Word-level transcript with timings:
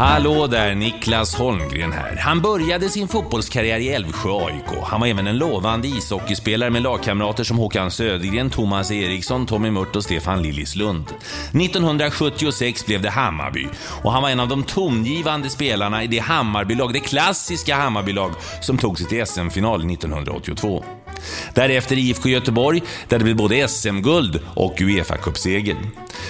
Hallå 0.00 0.46
där, 0.46 0.74
Niklas 0.74 1.34
Holmgren 1.34 1.92
här. 1.92 2.16
Han 2.16 2.40
började 2.40 2.88
sin 2.88 3.08
fotbollskarriär 3.08 3.78
i 3.78 3.88
Älvsjö 3.88 4.30
AIK. 4.30 4.82
Han 4.84 5.00
var 5.00 5.06
även 5.06 5.26
en 5.26 5.38
lovande 5.38 5.88
ishockeyspelare 5.88 6.70
med 6.70 6.82
lagkamrater 6.82 7.44
som 7.44 7.58
Håkan 7.58 7.90
Södergren, 7.90 8.50
Thomas 8.50 8.90
Eriksson, 8.90 9.46
Tommy 9.46 9.70
Mört 9.70 9.96
och 9.96 10.04
Stefan 10.04 10.42
Lillislund. 10.42 11.04
1976 11.06 12.86
blev 12.86 13.02
det 13.02 13.10
Hammarby 13.10 13.68
och 14.02 14.12
han 14.12 14.22
var 14.22 14.30
en 14.30 14.40
av 14.40 14.48
de 14.48 14.62
tongivande 14.62 15.50
spelarna 15.50 16.04
i 16.04 16.06
det 16.06 16.18
Hammarbylag, 16.18 16.92
det 16.92 17.00
klassiska 17.00 17.76
Hammarbylag 17.76 18.32
som 18.60 18.78
tog 18.78 18.98
sig 18.98 19.06
till 19.06 19.26
SM-final 19.26 19.90
1982. 19.90 20.84
Därefter 21.54 21.98
IFK 21.98 22.28
Göteborg, 22.28 22.82
där 23.08 23.18
det 23.18 23.24
blev 23.24 23.36
både 23.36 23.68
SM-guld 23.68 24.40
och 24.54 24.80
Uefa-cupseger. 24.80 25.76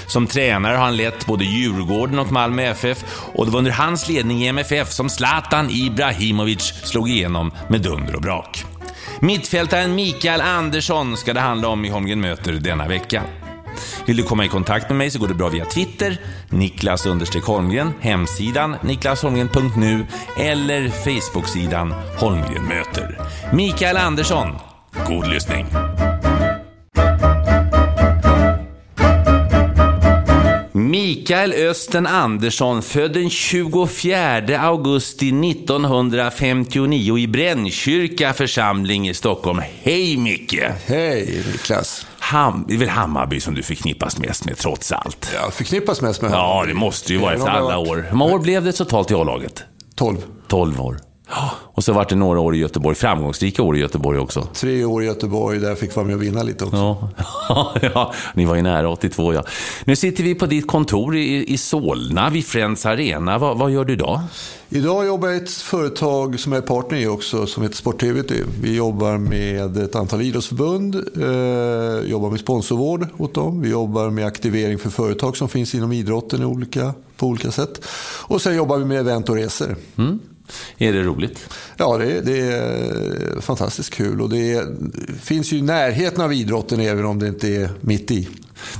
Som 0.07 0.27
tränare 0.27 0.77
har 0.77 0.85
han 0.85 0.97
lett 0.97 1.27
både 1.27 1.45
Djurgården 1.45 2.19
och 2.19 2.33
Malmö 2.33 2.63
FF 2.63 3.05
och 3.35 3.47
det 3.47 3.53
var 3.53 3.59
under 3.59 3.73
hans 3.73 4.09
ledning 4.09 4.43
i 4.43 4.47
MFF 4.47 4.93
som 4.93 5.11
Zlatan 5.11 5.71
Ibrahimovic 5.71 6.73
slog 6.85 7.11
igenom 7.11 7.53
med 7.69 7.81
dunder 7.81 8.17
och 8.17 8.23
brak. 8.23 8.65
Mittfältaren 9.21 9.95
Mikael 9.95 10.41
Andersson 10.41 11.17
ska 11.17 11.33
det 11.33 11.41
handla 11.41 11.69
om 11.69 11.85
i 11.85 11.89
Holmgren 11.89 12.21
möter 12.21 12.53
denna 12.53 12.89
vecka. 12.89 13.23
Vill 14.07 14.17
du 14.17 14.23
komma 14.23 14.45
i 14.45 14.49
kontakt 14.49 14.89
med 14.89 14.99
mig 14.99 15.11
så 15.11 15.19
går 15.19 15.29
det 15.29 15.35
bra 15.35 15.49
via 15.49 15.65
Twitter, 15.65 16.17
Niklas 16.49 17.07
Holmgren, 17.45 17.93
hemsidan 18.01 18.77
niklasholmgren.nu 18.83 20.07
eller 20.37 20.89
Facebooksidan 20.89 21.95
Holmgren 22.19 22.65
möter. 22.65 23.19
Mikael 23.53 23.97
Andersson, 23.97 24.49
God 25.07 25.29
lyssning! 25.29 25.67
Mikael 30.73 31.53
Östen 31.53 32.07
Andersson, 32.07 32.83
född 32.83 33.13
den 33.13 33.31
24 33.31 34.61
augusti 34.61 35.29
1959 35.29 37.19
i 37.19 37.27
Brännkyrka 37.27 38.33
församling 38.33 39.09
i 39.09 39.15
Stockholm. 39.15 39.61
Hej 39.83 40.17
Micke! 40.17 40.63
Hej 40.87 41.45
Niklas! 41.53 42.07
Ham, 42.19 42.65
det 42.69 42.75
är 42.75 42.79
väl 42.79 42.89
Hammarby 42.89 43.41
som 43.41 43.55
du 43.55 43.63
förknippas 43.63 44.19
mest 44.19 44.45
med, 44.45 44.57
trots 44.57 44.93
allt? 44.93 45.31
Ja, 45.35 45.51
förknippas 45.51 46.01
mest 46.01 46.23
med 46.23 46.31
Hammarby. 46.31 46.71
Ja, 46.71 46.75
det 46.75 46.81
måste 46.81 47.13
ju 47.13 47.19
vara 47.19 47.35
efter 47.35 47.49
alla 47.49 47.79
år. 47.79 48.07
Hur 48.09 48.17
många 48.17 48.35
år 48.35 48.39
blev 48.39 48.65
det 48.65 48.73
totalt 48.73 49.11
i 49.11 49.15
A-laget? 49.15 49.65
12. 49.95 50.17
12 50.49 50.81
år. 50.81 51.10
Och 51.75 51.85
så 51.85 51.93
vart 51.93 52.09
det 52.09 52.17
några 52.17 52.41
år 52.41 52.55
i 52.55 52.59
Göteborg, 52.59 52.97
framgångsrika 52.97 53.63
år 53.63 53.77
i 53.77 53.81
Göteborg 53.81 54.19
också. 54.19 54.49
Tre 54.55 54.85
år 54.85 55.03
i 55.03 55.07
Göteborg, 55.07 55.59
där 55.59 55.75
fick 55.75 55.97
vara 55.97 56.07
med 56.07 56.15
och 56.15 56.23
vinna 56.23 56.43
lite 56.43 56.65
också. 56.65 57.11
Ja, 57.49 57.75
ja 57.95 58.13
ni 58.35 58.45
var 58.45 58.55
ju 58.57 58.63
nära 58.63 58.89
82 58.89 59.35
ja. 59.35 59.45
Nu 59.85 59.97
sitter 59.97 60.25
vi 60.25 60.35
på 60.35 60.47
ditt 60.47 60.67
kontor 60.67 61.17
i, 61.17 61.53
i 61.53 61.59
Solna 61.59 62.31
vid 62.31 62.47
Friends 62.47 62.87
Arena. 62.87 63.39
Va, 63.39 63.55
vad 63.55 63.71
gör 63.71 63.85
du 63.85 63.93
idag? 63.93 64.21
Idag 64.73 65.07
jobbar 65.07 65.29
jag 65.29 65.37
i 65.37 65.41
ett 65.43 65.51
företag 65.51 66.41
som 66.41 66.53
jag 66.53 66.63
är 66.63 66.67
partner 66.67 66.99
i 66.99 67.07
också, 67.07 67.47
som 67.47 67.63
heter 67.63 67.77
Sport-TVT. 67.77 68.33
Vi 68.63 68.77
jobbar 68.77 69.19
med 69.19 69.77
ett 69.77 69.95
antal 69.95 70.23
idrottsförbund, 70.23 70.95
eh, 70.95 72.11
jobbar 72.11 72.31
med 72.31 72.41
sponsorvård 72.41 73.07
åt 73.19 73.35
dem. 73.35 73.61
Vi 73.61 73.71
jobbar 73.71 74.11
med 74.11 74.27
aktivering 74.27 74.79
för 74.79 74.91
företag 74.91 75.37
som 75.37 75.49
finns 75.49 75.75
inom 75.75 75.93
idrotten 75.93 76.43
i 76.43 76.45
olika, 76.45 76.95
på 77.17 77.27
olika 77.27 77.51
sätt. 77.51 77.85
Och 78.23 78.43
sen 78.43 78.57
jobbar 78.57 78.79
vi 78.79 78.85
med 78.85 78.99
event 78.99 79.29
och 79.29 79.37
resor. 79.37 79.77
Mm. 79.97 80.21
Är 80.79 80.93
det 80.93 81.03
roligt? 81.03 81.55
Ja, 81.77 81.99
det, 81.99 82.21
det 82.21 82.41
är 82.41 83.41
fantastiskt 83.41 83.95
kul. 83.95 84.21
Och 84.21 84.31
det, 84.31 84.53
är, 84.53 84.67
finns 85.21 85.53
ju 85.53 85.63
närheten 85.63 86.25
av 86.25 86.33
idrotten 86.33 86.81
även 86.81 87.05
om 87.05 87.19
det 87.19 87.29
inte 87.29 87.49
är 87.49 87.71
mitt 87.81 88.11
i. 88.11 88.29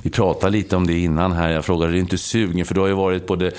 Vi 0.03 0.11
pratade 0.11 0.53
lite 0.53 0.77
om 0.77 0.87
det 0.87 0.99
innan 0.99 1.33
här. 1.33 1.51
Jag 1.51 1.65
frågade, 1.65 1.93
är 1.93 1.95
du 1.95 2.01
inte 2.01 2.19
sugen? 2.19 2.67
För 2.67 2.75
du 2.75 2.81
har 2.81 2.89
ju 2.89 2.95
varit 2.95 3.27
både 3.27 3.53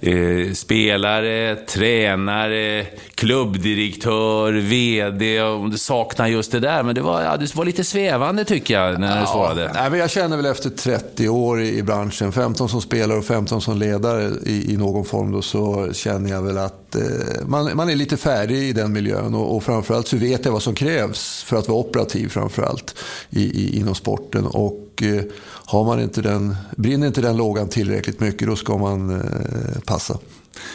eh, 0.00 0.52
spelare, 0.52 1.56
tränare, 1.56 2.86
klubbdirektör, 3.14 4.52
VD. 4.52 5.42
Om 5.42 5.70
du 5.70 5.78
saknar 5.78 6.26
just 6.26 6.52
det 6.52 6.60
där. 6.60 6.82
Men 6.82 6.94
det 6.94 7.00
var, 7.00 7.22
ja, 7.22 7.36
det 7.36 7.54
var 7.54 7.64
lite 7.64 7.84
svävande 7.84 8.44
tycker 8.44 8.74
jag 8.74 9.00
när 9.00 9.16
ja, 9.16 9.20
du 9.20 9.26
svarade. 9.26 9.70
Nej, 9.74 9.90
men 9.90 9.98
jag 9.98 10.10
känner 10.10 10.36
väl 10.36 10.46
efter 10.46 10.70
30 10.70 11.28
år 11.28 11.62
i, 11.62 11.82
branschen, 11.82 12.32
15 12.32 12.68
som 12.68 12.80
spelare 12.80 13.18
och 13.18 13.24
15 13.24 13.60
som 13.60 13.78
ledare 13.78 14.30
i, 14.46 14.72
i 14.72 14.76
någon 14.76 15.04
form, 15.04 15.32
då, 15.32 15.42
så 15.42 15.92
känner 15.92 16.30
jag 16.30 16.42
väl 16.42 16.58
att 16.58 16.94
eh, 16.94 17.02
man, 17.46 17.76
man 17.76 17.88
är 17.88 17.96
lite 17.96 18.16
färdig 18.16 18.56
i 18.56 18.72
den 18.72 18.92
miljön. 18.92 19.34
Och, 19.34 19.56
och 19.56 19.62
framförallt 19.62 20.08
så 20.08 20.16
vet 20.16 20.44
jag 20.44 20.52
vad 20.52 20.62
som 20.62 20.74
krävs 20.74 21.42
för 21.42 21.56
att 21.56 21.68
vara 21.68 21.78
operativ 21.78 22.28
framförallt 22.28 22.94
i, 23.30 23.42
i, 23.42 23.78
inom 23.78 23.94
sporten. 23.94 24.46
Och 24.46 25.02
eh, 25.02 25.24
har 25.66 25.84
man 25.84 26.00
inte 26.00 26.22
den, 26.22 26.56
brinner 26.76 27.06
inte 27.06 27.20
den 27.20 27.36
lågan 27.36 27.68
tillräckligt 27.68 28.20
mycket, 28.20 28.48
då 28.48 28.56
ska 28.56 28.76
man 28.76 29.10
eh, 29.10 29.80
passa. 29.86 30.18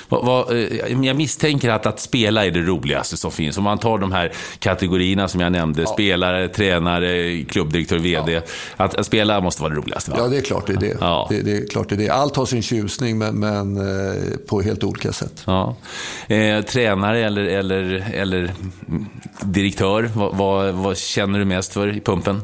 Vad, 0.10 0.26
vad, 0.26 0.58
eh, 0.58 1.06
jag 1.06 1.16
misstänker 1.16 1.70
att, 1.70 1.86
att 1.86 2.00
spela 2.00 2.46
är 2.46 2.52
det 2.52 2.62
roligaste 2.62 3.18
som 3.18 3.32
finns. 3.32 3.58
Om 3.58 3.64
man 3.64 3.78
tar 3.78 3.98
de 3.98 4.12
här 4.12 4.32
kategorierna 4.60 5.28
som 5.28 5.42
jag 5.42 5.52
nämnde, 5.52 5.82
ja. 5.82 5.88
spelare, 5.88 6.48
tränare, 6.48 7.44
klubbdirektör, 7.44 7.98
VD. 7.98 8.32
Ja. 8.32 8.42
Att, 8.78 8.96
att, 8.96 9.06
spela 9.06 9.42
måste 9.42 9.62
vara 9.62 9.74
det 9.74 9.80
roligaste. 9.80 10.12
Va? 10.12 10.18
Ja, 10.20 10.28
det 10.28 10.38
är 10.38 10.42
klart 10.42 10.68
det 10.68 10.74
är 10.74 10.78
det. 10.78 10.98
Ja. 11.00 11.28
det, 11.30 11.42
det 11.42 11.58
är 11.58 11.68
klart 11.68 11.90
det 11.90 11.96
är 11.96 12.00
det. 12.00 12.10
Allt 12.10 12.36
har 12.36 12.46
sin 12.46 12.62
tjusning, 12.62 13.18
men, 13.18 13.40
men 13.40 13.78
eh, 13.78 14.38
på 14.48 14.62
helt 14.62 14.84
olika 14.84 15.12
sätt. 15.12 15.46
Eh, 16.28 16.62
tränare 16.62 17.20
eller, 17.26 17.46
eller, 17.46 18.12
eller 18.14 18.54
direktör, 19.42 20.12
vad, 20.14 20.36
vad, 20.36 20.74
vad 20.74 20.98
känner 20.98 21.40
du 21.40 21.46
mest 21.46 21.74
för 21.74 21.98
i 21.98 22.00
pumpen? 22.00 22.42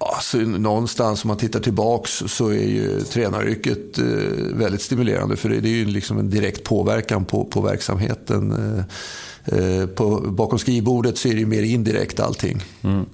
Alltså, 0.00 0.36
någonstans 0.36 1.24
om 1.24 1.28
man 1.28 1.36
tittar 1.36 1.60
tillbaks 1.60 2.22
så 2.26 2.48
är 2.48 2.68
ju 2.68 3.00
tränaryrket 3.00 3.98
eh, 3.98 4.04
väldigt 4.52 4.82
stimulerande 4.82 5.36
för 5.36 5.48
det, 5.48 5.56
är 5.56 5.72
ju 5.72 5.84
liksom 5.84 6.18
en 6.18 6.30
direkt 6.30 6.64
påverkan 6.64 7.24
på, 7.24 7.44
på 7.44 7.60
verksamheten. 7.60 8.52
Eh, 8.52 9.58
eh, 9.58 9.86
på, 9.86 10.20
bakom 10.20 10.58
skrivbordet 10.58 11.18
så 11.18 11.28
är 11.28 11.32
det 11.32 11.40
ju 11.40 11.46
mer 11.46 11.62
indirekt 11.62 12.20
allting. 12.20 12.62
Mm. 12.82 13.06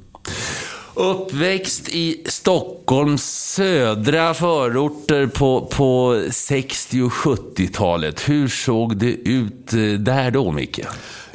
Uppväxt 0.94 1.88
i 1.88 2.22
Stockholms 2.26 3.24
södra 3.54 4.34
förorter 4.34 5.26
på, 5.26 5.66
på 5.66 6.22
60 6.30 7.02
och 7.02 7.12
70-talet. 7.12 8.28
Hur 8.28 8.48
såg 8.48 8.96
det 8.96 9.12
ut 9.12 9.72
eh, 9.72 9.80
där 9.80 10.30
då, 10.30 10.52
Micke? 10.52 10.80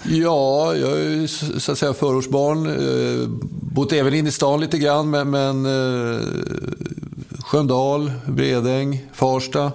Ja, 0.04 0.76
jag 0.76 0.92
är 0.92 1.28
så 1.60 1.72
att 1.72 1.78
säga 1.78 1.94
förortsbarn. 1.94 2.66
Eh, 2.66 3.30
bott 3.52 3.94
även 3.94 4.14
inne 4.14 4.30
i 4.30 4.32
stan 4.32 4.60
lite 4.60 4.78
grann, 4.78 5.10
men, 5.10 5.30
men 5.30 5.66
eh, 5.66 6.22
Sköndal, 7.40 8.12
Bredäng, 8.28 9.06
Farsta 9.14 9.72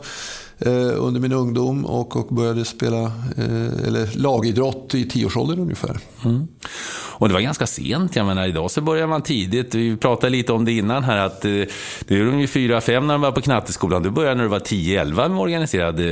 under 0.97 1.21
min 1.21 1.33
ungdom 1.33 1.85
och, 1.85 2.17
och 2.17 2.27
började 2.27 2.65
spela 2.65 3.03
eh, 3.37 3.87
eller 3.87 4.19
lagidrott 4.19 4.95
i 4.95 5.09
tioårsåldern 5.09 5.61
ungefär. 5.61 5.99
Mm. 6.25 6.47
Och 7.17 7.29
det 7.29 7.35
var 7.35 7.41
ganska 7.41 7.67
sent. 7.67 8.17
Jag 8.17 8.27
menar, 8.27 8.47
idag 8.47 8.71
så 8.71 8.81
börjar 8.81 9.07
man 9.07 9.23
tidigt. 9.23 9.75
Vi 9.75 9.97
pratade 9.97 10.31
lite 10.31 10.53
om 10.53 10.65
det 10.65 10.73
innan 10.73 11.05
här, 11.05 11.17
att 11.17 11.45
eh, 11.45 11.51
det 12.09 12.15
är 12.15 12.21
ungefär 12.21 12.61
4-5 12.61 12.93
när 12.93 13.01
man 13.01 13.21
var 13.21 13.33
på 13.33 13.41
knatteskolan. 13.41 14.03
Du 14.03 14.11
började 14.11 14.35
när 14.35 14.43
du 14.43 14.49
var 14.49 14.59
10-11 14.59 15.29
med 15.29 15.39
organiserad 15.39 16.01
eh, 16.01 16.07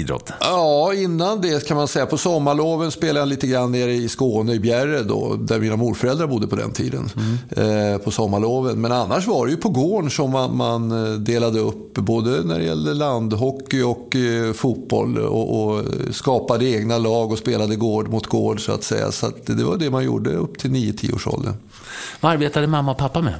idrott. 0.00 0.32
Ja, 0.40 0.94
innan 0.94 1.40
det 1.40 1.66
kan 1.68 1.76
man 1.76 1.88
säga. 1.88 2.06
På 2.06 2.18
sommarloven 2.18 2.90
spelade 2.90 3.18
jag 3.18 3.28
lite 3.28 3.46
grann 3.46 3.72
nere 3.72 3.92
i 3.92 4.08
Skåne, 4.08 4.52
i 4.52 4.60
Bjärre 4.60 5.02
då, 5.02 5.36
där 5.40 5.58
mina 5.58 5.76
morföräldrar 5.76 6.26
bodde 6.26 6.46
på 6.46 6.56
den 6.56 6.72
tiden. 6.72 7.10
Mm. 7.16 7.92
Eh, 7.92 7.98
på 7.98 8.10
sommarloven. 8.10 8.80
Men 8.80 8.92
annars 8.92 9.26
var 9.26 9.46
det 9.46 9.52
ju 9.52 9.58
på 9.58 9.68
gården 9.68 10.10
som 10.10 10.30
man, 10.30 10.56
man 10.56 10.88
delade 11.24 11.60
upp 11.60 11.94
både 11.94 12.30
när 12.30 12.58
det 12.58 12.64
gällde 12.64 12.94
landhockey 12.94 13.82
och 13.90 14.16
eh, 14.16 14.52
fotboll 14.52 15.18
och, 15.18 15.64
och, 15.64 15.84
skapade 16.10 16.64
egna 16.64 16.98
lag 16.98 17.32
och 17.32 17.38
spelade 17.38 17.76
gård 17.76 18.08
mot 18.08 18.26
gård 18.26 18.60
så 18.60 18.72
att 18.72 18.84
säga. 18.84 19.12
Så 19.12 19.26
att 19.26 19.46
det 19.46 19.64
var 19.64 19.76
det 19.76 19.90
man 19.90 20.04
gjorde 20.04 20.30
upp 20.30 20.58
till 20.58 20.70
9-10 20.70 21.14
års 21.14 21.26
ålder. 21.26 21.52
Vad 22.20 22.32
arbetade 22.32 22.66
mamma 22.66 22.92
och 22.92 22.98
pappa 22.98 23.20
med? 23.20 23.34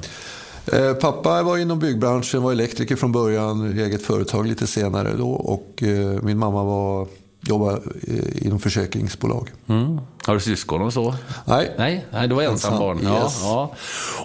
Eh, 0.65 0.93
pappa 0.93 1.43
var 1.43 1.57
inom 1.57 1.79
byggbranschen, 1.79 2.43
var 2.43 2.51
elektriker 2.51 2.95
från 2.95 3.11
början, 3.11 3.79
eget 3.79 4.01
företag 4.01 4.47
lite 4.47 4.67
senare 4.67 5.13
då. 5.17 5.29
Och 5.29 5.83
eh, 5.83 6.21
min 6.21 6.37
mamma 6.37 6.63
var, 6.63 7.07
jobbade 7.41 7.81
inom 8.35 8.59
försäkringsbolag. 8.59 9.51
Mm. 9.67 9.99
Har 10.25 10.33
du 10.33 10.39
syskon 10.39 10.81
och 10.81 10.93
så? 10.93 11.15
Nej. 11.45 11.71
Nej, 11.77 12.05
nej 12.11 12.27
du 12.27 12.35
var 12.35 12.43
ensam 12.43 12.73
Ensam, 12.73 12.79
barn. 12.79 12.99
Ja, 13.03 13.23
yes. 13.23 13.39
ja. 13.43 13.75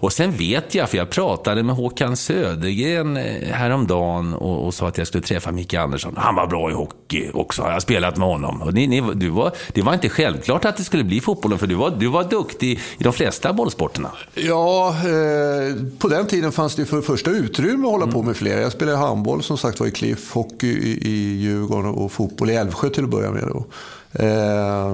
Och 0.01 0.13
sen 0.13 0.33
vet 0.33 0.75
jag, 0.75 0.91
för 0.91 0.97
jag 0.97 1.11
pratade 1.11 1.63
med 1.63 1.77
Håkan 1.77 2.17
Södergren 2.17 3.17
eh, 3.17 3.53
häromdagen 3.53 4.35
och, 4.35 4.67
och 4.67 4.75
sa 4.75 4.89
att 4.89 4.99
jag 4.99 5.07
skulle 5.07 5.25
träffa 5.25 5.53
Micke 5.53 5.75
Andersson. 5.75 6.15
Han 6.17 6.35
var 6.35 6.47
bra 6.47 6.71
i 6.71 6.75
hockey 6.75 7.31
också, 7.35 7.63
jag 7.63 7.73
har 7.73 7.81
spelat 7.81 8.17
med 8.17 8.29
honom. 8.29 8.63
Och 8.63 8.75
ni, 8.75 8.87
ni, 8.87 9.01
du 9.15 9.29
var, 9.29 9.53
det 9.73 9.83
var 9.83 9.95
inte 9.95 10.09
självklart 10.09 10.65
att 10.65 10.77
det 10.77 10.85
skulle 10.85 11.05
bli 11.05 11.21
fotbollen, 11.21 11.59
för 11.59 11.67
du 11.67 11.75
var, 11.75 11.91
du 11.91 12.07
var 12.07 12.25
duktig 12.25 12.81
i 12.99 13.03
de 13.05 13.13
flesta 13.13 13.53
bollsporterna. 13.53 14.11
Ja, 14.35 14.89
eh, 14.89 15.77
på 15.99 16.09
den 16.09 16.27
tiden 16.27 16.53
fanns 16.53 16.75
det 16.75 16.87
för 16.87 16.97
det 16.97 17.03
första 17.03 17.31
utrymme 17.31 17.87
att 17.87 17.93
hålla 17.93 18.07
på 18.07 18.23
med 18.23 18.37
fler. 18.37 18.61
Jag 18.61 18.73
spelade 18.73 18.99
handboll 18.99 19.43
som 19.43 19.59
sagt 19.59 19.81
var 19.81 19.87
i 19.87 19.91
Cliff, 19.91 20.33
hockey 20.33 20.67
i, 20.67 21.09
i 21.09 21.37
Djurgården 21.41 21.91
och 21.91 22.13
fotboll 22.13 22.51
i 22.51 22.55
Älvsjö 22.55 22.89
till 22.89 23.05
att 23.05 23.11
börja 23.11 23.31
med. 23.31 23.43
Då. 23.49 23.65
Eh, 24.15 24.93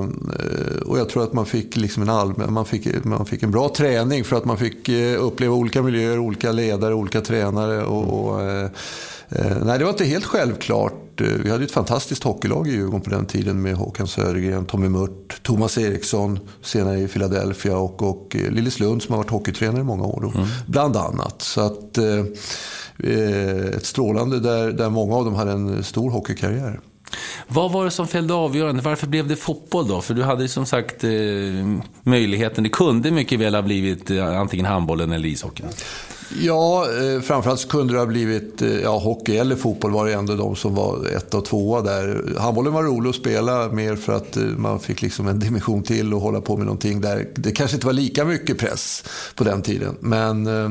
och 0.86 0.98
jag 0.98 1.08
tror 1.08 1.22
att 1.24 1.32
man 1.32 1.46
fick, 1.46 1.76
liksom 1.76 2.02
en 2.02 2.08
allmän, 2.10 2.52
man, 2.52 2.64
fick, 2.64 3.04
man 3.04 3.26
fick 3.26 3.42
en 3.42 3.50
bra 3.50 3.68
träning 3.68 4.24
för 4.24 4.36
att 4.36 4.44
man 4.44 4.56
fick 4.58 4.88
eh, 4.88 5.24
uppleva 5.24 5.54
olika 5.54 5.82
miljöer, 5.82 6.18
olika 6.18 6.52
ledare, 6.52 6.94
olika 6.94 7.20
tränare. 7.20 7.84
Och, 7.84 8.24
och 8.30 8.42
eh, 8.42 8.64
eh, 9.28 9.56
nej, 9.64 9.78
det 9.78 9.84
var 9.84 9.90
inte 9.90 10.04
helt 10.04 10.24
självklart. 10.24 11.20
Eh, 11.20 11.26
Vi 11.44 11.50
hade 11.50 11.64
ett 11.64 11.70
fantastiskt 11.70 12.22
hockeylag 12.24 12.68
i 12.68 12.70
Djurgården 12.70 13.00
på 13.00 13.10
den 13.10 13.26
tiden 13.26 13.62
med 13.62 13.74
Håkan 13.74 14.06
Södergren, 14.06 14.66
Tommy 14.66 14.88
Mört, 14.88 15.42
Thomas 15.42 15.78
Eriksson, 15.78 16.38
senare 16.62 16.98
i 17.00 17.08
Philadelphia 17.08 17.76
och, 17.76 18.02
och 18.02 18.36
eh, 18.36 18.50
Lillis 18.50 18.80
Lund 18.80 19.02
som 19.02 19.12
har 19.12 19.18
varit 19.22 19.30
hockeytränare 19.30 19.80
i 19.80 19.84
många 19.84 20.04
år. 20.04 20.20
Då, 20.22 20.46
Bland 20.66 20.96
annat. 20.96 21.42
Så 21.42 21.60
att, 21.60 21.98
eh, 21.98 22.24
ett 23.76 23.86
strålande 23.86 24.40
där, 24.40 24.72
där 24.72 24.90
många 24.90 25.16
av 25.16 25.24
dem 25.24 25.34
hade 25.34 25.52
en 25.52 25.84
stor 25.84 26.10
hockeykarriär. 26.10 26.80
Vad 27.48 27.72
var 27.72 27.84
det 27.84 27.90
som 27.90 28.08
fällde 28.08 28.34
avgörande? 28.34 28.82
Varför 28.82 29.06
blev 29.06 29.28
det 29.28 29.36
fotboll 29.36 29.88
då? 29.88 30.00
För 30.00 30.14
du 30.14 30.22
hade 30.22 30.42
ju 30.42 30.48
som 30.48 30.66
sagt 30.66 31.04
eh, 31.04 31.10
möjligheten, 32.02 32.64
det 32.64 32.70
kunde 32.70 33.10
mycket 33.10 33.40
väl 33.40 33.54
ha 33.54 33.62
blivit 33.62 34.10
eh, 34.10 34.40
antingen 34.40 34.66
handbollen 34.66 35.12
eller 35.12 35.28
ishockeyn. 35.28 35.68
Ja, 36.38 36.86
eh, 37.00 37.20
framförallt 37.20 37.60
så 37.60 37.68
kunde 37.68 37.92
det 37.92 37.98
ha 37.98 38.06
blivit 38.06 38.62
eh, 38.62 38.80
ja, 38.80 38.98
hockey 38.98 39.36
eller 39.36 39.56
fotboll 39.56 39.90
var 39.90 40.06
det 40.06 40.12
ändå 40.12 40.34
de 40.34 40.56
som 40.56 40.74
var 40.74 41.16
ett 41.16 41.34
och 41.34 41.44
tvåa 41.44 41.82
där. 41.82 42.34
Handbollen 42.38 42.72
var 42.72 42.82
rolig 42.82 43.10
att 43.10 43.16
spela 43.16 43.68
mer 43.68 43.96
för 43.96 44.12
att 44.12 44.36
eh, 44.36 44.42
man 44.42 44.80
fick 44.80 45.02
liksom 45.02 45.28
en 45.28 45.38
dimension 45.38 45.82
till 45.82 46.14
och 46.14 46.20
hålla 46.20 46.40
på 46.40 46.56
med 46.56 46.66
någonting 46.66 47.00
där. 47.00 47.28
Det 47.34 47.52
kanske 47.52 47.76
inte 47.76 47.86
var 47.86 47.92
lika 47.92 48.24
mycket 48.24 48.58
press 48.58 49.04
på 49.34 49.44
den 49.44 49.62
tiden. 49.62 49.96
Men 50.00 50.46
eh, 50.46 50.70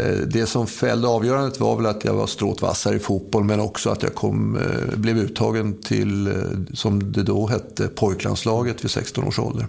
Eh, 0.00 0.16
det 0.26 0.46
som 0.46 0.66
fällde 0.66 1.08
avgörandet 1.08 1.60
var 1.60 1.76
väl 1.76 1.86
att 1.86 2.04
jag 2.04 2.14
var 2.14 2.26
strået 2.26 2.62
vassare 2.62 2.96
i 2.96 2.98
fotboll 2.98 3.44
men 3.44 3.60
också 3.60 3.90
att 3.90 4.02
jag 4.02 4.14
kom, 4.14 4.56
eh, 4.56 4.96
blev 4.96 5.18
uttagen 5.18 5.82
till, 5.82 6.26
eh, 6.26 6.32
som 6.74 7.12
det 7.12 7.22
då 7.22 7.46
hette, 7.46 7.88
pojklandslaget 7.88 8.84
vid 8.84 8.90
16 8.90 9.24
års 9.24 9.38
ålder. 9.38 9.66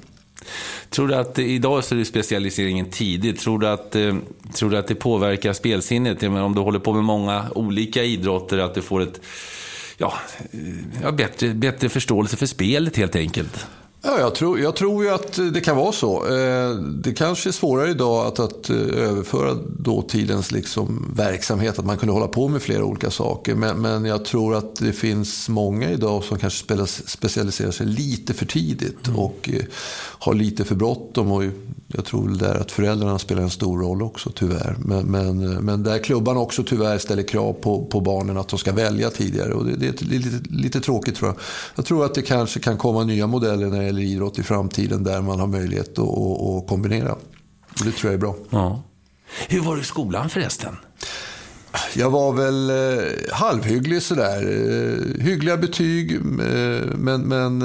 Tror 0.89 1.07
du 1.07 1.15
att, 1.15 1.39
idag 1.39 1.83
så 1.83 1.95
är 1.95 1.99
det 1.99 2.05
specialiseringen 2.05 2.85
tidig, 2.85 3.39
tror 3.39 3.59
du 3.59 3.67
att, 3.67 3.91
tror 4.53 4.69
du 4.69 4.77
att 4.77 4.87
det 4.87 4.95
påverkar 4.95 5.53
spelsinnet? 5.53 6.21
Menar, 6.21 6.41
om 6.41 6.55
du 6.55 6.61
håller 6.61 6.79
på 6.79 6.93
med 6.93 7.03
många 7.03 7.45
olika 7.55 8.03
idrotter, 8.03 8.57
att 8.57 8.75
du 8.75 8.81
får 8.81 9.01
ett, 9.01 9.21
ja, 9.97 10.13
ja 11.03 11.11
bättre, 11.11 11.53
bättre 11.53 11.89
förståelse 11.89 12.37
för 12.37 12.45
spelet 12.45 12.97
helt 12.97 13.15
enkelt? 13.15 13.67
Ja, 14.07 14.19
jag, 14.19 14.35
tror, 14.35 14.59
jag 14.59 14.75
tror 14.75 15.03
ju 15.03 15.09
att 15.09 15.39
det 15.53 15.61
kan 15.61 15.77
vara 15.77 15.91
så. 15.91 16.25
Eh, 16.37 16.75
Det 16.75 17.13
kanske 17.13 17.49
är 17.49 17.51
svårare 17.51 17.89
idag 17.89 18.25
att, 18.27 18.39
att 18.39 18.69
eh, 18.69 18.77
överföra 18.77 19.53
dåtidens 19.79 20.51
liksom 20.51 21.13
verksamhet, 21.15 21.79
att 21.79 21.85
man 21.85 21.97
kunde 21.97 22.13
hålla 22.13 22.27
på 22.27 22.47
med 22.47 22.61
flera 22.61 22.83
olika 22.83 23.11
saker. 23.11 23.55
Men, 23.55 23.81
men 23.81 24.05
jag 24.05 24.25
tror 24.25 24.55
att 24.55 24.75
det 24.75 24.93
finns 24.93 25.49
många 25.49 25.91
idag 25.91 26.23
som 26.23 26.37
kanske 26.37 26.85
specialiserar 27.05 27.71
sig 27.71 27.85
lite 27.85 28.33
för 28.33 28.45
tidigt 28.45 29.07
och 29.15 29.49
eh, 29.53 29.63
har 30.19 30.33
lite 30.33 30.65
för 30.65 30.75
bråttom. 30.75 31.31
Och 31.31 31.43
jag 31.87 32.05
tror 32.05 32.27
väl 32.27 32.37
där 32.37 32.55
att 32.55 32.71
föräldrarna 32.71 33.19
spelar 33.19 33.41
en 33.41 33.49
stor 33.49 33.79
roll 33.79 34.01
också, 34.01 34.31
tyvärr. 34.35 34.75
Men, 34.79 35.05
men, 35.05 35.37
men 35.65 35.83
där 35.83 35.99
klubban 35.99 36.37
också 36.37 36.63
tyvärr 36.63 36.97
ställer 36.97 37.23
krav 37.23 37.53
på, 37.53 37.85
på 37.85 38.01
barnen 38.01 38.37
att 38.37 38.47
de 38.47 38.59
ska 38.59 38.71
välja 38.71 39.09
tidigare. 39.09 39.53
Och 39.53 39.65
det, 39.65 39.75
det 39.75 40.01
är 40.01 40.05
lite, 40.05 40.49
lite 40.49 40.81
tråkigt 40.81 41.15
tror 41.15 41.29
jag. 41.29 41.37
Jag 41.75 41.85
tror 41.85 42.05
att 42.05 42.13
det 42.13 42.21
kanske 42.21 42.59
kan 42.59 42.77
komma 42.77 43.03
nya 43.03 43.27
modeller 43.27 43.67
när 43.67 43.79
det 43.79 43.85
gäller 43.85 44.01
idrott 44.01 44.39
i 44.39 44.43
framtiden 44.43 45.03
där 45.03 45.21
man 45.21 45.39
har 45.39 45.47
möjlighet 45.47 45.99
att, 45.99 45.99
att, 45.99 46.41
att 46.41 46.67
kombinera. 46.67 47.11
Och 47.11 47.85
Det 47.85 47.91
tror 47.91 48.11
jag 48.11 48.13
är 48.13 48.21
bra. 48.21 48.35
Ja. 48.49 48.83
Hur 49.47 49.61
var 49.61 49.75
det 49.75 49.81
i 49.81 49.85
skolan 49.85 50.29
förresten? 50.29 50.75
Jag 51.95 52.09
var 52.09 52.33
väl 52.33 52.69
eh, 52.69 53.05
halvhygglig 53.31 54.01
sådär. 54.01 54.41
Eh, 54.41 55.23
hyggliga 55.23 55.57
betyg, 55.57 56.15
eh, 56.15 56.21
men, 56.95 57.21
men 57.21 57.61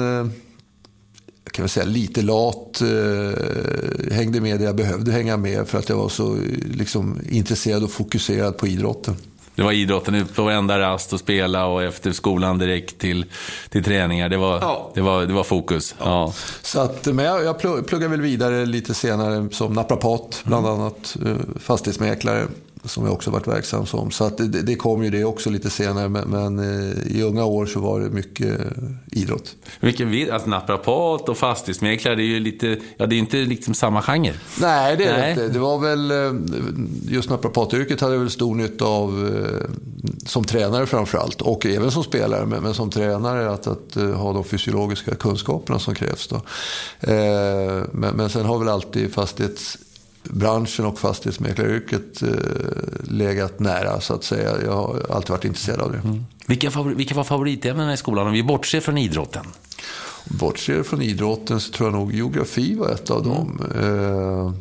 jag 1.53 1.55
kan 1.55 1.63
väl 1.63 1.69
säga 1.69 1.85
lite 1.85 2.21
lat. 2.21 2.81
Eh, 2.81 4.13
hängde 4.15 4.41
med 4.41 4.59
där 4.59 4.65
jag 4.65 4.75
behövde 4.75 5.11
hänga 5.11 5.37
med 5.37 5.67
för 5.67 5.77
att 5.79 5.89
jag 5.89 5.97
var 5.97 6.09
så 6.09 6.37
liksom, 6.73 7.19
intresserad 7.29 7.83
och 7.83 7.91
fokuserad 7.91 8.57
på 8.57 8.67
idrotten. 8.67 9.15
Det 9.55 9.61
var 9.63 9.71
idrotten 9.71 10.15
ut 10.15 10.35
på 10.35 10.43
varenda 10.43 10.79
rast 10.79 11.13
och 11.13 11.19
spela 11.19 11.65
och 11.65 11.83
efter 11.83 12.11
skolan 12.11 12.57
direkt 12.57 12.97
till, 12.99 13.25
till 13.69 13.83
träningar. 13.83 14.29
Det 14.29 14.37
var, 14.37 14.55
Ja. 14.61 14.91
det 14.95 15.01
var, 15.01 15.25
det 15.25 15.33
var 15.33 15.43
fokus. 15.43 15.95
Ja. 15.99 16.33
Så 16.61 16.79
att, 16.79 17.05
men 17.05 17.25
jag, 17.25 17.43
jag 17.43 17.59
plugg- 17.61 17.83
pluggade 17.83 18.11
väl 18.11 18.21
vidare 18.21 18.65
lite 18.65 18.93
senare 18.93 19.47
som 19.51 19.73
naprapat, 19.73 20.41
bland 20.43 20.67
annat. 20.67 21.17
eh, 21.25 21.35
Fastighetsmäklare, 21.59 22.47
som 22.85 23.05
jag 23.05 23.13
också 23.13 23.31
varit 23.31 23.47
verksam 23.47 23.85
som. 23.85 24.11
Så 24.11 24.23
att 24.23 24.37
det, 24.37 24.47
det 24.47 24.75
kom 24.75 25.03
ju 25.03 25.09
det 25.09 25.23
också 25.23 25.49
lite 25.49 25.69
senare. 25.69 26.09
Men, 26.09 26.29
men 26.29 26.59
eh, 26.59 27.17
i 27.17 27.23
unga 27.23 27.45
år 27.45 27.65
så 27.65 27.79
var 27.79 27.99
det 27.99 28.09
mycket 28.09 28.59
eh, 28.59 28.65
idrott. 29.11 29.55
Vilken 29.79 30.09
vid, 30.09 30.29
alltså 30.29 30.49
naprapat 30.49 31.29
och 31.29 31.37
fastighetsmäklare, 31.37 32.15
det 32.15 32.23
är 32.23 32.25
ju 32.25 32.39
lite, 32.39 32.77
ja 32.97 33.05
det 33.05 33.15
är 33.15 33.19
inte 33.19 33.37
liksom 33.37 33.73
samma 33.73 34.01
genre. 34.01 34.33
Nej, 34.61 34.97
det 34.97 35.05
är 35.05 35.17
Nej. 35.17 35.21
det 35.21 35.29
inte. 35.29 35.53
Det 35.53 35.59
var 35.59 35.79
väl, 35.79 36.11
eh, 36.11 36.33
just 37.13 37.29
naprapatyrket 37.29 38.01
hade 38.01 38.13
jag 38.13 38.19
väl 38.19 38.29
stor 38.29 38.55
nytta 38.55 38.85
av 38.85 39.29
som 40.25 40.43
tränare 40.43 40.85
framförallt. 40.85 41.41
Och 41.41 41.65
även 41.65 41.91
som 41.91 42.03
spelare, 42.03 42.45
men, 42.45 42.63
men 42.63 42.73
som 42.73 42.89
tränare 42.89 43.51
att, 43.51 43.67
att 43.67 43.95
ha 43.95 44.33
de 44.33 44.43
fysiologiska 44.43 45.15
kunskaperna 45.15 45.79
som 45.79 45.95
krävs. 45.95 46.27
Då. 46.27 46.35
Eh, 46.99 47.83
Men, 47.91 48.15
men 48.15 48.29
sen 48.29 48.45
har 48.45 48.59
väl 48.59 48.69
alltid 48.69 49.13
fastighetsbranschen 50.23 50.85
och 50.85 50.99
fastighetsmäklaryrket 50.99 52.21
eh, 52.21 52.29
legat 53.03 53.59
nära 53.59 54.01
så 54.01 54.13
att 54.13 54.23
säga. 54.23 54.61
Jag 54.65 54.71
har 54.71 55.05
alltid 55.09 55.29
varit 55.29 55.45
intresserad 55.45 55.81
av 55.81 55.91
det. 55.91 56.01
Vilka, 56.47 56.71
favori, 56.71 56.95
vilka 56.95 57.15
var 57.15 57.23
favoritämnena 57.23 57.93
i 57.93 57.97
skolan 57.97 58.27
om 58.27 58.33
vi 58.33 58.43
bortser 58.43 58.79
från 58.79 58.97
idrotten? 58.97 59.45
Bortser 60.25 60.83
från 60.83 61.01
idrotten 61.01 61.59
så 61.59 61.71
tror 61.71 61.89
jag 61.89 61.99
nog 61.99 62.13
geografi 62.13 62.75
var 62.75 62.89
ett 62.89 63.11
av 63.11 63.23
dem. 63.23 63.61
Eh, 63.75 64.53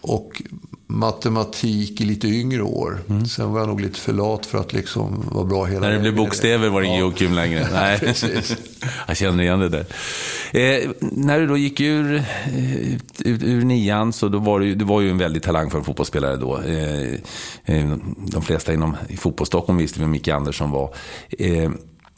och 0.00 0.42
matematik 0.90 2.00
i 2.00 2.04
lite 2.04 2.28
yngre 2.28 2.62
år. 2.62 2.98
Sen 3.28 3.52
var 3.52 3.60
jag 3.60 3.68
nog 3.68 3.80
lite 3.80 4.00
för 4.00 4.12
lat 4.12 4.46
för 4.46 4.58
att 4.58 4.72
liksom 4.72 5.24
vara 5.32 5.44
bra 5.44 5.64
hela 5.64 5.80
När 5.80 5.92
det 5.92 5.98
blev 6.00 6.16
bokstäver 6.16 6.68
var 6.68 6.80
det 6.80 6.86
ingen 6.86 7.00
Ja. 7.00 7.10
kul 7.16 7.34
längre. 7.34 7.68
Nej. 7.72 8.14
Jag 9.06 9.16
känner 9.16 9.42
igen 9.42 9.60
det 9.60 9.68
där. 9.68 9.86
Eh, 10.52 10.90
när 11.00 11.40
du 11.40 11.46
då 11.46 11.56
gick 11.56 11.80
ur, 11.80 12.14
eh, 12.16 12.92
ut, 12.92 13.22
ur 13.24 13.64
nian 13.64 14.12
så 14.12 14.28
då 14.28 14.38
var 14.38 14.60
du, 14.60 14.74
du 14.74 14.84
var 14.84 15.00
ju 15.00 15.10
en 15.10 15.18
väldigt 15.18 15.42
talangfull 15.42 15.82
fotbollsspelare 15.84 16.36
då. 16.36 16.58
Eh, 16.58 17.12
eh, 17.64 17.90
de 18.26 18.42
flesta 18.42 18.72
inom 18.72 18.96
i 19.08 19.16
fotbollsstockholm 19.16 19.78
visste 19.78 20.00
vem 20.00 20.10
Micke 20.10 20.28
Andersson 20.28 20.70
var. 20.70 20.94
Eh, 21.38 21.70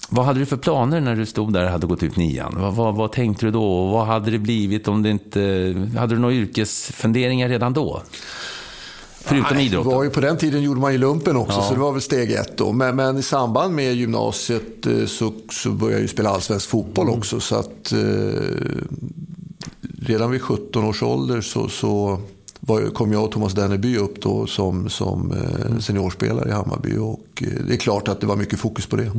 vad 0.08 0.24
hade 0.24 0.38
du 0.38 0.46
för 0.46 0.56
planer 0.56 1.00
när 1.00 1.16
du 1.16 1.26
stod 1.26 1.52
där 1.52 1.64
och 1.64 1.70
hade 1.70 1.86
gått 1.86 2.02
ut 2.02 2.16
nian? 2.16 2.54
Vad, 2.58 2.74
vad, 2.74 2.94
vad 2.96 3.12
tänkte 3.12 3.46
du 3.46 3.50
då? 3.52 3.64
Och 3.64 3.90
vad 3.92 4.06
hade 4.06 4.30
det 4.30 4.38
blivit 4.38 4.88
om 4.88 5.02
det 5.02 5.10
inte... 5.10 5.40
Hade 5.98 6.14
du 6.14 6.20
några 6.20 6.34
yrkesfunderingar 6.34 7.48
redan 7.48 7.72
då? 7.72 8.02
Förutom 9.24 9.56
Det 9.56 9.62
idrotten? 9.62 9.92
var 9.92 10.02
ju 10.04 10.10
på 10.10 10.20
den 10.20 10.36
tiden 10.36 10.62
gjorde 10.62 10.80
man 10.80 10.92
ju 10.92 10.98
lumpen 10.98 11.36
också, 11.36 11.58
Ja. 11.58 11.62
så 11.68 11.74
det 11.74 11.80
var 11.80 11.92
väl 11.92 12.00
steg 12.02 12.32
ett 12.32 12.56
då. 12.56 12.72
Men, 12.72 12.96
men 12.96 13.18
i 13.18 13.22
samband 13.22 13.74
med 13.74 13.94
gymnasiet 13.94 14.86
eh, 14.86 15.06
så, 15.06 15.32
så 15.50 15.70
började 15.70 15.94
jag 15.94 16.02
ju 16.02 16.08
spela 16.08 16.30
allsvensk 16.30 16.68
fotboll 16.68 17.06
Mm. 17.06 17.18
också. 17.18 17.40
Så 17.40 17.56
att 17.56 17.92
eh, 17.92 17.98
redan 20.06 20.30
vid 20.30 20.42
17 20.42 20.84
års 20.84 21.02
ålder 21.02 21.40
så, 21.40 21.68
så 21.68 22.18
var, 22.60 22.80
kom 22.94 23.12
jag 23.12 23.24
och 23.24 23.30
Thomas 23.30 23.52
Denneby 23.52 23.96
upp 23.96 24.22
då 24.22 24.46
som, 24.46 24.88
som 24.88 25.32
eh, 25.32 25.78
seniorspelare 25.78 26.48
i 26.48 26.52
Hammarby. 26.52 26.96
Och 26.96 27.42
eh, 27.42 27.48
det 27.66 27.72
är 27.74 27.76
klart 27.78 28.08
att 28.08 28.20
det 28.20 28.26
var 28.26 28.36
mycket 28.36 28.58
fokus 28.58 28.86
på 28.86 28.96
det. 28.96 29.10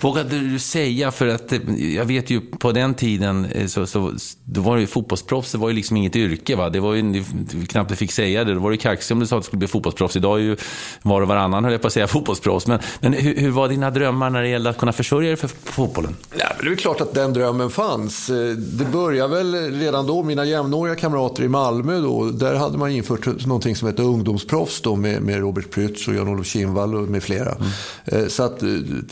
Vågade 0.00 0.38
du 0.40 0.58
säga, 0.58 1.10
för 1.10 1.26
att 1.26 1.52
eh, 1.52 1.58
jag 1.94 2.04
vet 2.04 2.30
ju 2.30 2.40
på 2.40 2.72
den 2.72 2.94
tiden, 2.94 3.44
eh, 3.44 3.66
så, 3.66 3.86
så, 3.86 4.12
då 4.44 4.60
var 4.60 4.74
det 4.76 4.80
ju 4.80 4.86
fotbollsproffs, 4.86 5.52
det 5.52 5.58
var 5.58 5.68
ju 5.68 5.74
liksom 5.74 5.96
inget 5.96 6.16
yrke. 6.16 6.56
Va? 6.56 6.70
Det 6.70 6.80
var 6.80 6.94
ju 6.94 7.12
det- 7.12 7.66
knappt 7.68 7.90
du 7.90 7.96
fick 7.96 8.12
säga 8.12 8.44
det. 8.44 8.54
Då 8.54 8.60
var 8.60 8.70
det 8.70 8.76
kaxigt 8.76 9.10
om 9.12 9.20
du 9.20 9.26
sa 9.26 9.36
att 9.36 9.42
du 9.42 9.46
skulle 9.46 9.58
bli 9.58 9.68
fotbollsproffs. 9.68 10.16
Idag 10.16 10.38
är 10.38 10.42
ju 10.42 10.56
var 11.02 11.22
och 11.22 11.28
varannan, 11.28 11.64
höll 11.64 11.72
jag 11.72 11.80
på 11.82 11.86
att 11.86 11.92
säga, 11.92 12.06
fotbollsproffs. 12.06 12.66
Men, 12.66 12.78
men 13.00 13.12
hur, 13.12 13.36
hur 13.36 13.50
var 13.50 13.68
dina 13.68 13.90
drömmar 13.90 14.30
när 14.30 14.42
det 14.42 14.48
gällde 14.48 14.70
att 14.70 14.78
kunna 14.78 14.92
försörja 14.92 15.28
dig 15.28 15.36
för 15.36 15.48
fotbollen? 15.48 16.16
Ja, 16.38 16.46
det 16.62 16.68
är 16.70 16.76
klart 16.76 17.00
att 17.00 17.14
den 17.14 17.32
drömmen 17.32 17.70
fanns. 17.70 18.30
Eh, 18.30 18.36
Det 18.56 18.84
började 18.92 19.34
väl 19.36 19.54
redan 19.80 20.06
då, 20.06 20.22
mina 20.22 20.44
jämnåriga 20.44 20.94
kamrater 20.96 21.42
i 21.42 21.48
Malmö 21.48 21.98
då, 22.00 22.24
där 22.30 22.54
hade 22.54 22.78
man 22.78 22.90
infört 22.90 23.46
någonting 23.46 23.76
som 23.76 23.88
hette 23.88 24.02
ungdomsproffs 24.02 24.80
då 24.80 24.96
med, 24.96 25.22
med 25.22 25.38
Robert 25.38 25.70
Prytz 25.70 26.08
och 26.08 26.14
Jan-Olof 26.14 26.46
Kinnvall 26.46 26.94
och 26.94 27.08
med 27.08 27.22
flera. 27.22 27.54
Mm. 27.54 28.30
Så 28.30 28.42
att 28.42 28.62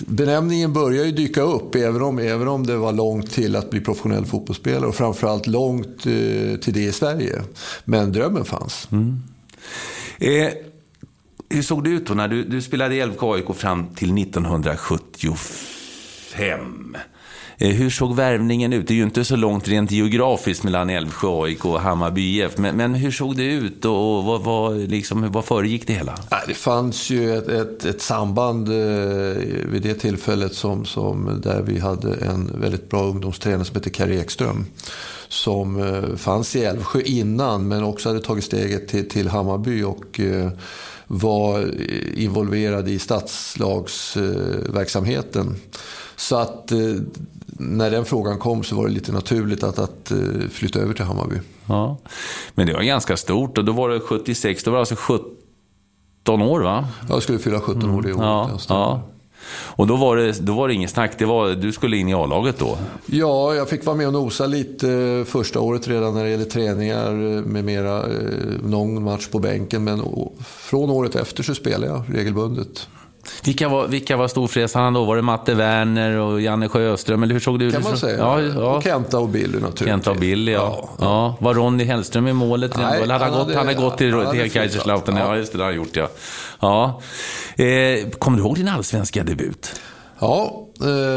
benämningen 0.06 0.47
börjar 0.72 1.04
ju 1.04 1.12
dyka 1.12 1.42
upp 1.42 1.74
även 1.74 2.02
om, 2.02 2.18
även 2.18 2.48
om 2.48 2.66
det 2.66 2.76
var 2.76 2.92
långt 2.92 3.30
till 3.30 3.56
att 3.56 3.70
bli 3.70 3.80
professionell 3.80 4.26
fotbollsspelare 4.26 4.86
och 4.86 4.94
framförallt 4.94 5.46
långt 5.46 6.06
eh, 6.06 6.56
till 6.60 6.72
det 6.72 6.84
i 6.84 6.92
Sverige. 6.92 7.42
Men 7.84 8.12
drömmen 8.12 8.44
fanns. 8.44 8.88
Mm. 8.92 9.22
Eh, 10.18 10.50
hur 11.50 11.62
såg 11.62 11.84
det 11.84 11.90
ut 11.90 12.06
då 12.06 12.14
när 12.14 12.28
du, 12.28 12.44
du 12.44 12.62
spelade 12.62 12.94
i 12.94 13.00
Älvsjö 13.00 13.26
AIK 13.26 13.56
fram 13.56 13.94
till 13.94 14.18
1975? 14.18 16.96
Eh, 17.60 17.70
hur 17.70 17.90
såg 17.90 18.16
värvningen 18.16 18.72
ut? 18.72 18.86
Det 18.86 18.94
är 18.94 18.96
ju 18.96 19.02
inte 19.02 19.24
så 19.24 19.36
långt 19.36 19.68
rent 19.68 19.90
geografiskt 19.90 20.64
mellan 20.64 20.90
Älvsjö 20.90 21.28
AIK 21.28 21.64
och 21.64 21.80
Hammarby 21.80 22.42
IF. 22.42 22.58
Men, 22.58 22.76
men, 22.76 22.94
hur 22.94 23.10
såg 23.10 23.36
det 23.36 23.44
ut 23.44 23.84
och 23.84 24.24
vad, 24.24 24.44
vad, 24.44 24.78
liksom, 24.78 25.32
vad 25.32 25.44
föregick 25.44 25.86
det 25.86 25.92
hela? 25.92 26.14
Det 26.46 26.54
fanns 26.54 27.10
ju 27.10 27.38
ett, 27.38 27.48
ett, 27.48 27.84
ett 27.84 28.02
samband 28.02 28.68
eh, 28.68 28.74
vid 29.70 29.82
det 29.82 29.94
tillfället 29.94 30.54
som, 30.54 30.84
som 30.84 31.40
där 31.42 31.62
vi 31.62 31.78
hade 31.78 32.14
en 32.14 32.60
väldigt 32.60 32.90
bra 32.90 33.02
ungdomstränare 33.02 33.64
som 33.64 33.74
hette 33.74 33.90
Kari 33.90 34.18
Ekström 34.18 34.66
som 35.28 35.82
eh, 35.82 36.16
fanns 36.16 36.56
i 36.56 36.64
Älvsjö 36.64 37.00
innan 37.00 37.68
men 37.68 37.84
också 37.84 38.08
hade 38.08 38.20
tagit 38.20 38.44
steget 38.44 38.88
till, 38.88 39.08
till 39.08 39.28
Hammarby 39.28 39.82
och 39.82 40.20
var 41.06 41.74
involverad 42.14 42.88
i 42.88 42.98
stadslagsverksamheten. 42.98 45.56
Så 46.16 46.36
att 46.36 46.72
när 47.58 47.90
den 47.90 48.04
frågan 48.04 48.38
kom 48.38 48.64
så 48.64 48.76
var 48.76 48.86
det 48.86 48.92
lite 48.92 49.12
naturligt 49.12 49.62
att, 49.62 49.78
att 49.78 50.10
eh, 50.10 50.48
flytta 50.50 50.78
över 50.78 50.94
till 50.94 51.04
Hammarby. 51.04 51.36
Ja. 51.66 51.98
Men 52.54 52.66
det 52.66 52.72
var 52.72 52.82
ganska 52.82 53.16
stort 53.16 53.58
och 53.58 53.64
då 53.64 53.72
var 53.72 53.88
det 53.88 54.00
76, 54.00 54.64
då 54.64 54.70
var 54.70 54.78
det 54.78 54.80
alltså 54.80 54.96
17 54.96 56.42
år 56.42 56.60
va? 56.60 56.88
Jag 57.08 57.22
skulle 57.22 57.38
fylla 57.38 57.60
17 57.60 57.90
år 57.90 58.02
det 58.02 58.12
året. 58.12 58.20
Ja, 58.20 58.58
ja. 58.68 59.02
Och 59.50 59.86
då 59.86 59.96
var, 59.96 60.16
det, 60.16 60.40
då 60.40 60.54
var 60.54 60.68
det 60.68 60.74
ingen 60.74 60.88
snack, 60.88 61.18
det 61.18 61.24
var, 61.24 61.50
du 61.50 61.72
skulle 61.72 61.96
in 61.96 62.08
i 62.08 62.14
A-laget 62.14 62.58
då? 62.58 62.78
Ja, 63.06 63.54
jag 63.54 63.68
fick 63.68 63.86
vara 63.86 63.96
med 63.96 64.06
och 64.06 64.12
nosa 64.12 64.46
lite 64.46 64.92
eh, 64.92 65.24
första 65.24 65.60
året 65.60 65.88
redan 65.88 66.14
när 66.14 66.24
det 66.24 66.30
gäller 66.30 66.44
träningar 66.44 67.10
eh, 67.10 67.42
med 67.42 67.64
mera. 67.64 68.04
Någon 68.62 69.02
match 69.04 69.28
på 69.28 69.38
bänken, 69.38 69.84
men 69.84 70.02
från 70.44 70.90
året 70.90 71.16
efter 71.16 71.42
så 71.42 71.54
spelade 71.54 71.86
jag 71.86 72.04
regelbundet. 72.08 72.88
Vilka 73.44 73.68
var, 73.68 73.86
vilka 73.86 74.16
var 74.16 74.28
storfräsarna 74.28 74.90
då? 74.90 75.04
Var 75.04 75.16
det 75.16 75.22
Matte 75.22 75.54
Werner 75.54 76.16
och 76.16 76.40
Janne 76.40 76.68
Sjöström? 76.68 77.22
Eller 77.22 77.32
hur 77.32 77.40
såg 77.40 77.58
det 77.58 77.64
ut? 77.64 77.72
kan 77.72 77.82
man 77.82 77.96
säga. 77.96 78.18
Ja, 78.18 78.40
ja. 78.40 78.76
Och 78.76 78.82
Kenta 78.82 79.18
och 79.18 79.28
Billy 79.28 79.52
naturligtvis. 79.52 79.88
Kenta 79.88 80.10
och 80.10 80.16
Billy, 80.16 80.52
ja. 80.52 80.78
ja. 80.82 80.88
ja. 81.00 81.36
Var 81.40 81.54
Ronny 81.54 81.84
Hellström 81.84 82.28
i 82.28 82.32
målet? 82.32 82.76
Nej, 82.76 83.02
Eller 83.02 83.14
hade 83.14 83.24
han, 83.24 83.34
gått, 83.38 83.54
han 83.54 83.66
hade 83.66 83.80
gått 83.80 83.98
till, 83.98 84.26
till 84.32 84.50
Kaiserslautern? 84.50 85.16
Ja. 85.16 85.36
just 85.36 85.52
det, 85.52 85.58
det 85.58 85.64
har 85.64 85.70
han 85.70 85.76
gjort 85.76 85.96
ja. 85.96 86.08
ja. 86.60 87.00
Eh, 87.64 88.08
kommer 88.08 88.38
du 88.38 88.44
ihåg 88.44 88.56
din 88.56 88.68
allsvenska 88.68 89.24
debut? 89.24 89.80
Ja, 90.18 90.67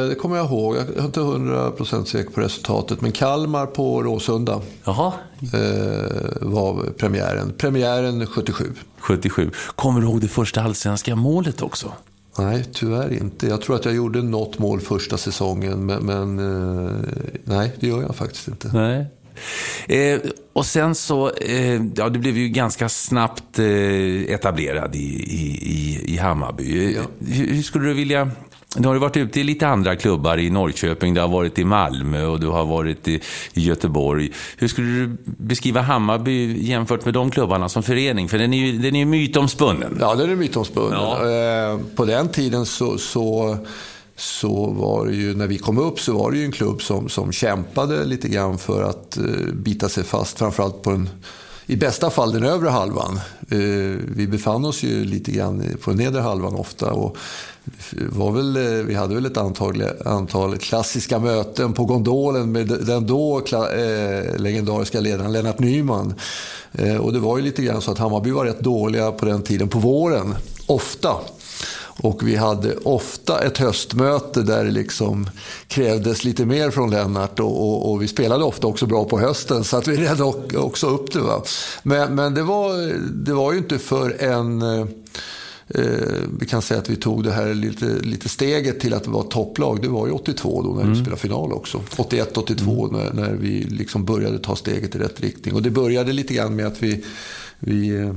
det 0.10 0.16
kommer 0.20 0.38
jag 0.38 0.46
ihåg. 0.46 0.76
Jag 0.76 0.98
är 0.98 1.06
inte 1.06 1.20
hundra 1.20 1.72
procent 1.72 2.08
säker 2.08 2.32
på 2.32 2.42
resultatet. 2.42 3.02
Men 3.02 3.12
Kalmar 3.12 3.66
på 3.66 4.04
Råsunda 4.04 4.62
Jaha. 4.84 5.14
Eh, 5.42 6.32
var 6.42 6.86
premiären. 6.98 7.54
Premiären 7.58 8.28
77. 8.28 8.74
77. 9.00 9.52
Kommer 9.76 10.02
du 10.02 10.08
ihåg 10.08 10.22
det 10.22 10.28
första 10.28 10.62
allsvenska 10.62 11.16
målet 11.16 11.62
också? 11.62 11.94
Nej, 12.38 12.66
tyvärr 12.74 13.14
inte. 13.14 13.48
Jag 13.48 13.62
tror 13.62 13.76
att 13.76 13.86
jag 13.86 13.96
gjorde 13.96 14.22
något 14.22 14.60
mål 14.60 14.80
första 14.80 15.18
säsongen, 15.18 15.86
men, 15.86 16.06
men 16.06 16.40
eh, 16.40 16.92
nej, 17.44 17.76
det 17.80 17.88
gör 17.88 18.02
jag 18.02 18.16
faktiskt 18.16 18.48
inte. 18.48 18.72
Nej. 18.74 19.06
Eh, 19.88 20.22
och 20.54 20.66
sen 20.66 20.96
så, 20.96 21.30
eh, 21.30 21.82
ja 21.96 22.10
du 22.10 22.20
blev 22.20 22.38
ju 22.38 22.50
ganska 22.50 22.90
snabbt 22.90 23.60
eh, 23.60 24.34
etablerad 24.34 24.96
i, 24.96 25.00
i, 25.00 26.02
i 26.14 26.18
Hammarby. 26.18 26.94
Ja. 26.96 27.02
Hur, 27.20 27.48
hur, 27.48 27.62
skulle 27.62 27.88
du 27.88 27.94
vilja 27.94 28.32
du 28.76 28.88
har 28.88 28.96
varit 28.96 29.18
ute 29.18 29.40
i 29.40 29.44
lite 29.44 29.68
andra 29.68 29.96
klubbar 29.96 30.38
i 30.38 30.50
Norrköping, 30.50 31.14
du 31.14 31.22
har 31.22 31.28
varit 31.28 31.60
i 31.60 31.66
Malmö 31.66 32.26
och 32.26 32.40
du 32.40 32.48
har 32.48 32.66
varit 32.66 33.08
i, 33.08 33.22
Göteborg. 33.54 34.32
Hur 34.58 34.68
skulle 34.68 34.88
du 34.88 35.18
beskriva 35.26 35.82
Hammarby 35.82 36.64
jämfört 36.64 37.06
med 37.06 37.14
de 37.14 37.32
klubbarna 37.32 37.70
som 37.70 37.84
förening? 37.84 38.30
För 38.30 38.38
den 38.38 38.54
är 38.54 38.58
ju, 38.58 38.78
den 38.78 38.96
är 38.96 39.00
ju 39.00 39.06
mytomspunnen. 39.06 39.98
Ja, 40.00 40.16
den 40.16 40.30
är 40.30 40.36
mytomspunnen. 40.36 41.00
Ja. 41.00 41.30
Eh, 41.30 41.80
på 41.96 42.06
den 42.06 42.30
tiden 42.30 42.66
så, 42.66 42.98
så, 42.98 43.58
så 44.16 44.66
var 44.66 45.06
det 45.06 45.16
ju, 45.16 45.36
när 45.36 45.48
vi 45.48 45.58
kom 45.58 45.78
upp 45.78 46.00
så 46.00 46.14
var 46.14 46.32
det 46.32 46.38
ju 46.38 46.46
en 46.46 46.52
klubb 46.52 46.82
som, 46.82 47.10
som 47.10 47.32
kämpade 47.32 48.06
lite 48.06 48.28
grann 48.28 48.58
för 48.58 48.84
att 48.84 49.18
eh, 49.18 49.24
bita 49.54 49.90
sig 49.90 50.04
fast, 50.04 50.40
framförallt 50.40 50.82
på 50.82 50.92
den 50.92 51.10
i 51.66 51.76
bästa 51.76 52.10
fall 52.10 52.32
den 52.32 52.44
övre 52.44 52.70
halvan. 52.70 53.20
Eh, 53.50 53.58
vi 54.16 54.28
befann 54.28 54.66
oss 54.66 54.84
ju 54.84 55.06
lite 55.06 55.32
grann 55.32 55.64
på 55.82 55.90
den 55.90 56.00
nedre 56.00 56.22
halvan 56.22 56.56
ofta. 56.56 56.92
Och 56.92 57.18
var 58.10 58.32
väl, 58.32 58.58
eh, 58.58 58.86
vi 58.86 58.94
hade 58.94 59.16
väl 59.16 59.26
ett 59.26 59.38
antal, 59.38 59.84
antal 60.06 60.58
klassiska 60.58 61.20
möten 61.20 61.74
på 61.74 61.86
gondolen 61.86 62.52
med 62.52 62.68
den 62.68 63.08
då 63.08 63.38
eh, 63.38 64.38
legendariska 64.38 65.00
ledaren 65.00 65.32
Lennart 65.32 65.60
Nyman. 65.60 66.14
och 67.00 67.14
det 67.14 67.20
var 67.20 67.38
ju 67.38 67.44
lite 67.44 67.64
grann 67.64 67.82
så 67.82 67.92
att 67.92 67.98
Hammarby 67.98 68.32
var 68.32 68.46
rätt 68.46 68.60
dåliga 68.60 69.12
på 69.12 69.26
den 69.26 69.42
tiden 69.42 69.68
på 69.68 69.80
våren, 69.80 70.36
ofta. 70.68 71.16
Och 71.98 72.28
vi 72.28 72.36
hade 72.36 72.76
ofta 72.76 73.40
ett 73.40 73.58
höstmöte 73.58 74.42
där 74.42 74.66
det 74.66 74.72
liksom 74.72 75.30
krävdes 75.68 76.24
lite 76.24 76.46
mer 76.46 76.72
från 76.72 76.90
Lennart 76.90 77.40
och, 77.40 77.62
och, 77.62 77.92
och 77.92 78.02
vi 78.02 78.08
spelade 78.08 78.44
ofta 78.44 78.68
också 78.68 78.86
bra 78.86 79.06
på 79.06 79.20
hösten 79.20 79.64
så 79.64 79.78
att 79.78 79.88
vi 79.88 79.98
redde 79.98 80.24
också 80.58 80.88
upp 80.88 81.14
det. 81.14 81.20
Va? 81.20 81.44
Men, 81.84 82.16
men 82.16 82.34
det, 82.34 82.44
var, 82.44 82.94
det 83.26 83.34
var 83.34 83.52
ju 83.52 83.58
inte 83.58 83.80
för 83.80 84.24
en 84.24 84.62
eh, 84.62 84.86
vi 86.40 86.46
kan 86.46 86.62
säga 86.62 86.80
att 86.80 86.90
vi 86.90 86.96
tog 86.96 87.24
det 87.24 87.32
här 87.32 87.54
lite, 87.54 87.86
lite 87.86 88.30
steget 88.30 88.80
till 88.80 88.94
att 88.94 89.08
vara 89.08 89.24
topplag. 89.24 89.82
Det 89.82 89.88
var 89.88 90.08
ju 90.08 90.14
82 90.14 90.62
då 90.62 90.70
när 90.70 90.82
mm. 90.82 90.94
vi 90.94 91.00
spelade 91.00 91.22
final 91.22 91.54
också. 91.54 91.82
81-82 91.96 92.90
mm. 92.90 93.02
när, 93.02 93.24
när 93.24 93.34
vi 93.34 93.64
liksom 93.64 94.06
började 94.06 94.40
ta 94.40 94.56
steget 94.56 94.96
i 94.96 95.00
rätt 95.00 95.22
riktning. 95.22 95.56
Och 95.56 95.62
det 95.62 95.70
började 95.70 96.14
lite 96.14 96.34
grann 96.34 96.56
med 96.56 96.68
att 96.68 96.84
vi 96.84 97.04
vi, 97.64 97.96
eh, 97.96 98.16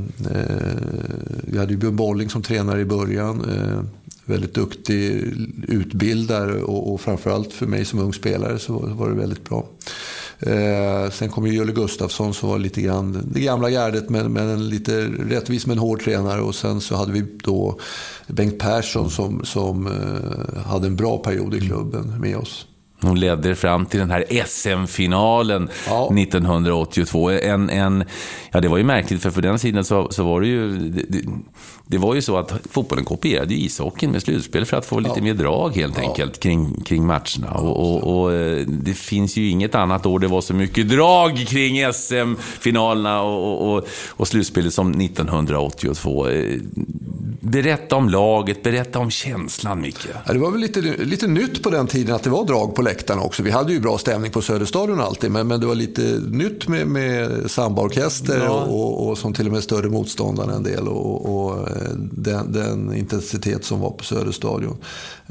vi 1.43 1.59
hade 1.59 1.73
ju 1.73 1.79
Björn 1.79 1.97
Bolling 1.97 2.31
som 2.31 2.43
tränare 2.43 2.81
i 2.81 2.85
början. 2.85 3.45
Eh, 3.51 3.83
väldigt 4.25 4.55
duktig 4.55 5.35
utbildare 5.69 6.63
och, 6.63 6.93
och 6.93 7.01
framförallt 7.01 7.53
för 7.53 7.67
mig 7.67 7.85
som 7.85 7.99
ung 7.99 8.13
spelare 8.13 8.59
så 8.59 8.79
var, 8.79 9.09
det 9.09 9.15
väldigt 9.15 9.49
bra. 9.49 9.67
Eh, 10.39 11.11
sen 11.11 11.29
kom 11.29 11.47
ju 11.47 11.55
Jölle 11.55 11.73
Gustafsson 11.73 12.35
som 12.35 12.49
var 12.49 12.59
lite 12.59 12.83
grann 12.83 13.31
det 13.33 13.41
gamla 13.41 13.71
gardet 13.71 14.11
men, 14.11 14.33
men 14.33 14.49
en 14.49 14.69
lite 14.69 15.07
rättvis 15.07 15.67
men 15.67 15.79
hård 15.79 16.05
tränare. 16.05 16.41
Och 16.41 16.55
sen 16.55 16.81
så 16.81 16.97
hade 16.97 17.13
vi 17.13 17.25
då 17.43 17.79
Bengt 18.27 18.59
Persson 18.59 19.11
som, 19.11 19.45
som 19.45 19.87
eh, 19.87 20.63
hade 20.63 20.87
en 20.87 20.97
bra 20.97 21.19
period 21.19 21.55
i 21.55 21.61
klubben 21.61 22.21
med 22.21 22.37
oss. 22.37 22.67
Hon 23.07 23.21
ledde 23.21 23.55
fram 23.55 23.87
till 23.87 24.01
den 24.01 24.11
här 24.11 24.25
SM-finalen 24.47 25.69
ja. 25.87 26.13
1982. 26.19 27.31
En, 27.31 27.71
en, 27.71 28.05
ja, 28.53 28.61
det 28.61 28.69
var 28.69 28.79
ju 28.79 28.85
märkligt, 28.85 29.23
för 29.23 29.31
för 29.31 29.43
den 29.43 29.59
sidan 29.59 29.85
så, 29.85 30.09
så 30.11 30.25
var 30.25 30.41
det 30.41 30.47
ju... 30.47 30.79
Det, 30.89 31.21
det, 31.87 31.99
var 31.99 32.14
ju 32.14 32.23
så 32.23 32.37
att 32.37 32.53
fotbollen 32.71 33.05
kopierade 33.05 33.55
ishockeyn 33.55 34.11
med 34.11 34.23
slutspel 34.23 34.64
för 34.64 34.76
att 34.76 34.87
få 34.87 35.00
lite 35.00 35.14
ja. 35.17 35.23
mer 35.23 35.35
drag 35.35 35.76
helt 35.76 35.99
enkelt 35.99 36.41
kring, 36.41 36.83
kring 36.85 37.07
matcherna. 37.07 37.50
Och, 37.55 37.76
och, 37.76 38.21
och, 38.21 38.33
eh, 38.33 38.67
det 38.67 38.95
finns 38.95 39.37
ju 39.37 39.49
inget 39.49 39.75
annat 39.75 40.07
år 40.07 40.19
det 40.19 40.26
var 40.26 40.41
så 40.41 40.55
mycket 40.55 40.88
drag 40.88 41.47
kring 41.49 41.93
SM-finalerna 41.93 43.23
och, 43.23 43.75
och, 43.75 43.87
och, 44.09 44.29
slutspelet 44.29 44.75
som 44.75 45.00
1982. 45.00 46.29
Berätta 47.41 47.97
om 47.97 48.09
laget, 48.09 48.62
berätta 48.62 48.99
om 48.99 49.11
känslan, 49.11 49.81
Micke. 49.81 50.07
Ja, 50.26 50.33
det 50.33 50.38
var 50.38 50.50
väl 50.50 50.61
lite, 50.61 50.81
lite 50.81 51.26
nytt 51.26 51.62
på 51.62 51.71
den 51.71 51.87
tiden 51.87 52.14
att 52.14 52.23
det 52.23 52.31
var 52.31 52.45
drag 52.45 52.75
på 52.75 52.83
läktarna 52.83 53.23
också. 53.23 53.43
Vi 53.43 53.50
hade 53.50 53.73
ju 53.73 53.81
bra 53.81 53.99
stämning 53.99 54.31
på 54.31 54.43
Söderstadion 54.43 55.00
alltid, 55.00 55.31
men, 55.31 55.47
men 55.47 55.61
det 55.61 55.67
var 55.67 55.75
lite 55.75 56.03
nytt 56.31 56.69
med, 56.69 56.87
med 56.87 57.50
sambaorkester 57.50 58.45
ja. 58.45 58.50
och, 58.50 59.09
och, 59.09 59.19
som 59.19 59.33
till 59.33 59.47
och 59.47 59.53
med 59.53 59.62
större 59.62 59.88
motståndare 59.88 60.55
en 60.55 60.62
del. 60.62 60.88
Och, 60.88 61.47
och 61.47 61.69
eh, 61.69 61.84
den, 62.12 62.53
den, 62.53 62.95
intensitet 62.95 63.64
som 63.64 63.81
var 63.81 63.91
på 63.91 64.05
Söderstadion. 64.05 64.76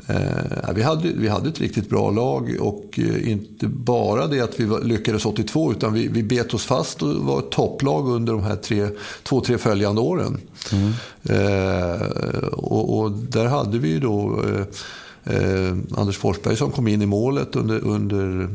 Eh, 0.08 0.74
vi, 0.76 0.82
hade, 0.82 1.08
vi 1.08 1.28
hade 1.28 1.50
ett 1.50 1.60
riktigt 1.60 1.90
bra 1.90 2.12
lag 2.12 2.58
och 2.60 3.00
eh, 3.00 3.32
inte 3.32 3.68
bara 3.68 4.28
det 4.28 4.42
att 4.42 4.60
vi 4.60 4.88
lyckades 4.88 5.26
82 5.26 5.72
utan 5.72 5.94
vi, 5.94 6.08
vi 6.08 6.24
bet 6.24 6.54
oss 6.54 6.66
fast 6.66 7.04
och 7.04 7.16
var 7.16 7.40
ett 7.40 7.52
topplag 7.52 8.08
under 8.08 8.34
de 8.34 8.44
här 8.44 8.56
tre, 8.56 8.88
två, 9.24 9.42
tre 9.42 9.58
följande 9.58 10.02
åren. 10.02 10.38
Mm. 10.72 10.92
Eh, 11.24 12.02
och, 12.48 13.00
och, 13.00 13.12
där 13.12 13.46
hade 13.46 13.80
vi 13.80 13.88
ju 13.88 14.00
då 14.00 14.44
eh, 14.44 15.36
eh, 15.36 15.78
Anders 15.98 16.18
Forsberg 16.18 16.58
som 16.58 16.72
kom 16.72 16.88
in 16.88 17.02
i 17.02 17.06
målet 17.06 17.56
under, 17.56 17.80
under 17.80 18.50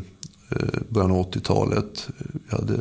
eh, 0.50 0.80
början 0.88 1.10
av 1.10 1.30
80-talet. 1.30 2.08
Vi 2.18 2.56
hade 2.56 2.78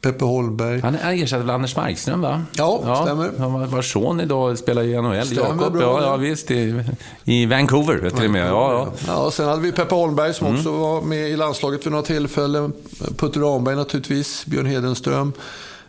Peppe 0.00 0.24
Holmberg. 0.24 0.80
Han 0.80 0.94
ersatte 0.94 1.38
väl 1.38 1.50
Anders 1.50 1.76
Markström 1.76 2.20
va? 2.20 2.42
Ja, 2.52 2.80
ja 2.84 3.02
stämmer. 3.02 3.30
Han 3.38 3.70
var 3.70 3.82
son 3.82 4.20
idag 4.20 4.58
spelar 4.58 4.82
i 4.82 5.02
NHL. 5.02 5.36
Jakob, 5.36 5.76
ja, 5.80 6.02
ja 6.02 6.16
visst. 6.16 6.50
I, 6.50 6.84
I 7.24 7.46
Vancouver 7.46 8.10
till 8.10 8.24
och 8.24 8.30
med. 8.30 8.48
Ja, 8.48 8.72
ja. 8.72 8.92
ja, 9.06 9.16
och 9.16 9.34
sen 9.34 9.48
hade 9.48 9.62
vi 9.62 9.72
Peppe 9.72 9.94
Holmberg 9.94 10.34
som 10.34 10.46
mm. 10.46 10.58
också 10.58 10.72
var 10.72 11.02
med 11.02 11.28
i 11.28 11.36
landslaget 11.36 11.86
vid 11.86 11.90
några 11.90 12.04
tillfällen. 12.04 12.72
Putte 13.16 13.40
Ramberg 13.40 13.76
naturligtvis, 13.76 14.46
Björn 14.46 14.66
Hedenström. 14.66 15.32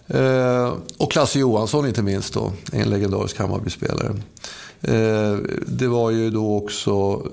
Eh, 0.08 0.74
och 0.98 1.12
Klasse 1.12 1.40
Johansson 1.40 1.88
inte 1.88 2.02
minst 2.02 2.34
då, 2.34 2.52
en 2.72 2.90
legendarisk 2.90 3.38
Hammarby-spelare. 3.38 4.16
Eh, 4.82 5.38
det 5.68 5.88
var 5.88 6.12
ju 6.12 6.30
då 6.30 6.58
också, 6.58 7.24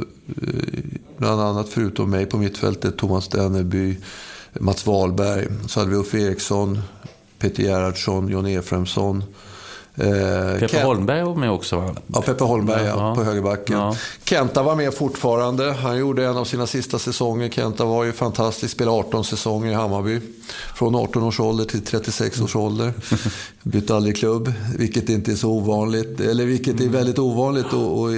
eh, 0.43 0.81
bland 1.17 1.41
annat 1.41 1.69
förutom 1.69 2.11
mig 2.11 2.27
på 2.27 2.37
mittfältet, 2.37 2.97
Thomas 2.97 3.29
Denneby, 3.29 3.97
Mats 4.61 4.87
Wahlberg. 4.87 5.47
Så 5.69 5.81
hade 5.81 5.91
vi 5.91 5.97
Uffe 5.97 6.19
Eriksson, 6.19 6.83
Peter 7.39 7.63
Gerhardsson, 7.63 8.29
John 8.29 8.47
Efremsson. 8.47 9.25
Eh, 9.99 10.59
Peppe 10.61 10.83
Holmberg 10.83 11.23
var 11.23 11.35
med 11.35 11.51
också 11.51 11.77
va? 11.77 11.95
Ja, 12.07 12.23
Peppe 12.23 12.45
Holmberg 12.45 12.87
ja, 12.87 13.09
ja, 13.09 13.15
på 13.15 13.25
högerbacken. 13.25 13.77
Ja. 13.77 13.97
Kenta 14.25 14.63
var 14.63 14.77
med 14.77 14.95
fortfarande. 14.95 15.73
Han 15.73 15.99
gjorde 15.99 16.27
en 16.27 16.37
av 16.37 16.45
sina 16.45 16.67
sista 16.67 16.99
säsonger. 16.99 17.49
Kenta 17.49 17.85
var 17.85 18.05
ju 18.05 18.13
fantastisk, 18.13 18.75
spelade 18.75 18.99
18 18.99 19.25
säsonger 19.25 19.71
i 19.71 19.75
Hammarby. 19.75 20.21
Från 20.75 20.95
18 20.95 21.23
års 21.23 21.41
ålder 21.41 21.65
till 21.65 21.83
36 21.83 22.41
års 22.41 22.57
ålder. 22.57 22.93
Bytte 23.63 23.97
aldrig 23.97 24.17
klubb, 24.17 24.53
vilket 24.79 25.09
inte 25.09 25.33
är 25.33 25.37
så 25.37 25.51
ovanligt. 25.51 26.21
Eller 26.21 26.45
vilket 26.45 26.81
är 26.81 26.89
väldigt 26.89 27.19
ovanligt 27.19 27.73
och, 27.73 28.01
och 28.01 28.15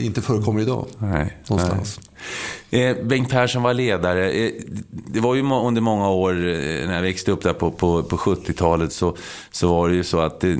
inte 0.00 0.22
förekommer 0.22 0.60
idag. 0.60 0.86
Nej, 0.98 1.36
någonstans. 1.48 2.00
Nej. 2.00 2.06
Eh, 2.70 2.96
Bengt 3.02 3.30
Persson 3.30 3.62
var 3.62 3.74
ledare. 3.74 4.30
Eh, 4.30 4.52
det 4.90 5.20
var 5.20 5.34
ju 5.34 5.40
under 5.40 5.80
många 5.80 6.10
år, 6.10 6.32
eh, 6.32 6.86
när 6.86 6.94
jag 6.94 7.02
växte 7.02 7.32
upp 7.32 7.42
där 7.42 7.52
på, 7.52 7.70
på, 7.70 8.02
på 8.02 8.16
70-talet, 8.16 8.92
så, 8.92 9.16
så 9.50 9.68
var 9.68 9.88
det 9.88 9.94
ju 9.94 10.04
så 10.04 10.20
att 10.20 10.40
det, 10.40 10.58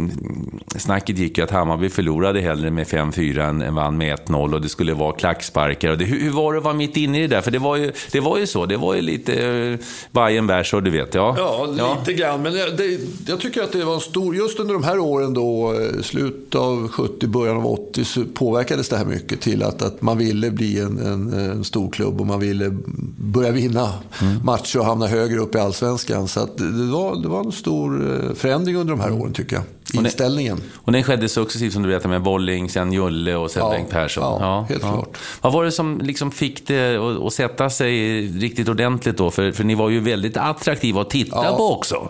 snacket 0.77 1.19
gick 1.19 1.39
ju 1.39 1.45
att 1.45 1.51
Hammarby 1.51 1.89
förlorade 1.89 2.41
hellre 2.41 2.71
med 2.71 2.87
5-4 2.87 3.49
än, 3.49 3.63
än 3.63 3.75
vann 3.75 3.99
med 3.99 4.19
1-0 4.19 4.55
och 4.55 4.61
det 4.61 4.69
skulle 4.69 4.95
vara 4.95 5.13
klacksparkar. 5.13 5.91
Och 5.91 5.99
det, 5.99 6.05
hur, 6.05 6.21
hur, 6.21 6.31
var 6.31 6.53
det 6.53 6.59
att 6.59 6.65
vara 6.65 6.75
mitt 6.75 6.97
inne 6.97 7.19
i 7.19 7.21
det 7.21 7.37
där? 7.37 7.41
För 7.41 7.51
det 7.51 7.59
var 7.59 7.77
ju, 7.77 7.93
det 8.13 8.21
var 8.21 8.39
ju 8.39 8.47
så. 8.47 8.67
Det 8.67 8.77
var 8.77 8.95
ju 8.95 9.01
lite 9.01 9.47
eh, 9.47 9.79
Bayern 10.11 10.47
Bersor, 10.47 10.81
du 10.81 10.91
vet. 10.91 11.15
Ja, 11.15 11.35
ja 11.39 11.67
lite 11.99 12.13
ja. 12.13 12.29
grann. 12.29 12.43
Men 12.43 12.53
det, 12.53 12.99
jag 13.27 13.41
tycker 13.41 13.63
att 13.63 13.73
det 13.73 13.85
var 13.85 13.95
en 13.95 14.01
stor... 14.01 14.37
Just 14.37 14.61
under 14.61 14.75
de 14.75 14.85
här 14.85 14.99
åren 14.99 15.35
då, 15.35 15.73
eh, 15.73 16.03
slutet 16.03 16.55
av 16.55 16.89
70, 16.89 17.27
början 17.27 17.57
av 17.57 17.67
80, 17.67 18.05
så 18.05 18.25
påverkades 18.25 18.89
det 18.89 18.97
här 18.97 19.05
mycket 19.05 19.41
till 19.41 19.63
att, 19.63 19.83
att 19.83 20.03
man 20.03 20.19
ville 20.19 20.51
bli 20.51 20.79
en, 20.81 20.99
en, 20.99 21.33
en 21.33 21.65
stor 21.65 21.91
klubb 21.97 22.21
och 22.21 22.27
man 22.27 22.41
ville 22.41 22.71
börja 23.19 23.51
vinna 23.51 23.93
mm. 24.23 24.45
matcher 24.45 24.79
och 24.79 24.85
hamna 24.85 25.07
högre 25.07 25.39
upp 25.39 25.55
i 25.55 25.59
allsvenskan. 25.59 26.29
Så 26.29 26.49
det, 26.57 26.93
var, 26.93 27.23
det 27.23 27.29
var 27.29 27.41
en 27.41 27.53
stor 27.53 28.15
eh, 28.15 28.35
förändring 28.35 28.77
under 28.77 28.95
de 28.95 29.01
här 29.01 29.13
åren 29.13 29.33
tycker 29.33 29.57
jag. 29.57 29.65
Inställningen. 30.05 30.61
Och 30.75 30.93
den 30.93 31.03
skedde 31.03 31.29
successivt 31.29 31.73
som 31.73 31.83
du 31.83 31.89
vet 31.89 32.05
med 32.05 32.23
Bolling, 32.23 32.71
sen 32.71 32.93
Julle 32.93 33.37
och 33.37 33.51
sen 33.51 33.63
ja, 33.63 33.71
Bengt 33.71 33.91
Persson. 33.91 34.25
Ja, 34.25 34.39
ja 34.41 34.67
helt 34.69 34.83
ja. 34.83 34.93
klart. 34.93 35.19
Vad 35.41 35.53
var 35.53 35.65
det 35.65 35.73
som 35.73 36.01
liksom 36.03 36.31
fick 36.31 36.67
det 36.67 36.97
att, 36.97 37.23
att 37.27 37.33
sätta 37.33 37.71
sig 37.71 38.21
riktigt 38.27 38.69
ordentligt 38.69 39.17
då? 39.17 39.31
För, 39.31 39.53
för 39.53 39.65
ni 39.65 39.75
var 39.75 39.91
ju 39.91 40.01
väldigt 40.01 40.37
attraktiva 40.37 41.01
att 41.01 41.11
titta 41.11 41.53
på 41.57 41.73
också. 41.73 42.09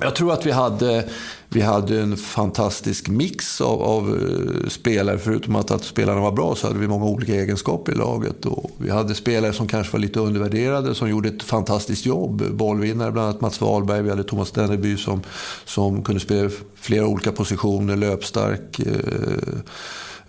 Jag 0.00 0.14
tror 0.16 0.32
att 0.32 0.46
vi 0.46 0.50
hade, 0.50 1.08
vi 1.48 1.60
hade 1.60 2.00
en 2.00 2.16
fantastisk 2.16 3.08
mix 3.08 3.60
av, 3.60 3.82
av 3.82 4.08
eh, 4.08 4.68
spelare. 4.68 5.18
Förutom 5.18 5.56
att, 5.56 5.70
att 5.70 5.84
spelarna 5.84 6.20
var 6.20 6.32
bra 6.32 6.54
så 6.54 6.66
hade 6.66 6.78
vi 6.78 6.88
många 6.88 7.04
olika 7.04 7.34
egenskaper 7.34 7.92
i 7.92 7.94
laget. 7.94 8.46
Och 8.46 8.70
vi 8.78 8.90
hade 8.90 9.14
spelare 9.14 9.52
som 9.52 9.68
kanske 9.68 9.92
var 9.92 10.00
lite 10.00 10.20
undervärderade, 10.20 10.94
som 10.94 11.10
gjorde 11.10 11.28
ett 11.28 11.42
fantastiskt 11.42 12.06
jobb. 12.06 12.42
Bollvinnare, 12.50 13.12
bland 13.12 13.28
annat 13.28 13.40
Mats 13.40 13.60
Wahlberg. 13.60 14.02
Vi 14.02 14.10
hade 14.10 14.24
Thomas 14.24 14.50
Denneby 14.50 14.96
som, 14.96 15.22
som 15.64 16.02
kunde 16.02 16.20
spela 16.20 16.50
flera 16.74 17.06
olika 17.06 17.32
positioner, 17.32 17.96
löpstark. 17.96 18.78
Eh, 18.78 18.92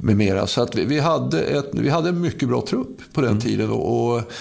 med 0.02 0.18
mera. 0.18 0.48
Så 0.48 0.62
att 0.62 0.76
vi, 0.76 0.86
vi, 0.86 1.00
hade 1.00 1.42
ett, 1.42 1.70
vi 1.72 1.90
hade 1.90 2.10
en 2.10 2.22
mycket 2.22 2.50
bra 2.50 2.62
trupp 2.62 2.98
på 3.14 3.22
den 3.22 3.30
mm. 3.30 3.42
tiden. 3.42 3.70
och, 3.70 4.16
och 4.16 4.32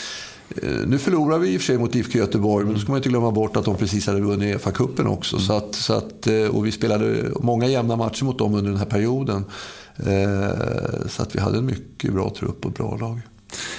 Eh, 0.63 0.87
nu 0.87 0.99
förlorar 0.99 1.39
vi 1.39 1.49
i 1.49 1.57
och 1.57 1.61
för 1.61 1.67
sig 1.67 1.79
mot 1.79 1.95
IFK 1.95 2.19
Göteborg, 2.19 2.65
men 2.65 2.75
då 2.75 2.81
ska 2.81 2.93
man 2.93 2.97
inte 2.97 3.09
glömma 3.09 3.31
bort 3.31 3.57
att 3.57 3.65
de 3.65 3.77
precis 3.77 4.07
hade 4.07 4.21
vunnit 4.21 4.57
Uefa-cupen 4.57 5.07
också. 5.07 5.37
Mm. 5.37 5.47
Så 5.47 5.53
att, 5.53 5.75
så 5.75 5.93
att, 5.93 6.27
eh, 6.27 6.47
och 6.47 6.67
vi 6.67 6.73
spelade 6.73 7.25
många 7.41 7.67
jämna 7.67 7.97
matcher 7.97 8.25
mot 8.25 8.39
dem 8.39 8.55
under 8.55 8.71
den 8.71 8.79
här 8.79 8.87
perioden. 8.87 9.45
Eh, 9.97 11.09
så 11.09 11.23
att 11.23 11.35
vi 11.35 11.41
hade 11.41 11.59
en 11.59 11.67
mycket 11.67 12.13
bra 12.13 12.31
trupp 12.39 12.67
och 12.67 12.73
bra 12.73 12.97
lag. 12.97 13.21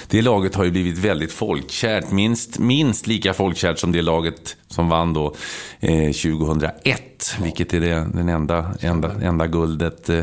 Det 0.08 0.22
laget 0.22 0.54
har 0.54 0.64
ju 0.64 0.70
blivit 0.70 0.98
väldigt 0.98 1.32
folkkärt. 1.32 2.10
Minst, 2.10 2.58
minst 2.58 3.06
lika 3.06 3.34
folkkärt 3.34 3.78
som 3.78 3.92
det 3.92 4.02
laget 4.02 4.56
som 4.68 4.88
vann 4.88 5.12
då 5.12 5.34
eh, 5.80 6.12
2001. 6.12 7.09
Vilket 7.42 7.74
är 7.74 7.80
det 7.80 8.08
den 8.14 8.28
enda, 8.28 8.74
enda, 8.80 9.12
enda 9.22 9.46
guldet. 9.46 10.08
Eh, 10.08 10.20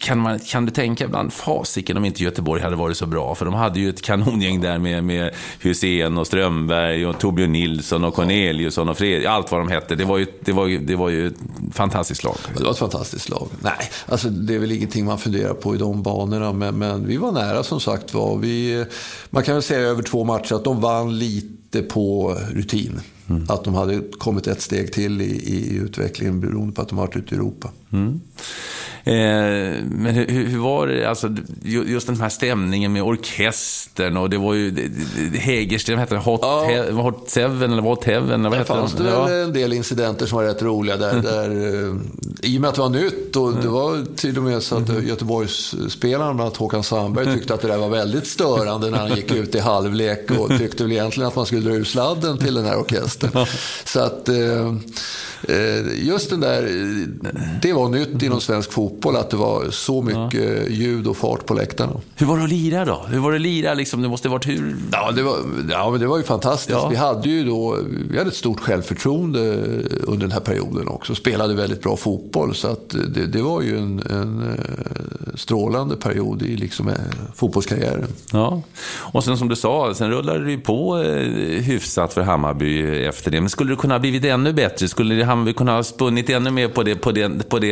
kan, 0.00 0.18
man, 0.18 0.38
kan 0.38 0.66
du 0.66 0.72
tänka 0.72 1.04
ibland, 1.04 1.32
fasiken 1.32 1.96
om 1.96 2.04
inte 2.04 2.22
Göteborg 2.22 2.62
hade 2.62 2.76
varit 2.76 2.96
så 2.96 3.06
bra. 3.06 3.34
För 3.34 3.44
de 3.44 3.54
hade 3.54 3.80
ju 3.80 3.88
ett 3.88 4.02
kanongäng 4.02 4.60
där 4.60 4.78
med, 4.78 5.04
med 5.04 5.34
Hussein 5.60 6.18
och 6.18 6.26
Strömberg 6.26 7.06
och 7.06 7.18
Torbjörn 7.18 7.52
Nilsson 7.52 8.04
och 8.04 8.14
Corneliusson 8.14 8.88
och 8.88 8.98
Fredrik. 8.98 9.26
Allt 9.26 9.50
vad 9.50 9.60
de 9.60 9.68
hette. 9.68 9.94
Det 9.94 10.04
var 10.04 10.18
ju, 10.18 10.26
det 10.40 10.52
var 10.52 10.66
ju, 10.66 10.78
det 10.78 10.96
var 10.96 11.08
ju 11.08 11.26
ett 11.26 11.38
fantastiskt 11.72 12.24
lag. 12.24 12.36
Det 12.56 12.64
var 12.64 12.70
ett 12.70 12.78
fantastiskt 12.78 13.28
lag. 13.28 13.48
Nej, 13.60 13.90
alltså 14.06 14.28
det 14.28 14.54
är 14.54 14.58
väl 14.58 14.72
ingenting 14.72 15.04
man 15.04 15.18
funderar 15.18 15.54
på 15.54 15.74
i 15.74 15.78
de 15.78 16.02
banorna. 16.02 16.52
Men, 16.52 16.78
men 16.78 17.06
vi 17.06 17.16
var 17.16 17.32
nära 17.32 17.62
som 17.62 17.80
sagt 17.80 18.14
var. 18.14 18.36
Vi, 18.38 18.84
man 19.30 19.42
kan 19.42 19.54
väl 19.54 19.62
säga 19.62 19.80
över 19.80 20.02
två 20.02 20.24
matcher 20.24 20.54
att 20.54 20.64
de 20.64 20.80
vann 20.80 21.18
lite 21.18 21.82
på 21.82 22.36
rutin. 22.52 23.00
Mm. 23.28 23.44
Att 23.48 23.64
de 23.64 23.74
hade 23.74 24.02
kommit 24.18 24.46
ett 24.46 24.60
steg 24.60 24.92
till 24.92 25.20
i, 25.20 25.24
i 25.24 25.76
utvecklingen 25.76 26.40
beroende 26.40 26.72
på 26.72 26.82
att 26.82 26.88
de 26.88 26.98
har 26.98 27.06
varit 27.06 27.16
ute 27.16 27.34
i 27.34 27.38
Europa. 27.38 27.70
Mm. 27.92 28.20
Eh, 29.06 29.82
men 29.84 30.14
hur, 30.14 30.26
hur, 30.26 30.58
var 30.58 30.86
det, 30.86 31.04
alltså, 31.04 31.34
just 31.62 32.06
den 32.06 32.20
här 32.20 32.28
stämningen 32.28 32.92
med 32.92 33.02
orkestern 33.02 34.16
och 34.16 34.30
det 34.30 34.38
var 34.38 34.54
ju 34.54 34.90
Hägersten, 35.34 35.98
hette 35.98 36.14
det? 36.14 36.20
Hot, 36.20 36.40
ja. 36.42 36.64
he, 36.64 36.90
Hot 36.92 37.30
Seven 37.30 37.72
eller 37.72 37.82
Hot 37.82 38.04
Heaven? 38.04 38.42
Vad 38.42 38.52
det 38.52 38.64
fanns 38.64 38.92
det 38.92 39.10
ja. 39.10 39.30
en 39.30 39.52
del 39.52 39.72
incidenter 39.72 40.26
som 40.26 40.38
var 40.38 40.44
rätt 40.44 40.62
roliga 40.62 40.96
där. 40.96 41.22
där 41.22 41.50
eh, 41.50 41.96
I 42.42 42.56
och 42.56 42.60
med 42.60 42.68
att 42.68 42.74
det 42.74 42.80
var 42.80 42.88
nytt 42.88 43.36
och 43.36 43.54
det 43.54 43.68
var 43.68 44.16
till 44.16 44.36
och 44.36 44.42
med 44.42 44.62
så 44.62 44.76
att 44.76 44.88
mm. 44.88 45.06
Göteborgsspelaren, 45.06 46.36
bland 46.36 46.40
annat 46.40 46.56
Håkan 46.56 46.82
Sandberg, 46.82 47.34
tyckte 47.34 47.54
att 47.54 47.60
det 47.60 47.68
där 47.68 47.78
var 47.78 47.88
väldigt 47.88 48.26
störande 48.26 48.90
när 48.90 48.98
han 48.98 49.16
gick 49.16 49.32
ut 49.32 49.54
i 49.54 49.58
halvlek 49.58 50.30
och 50.30 50.58
tyckte 50.58 50.82
väl 50.82 50.92
egentligen 50.92 51.28
att 51.28 51.36
man 51.36 51.46
skulle 51.46 51.70
dra 51.70 51.76
ur 51.76 51.84
sladden 51.84 52.38
till 52.38 52.54
den 52.54 52.64
här 52.64 52.78
orkestern. 52.78 53.46
Så 53.84 54.00
att 54.00 54.28
eh, 54.28 54.72
Eh, 55.48 56.06
just 56.06 56.30
den 56.30 56.40
där, 56.40 56.62
det 57.62 57.72
var 57.76 57.88
nytt 57.88 58.22
inom 58.22 58.40
svensk 58.40 58.72
fotboll 58.72 59.16
att 59.16 59.30
det 59.30 59.36
var 59.36 59.70
så 59.70 60.02
mycket 60.02 60.34
ja. 60.34 60.68
ljud 60.68 61.06
och 61.06 61.16
fart 61.16 61.46
på 61.46 61.54
läktarna. 61.54 61.92
Hur 62.16 62.26
var 62.26 62.38
det 62.38 62.44
att 62.44 62.50
lira 62.50 62.84
då? 62.84 63.06
Hur 63.08 63.18
var 63.18 63.30
det 63.30 63.36
att 63.36 63.42
lira? 63.42 63.74
Liksom, 63.74 64.02
det 64.02 64.08
måste 64.08 64.28
varit 64.28 64.48
hur... 64.48 64.76
Ja, 64.92 65.12
det 65.12 65.22
var, 65.22 65.36
ja, 65.70 65.90
men 65.90 66.00
det 66.00 66.06
var 66.06 66.16
ju 66.16 66.22
fantastiskt. 66.22 66.78
Ja. 66.82 66.88
Vi 66.88 66.96
hade 66.96 67.28
ju 67.28 67.44
då, 67.44 67.78
vi 68.10 68.18
hade 68.18 68.28
ett 68.28 68.36
stort 68.36 68.60
självförtroende 68.60 69.40
under 70.02 70.26
den 70.26 70.32
här 70.32 70.40
perioden 70.40 70.88
också. 70.88 71.14
Spelade 71.14 71.54
väldigt 71.54 71.82
bra 71.82 71.96
fotboll. 71.96 72.54
Så 72.54 72.68
att 72.68 72.90
det, 73.14 73.26
det 73.26 73.42
var 73.42 73.62
ju 73.62 73.78
en, 73.78 74.02
en 74.10 74.42
eh, 74.42 75.34
strålande 75.34 75.96
period 75.96 76.42
i 76.42 76.56
liksom 76.56 76.88
eh, 76.88 76.94
fotbollskarriären. 77.34 78.08
Ja, 78.32 78.62
och 79.12 79.24
sen 79.24 79.38
som 79.38 79.48
du 79.48 79.56
sa, 79.56 79.94
sen 79.94 80.10
rullade 80.10 80.44
det 80.44 80.50
ju 80.50 80.60
på 80.60 80.96
hyfsat 81.60 82.14
för 82.14 82.22
Hammarby 82.22 82.82
efter 83.04 83.30
det. 83.30 83.40
Men 83.40 83.50
skulle 83.50 83.72
det 83.72 83.76
kunna 83.76 83.94
ha 83.94 83.98
blivit 83.98 84.24
ännu 84.24 84.52
bättre? 84.52 84.88
Skulle 84.88 85.24
Hammarby 85.24 85.52
kunna 85.52 85.72
ha 85.72 85.82
spunnit 85.82 86.30
ännu 86.30 86.50
mer 86.50 86.68
på 86.68 86.82
det, 86.82 86.94
på, 86.94 87.12
det, 87.12 87.48
på, 87.48 87.58
det, 87.58 87.65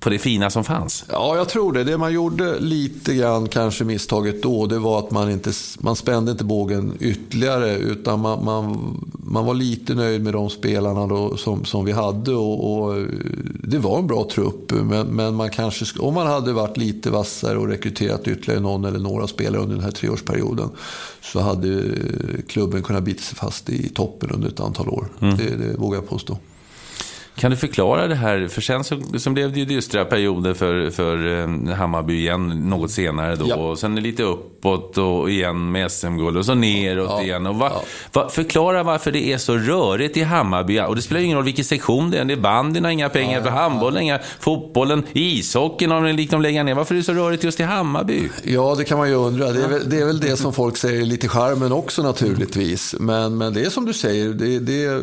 på 0.00 0.10
det 0.10 0.18
fina 0.18 0.50
som 0.50 0.64
fanns? 0.64 1.04
Ja, 1.12 1.36
jag 1.36 1.48
tror 1.48 1.72
det. 1.72 1.84
Det 1.84 1.98
man 1.98 2.12
gjorde 2.12 2.60
lite 2.60 3.14
grann, 3.14 3.48
kanske 3.48 3.84
misstaget 3.84 4.42
då, 4.42 4.66
det 4.66 4.78
var 4.78 4.98
att 4.98 5.10
man 5.10 5.30
inte 5.30 5.52
man 5.78 5.96
spände 5.96 6.32
inte 6.32 6.44
bågen 6.44 6.92
ytterligare. 7.00 7.76
Utan 7.76 8.20
man, 8.20 8.44
man, 8.44 8.94
man 9.12 9.44
var 9.44 9.54
lite 9.54 9.94
nöjd 9.94 10.22
med 10.22 10.32
de 10.32 10.50
spelarna 10.50 11.06
då, 11.06 11.36
som, 11.36 11.64
som 11.64 11.84
vi 11.84 11.92
hade. 11.92 12.34
Och, 12.34 12.84
och, 12.84 13.04
det 13.62 13.78
var 13.78 13.98
en 13.98 14.06
bra 14.06 14.28
trupp, 14.30 14.72
men, 14.72 15.06
men 15.06 15.34
man 15.34 15.50
kanske, 15.50 16.00
om 16.00 16.14
man 16.14 16.26
hade 16.26 16.52
varit 16.52 16.76
lite 16.76 17.10
vassare 17.10 17.58
och 17.58 17.68
rekryterat 17.68 18.28
ytterligare 18.28 18.60
någon 18.60 18.84
eller 18.84 18.98
några 18.98 19.26
spelare 19.26 19.62
under 19.62 19.74
den 19.74 19.84
här 19.84 19.92
treårsperioden 19.92 20.68
så 21.20 21.40
hade 21.40 21.84
klubben 22.48 22.82
kunnat 22.82 23.02
bita 23.02 23.22
sig 23.22 23.36
fast 23.36 23.70
i 23.70 23.88
toppen 23.88 24.30
under 24.30 24.48
ett 24.48 24.60
antal 24.60 24.88
år. 24.88 25.08
Mm. 25.20 25.36
Det, 25.36 25.56
det 25.56 25.76
vågar 25.76 25.98
jag 25.98 26.08
påstå. 26.08 26.38
Kan 27.36 27.50
du 27.50 27.56
förklara 27.56 28.06
det 28.06 28.14
här? 28.14 28.48
För 28.48 28.60
sen 28.60 28.84
så, 28.84 29.02
så 29.18 29.30
blev 29.30 29.52
det 29.52 29.58
ju 29.58 29.64
dystra 29.64 30.04
perioder 30.04 30.54
för, 30.54 30.90
för 30.90 31.42
eh, 31.42 31.74
Hammarby 31.74 32.14
igen 32.14 32.68
något 32.68 32.90
senare 32.90 33.36
då. 33.36 33.46
Ja. 33.48 33.56
Och 33.56 33.78
sen 33.78 33.96
lite 33.96 34.22
uppåt 34.22 34.98
och 34.98 35.30
igen 35.30 35.72
med 35.72 35.92
SM-guld 35.92 36.36
och 36.36 36.46
så 36.46 36.54
neråt 36.54 37.10
ja. 37.10 37.22
igen. 37.22 37.46
Och 37.46 37.54
va, 37.54 37.70
ja. 37.74 37.82
va, 38.12 38.28
förklara 38.28 38.82
varför 38.82 39.12
det 39.12 39.32
är 39.32 39.38
så 39.38 39.56
rörigt 39.56 40.16
i 40.16 40.22
Hammarby. 40.22 40.80
Och 40.80 40.96
det 40.96 41.02
spelar 41.02 41.20
ju 41.20 41.24
ingen 41.24 41.36
roll 41.36 41.44
vilken 41.44 41.64
sektion 41.64 42.10
det 42.10 42.18
är. 42.18 42.24
Det 42.24 42.34
är 42.34 42.36
bandyn 42.36 42.84
har 42.84 42.90
inga 42.90 43.08
pengar, 43.08 43.42
för 43.42 43.50
handbollen 43.50 44.02
inga, 44.02 44.18
fotbollen, 44.40 45.02
ishockeyn 45.12 45.90
har 45.90 46.02
de 46.02 46.12
liksom 46.12 46.42
lägga 46.42 46.62
ner. 46.62 46.74
Varför 46.74 46.94
är 46.94 46.98
det 46.98 47.04
så 47.04 47.12
rörigt 47.12 47.44
just 47.44 47.60
i 47.60 47.62
Hammarby? 47.62 48.28
Ja, 48.42 48.74
det 48.78 48.84
kan 48.84 48.98
man 48.98 49.08
ju 49.08 49.14
undra. 49.14 49.52
Det 49.52 49.62
är 49.62 49.68
väl 49.68 49.90
det, 49.90 50.00
är 50.00 50.06
väl 50.06 50.20
det 50.20 50.36
som 50.36 50.52
folk 50.52 50.76
säger 50.76 51.04
lite 51.04 51.28
charmen 51.28 51.72
också 51.72 52.02
naturligtvis. 52.02 52.94
Men, 52.98 53.38
men 53.38 53.54
det 53.54 53.64
är 53.64 53.70
som 53.70 53.84
du 53.84 53.92
säger, 53.92 54.28
det, 54.28 54.58
det 54.58 54.84
är 54.84 55.00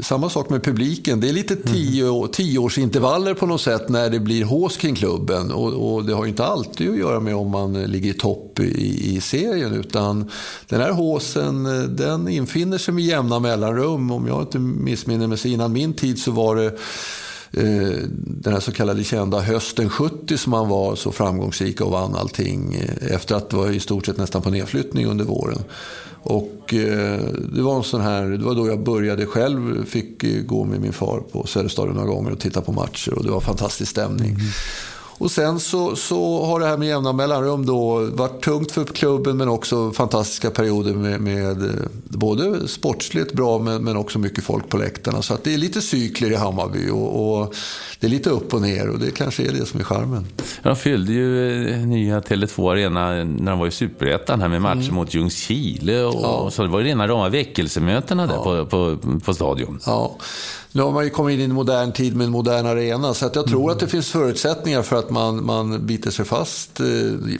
samma 0.00 0.30
sak 0.30 0.50
med 0.50 0.62
publiken. 0.62 1.20
Det 1.20 1.28
är 1.28 1.35
lite 1.36 1.56
tio, 1.56 2.28
tioårsintervaller 2.28 3.34
på 3.34 3.46
något 3.46 3.60
sätt 3.60 3.88
när 3.88 4.10
det 4.10 4.20
blir 4.20 4.44
hås 4.44 4.76
kring 4.76 4.94
klubben. 4.94 5.52
Och, 5.52 5.94
och, 5.94 6.04
det 6.04 6.12
har 6.14 6.24
ju 6.24 6.30
inte 6.30 6.44
alltid 6.44 6.90
att 6.90 6.98
göra 6.98 7.20
med 7.20 7.36
om 7.36 7.50
man 7.50 7.72
ligger 7.82 8.10
i 8.10 8.14
topp 8.14 8.60
i, 8.60 9.16
i 9.16 9.20
serien. 9.20 9.72
Utan 9.72 10.30
den 10.68 10.80
här 10.80 10.90
håsen 10.90 11.64
den 11.96 12.28
infinner 12.28 12.78
sig 12.78 12.94
med 12.94 13.04
jämna 13.04 13.38
mellanrum. 13.38 14.10
Om 14.10 14.26
jag 14.26 14.42
inte 14.42 14.58
missminner 14.58 15.26
mig 15.26 15.38
så 15.38 15.48
innan 15.48 15.72
min 15.72 15.94
tid 15.94 16.18
så 16.18 16.30
var 16.30 16.56
det 16.56 16.78
Eh, 17.52 17.98
den 18.16 18.52
här 18.52 18.60
så 18.60 18.72
kallade 18.72 19.04
kända 19.04 19.40
hösten 19.40 19.90
70 19.90 20.38
som 20.38 20.50
man 20.50 20.68
var 20.68 20.96
så 20.96 21.12
framgångsrik 21.12 21.80
och 21.80 21.90
vann 21.90 22.14
allting 22.14 22.74
eh, 22.74 23.14
efter 23.14 23.34
att 23.34 23.50
det 23.50 23.56
var 23.56 23.70
i 23.70 23.80
stort 23.80 24.06
sett 24.06 24.16
nästan 24.16 24.42
på 24.42 24.50
nedflyttning 24.50 25.06
under 25.06 25.24
våren. 25.24 25.58
Och 26.22 26.74
eh, 26.74 27.20
det 27.52 27.62
var 27.62 27.76
en 27.76 27.82
sån 27.82 28.00
här, 28.00 28.26
det 28.26 28.44
var 28.44 28.54
då 28.54 28.68
jag 28.68 28.82
började 28.82 29.26
själv, 29.26 29.84
fick 29.84 30.46
gå 30.46 30.64
med 30.64 30.80
min 30.80 30.92
far 30.92 31.20
på 31.32 31.46
Söderstadion 31.46 31.94
några 31.94 32.08
gånger 32.08 32.30
och 32.30 32.40
titta 32.40 32.60
på 32.60 32.72
matcher 32.72 33.14
och 33.14 33.24
det 33.24 33.30
var 33.30 33.40
fantastisk 33.40 33.90
stämning. 33.90 34.30
Mm. 34.30 34.46
Och 35.18 35.30
sen 35.30 35.60
så, 35.60 35.96
så 35.96 36.44
har 36.44 36.60
det 36.60 36.66
här 36.66 36.76
med 36.76 36.88
jämna 36.88 37.12
mellanrum 37.12 37.66
då 37.66 38.00
varit 38.00 38.42
tungt 38.42 38.72
för 38.72 38.84
klubben 38.84 39.36
men 39.36 39.48
också 39.48 39.92
fantastiska 39.92 40.50
perioder 40.50 40.94
med, 40.94 41.20
med 41.20 41.62
eh, 41.62 41.70
både 42.04 42.68
sportsligt 42.68 43.32
bra 43.32 43.58
men, 43.58 43.84
men 43.84 43.96
också 43.96 44.18
mycket 44.18 44.44
folk 44.44 44.68
på 44.68 44.76
läktarna. 44.76 45.22
Så 45.22 45.34
att 45.34 45.44
det 45.44 45.54
är 45.54 45.58
lite 45.58 45.80
cykler 45.80 46.30
i 46.30 46.34
Hammarby 46.34 46.90
och, 46.90 47.40
och, 47.40 47.54
det 48.00 48.06
är 48.06 48.10
lite 48.10 48.30
upp 48.30 48.54
och 48.54 48.62
ner 48.62 48.88
och 48.88 48.98
det 48.98 49.10
kanske 49.10 49.42
är 49.42 49.52
det 49.52 49.66
som 49.66 49.80
är 49.80 49.84
charmen. 49.84 50.26
De 50.62 50.76
fyllde 50.76 51.12
ju 51.12 51.68
eh, 51.68 51.78
nya 51.78 52.20
Tele2 52.20 52.72
Arena 52.72 53.10
när 53.24 53.50
de 53.50 53.58
var 53.58 53.66
i 53.66 53.70
Superettan 53.70 54.40
här 54.40 54.48
med 54.48 54.62
matcher 54.62 54.80
mm. 54.80 54.94
mot 54.94 55.14
Ljungskile 55.14 56.04
och, 56.04 56.22
ja. 56.22 56.50
så 56.50 56.62
det 56.62 56.68
var 56.68 56.78
ju 56.78 56.86
rena 56.86 57.08
rama 57.08 57.28
väckelsemötena 57.28 58.26
där 58.26 58.34
ja. 58.34 58.42
på, 58.42 58.66
på, 58.66 58.98
på 59.20 59.34
stadion. 59.34 59.80
Ja. 59.86 60.16
Nu 60.76 60.82
har 60.82 60.92
man 60.92 61.04
ju 61.04 61.10
kommit 61.10 61.34
in 61.34 61.40
i 61.40 61.44
en 61.44 61.52
modern 61.52 61.92
tid 61.92 62.16
med 62.16 62.24
en 62.24 62.30
modern 62.30 62.66
arena, 62.66 63.14
så 63.14 63.26
att 63.26 63.36
jag 63.36 63.46
tror 63.46 63.60
mm. 63.60 63.72
att 63.72 63.80
det 63.80 63.88
finns 63.88 64.10
förutsättningar 64.10 64.82
för 64.82 64.98
att 64.98 65.10
man, 65.10 65.44
man 65.44 65.86
biter 65.86 66.10
sig 66.10 66.24
fast, 66.24 66.80
eh, 66.80 66.86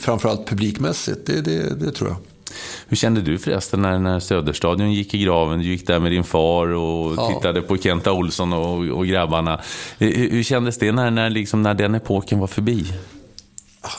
framförallt 0.01 0.47
publikmässigt. 0.49 1.27
Det, 1.27 1.41
det, 1.41 1.81
det 1.81 1.93
tror 1.93 2.11
jag. 2.11 2.17
Hur 2.89 2.97
kände 2.97 3.21
du 3.21 3.39
förresten 3.39 3.83
när, 3.83 3.99
när 3.99 4.21
Söderstadion 4.21 4.93
gick 4.93 5.15
i 5.15 5.19
graven? 5.19 5.59
Du 5.59 5.65
gick 5.65 5.87
där 5.87 5.99
med 5.99 6.13
din 6.13 6.25
far 6.25 6.67
och 6.67 7.15
ja. 7.17 7.29
tittade 7.29 7.63
på 7.63 7.77
Kenta 7.77 8.13
Olsson 8.13 8.53
och, 8.53 8.99
och 8.99 9.07
grabbarna. 9.07 9.61
Hur, 9.99 10.31
hur 10.31 10.43
kändes 10.43 10.79
det 10.79 10.93
när, 10.93 11.11
när, 11.11 11.31
liksom, 11.31 11.63
när 11.63 11.75
den 11.75 11.95
epoken 11.95 12.39
var 12.39 12.47
förbi? 12.47 12.87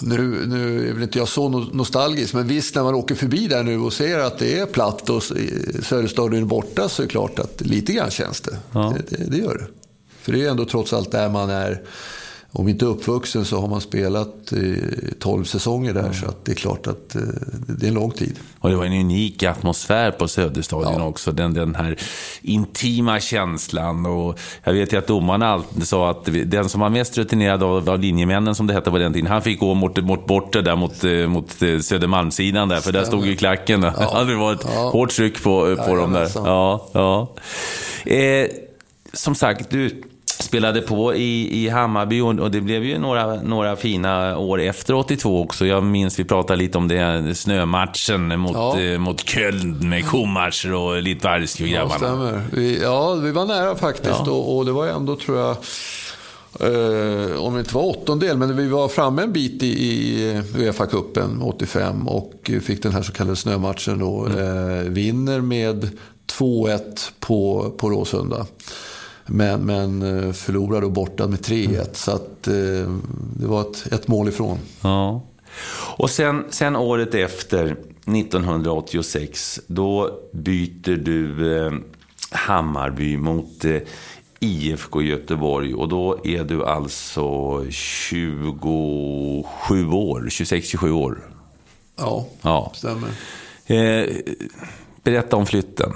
Nu, 0.02 0.46
nu 0.48 0.90
är 0.90 0.94
väl 0.94 1.04
inte 1.04 1.18
jag 1.18 1.28
så 1.28 1.50
nostalgisk, 1.50 2.34
men 2.34 2.48
visst 2.48 2.76
när 2.76 2.84
man 2.84 2.96
åker 2.96 3.16
förbi 3.16 3.48
där 3.48 3.64
nu 3.64 3.80
och 3.80 3.94
ser 3.94 4.20
att 4.20 4.40
det 4.40 4.60
är 4.60 4.66
platt 4.66 5.10
och 5.10 5.24
Söderstadion 5.84 6.42
är 6.42 6.46
borta 6.46 6.90
så 6.90 7.02
är 7.02 7.06
det 7.06 7.12
klart 7.12 7.40
att 7.40 7.62
lite 7.62 7.94
grann 7.94 8.12
känns 8.12 8.42
det. 8.42 8.58
Ja. 8.72 8.96
Det, 8.98 9.18
det, 9.18 9.24
det, 9.30 9.38
gör 9.38 9.58
det. 9.58 9.68
För 10.22 10.32
det 10.32 10.46
är 10.46 10.50
ändå 10.50 10.66
trots 10.66 10.94
allt 10.94 11.12
där 11.12 11.30
man 11.30 11.50
är 11.50 11.82
om 12.58 12.68
inte 12.68 12.86
uppvuxen 12.86 13.46
så 13.46 13.62
har 13.62 13.68
man 13.68 13.82
spelat 13.82 14.54
i 14.54 14.84
12 15.20 15.44
säsonger 15.44 15.94
där. 15.94 16.02
Mm. 16.02 16.14
Så 16.14 16.26
att 16.26 16.46
det 16.46 16.52
är 16.52 16.56
klart 16.56 16.88
att 16.88 17.16
eh, 17.16 17.22
det 17.68 17.86
är 17.86 17.88
en 17.88 17.94
lång 17.94 18.12
tid. 18.12 18.40
Och 18.60 18.70
det 18.70 18.76
var 18.76 18.86
en 18.86 18.94
unik 18.94 19.44
atmosfär 19.44 20.12
på 20.12 20.28
Söderstadion 20.28 20.94
ja. 20.98 21.08
också. 21.08 21.32
Den, 21.32 21.54
den 21.54 21.76
här 21.76 21.98
intima 22.42 23.20
känslan. 23.20 24.06
Och 24.06 24.40
jag 24.64 24.74
vet 24.74 24.94
ju 24.94 24.98
att 24.98 25.08
domarna 25.08 25.48
alltid 25.48 25.88
sa 25.88 26.10
att 26.12 26.30
den 26.46 26.70
som 26.70 26.82
var 26.82 26.90
mest 26.90 27.18
rutinerad 27.18 27.64
av, 27.64 27.90
av 27.90 28.00
linjemännen, 28.00 28.56
som 28.56 28.68
det 28.68 28.74
hette 28.74 28.92
på 28.92 28.98
den 28.98 29.14
tiden, 29.14 29.28
han 29.28 29.42
fick 29.42 29.60
gå 29.60 29.74
mot, 29.74 30.04
mot 30.04 30.28
bortre 30.28 30.62
där 30.62 30.76
mot, 30.76 31.04
eh, 31.04 31.28
mot 31.28 31.62
eh, 31.62 31.80
Södermalmssidan 31.80 32.70
där. 32.70 32.80
För 32.80 32.92
där 32.92 33.04
stod 33.04 33.26
ju 33.26 33.36
klacken. 33.36 33.84
Ja. 33.84 34.24
Det 34.28 34.36
var 34.36 34.54
ett 34.54 34.66
ja. 34.76 34.90
hårt 34.90 35.10
tryck 35.10 35.44
på, 35.44 35.76
på 35.76 35.84
ja, 35.88 35.96
dem 35.96 36.14
där. 36.14 36.32
Ja, 36.36 36.88
ja. 36.94 37.36
Eh, 38.12 38.48
som 39.14 39.36
sagt, 39.36 39.70
du 39.70 40.04
spelade 40.48 40.82
på 40.82 41.16
i, 41.16 41.64
i 41.66 41.70
Hammarby 41.70 42.22
och 42.22 42.52
det 42.52 42.62
blev 42.62 42.84
ju 42.84 42.98
några, 43.00 43.36
några 43.36 43.76
fina 43.76 44.38
år 44.38 44.62
efter 44.62 44.94
82 44.94 45.42
också. 45.42 45.66
Jag 45.66 45.84
minns 45.84 46.20
vi 46.20 46.24
pratade 46.24 46.60
lite 46.60 46.78
om 46.78 46.88
det, 46.88 47.36
snömatchen 47.36 48.40
mot, 48.40 48.54
ja. 48.54 48.80
eh, 48.80 49.00
mot 49.00 49.30
Köln 49.30 49.90
med 49.90 50.06
Schumacher 50.06 50.74
och 50.74 51.02
Litvarski 51.02 51.64
och 51.64 51.68
grabbarna. 51.68 51.94
Ja, 51.94 51.98
stämmer. 51.98 52.42
Vi, 52.52 52.82
ja, 52.82 53.14
vi 53.14 53.32
var 53.32 53.46
nära 53.46 53.76
faktiskt 53.76 54.22
ja. 54.26 54.32
och, 54.32 54.58
och, 54.58 54.66
det 54.66 54.72
var 54.72 54.88
ändå, 54.88 55.16
tror 55.16 55.38
jag, 55.38 55.52
eh, 56.60 57.44
om 57.44 57.54
det 57.54 57.60
inte 57.60 57.76
var 57.76 57.84
åttondel, 57.84 58.38
men 58.38 58.58
vi 58.58 58.68
var 58.68 58.88
framme 58.88 59.22
en 59.22 59.34
bit 59.34 59.64
i, 59.64 59.68
i 59.68 60.42
Uefa-cupen 60.56 61.42
85 61.42 62.08
och 62.08 62.52
fick 62.62 62.84
den 62.84 62.92
här 62.92 63.02
så 63.02 63.12
kallade 63.12 63.36
snömatchen 63.36 64.00
då. 64.00 64.26
Mm. 64.26 64.40
Eh, 64.40 64.84
vinner 64.84 65.42
med 65.42 65.90
2-1 66.32 67.12
på, 67.20 67.72
på 67.78 67.90
Råsunda. 67.90 68.46
Men, 69.28 69.66
men 69.66 70.02
eh, 70.02 70.32
förlorade 70.34 70.86
och 70.86 70.92
borta 70.92 71.28
med 71.28 71.40
3-1. 71.40 71.66
Mm. 71.66 71.86
Så 71.94 72.12
att, 72.12 72.48
eh, 72.48 72.54
det 73.40 73.48
var 73.48 73.62
ett, 73.62 73.94
ett 73.94 74.08
mål 74.08 74.28
ifrån. 74.28 74.58
Ja. 74.82 75.22
Och 75.98 76.10
sen, 76.10 76.46
sen 76.50 76.76
året 76.76 77.14
efter, 77.14 77.76
1986, 78.06 79.60
då 79.68 80.20
byter 80.32 80.96
du 80.96 81.58
eh, 81.58 81.74
Hammarby 82.32 83.18
mot 83.18 83.66
eh, 83.66 83.78
IFK 84.40 85.02
Göteborg. 85.02 85.74
Och 85.74 85.90
då 85.90 86.20
är 86.24 86.44
du 86.44 86.66
alltså 86.66 87.66
27 87.70 88.58
år, 89.92 90.28
26-27 90.30 90.92
år. 90.92 91.30
Ja, 91.96 92.28
ja. 92.42 92.72
stämmer. 92.76 93.10
Eh, 93.66 94.16
berätta 95.04 95.36
om 95.36 95.46
flytten. 95.46 95.92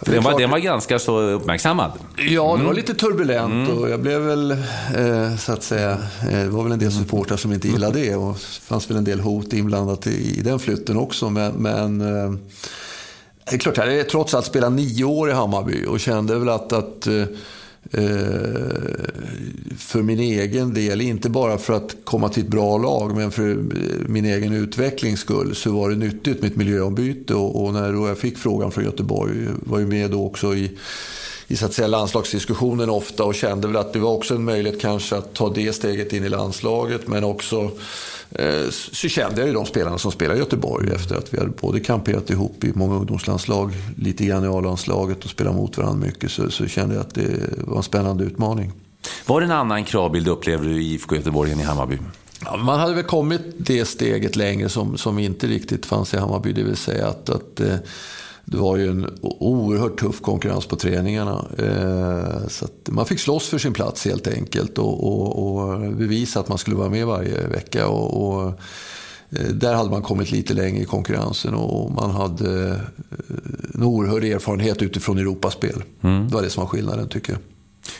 Den 0.00 0.22
var, 0.22 0.38
den 0.38 0.50
var 0.50 0.58
ganska 0.58 0.98
så 0.98 1.20
uppmärksammad. 1.20 1.92
Ja, 2.16 2.24
det 2.24 2.38
var 2.38 2.58
mm. 2.58 2.72
lite 2.72 2.94
turbulent 2.94 3.68
mm. 3.68 3.78
och 3.78 3.90
jag 3.90 4.00
blev 4.00 4.20
väl, 4.20 4.50
eh, 4.50 5.36
så 5.38 5.52
att 5.52 5.62
säga, 5.62 5.90
eh, 6.30 6.38
det 6.38 6.48
var 6.48 6.62
väl 6.62 6.72
en 6.72 6.78
del 6.78 6.92
supportrar 6.92 7.36
som 7.36 7.52
inte 7.52 7.68
gillade 7.68 8.00
det 8.00 8.16
och 8.16 8.32
det 8.32 8.40
fanns 8.40 8.90
väl 8.90 8.96
en 8.96 9.04
del 9.04 9.20
hot 9.20 9.52
inblandat 9.52 10.06
i, 10.06 10.38
i 10.38 10.42
den 10.42 10.58
flytten 10.58 10.96
också. 10.96 11.30
Men, 11.30 11.52
men 11.52 12.00
eh, 12.00 12.32
det 13.50 13.56
är 13.56 13.58
klart, 13.58 13.76
jag 13.76 13.84
hade 13.84 14.04
trots 14.04 14.34
allt 14.34 14.46
spelat 14.46 14.72
nio 14.72 15.04
år 15.04 15.30
i 15.30 15.32
Hammarby 15.32 15.86
och 15.86 16.00
kände 16.00 16.38
väl 16.38 16.48
att, 16.48 16.72
att 16.72 17.06
Eh, 17.06 17.26
Eh, 17.96 18.02
för 19.76 20.02
min 20.02 20.20
egen 20.20 20.74
del, 20.74 21.00
inte 21.00 21.30
bara 21.30 21.58
för 21.58 21.72
att 21.72 21.96
komma 22.04 22.28
till 22.28 22.42
ett 22.42 22.48
bra 22.48 22.78
lag, 22.78 23.16
men 23.16 23.30
för 23.30 23.58
min 24.08 24.24
egen 24.24 24.52
utvecklings 24.52 25.20
skull, 25.20 25.54
så 25.54 25.72
var 25.72 25.90
det 25.90 25.96
nyttigt 25.96 26.40
med 26.40 26.50
ett 26.50 26.56
miljöombyte. 26.56 27.34
Och, 27.34 27.64
och 27.64 27.72
när 27.72 28.06
jag 28.08 28.18
fick 28.18 28.38
frågan 28.38 28.70
från 28.70 28.84
Göteborg, 28.84 29.34
var 29.60 29.78
ju 29.78 29.86
med 29.86 30.10
då 30.10 30.26
också 30.26 30.54
i 30.54 30.70
i 31.48 31.56
så 31.56 31.66
att 31.66 31.72
säga, 31.72 31.88
landslagsdiskussionen 31.88 32.90
ofta 32.90 33.24
och 33.24 33.34
kände 33.34 33.66
väl 33.66 33.76
att 33.76 33.92
det 33.92 33.98
var 33.98 34.10
också 34.10 34.34
en 34.34 34.44
möjlighet 34.44 34.80
kanske 34.80 35.16
att 35.16 35.34
ta 35.34 35.50
det 35.50 35.72
steget 35.72 36.12
in 36.12 36.24
i 36.24 36.28
landslaget 36.28 37.08
men 37.08 37.24
också 37.24 37.70
eh, 38.30 38.70
så 38.70 39.08
kände 39.08 39.40
jag 39.40 39.48
ju 39.48 39.54
de 39.54 39.66
spelarna 39.66 39.98
som 39.98 40.12
spelar 40.12 40.34
i 40.34 40.38
Göteborg 40.38 40.90
efter 40.94 41.16
att 41.16 41.34
vi 41.34 41.38
hade 41.38 41.50
både 41.50 41.80
kamperat 41.80 42.30
ihop 42.30 42.64
i 42.64 42.72
många 42.74 42.94
ungdomslandslag, 42.94 43.72
lite 43.96 44.24
i 44.24 44.32
a 44.32 44.60
landslaget 44.60 45.24
och 45.24 45.30
spelat 45.30 45.54
mot 45.54 45.78
varandra 45.78 46.06
mycket 46.06 46.30
så, 46.30 46.50
så 46.50 46.66
kände 46.66 46.94
jag 46.94 47.00
att 47.00 47.14
det 47.14 47.40
var 47.58 47.76
en 47.76 47.82
spännande 47.82 48.24
utmaning. 48.24 48.72
Var 49.26 49.40
det 49.40 49.46
en 49.46 49.52
annan 49.52 49.84
kravbild 49.84 50.28
upplevde 50.28 50.68
du 50.68 50.82
i 50.82 50.94
IFK 50.94 51.16
Göteborg 51.16 51.52
än 51.52 51.60
i 51.60 51.62
Hammarby? 51.62 51.98
Ja, 52.44 52.56
man 52.56 52.80
hade 52.80 52.94
väl 52.94 53.04
kommit 53.04 53.40
det 53.56 53.84
steget 53.84 54.36
längre 54.36 54.68
som, 54.68 54.98
som 54.98 55.18
inte 55.18 55.46
riktigt 55.46 55.86
fanns 55.86 56.14
i 56.14 56.16
Hammarby, 56.16 56.52
det 56.52 56.62
vill 56.62 56.76
säga 56.76 57.06
att, 57.06 57.30
att 57.30 57.60
eh, 57.60 57.76
det 58.48 58.56
var 58.56 58.76
ju 58.76 58.90
en 58.90 59.18
oerhört 59.22 60.00
tuff 60.00 60.20
konkurrens 60.20 60.66
på 60.66 60.76
träningarna. 60.76 61.44
Eh, 61.58 62.48
så 62.48 62.66
man 62.88 63.06
fick 63.06 63.20
slåss 63.20 63.48
för 63.48 63.58
sin 63.58 63.72
plats 63.72 64.04
helt 64.04 64.26
enkelt 64.26 64.78
och, 64.78 65.04
och, 65.04 65.46
och 65.46 65.80
bevisa 65.80 66.40
att 66.40 66.48
man 66.48 66.58
skulle 66.58 66.76
vara 66.76 66.88
med 66.88 67.06
varje 67.06 67.46
vecka. 67.46 67.88
Och, 67.88 68.26
och, 68.26 68.48
eh, 69.30 69.46
där 69.46 69.74
hade 69.74 69.90
man 69.90 70.02
kommit 70.02 70.30
lite 70.30 70.54
längre 70.54 70.82
i 70.82 70.84
konkurrensen 70.84 71.54
och 71.54 71.90
man 71.90 72.10
hade 72.10 72.70
eh, 72.70 72.76
en 73.74 73.82
oerhörd 73.82 74.24
erfarenhet 74.24 74.82
utifrån 74.82 75.18
Europaspel. 75.18 75.82
Mm. 76.02 76.28
Det 76.28 76.34
var 76.34 76.42
det 76.42 76.50
som 76.50 76.60
var 76.60 76.68
skillnaden 76.68 77.08
tycker 77.08 77.32
jag. 77.32 77.40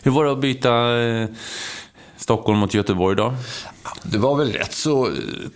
Hur 0.02 0.11
var 0.11 0.24
det 0.24 0.32
att 0.32 0.40
byta 0.40 0.70
Stockholm 2.26 2.58
mot 2.58 2.74
Göteborg 2.74 3.16
då? 3.16 3.34
Det 4.02 4.18
var 4.18 4.36
väl 4.36 4.52
rätt 4.52 4.72
så 4.72 5.08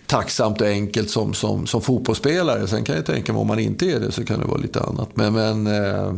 tacksamt 0.07 0.61
och 0.61 0.67
enkelt 0.67 1.09
som, 1.09 1.33
som, 1.33 1.67
som 1.67 1.81
fotbollsspelare. 1.81 2.67
Sen 2.67 2.83
kan 2.83 2.95
jag 2.95 3.05
tänka 3.05 3.33
mig 3.33 3.39
om 3.39 3.47
man 3.47 3.59
inte 3.59 3.85
är 3.85 3.99
det 3.99 4.11
så 4.11 4.25
kan 4.25 4.39
det 4.39 4.45
vara 4.45 4.57
lite 4.57 4.79
annat. 4.79 5.09
Men, 5.13 5.33
men 5.33 5.67
eh, 5.67 6.13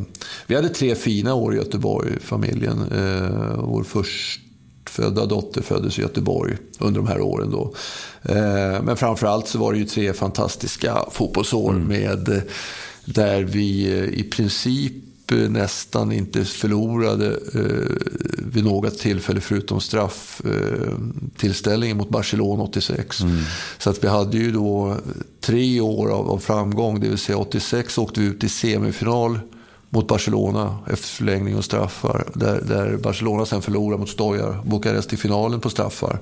vi 0.48 0.56
hade 0.56 0.70
tre 0.70 0.96
fina 0.96 1.34
år 1.34 1.54
i 1.54 1.58
Göteborg, 1.58 2.20
familjen. 2.20 2.82
Eh, 2.92 3.64
vår 3.64 3.84
förstfödda 3.84 5.26
dotter 5.26 5.62
föddes 5.62 6.00
i 6.00 6.02
Göteborg 6.02 6.58
under 6.80 7.02
de 7.02 7.08
här 7.08 7.22
åren. 7.22 7.52
Då. 7.52 7.74
Eh, 8.22 8.82
men 8.84 8.98
framförallt 8.98 9.48
så 9.48 9.60
var 9.60 9.74
det 9.74 9.80
ju 9.80 9.86
tre 9.86 10.14
fantastiska 10.14 11.06
fotbollsår 11.12 11.72
mm. 11.72 11.88
med 11.88 12.42
där 13.06 13.44
vi 13.44 14.00
eh, 14.00 14.20
i 14.20 14.24
princip 14.24 14.94
nästan 15.36 16.12
inte 16.12 16.46
förlorade 16.46 17.40
eh, 17.54 17.62
vid 18.38 18.64
något 18.64 19.00
tillfälle 19.00 19.42
förutom 19.42 19.82
strafftillställningen 19.82 21.98
eh, 21.98 22.00
mot 22.00 22.10
Barcelona 22.10 22.64
86. 22.64 23.22
Mm. 23.22 23.38
Så 23.78 23.90
att 23.90 24.04
vi 24.04 24.08
hade 24.08 24.38
ju 24.38 24.52
då 24.52 24.98
tre 25.42 25.82
år 25.82 26.10
av, 26.10 26.32
av, 26.32 26.38
framgång, 26.38 27.00
det 27.00 27.10
vill 27.10 27.18
säga 27.18 27.38
86 27.38 27.98
åkte 27.98 28.20
vi 28.20 28.26
ut 28.26 28.44
i 28.44 28.50
semifinal 28.50 29.40
mot 29.90 30.08
Barcelona 30.08 30.78
efter 30.88 31.08
förlängning 31.08 31.58
och 31.58 31.66
straffar. 31.66 32.28
Där, 32.34 32.62
där 32.62 32.98
Barcelona 32.98 33.46
sen 33.46 33.62
förlorade 33.62 34.00
mot 34.00 34.10
Stojar 34.10 34.62
Bukarest 34.66 35.14
i 35.14 35.18
finalen 35.18 35.60
på 35.60 35.70
straffar. 35.70 36.20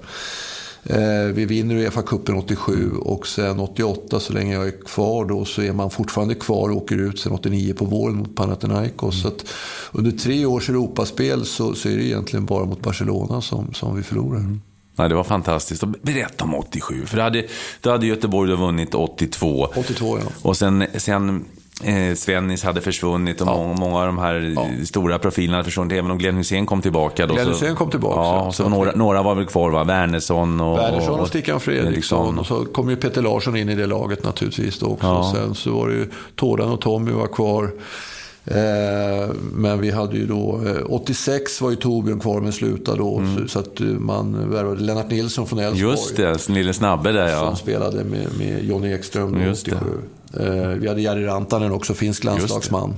Eh, 0.84 1.34
vi 1.34 1.46
vinner 1.46 1.76
Uefa-cupen 1.76 2.38
87 2.38 2.92
och 2.92 3.28
sen 3.28 3.60
88, 3.60 4.20
så 4.20 4.34
länge 4.34 4.54
jag 4.54 4.68
är 4.68 4.86
kvar 4.86 5.26
då, 5.26 5.46
så 5.46 5.62
är 5.62 5.74
man 5.74 5.92
fortfarande 5.92 6.36
kvar 6.36 6.70
och 6.70 6.78
åker 6.78 6.98
ut 6.98 7.20
sen 7.20 7.32
89 7.32 7.74
på 7.74 7.86
våren 7.86 8.16
mot 8.16 8.36
Panathinaikos. 8.36 9.26
Mm. 9.26 9.38
Så 9.40 9.46
under 9.92 10.12
tre 10.12 10.46
års 10.46 10.70
Europaspel 10.70 11.46
så, 11.46 11.74
så 11.74 11.90
är 11.90 11.98
det 11.98 12.04
egentligen 12.04 12.46
bara 12.46 12.66
mot 12.66 12.82
Barcelona 12.82 13.42
som, 13.42 13.74
som 13.74 13.96
vi 13.96 14.04
förlorar. 14.04 14.40
Mm. 14.40 14.62
Nej, 14.96 15.10
det 15.10 15.16
var 15.16 15.24
fantastiskt. 15.24 15.84
Berätta 16.02 16.44
om 16.44 16.56
87. 16.56 17.06
För 17.06 17.18
då 17.18 17.24
hade, 17.24 17.46
då 17.82 17.92
hade 17.92 18.08
Göteborg 18.08 18.52
då 18.52 18.56
vunnit 18.56 18.94
82. 18.94 19.68
82, 19.76 20.20
ja. 20.20 20.26
Och 20.42 20.58
sen, 20.58 20.86
sen 20.98 21.46
eh, 21.84 22.16
Svennis 22.16 22.64
hade 22.64 22.82
försvunnit 22.82 23.42
och 23.42 23.48
ja. 23.48 23.58
många, 23.58 23.80
många, 23.80 24.00
av 24.00 24.06
de 24.06 24.18
här 24.18 24.54
ja. 24.56 24.86
stora 24.86 25.20
profilerna 25.20 25.58
hade 25.58 25.66
försvunnit. 25.66 25.94
Även 25.94 26.12
om 26.12 26.18
Glenn 26.18 26.38
Hussein 26.38 26.66
kom 26.66 26.82
tillbaka. 26.82 27.28
Då, 27.28 27.34
Glenn 27.34 27.48
Hussein 27.48 27.76
kom 27.76 27.90
tillbaka. 27.90 28.20
Ja, 28.20 28.52
så, 28.52 28.64
så 28.64 28.70
några, 28.70 28.92
några 28.92 29.22
var 29.22 29.36
väl 29.36 29.46
kvar, 29.46 29.72
va? 29.72 29.84
Wernersson 29.84 30.62
och... 30.62 30.78
Wernersson 30.78 31.20
och 31.20 31.28
Stickan 31.28 31.60
Fredriksson. 31.60 32.40
Och 32.40 32.46
så 32.46 32.66
kom 32.66 32.90
ju 32.90 32.96
Peter 32.96 33.22
Larsson 33.22 33.56
in 33.56 33.70
i 33.70 33.76
det 33.76 33.88
laget 33.88 34.24
naturligtvis 34.24 34.80
då 34.80 34.86
också. 34.86 35.08
Ja. 35.08 35.34
Sen 35.36 35.56
så 35.56 35.72
var 35.72 35.88
det 35.88 35.94
ju 35.94 36.10
Tårdan 36.36 36.72
och 36.72 36.82
Tommy 36.82 37.12
var 37.12 37.28
kvar. 37.28 37.72
Eh, 38.46 39.30
men 39.54 39.82
vi 39.82 39.92
hade 39.92 40.18
ju 40.18 40.26
då, 40.28 40.62
86 40.86 41.62
eh, 41.62 41.64
var 41.64 41.72
ju 41.72 41.76
Torbjörn 41.76 42.20
kvar 42.20 42.42
men 42.42 42.52
slutade 42.52 42.98
då. 42.98 43.18
Mm. 43.18 43.48
Så 43.48 43.60
att 43.60 43.80
man 43.80 44.50
värvade 44.50 44.82
Lennart 44.82 45.10
Nilsson 45.10 45.48
från 45.48 45.60
Elfsborg. 45.60 45.92
Just 45.92 46.18
det, 46.48 46.50
lille 46.50 46.74
snabbe 46.74 47.12
där 47.12 47.28
ja. 47.28 47.40
Som 47.40 47.56
spelade 47.56 48.04
med, 48.04 48.28
med 48.38 48.64
Johnny 48.64 48.94
Ekström 48.94 49.42
Just 49.42 49.68
87. 49.68 49.86
Det. 50.32 50.48
Eh, 50.48 50.68
vi 50.68 50.88
hade 50.88 51.02
Jari 51.02 51.26
Rantanen 51.26 51.72
också, 51.72 51.94
finsk 51.94 52.24
landslagsman. 52.24 52.96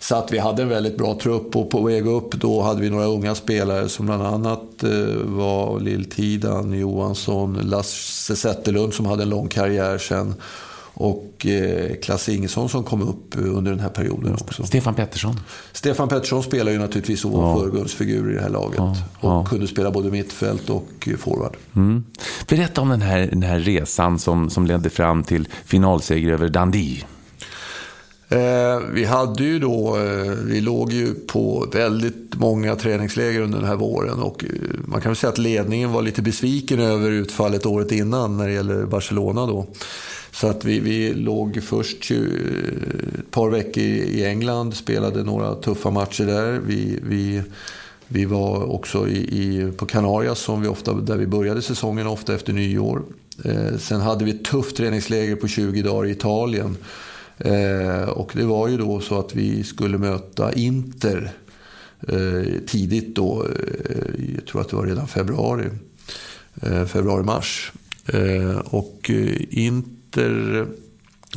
Så 0.00 0.16
att 0.16 0.32
vi 0.32 0.38
hade 0.38 0.62
en 0.62 0.68
väldigt 0.68 0.96
bra 0.96 1.18
trupp 1.22 1.56
och 1.56 1.70
på 1.70 1.82
väg 1.82 2.06
upp 2.06 2.34
då 2.34 2.62
hade 2.62 2.80
vi 2.80 2.90
några 2.90 3.06
unga 3.06 3.34
spelare 3.34 3.88
som 3.88 4.06
bland 4.06 4.22
annat 4.22 4.84
var 5.24 5.80
Lill-Tidan 5.80 6.78
Johansson, 6.78 7.58
Lasse 7.62 8.36
Zetterlund 8.36 8.94
som 8.94 9.06
hade 9.06 9.22
en 9.22 9.28
lång 9.28 9.48
karriär 9.48 9.98
sen 9.98 10.34
och 10.94 11.46
eh, 11.46 11.94
Klasse 12.02 12.32
Ingesson 12.32 12.68
som 12.68 12.84
kom 12.84 13.02
upp 13.02 13.34
under 13.36 13.70
den 13.70 13.80
här 13.80 13.88
perioden 13.88 14.34
också. 14.34 14.64
Stefan 14.64 14.94
Pettersson? 14.94 15.40
Stefan 15.72 16.08
Pettersson 16.08 16.42
spelar 16.42 16.72
ju 16.72 16.78
naturligtvis 16.78 17.24
var 17.24 17.42
ja. 17.42 17.60
förgrundsfigur 17.60 18.30
i 18.30 18.34
det 18.34 18.40
här 18.40 18.50
laget. 18.50 18.78
Ja. 18.78 18.96
Och 19.20 19.30
ja. 19.30 19.44
kunde 19.44 19.66
spela 19.66 19.90
både 19.90 20.10
mittfält 20.10 20.70
och 20.70 21.08
forward. 21.18 21.56
Mm. 21.76 22.04
Berätta 22.48 22.80
om 22.80 22.88
den 22.88 23.02
här, 23.02 23.26
den 23.26 23.42
här 23.42 23.58
resan 23.58 24.18
som, 24.18 24.50
som 24.50 24.66
ledde 24.66 24.90
fram 24.90 25.24
till 25.24 25.48
finalseger 25.64 26.32
över 26.32 26.48
Dundee. 26.48 27.04
Eh, 28.28 28.78
vi 28.92 29.04
hade 29.04 29.44
ju 29.44 29.58
då, 29.58 29.96
eh, 29.96 30.32
vi 30.44 30.60
låg 30.60 30.92
ju 30.92 31.14
på 31.14 31.66
väldigt 31.72 32.34
många 32.34 32.76
träningsläger 32.76 33.40
under 33.40 33.58
den 33.58 33.68
här 33.68 33.76
våren 33.76 34.22
och 34.22 34.44
eh, 34.44 34.50
man 34.84 35.00
kan 35.00 35.10
väl 35.10 35.16
säga 35.16 35.30
att 35.30 35.38
ledningen 35.38 35.92
var 35.92 36.02
lite 36.02 36.22
besviken 36.22 36.80
över 36.80 37.10
utfallet 37.10 37.66
året 37.66 37.92
innan 37.92 38.36
när 38.36 38.46
det 38.46 38.52
gäller 38.52 38.86
Barcelona 38.86 39.46
då. 39.46 39.66
Så 40.34 40.46
att 40.46 40.64
vi, 40.64 40.80
vi 40.80 41.14
låg 41.14 41.62
först 41.62 42.10
ett 42.10 43.30
par 43.30 43.50
veckor 43.50 43.82
i 43.84 44.24
England, 44.24 44.74
spelade 44.74 45.22
några 45.22 45.54
tuffa 45.54 45.90
matcher 45.90 46.24
där. 46.24 46.60
Vi, 46.66 46.98
vi, 47.02 47.42
vi 48.08 48.24
var 48.24 48.72
också 48.72 49.08
i, 49.08 49.18
i, 49.18 49.72
på 49.76 49.86
Kanarias 49.86 50.38
som 50.38 50.62
vi 50.62 50.68
ofta, 50.68 50.92
där 50.92 51.16
vi 51.16 51.26
började 51.26 51.62
säsongen, 51.62 52.06
ofta 52.06 52.34
efter 52.34 52.52
nyår. 52.52 53.02
Eh, 53.44 53.76
sen 53.78 54.00
hade 54.00 54.24
vi 54.24 54.30
ett 54.30 54.44
tufft 54.44 54.76
träningsläger 54.76 55.36
på 55.36 55.48
20 55.48 55.82
dagar 55.82 56.06
i 56.06 56.10
Italien. 56.10 56.76
Eh, 57.38 58.08
och 58.08 58.32
det 58.34 58.44
var 58.44 58.68
ju 58.68 58.76
då 58.76 59.00
så 59.00 59.18
att 59.18 59.34
vi 59.34 59.64
skulle 59.64 59.98
möta 59.98 60.52
Inter 60.52 61.32
eh, 62.08 62.60
tidigt 62.66 63.16
då, 63.16 63.46
eh, 63.90 64.34
jag 64.34 64.46
tror 64.46 64.60
att 64.60 64.68
det 64.68 64.76
var 64.76 64.86
redan 64.86 65.08
februari, 65.08 65.68
eh, 66.62 66.84
februari-mars. 66.84 67.72
Eh, 68.06 68.58
och 68.58 69.10
eh, 69.10 69.36
Inter 69.50 70.03
Inter 70.16 70.66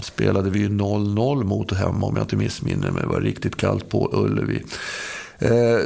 spelade 0.01 0.49
vi 0.49 0.67
0-0 0.67 1.43
mot 1.43 1.73
hemma 1.73 2.07
om 2.07 2.15
jag 2.15 2.23
inte 2.23 2.35
missminner 2.35 2.91
mig. 2.91 3.01
Det 3.01 3.07
var 3.07 3.21
riktigt 3.21 3.55
kallt 3.55 3.89
på 3.89 4.09
Ullevi. 4.13 4.63
Eh, 5.39 5.79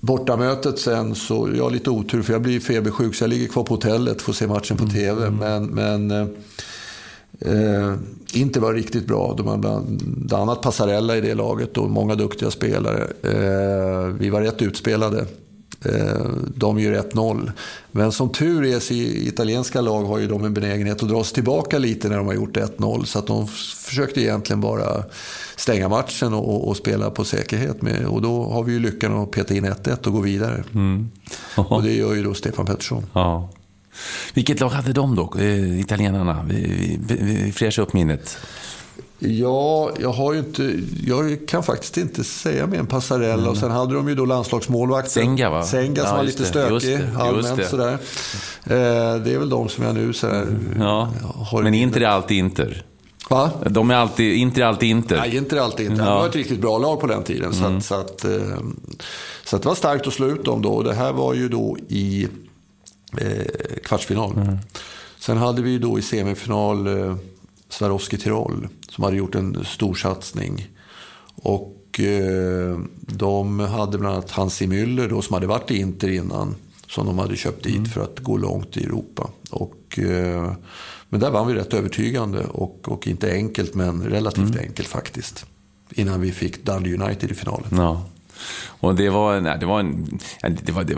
bortamötet 0.00 0.78
sen 0.78 1.14
så, 1.14 1.50
jag 1.54 1.64
har 1.64 1.70
lite 1.70 1.90
otur 1.90 2.22
för 2.22 2.32
jag 2.32 2.42
blir 2.42 2.60
febersjuk 2.60 3.14
så 3.14 3.24
jag 3.24 3.30
ligger 3.30 3.48
kvar 3.48 3.64
på 3.64 3.74
hotellet 3.74 4.22
får 4.22 4.32
se 4.32 4.46
matchen 4.46 4.76
på 4.76 4.86
TV. 4.86 5.26
Mm. 5.26 5.36
Men, 5.36 5.66
men 5.66 6.10
eh, 6.10 6.26
eh, 7.40 7.94
inte 8.32 8.60
var 8.60 8.74
riktigt 8.74 9.06
bra. 9.06 9.34
De 9.36 9.46
hade 9.46 9.82
bland 10.00 10.42
annat 10.42 10.62
Passarella 10.62 11.16
i 11.16 11.20
det 11.20 11.34
laget 11.34 11.78
och 11.78 11.90
många 11.90 12.14
duktiga 12.14 12.50
spelare. 12.50 13.06
Eh, 13.22 14.06
vi 14.18 14.30
var 14.30 14.40
rätt 14.40 14.62
utspelade. 14.62 15.26
Eh, 15.84 16.26
de 16.54 16.78
gör 16.78 16.92
1-0. 16.92 17.52
Men 17.90 18.12
som 18.12 18.32
tur 18.32 18.64
är 18.64 18.80
så 18.80 18.94
i 18.94 19.28
italienska 19.28 19.80
lag 19.80 20.04
har 20.04 20.18
ju 20.18 20.26
de 20.26 20.44
en 20.44 20.54
benägenhet 20.54 21.02
att 21.02 21.08
dra 21.08 21.24
sig 21.24 21.34
tillbaka 21.34 21.78
lite 21.78 22.08
när 22.08 22.16
de 22.16 22.26
har 22.26 22.34
gjort 22.34 22.56
1-0. 22.56 23.04
Så 23.04 23.18
att 23.18 23.26
de 23.26 23.48
försökte 23.76 24.20
egentligen 24.20 24.60
bara 24.60 25.04
stänga 25.56 25.88
matchen 25.88 26.34
och, 26.34 26.68
och, 26.68 26.76
spela 26.76 27.10
på 27.10 27.24
säkerhet. 27.24 27.82
Med, 27.82 28.06
och 28.06 28.22
då 28.22 28.44
har 28.44 28.62
vi 28.62 28.72
ju 28.72 28.78
lyckan 28.78 29.18
att 29.18 29.30
peta 29.30 29.54
in 29.54 29.66
1-1 29.66 30.06
och 30.06 30.12
gå 30.12 30.20
vidare. 30.20 30.64
Mm. 30.74 31.10
och 31.56 31.82
det 31.82 31.92
gör 31.92 32.14
ju 32.14 32.22
då 32.22 32.34
Stefan 32.34 32.66
Pettersson. 32.66 33.06
Ja. 33.12 33.48
Vilket 34.34 34.60
lag 34.60 34.68
hade 34.68 34.92
de 34.92 35.14
då, 35.14 35.34
eh, 35.38 35.80
italienarna? 35.80 36.44
Vi, 36.48 36.98
vi, 37.08 37.16
vi 37.22 37.52
fräscha 37.52 37.82
upp 37.82 37.92
minnet. 37.92 38.38
Ja, 39.18 39.90
jag 40.00 40.12
har 40.12 40.34
inte... 40.34 40.80
Jag 41.06 41.38
kan 41.48 41.62
faktiskt 41.62 41.96
inte 41.96 42.24
säga 42.24 42.66
mer 42.66 42.78
än 42.78 42.86
Passarella. 42.86 43.34
Mm. 43.34 43.48
Och 43.48 43.56
sen 43.56 43.70
hade 43.70 43.94
de 43.94 44.08
ju 44.08 44.14
då 44.14 44.24
landslagsmålvakten. 44.24 45.10
Senga 45.10 45.50
va? 45.50 45.62
Senga 45.62 45.94
som 45.94 46.04
ja, 46.04 46.16
var 46.16 46.24
lite 46.24 46.42
det, 46.42 46.48
stökig 46.48 46.74
just 46.74 46.86
det, 46.86 47.10
allmänt 47.18 47.56
det. 47.56 47.68
sådär. 47.68 47.92
Eh, 48.64 49.22
det 49.22 49.34
är 49.34 49.38
väl 49.38 49.48
de 49.48 49.68
som 49.68 49.84
jag 49.84 49.94
nu 49.94 50.12
sådär... 50.12 50.46
Ja. 50.78 51.12
Har 51.50 51.62
Men 51.62 51.74
är 51.74 52.06
alltid 52.06 52.36
Inter. 52.38 52.84
Va? 53.30 53.50
De 53.70 53.90
är 53.90 53.94
alltid, 53.94 54.36
Inter 54.36 54.62
är 54.62 54.66
alltid 54.66 54.88
Inter. 54.88 55.16
Nej, 55.16 55.36
Inter 55.36 55.56
är 55.56 55.60
alltid 55.60 55.86
Inter. 55.86 56.04
Ja. 56.04 56.10
Det 56.10 56.16
var 56.16 56.28
ett 56.28 56.36
riktigt 56.36 56.60
bra 56.60 56.78
lag 56.78 57.00
på 57.00 57.06
den 57.06 57.22
tiden. 57.22 57.52
Så, 57.54 57.64
mm. 57.64 57.78
att, 57.78 57.84
så, 57.84 57.94
att, 57.94 58.24
eh, 58.24 58.58
så 59.44 59.56
att 59.56 59.62
det 59.62 59.68
var 59.68 59.74
starkt 59.74 60.06
att 60.06 60.12
slå 60.12 60.26
ut 60.26 60.44
dem 60.44 60.62
då. 60.62 60.70
Och 60.70 60.84
det 60.84 60.94
här 60.94 61.12
var 61.12 61.34
ju 61.34 61.48
då 61.48 61.76
i 61.88 62.28
eh, 63.18 63.44
kvartsfinal. 63.84 64.32
Mm. 64.36 64.58
Sen 65.18 65.36
hade 65.36 65.62
vi 65.62 65.70
ju 65.70 65.78
då 65.78 65.98
i 65.98 66.02
semifinal 66.02 66.86
eh, 66.86 67.16
Swarovski 67.68 68.18
Tirol 68.18 68.68
som 68.90 69.04
hade 69.04 69.16
gjort 69.16 69.34
en 69.34 69.64
stor 69.64 69.94
satsning. 69.94 70.68
Och 71.34 72.00
eh, 72.00 72.78
de 73.00 73.60
hade 73.60 73.98
bland 73.98 74.14
annat 74.14 74.30
Hansi 74.30 74.66
Müller 74.66 75.08
då, 75.08 75.22
som 75.22 75.34
hade 75.34 75.46
varit 75.46 75.70
i 75.70 75.76
Inter 75.76 76.08
innan. 76.08 76.54
Som 76.86 77.06
de 77.06 77.18
hade 77.18 77.36
köpt 77.36 77.64
dit 77.64 77.76
mm. 77.76 77.88
för 77.88 78.00
att 78.00 78.18
gå 78.18 78.36
långt 78.36 78.76
i 78.76 78.84
Europa. 78.84 79.30
Och, 79.50 79.98
eh, 79.98 80.52
men 81.08 81.20
där 81.20 81.30
vann 81.30 81.48
vi 81.48 81.54
rätt 81.54 81.74
övertygande 81.74 82.44
och, 82.44 82.88
och 82.88 83.06
inte 83.08 83.32
enkelt 83.32 83.74
men 83.74 84.02
relativt 84.02 84.50
mm. 84.50 84.58
enkelt 84.58 84.88
faktiskt. 84.88 85.46
Innan 85.90 86.20
vi 86.20 86.32
fick 86.32 86.64
Dundee 86.64 86.94
United 86.94 87.30
i 87.30 87.34
finalen. 87.34 87.68
Ja. 87.70 88.04
Och 88.80 88.94
det 88.94 89.10
var, 89.10 89.40
nej, 89.40 89.56
det 89.60 89.66
var 89.66 89.80
en... 89.80 90.18
Det, 90.62 90.72
var, 90.72 90.84
det, 90.84 90.94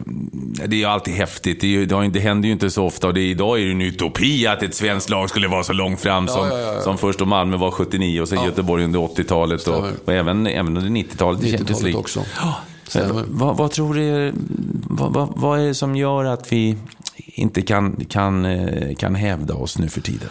det 0.67 0.77
är 0.77 0.81
ju 0.81 0.85
alltid 0.85 1.15
häftigt. 1.15 1.61
Det, 1.61 1.85
det, 1.85 2.09
det 2.09 2.21
händer 2.21 2.47
ju 2.47 2.53
inte 2.53 2.71
så 2.71 2.87
ofta. 2.87 3.07
Och 3.07 3.15
det, 3.15 3.21
idag 3.21 3.61
är 3.61 3.65
det 3.65 3.73
en 3.73 3.83
utopi 3.83 4.47
att 4.47 4.63
ett 4.63 4.75
svenskt 4.75 5.11
lag 5.11 5.31
skulle 5.31 5.49
vara 5.49 5.63
så 5.63 5.73
långt 5.73 6.01
fram 6.01 6.29
som, 6.29 6.49
ja, 6.49 6.59
ja, 6.59 6.75
ja. 6.75 6.81
som 6.81 6.99
först 6.99 7.19
då 7.19 7.25
Malmö 7.25 7.57
var 7.57 7.71
79 7.71 8.21
och 8.21 8.29
sen 8.29 8.45
Göteborg 8.45 8.85
under 8.85 8.99
80-talet. 8.99 9.69
Och, 9.69 9.85
och, 10.05 10.13
även, 10.13 10.47
även 10.47 10.77
under 10.77 10.91
90-talet 10.91 11.41
90 11.41 11.55
i 11.55 11.59
Champions 11.59 11.83
League. 11.83 12.01
också. 12.01 12.25
Vad, 13.27 13.57
vad, 13.57 13.71
tror 13.71 13.95
du, 13.95 14.33
vad, 14.89 15.13
vad, 15.13 15.33
vad 15.37 15.61
är 15.61 15.67
det 15.67 15.75
som 15.75 15.97
gör 15.97 16.25
att 16.25 16.53
vi 16.53 16.77
inte 17.17 17.63
kan, 17.63 18.05
kan, 18.09 18.45
eh, 18.45 18.95
kan 18.95 19.15
hävda 19.15 19.55
oss 19.55 19.79
nu 19.79 19.89
för 19.89 20.01
tiden? 20.01 20.29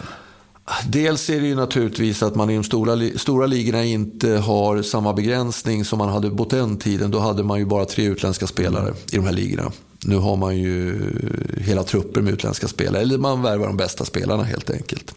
Dels 0.88 1.30
är 1.30 1.40
det 1.40 1.46
ju 1.46 1.54
naturligtvis 1.54 2.22
att 2.22 2.34
man 2.34 2.50
i 2.50 2.54
de 2.54 2.64
stora, 2.64 3.18
stora 3.18 3.46
ligorna 3.46 3.84
inte 3.84 4.30
har 4.30 4.82
samma 4.82 5.12
begränsning 5.12 5.84
som 5.84 5.98
man 5.98 6.08
hade 6.08 6.30
på 6.30 6.44
den 6.44 6.76
tiden. 6.76 7.10
Då 7.10 7.18
hade 7.18 7.42
man 7.42 7.58
ju 7.58 7.64
bara 7.64 7.84
tre 7.84 8.04
utländska 8.04 8.46
spelare 8.46 8.94
i 9.12 9.16
de 9.16 9.24
här 9.24 9.32
ligorna. 9.32 9.72
Nu 10.04 10.16
har 10.16 10.36
man 10.36 10.58
ju 10.58 11.00
hela 11.56 11.82
trupper 11.82 12.20
med 12.20 12.32
utländska 12.32 12.68
spelare. 12.68 13.02
Eller 13.02 13.18
man 13.18 13.42
värvar 13.42 13.66
de 13.66 13.76
bästa 13.76 14.04
spelarna 14.04 14.42
helt 14.42 14.70
enkelt. 14.70 15.14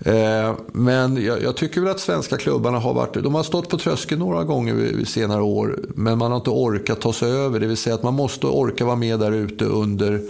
Eh, 0.00 0.54
men 0.72 1.24
jag, 1.24 1.56
tycker 1.56 1.80
väl 1.80 1.90
att 1.90 2.00
svenska 2.00 2.36
klubbarna 2.36 2.78
har 2.78 2.94
varit... 2.94 3.14
De 3.14 3.34
har 3.34 3.42
stått 3.42 3.68
på 3.68 3.78
tröskeln 3.78 4.20
några 4.20 4.44
gånger 4.44 4.74
vid 4.74 5.08
senare 5.08 5.42
år. 5.42 5.78
Men 5.94 6.18
man 6.18 6.30
har 6.30 6.38
inte 6.38 6.50
orkat 6.50 7.00
ta 7.00 7.12
sig 7.12 7.32
över. 7.32 7.60
Det 7.60 7.66
vill 7.66 7.76
säga 7.76 7.94
att 7.94 8.02
man 8.02 8.14
måste 8.14 8.46
orka 8.46 8.84
vara 8.84 8.96
med 8.96 9.20
där 9.20 9.32
ute 9.32 9.64
under 9.64 10.20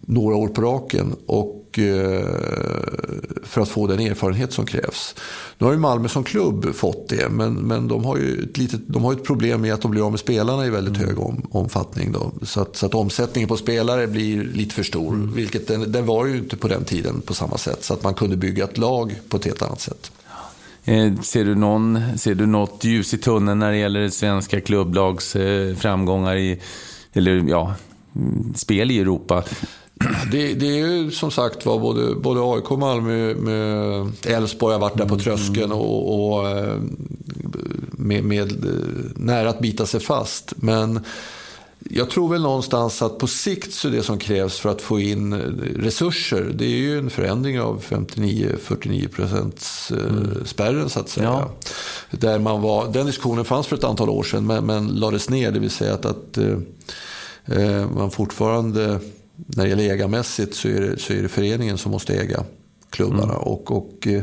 några 0.00 0.36
år 0.36 0.48
på 0.48 0.62
raken. 0.62 1.16
Och, 1.26 1.57
för 3.42 3.60
att 3.60 3.68
få 3.68 3.86
den 3.86 4.00
erfarenhet 4.00 4.52
som 4.52 4.66
krävs. 4.66 5.14
Nu 5.58 5.66
har 5.66 5.72
ju 5.72 5.78
Malmö 5.78 6.08
som 6.08 6.24
klubb 6.24 6.74
fått 6.74 7.08
det, 7.08 7.28
men, 7.28 7.54
men 7.54 7.88
de, 7.88 8.04
har 8.04 8.16
ju 8.16 8.42
ett 8.42 8.58
litet, 8.58 8.80
de 8.86 9.04
har 9.04 9.12
ett 9.12 9.24
problem 9.24 9.60
med 9.60 9.74
att 9.74 9.82
de 9.82 9.90
blir 9.90 10.04
av 10.04 10.10
med 10.10 10.20
spelarna 10.20 10.66
i 10.66 10.70
väldigt 10.70 10.96
hög 10.96 11.18
om, 11.18 11.46
omfattning. 11.50 12.12
Då. 12.12 12.32
Så, 12.42 12.60
att, 12.60 12.76
så 12.76 12.86
att 12.86 12.94
omsättningen 12.94 13.48
på 13.48 13.56
spelare 13.56 14.06
blir 14.06 14.44
lite 14.44 14.74
för 14.74 14.82
stor. 14.82 15.14
Mm. 15.14 15.34
Vilket 15.34 15.68
den, 15.68 15.92
den, 15.92 16.06
var 16.06 16.26
ju 16.26 16.36
inte 16.36 16.56
på 16.56 16.68
den 16.68 16.84
tiden 16.84 17.20
på 17.20 17.34
samma 17.34 17.58
sätt. 17.58 17.84
Så 17.84 17.94
att 17.94 18.02
man 18.02 18.14
kunde 18.14 18.36
bygga 18.36 18.64
ett 18.64 18.78
lag 18.78 19.14
på 19.28 19.36
ett 19.36 19.44
helt 19.44 19.62
annat 19.62 19.80
sätt. 19.80 20.10
Eh, 20.84 21.20
ser 21.20 21.44
du, 21.44 21.54
någon, 21.54 22.18
ser 22.18 22.34
du 22.34 22.46
något 22.46 22.84
ljus 22.84 23.14
i 23.14 23.18
tunneln 23.18 23.58
när 23.58 23.70
det 23.70 23.78
gäller 23.78 24.08
svenska 24.08 24.60
klubblags 24.60 25.36
eh, 25.36 25.76
framgångar 25.76 26.36
i, 26.36 26.60
eller 27.12 27.44
ja, 27.48 27.74
spel 28.54 28.90
i 28.90 29.00
Europa? 29.00 29.44
Det, 30.32 30.54
det, 30.54 30.66
är 30.66 30.76
ju 30.76 31.10
som 31.10 31.30
sagt 31.30 31.66
var 31.66 31.78
både, 31.78 32.14
både 32.14 32.40
AIK 32.40 32.70
och 32.70 32.78
Malmö 32.78 33.34
Elfsborg 34.26 34.72
har 34.72 34.80
varit 34.80 34.96
där 34.96 35.06
på 35.06 35.14
mm. 35.14 35.24
tröskeln 35.24 35.72
och, 35.72 36.32
och 36.32 36.48
eh, 36.48 36.76
med, 37.90 38.24
med, 38.24 38.64
eh, 38.64 38.70
nära 39.16 39.50
att 39.50 39.60
bita 39.60 39.86
sig 39.86 40.00
fast. 40.00 40.54
Men 40.56 41.00
jag 41.90 42.10
tror 42.10 42.28
väl 42.28 42.42
någonstans 42.42 43.02
att 43.02 43.18
på 43.18 43.26
sikt 43.26 43.72
så 43.72 43.88
det 43.88 44.02
som 44.02 44.18
krävs 44.18 44.58
för 44.58 44.70
att 44.70 44.82
få 44.82 45.00
in 45.00 45.34
resurser, 45.76 46.52
det 46.54 46.64
är 46.64 46.78
ju 46.78 46.98
en 46.98 47.10
förändring 47.10 47.60
av 47.60 47.82
59-49 47.82 49.08
procents 49.08 49.90
mm. 49.90 50.46
spärren 50.46 50.88
så 50.88 51.00
att 51.00 51.08
säga. 51.08 51.26
Ja. 51.26 51.50
Där 52.10 52.38
man 52.38 52.62
var, 52.62 52.92
den 52.92 53.06
diskussionen 53.06 53.44
fanns 53.44 53.66
för 53.66 53.76
ett 53.76 53.84
antal 53.84 54.10
år 54.10 54.22
sedan 54.22 54.46
men, 54.46 54.66
men 54.66 54.86
lades 54.86 55.30
ner, 55.30 55.50
det 55.50 55.60
vill 55.60 55.70
säga 55.70 55.94
att, 55.94 56.04
att 56.06 56.38
eh, 56.38 57.90
man 57.96 58.10
fortfarande, 58.10 59.00
när 59.46 59.64
det 59.64 59.70
gäller 59.70 59.94
ägarmässigt 59.94 60.54
så 60.54 60.68
är 60.68 60.80
det, 60.80 60.98
så 60.98 61.12
är 61.12 61.22
det 61.22 61.28
föreningen 61.28 61.78
som 61.78 61.92
måste 61.92 62.14
äga 62.14 62.44
klubbarna. 62.90 63.22
Mm. 63.32 63.36
Och, 63.36 63.72
och 63.72 64.06
eh, 64.06 64.22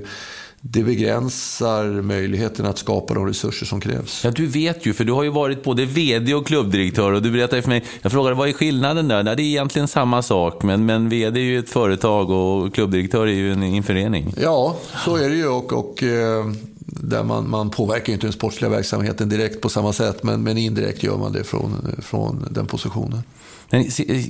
det 0.62 0.84
begränsar 0.84 2.02
möjligheten 2.02 2.66
att 2.66 2.78
skapa 2.78 3.14
de 3.14 3.28
resurser 3.28 3.66
som 3.66 3.82
krävs. 3.82 4.24
Ja, 4.24 4.32
du 4.32 4.48
vet 4.48 4.86
ju, 4.86 4.94
för 4.94 5.04
du 5.04 5.12
har 5.12 5.24
ju 5.24 5.30
varit 5.30 5.64
både 5.64 5.86
VD 5.86 6.34
och 6.34 6.48
klubbdirektör 6.48 7.12
och 7.12 7.22
du 7.22 7.32
berättade 7.32 7.62
för 7.62 7.70
mig, 7.70 7.84
jag 8.02 8.12
frågade 8.12 8.36
vad 8.36 8.50
är 8.50 8.54
skillnaden 8.54 9.08
där? 9.08 9.24
Nej, 9.24 9.36
det 9.36 9.42
är 9.42 9.46
egentligen 9.46 9.88
samma 9.88 10.22
sak, 10.22 10.64
men, 10.64 10.86
men 10.86 11.10
VD 11.10 11.40
är 11.40 11.44
ju 11.44 11.60
ett 11.60 11.70
företag 11.70 12.30
och 12.30 12.74
klubbdirektör 12.74 13.28
är 13.28 13.34
ju 13.34 13.52
en, 13.52 13.64
en 13.64 13.84
förening. 13.84 14.34
Ja, 14.42 14.76
så 15.06 15.16
är 15.16 15.30
det 15.30 15.36
ju 15.36 15.48
och, 15.48 15.74
och 15.74 16.04
eh, 16.04 16.46
där 16.86 17.24
man, 17.24 17.50
man 17.50 17.70
påverkar 17.70 18.14
inte 18.14 18.26
den 18.26 18.34
sportsliga 18.34 18.72
verksamheten 18.72 19.30
direkt 19.30 19.62
på 19.62 19.70
samma 19.70 19.94
sätt, 19.94 20.24
men, 20.24 20.44
men 20.44 20.58
indirekt 20.58 21.04
gör 21.04 21.18
man 21.18 21.32
det 21.32 21.44
från, 21.44 21.96
från 22.02 22.48
den 22.52 22.66
positionen. 22.66 23.24
Men, 23.70 23.82
eh, 23.82 24.26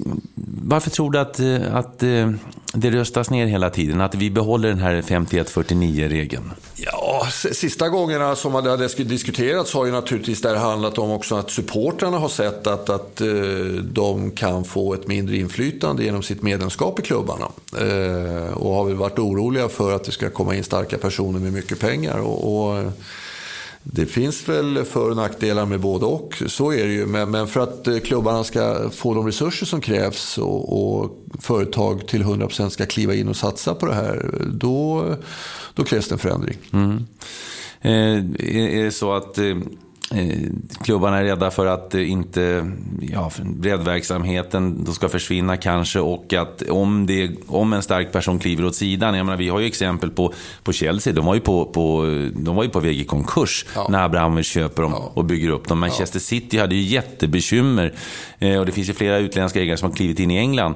varför 0.63 0.89
tror 0.89 1.12
du 1.12 1.19
att, 1.19 1.39
eh, 1.39 1.76
att 1.76 2.04
eh, 2.04 2.32
det 2.74 2.91
röstas 2.91 3.30
ner 3.30 3.45
hela 3.45 3.69
tiden? 3.69 4.02
Att 4.02 4.15
vi 4.15 4.32
behåller 4.32 4.69
den 4.69 4.80
här 4.80 5.02
51-49-regeln? 5.02 6.52
Ja, 6.76 7.28
sista 7.32 7.89
gångerna 7.89 8.36
som 8.36 8.54
det 8.54 8.69
har 8.69 9.04
diskuterats 9.04 9.74
har 9.74 9.86
ju 9.86 9.91
naturligtvis 9.91 10.41
det 10.41 10.58
handlat 10.58 10.98
om 10.98 11.12
också 11.12 11.36
att 11.36 11.52
supportrarna 11.52 12.17
har 12.17 12.30
sett 12.30 12.67
att, 12.67 12.89
att 12.89 13.21
de 13.84 14.32
kan 14.32 14.63
få 14.65 14.93
ett 14.93 15.08
mindre 15.08 15.38
inflytande 15.38 16.04
genom 16.04 16.24
sitt 16.24 16.41
medlemskap 16.41 17.00
i 17.00 17.02
klubbarna. 17.02 17.45
Och 18.54 18.74
har 18.74 18.86
väl 18.86 18.95
varit 18.95 19.19
oroliga 19.19 19.69
för 19.69 19.95
att 19.95 20.04
det 20.04 20.12
ska 20.12 20.30
komma 20.30 20.56
in 20.56 20.63
starka 20.63 20.98
personer 20.98 21.39
med 21.39 21.54
mycket 21.54 21.80
pengar. 21.80 22.17
och, 22.17 22.69
och 22.69 22.91
det 23.88 24.06
finns 24.06 24.50
väl 24.50 24.86
för 24.86 25.10
och 25.10 25.15
nackdelar 25.15 25.65
med 25.65 25.80
både 25.80 26.06
och, 26.06 26.43
så 26.48 26.71
är 26.71 26.86
det 26.86 26.93
ju. 26.93 27.06
Men, 27.06 27.48
för 27.48 27.60
att 27.60 27.88
eh, 27.88 28.00
klubbarna 28.00 28.43
ska 28.43 28.89
få 28.89 29.13
de 29.13 29.26
resurser 29.26 29.65
som 29.65 29.82
krävs 29.82 30.38
och, 30.38 31.02
och 31.02 31.26
företag 31.39 32.08
till 32.08 32.24
100% 32.24 32.69
ska 32.69 32.86
kliva 32.86 33.15
in 33.15 33.28
och 33.28 33.36
satsa 33.36 33.76
på 33.76 33.86
det 33.86 33.93
här, 33.93 34.32
då, 34.54 35.06
då 35.74 35.84
krävs 35.84 36.08
det 36.08 36.15
en 36.15 36.19
förändring. 36.19 36.58
Mm. 36.74 37.06
Eh, 37.82 38.17
är 38.78 38.84
det 38.84 38.91
så 38.91 39.13
att 39.13 39.38
Eh, 39.38 39.58
klubbarna 40.84 41.18
är 41.18 41.24
rädda 41.24 41.52
för 41.52 41.65
att 41.65 41.94
inte 41.94 42.72
ja, 43.02 43.32
breddverksamheten 43.44 44.88
ska 44.94 45.10
försvinna 45.10 45.58
kanske 45.58 46.00
och 46.00 46.34
att 46.34 46.62
om, 46.62 47.06
det, 47.06 47.32
om 47.48 47.74
en 47.74 47.82
stark 47.82 48.12
person 48.12 48.39
kliver 48.39 48.65
åt 48.65 48.76
sidan. 48.76 49.15
Jag 49.15 49.26
menar, 49.26 49.38
vi 49.38 49.50
har 49.50 49.60
ju 49.60 49.65
exempel 49.65 50.10
på, 50.10 50.34
på 50.63 50.74
Chelsea. 50.74 51.13
De 51.13 51.26
var 51.26 51.34
ju 51.34 51.41
på, 51.41 51.65
på, 51.65 52.06
de 52.36 52.56
var 52.56 52.63
ju 52.63 52.70
på 52.70 52.80
väg 52.80 53.00
i 53.00 53.04
konkurs 53.04 53.65
ja. 53.76 53.88
när 53.89 54.04
Abramovic 54.04 54.48
köper 54.48 54.82
dem 54.82 54.91
ja. 54.91 55.12
och 55.13 55.26
bygger 55.26 55.50
upp 55.50 55.68
dem. 55.68 55.80
Manchester 55.80 56.20
City 56.20 56.58
hade 56.58 56.76
ju 56.76 56.82
jättebekymmer 56.82 57.94
eh, 58.39 58.60
och 58.60 58.65
det 58.65 58.72
finns 58.72 58.89
ju 58.89 58.94
flera 58.94 59.18
utländska 59.18 59.62
ägare 59.62 59.78
som 59.78 59.89
har 59.89 59.96
klivit 59.96 60.20
in 60.20 60.32
i 60.32 60.38
England. 60.38 60.76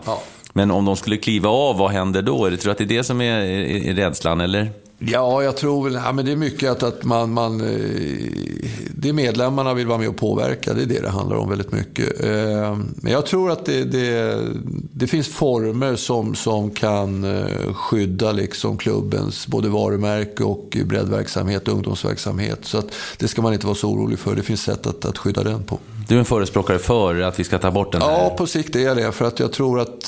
Men 0.54 0.72
om 0.72 0.86
de 0.86 0.96
skulle 0.96 1.18
kliva 1.18 1.50
av, 1.50 1.78
vad 1.78 1.92
händer 1.92 2.22
då? 2.22 2.38
Tror 2.38 2.58
du 2.64 2.72
att 2.72 2.78
det 2.78 2.84
är 2.84 2.86
det 2.86 3.04
som 3.04 3.22
är, 3.22 3.42
är, 3.42 3.90
är 3.90 3.94
rädslan, 3.94 4.42
eller? 4.42 4.70
Ja, 5.02 5.44
jag 5.44 5.58
tror 5.58 5.84
väl, 5.84 5.94
ja, 5.94 6.12
men 6.12 6.26
det 6.26 6.32
är 6.32 6.36
mycket 6.36 6.72
att, 6.72 6.84
att 6.84 7.04
man, 7.04 7.34
man, 7.34 7.62
eh, 7.62 8.32
det 8.96 9.14
medlemmarna 9.14 9.74
vill 9.74 9.88
vara 9.88 9.98
med 9.98 10.10
och 10.10 10.18
påverka. 10.18 10.74
Det 10.74 10.82
är 10.82 10.86
det 10.86 11.02
det 11.02 11.10
handlar 11.10 11.36
om 11.36 11.50
väldigt 11.50 11.72
mycket. 11.72 12.24
Eh, 12.24 12.78
men 12.96 13.12
jag 13.14 13.26
tror 13.26 13.52
att 13.52 13.66
det, 13.66 13.84
det, 13.84 14.40
det 14.94 15.08
finns 15.08 15.28
former 15.28 15.96
som, 15.96 16.36
som 16.36 16.72
kan 16.72 17.24
eh, 17.24 17.74
skydda 17.74 18.32
liksom 18.32 18.78
klubbens 18.78 19.48
både 19.48 19.70
varumärke 19.70 20.44
och 20.44 20.78
breddverksamhet 20.86 21.68
och 21.68 21.74
ungdomsverksamhet. 21.74 22.60
Så 22.62 22.78
att 22.78 22.88
det 23.18 23.28
ska 23.28 23.42
man 23.42 23.54
inte 23.54 23.66
vara 23.66 23.76
så 23.76 23.90
orolig 23.90 24.20
för. 24.20 24.36
Det 24.36 24.44
finns 24.44 24.62
sätt 24.62 24.88
att, 24.88 25.06
att 25.06 25.18
skydda 25.18 25.44
den 25.44 25.64
på. 25.64 25.80
Du 26.10 26.16
är 26.16 26.20
en 26.20 26.26
förespråkare 26.26 26.80
för 26.80 27.22
att 27.22 27.40
vi 27.40 27.44
ska 27.44 27.58
ta 27.58 27.72
bort 27.72 27.92
den 27.92 28.02
här? 28.02 28.12
Ja, 28.12 28.36
på 28.38 28.48
sikt 28.48 28.76
är 28.76 28.80
jag 28.80 28.98
det. 28.98 29.12
För 29.12 29.26
att 29.26 29.40
jag 29.40 29.52
tror 29.52 29.80
att, 29.80 30.04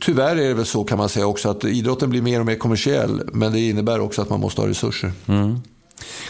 tyvärr 0.00 0.36
är 0.36 0.48
det 0.48 0.54
väl 0.54 0.66
så 0.66 0.84
kan 0.84 0.98
man 0.98 1.08
säga 1.08 1.26
också, 1.26 1.50
att 1.50 1.64
idrotten 1.64 2.10
blir 2.10 2.22
mer 2.22 2.40
och 2.40 2.46
mer 2.46 2.54
kommersiell. 2.54 3.22
Men 3.32 3.52
det 3.52 3.60
innebär 3.60 4.00
också 4.00 4.22
att 4.22 4.30
man 4.30 4.40
måste 4.40 4.60
ha 4.60 4.68
resurser. 4.68 5.12
Mm. 5.26 5.60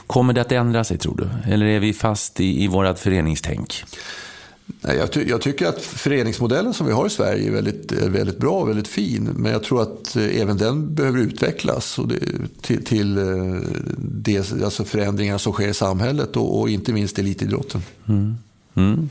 Kommer 0.07 0.33
det 0.33 0.41
att 0.41 0.53
ändra 0.53 0.85
sig 0.85 0.99
tror 0.99 1.17
du? 1.17 1.53
Eller 1.53 1.67
är 1.67 1.81
vi 1.81 1.93
fast 1.93 2.41
i, 2.41 2.65
i 2.65 2.69
vårt 2.69 2.99
föreningstänk? 2.99 3.85
Jag, 4.81 5.13
ty 5.13 5.29
jag, 5.29 5.41
tycker 5.41 5.67
att 5.67 5.81
föreningsmodellen 5.81 6.75
som 6.75 6.87
vi 6.87 6.93
har 6.93 7.07
i 7.07 7.11
Sverige 7.11 7.49
är 7.49 7.53
väldigt, 7.53 7.93
väldigt 7.93 8.39
bra 8.39 8.61
och 8.61 8.69
väldigt 8.69 8.89
fin. 8.89 9.31
Men 9.35 9.53
jag 9.53 9.63
tror 9.63 9.83
att 9.83 10.17
eh, 10.17 10.41
även 10.41 10.57
den 10.57 10.95
behöver 10.95 11.19
utvecklas 11.19 11.99
och 11.99 12.09
det, 12.09 12.21
till, 12.61 12.85
till 12.85 13.19
eh, 13.19 13.61
det, 13.99 14.53
alltså 14.53 14.85
förändringar 14.85 15.39
som 15.39 15.53
sker 15.53 15.69
i 15.69 15.75
samhället 15.75 16.37
och, 16.37 16.61
och 16.61 16.71
inte 16.71 16.93
minst 16.93 17.19
elitidrotten. 17.19 17.83
Mm. 18.09 18.35
Mm. 18.79 19.09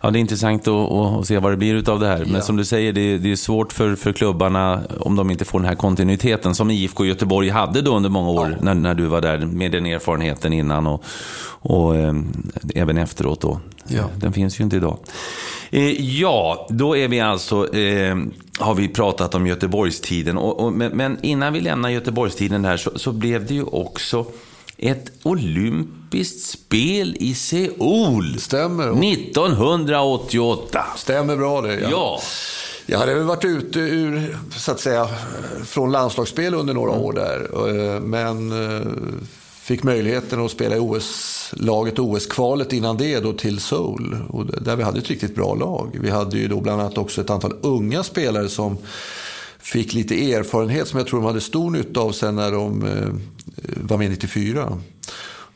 Ja, 0.00 0.10
det 0.10 0.18
är 0.18 0.20
intressant 0.20 0.68
att, 0.68 0.92
att, 0.92 1.26
se 1.26 1.38
vad 1.38 1.52
det 1.52 1.56
blir 1.56 1.90
av 1.90 2.00
det 2.00 2.06
här. 2.06 2.18
Men 2.18 2.34
ja. 2.34 2.40
som 2.40 2.56
du 2.56 2.64
säger, 2.64 2.92
det, 2.92 3.18
det, 3.18 3.32
är 3.32 3.36
svårt 3.36 3.72
för, 3.72 3.96
för 3.96 4.12
klubbarna 4.12 4.82
om 5.00 5.16
de 5.16 5.30
inte 5.30 5.44
får 5.44 5.58
den 5.58 5.68
här 5.68 5.74
kontinuiteten 5.74 6.54
som 6.54 6.70
IFK 6.70 7.04
Göteborg 7.04 7.48
hade 7.48 7.82
då 7.82 7.96
under 7.96 8.10
många 8.10 8.30
år 8.30 8.50
ja. 8.50 8.64
när, 8.64 8.74
när 8.74 8.94
du 8.94 9.06
var 9.06 9.20
där 9.20 9.38
med 9.38 9.72
den 9.72 9.86
erfarenheten 9.86 10.52
innan 10.52 10.86
och, 10.86 11.04
och 11.44 11.96
eh, 11.96 12.14
även 12.74 12.98
efteråt. 12.98 13.40
Då. 13.40 13.60
Ja. 13.86 14.04
Den 14.16 14.32
finns 14.32 14.60
ju 14.60 14.64
inte 14.64 14.76
idag. 14.76 14.98
Eh, 15.70 16.00
ja, 16.20 16.66
då 16.70 16.96
är 16.96 17.08
vi 17.08 17.20
alltså, 17.20 17.74
eh, 17.74 18.16
har 18.58 18.74
vi 18.74 18.88
pratat 18.88 19.34
om 19.34 19.46
Göteborgstiden. 19.46 20.38
Och, 20.38 20.60
och, 20.60 20.72
men, 20.72 20.96
men, 20.96 21.18
innan 21.22 21.52
vi 21.52 21.60
lämnar 21.60 21.88
Göteborgstiden 21.88 22.64
här 22.64 22.76
så, 22.76 22.98
så 22.98 23.12
blev 23.12 23.46
det 23.46 23.54
ju 23.54 23.62
också 23.62 24.26
ett 24.82 25.12
olympiskt 25.22 26.50
spel 26.50 27.16
i 27.20 27.34
Seoul. 27.34 28.40
Stämmer. 28.40 29.12
1988. 29.12 30.84
Stämmer 30.96 31.36
bra 31.36 31.60
det. 31.60 31.80
Ja. 31.80 31.88
ja. 31.90 32.20
Jag 32.86 32.98
hade 32.98 33.14
väl 33.14 33.24
varit 33.24 33.44
ute 33.44 33.78
ur, 33.78 34.38
så 34.56 34.72
att 34.72 34.80
säga, 34.80 35.08
från 35.64 35.92
landslagsspel 35.92 36.54
under 36.54 36.74
några 36.74 36.90
år 36.90 37.12
där. 37.12 37.68
Eh, 37.68 38.00
men 38.00 38.52
eh, 38.52 38.86
fick 39.62 39.82
möjligheten 39.82 40.44
att 40.44 40.50
spela 40.50 40.76
i 40.76 40.78
OS-laget, 40.78 41.98
OS-kvalet 41.98 42.72
innan 42.72 42.96
det 42.96 43.20
då 43.20 43.32
till 43.32 43.60
Seoul. 43.60 44.16
Och 44.28 44.46
där 44.46 44.76
vi 44.76 44.82
hade 44.82 44.98
ett 44.98 45.08
riktigt 45.08 45.34
bra 45.34 45.54
lag. 45.54 45.98
Vi 46.00 46.10
hade 46.10 46.38
ju 46.38 46.48
då 46.48 46.60
bland 46.60 46.80
annat 46.80 46.98
också 46.98 47.20
ett 47.20 47.30
antal 47.30 47.54
unga 47.60 48.02
spelare 48.02 48.48
som 48.48 48.78
fick 49.58 49.92
lite 49.92 50.32
erfarenhet 50.32 50.88
som 50.88 50.98
jag 50.98 51.08
tror 51.08 51.20
de 51.20 51.26
hade 51.26 51.40
stor 51.40 51.70
nytta 51.70 52.00
av 52.00 52.12
sen 52.12 52.36
när 52.36 52.52
de 52.52 52.86
eh, 52.86 53.08
var 53.76 53.98
med 53.98 54.10
94. 54.10 54.78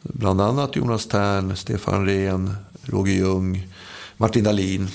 Bland 0.03 0.41
annat 0.41 0.77
Jonas 0.77 1.07
Tern, 1.07 1.57
Stefan 1.57 2.07
Rehn, 2.07 2.55
Roger 2.83 3.15
Ljung, 3.15 3.67
Martin 4.17 4.45
Dahlin 4.45 4.89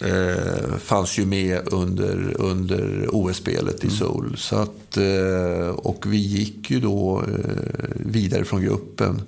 eh, 0.00 0.76
fanns 0.78 1.18
ju 1.18 1.26
med 1.26 1.72
under, 1.72 2.40
under 2.40 3.08
OS-spelet 3.12 3.84
i 3.84 3.86
mm. 3.86 3.96
Seoul. 3.96 4.36
Så 4.36 4.56
att, 4.56 4.96
eh, 4.96 5.68
och 5.68 6.04
vi 6.08 6.16
gick 6.16 6.70
ju 6.70 6.80
då 6.80 7.22
eh, 7.28 7.90
vidare 7.96 8.44
från 8.44 8.62
gruppen 8.62 9.22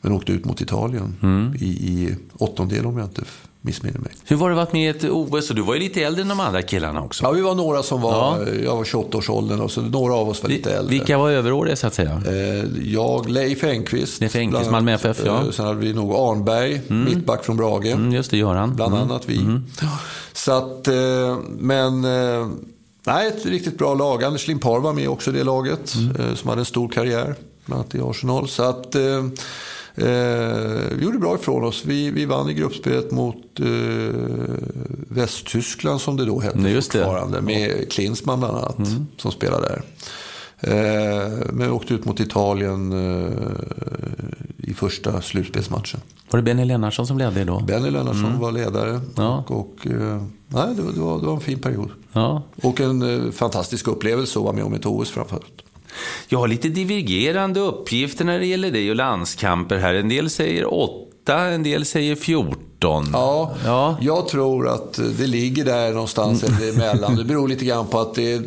men 0.00 0.12
åkte 0.12 0.32
ut 0.32 0.44
mot 0.44 0.60
Italien 0.60 1.16
mm. 1.22 1.54
i, 1.54 1.66
i 1.66 2.16
åttondel 2.32 2.86
om 2.86 2.98
jag 2.98 3.06
inte 3.06 3.22
missminner 3.66 3.98
mig. 3.98 4.12
Hur 4.24 4.36
var 4.36 4.50
det 4.50 4.54
att 4.54 4.56
vara 4.56 4.72
med 4.72 4.82
i 4.82 4.86
ett 4.86 5.04
OS? 5.04 5.50
Och 5.50 5.56
du 5.56 5.62
var 5.62 5.74
ju 5.74 5.80
lite 5.80 6.02
äldre 6.02 6.22
än 6.22 6.28
de 6.28 6.40
andra 6.40 6.62
killarna 6.62 7.02
också. 7.02 7.24
Ja, 7.24 7.30
vi 7.30 7.40
var 7.40 7.54
några 7.54 7.82
som 7.82 8.00
var, 8.00 8.12
ja. 8.12 8.52
jag 8.64 8.76
var 8.76 8.84
28-årsåldern 8.84 9.60
och 9.60 9.70
så 9.70 9.80
några 9.80 10.14
av 10.14 10.28
oss 10.28 10.42
var 10.42 10.50
lite 10.50 10.74
äldre. 10.74 10.90
Vilka 10.90 11.18
var 11.18 11.30
överåriga 11.30 11.76
så 11.76 11.86
att 11.86 11.94
säga? 11.94 12.22
Eh, 12.26 12.92
jag, 12.92 13.28
Leif 13.28 13.64
Engqvist. 13.64 14.20
Leif 14.20 14.36
Engqvist, 14.36 14.70
Malmö 14.70 14.92
FF, 14.92 15.20
ja. 15.24 15.44
Eh, 15.44 15.50
sen 15.50 15.66
hade 15.66 15.80
vi 15.80 15.92
nog 15.92 16.14
Arnberg, 16.14 16.80
mm. 16.88 17.04
mittback 17.04 17.44
från 17.44 17.56
Brage. 17.56 17.86
Mm, 17.86 18.12
just 18.12 18.30
det, 18.30 18.36
Göran. 18.36 18.76
Bland 18.76 18.94
mm. 18.94 19.10
annat 19.10 19.22
vi. 19.26 19.36
Mm. 19.36 19.64
Så 20.32 20.52
att, 20.52 20.88
eh, 20.88 21.38
men... 21.58 22.06
Nej, 23.08 23.28
ett 23.28 23.46
riktigt 23.46 23.78
bra 23.78 23.94
lag. 23.94 24.24
Anders 24.24 24.48
Limpar 24.48 24.80
var 24.80 24.92
med 24.92 25.08
också 25.08 25.30
i 25.30 25.34
det 25.34 25.44
laget, 25.44 25.94
mm. 25.94 26.36
som 26.36 26.48
hade 26.48 26.60
en 26.60 26.64
stor 26.64 26.88
karriär, 26.88 27.34
bland 27.66 27.80
annat 27.80 27.94
i 27.94 28.00
Arsenal. 28.00 28.48
Så 28.48 28.62
att, 28.62 28.96
vi 29.96 31.04
gjorde 31.04 31.18
bra 31.18 31.34
ifrån 31.34 31.64
oss. 31.64 31.84
Vi, 31.84 32.10
vi 32.10 32.24
vann 32.24 32.50
i 32.50 32.54
gruppspelet 32.54 33.10
mot 33.10 33.60
eh, 33.60 33.66
Västtyskland 35.08 36.00
som 36.00 36.16
det 36.16 36.24
då 36.24 36.40
hette 36.40 36.58
Nej, 36.58 36.82
fortfarande. 36.82 37.36
Det. 37.36 37.42
Med 37.42 37.92
Klinsmann 37.92 38.38
bland 38.38 38.56
annat 38.56 38.78
mm. 38.78 39.06
som 39.16 39.32
spelade 39.32 39.68
där. 39.68 39.82
Eh, 40.60 41.32
men 41.52 41.66
vi 41.66 41.68
åkte 41.68 41.94
ut 41.94 42.04
mot 42.04 42.20
Italien 42.20 42.92
eh, 42.92 43.32
i 44.56 44.74
första 44.74 45.20
slutspelsmatchen. 45.20 46.00
Var 46.30 46.36
det 46.36 46.42
Benny 46.42 46.64
Lennartsson 46.64 47.06
som 47.06 47.18
ledde 47.18 47.44
då? 47.44 47.60
Benny 47.60 47.90
Lennartsson 47.90 48.24
mm. 48.24 48.40
var 48.40 48.52
ledare. 48.52 49.00
Ja. 49.16 49.44
Och, 49.46 49.60
och, 49.60 49.86
eh, 49.86 50.22
nej, 50.48 50.74
det, 50.76 50.82
var, 50.82 50.92
det, 50.92 51.00
var, 51.00 51.20
det 51.20 51.26
var 51.26 51.34
en 51.34 51.40
fin 51.40 51.58
period. 51.58 51.90
Ja. 52.12 52.42
Och 52.62 52.80
en 52.80 53.32
fantastisk 53.32 53.88
upplevelse 53.88 54.38
att 54.38 54.44
vara 54.44 54.54
med 54.54 54.64
om 54.64 54.74
ett 54.74 54.86
OS 54.86 55.10
framförallt. 55.10 55.62
Jag 56.28 56.38
har 56.38 56.48
lite 56.48 56.68
divergerande 56.68 57.60
uppgifter 57.60 58.24
när 58.24 58.38
det 58.38 58.46
gäller 58.46 58.70
dig 58.70 58.90
och 58.90 58.96
landskamper 58.96 59.76
här. 59.76 59.94
En 59.94 60.08
del 60.08 60.30
säger 60.30 60.74
åtta, 60.74 61.38
en 61.38 61.62
del 61.62 61.84
säger 61.84 62.16
14. 62.16 63.08
Ja, 63.12 63.54
ja, 63.64 63.96
jag 64.00 64.28
tror 64.28 64.68
att 64.68 65.00
det 65.18 65.26
ligger 65.26 65.64
där 65.64 65.92
någonstans 65.92 66.44
emellan. 66.74 67.16
Det 67.16 67.24
beror 67.24 67.48
lite 67.48 67.64
grann 67.64 67.86
på 67.86 68.00
att 68.00 68.14
det 68.14 68.42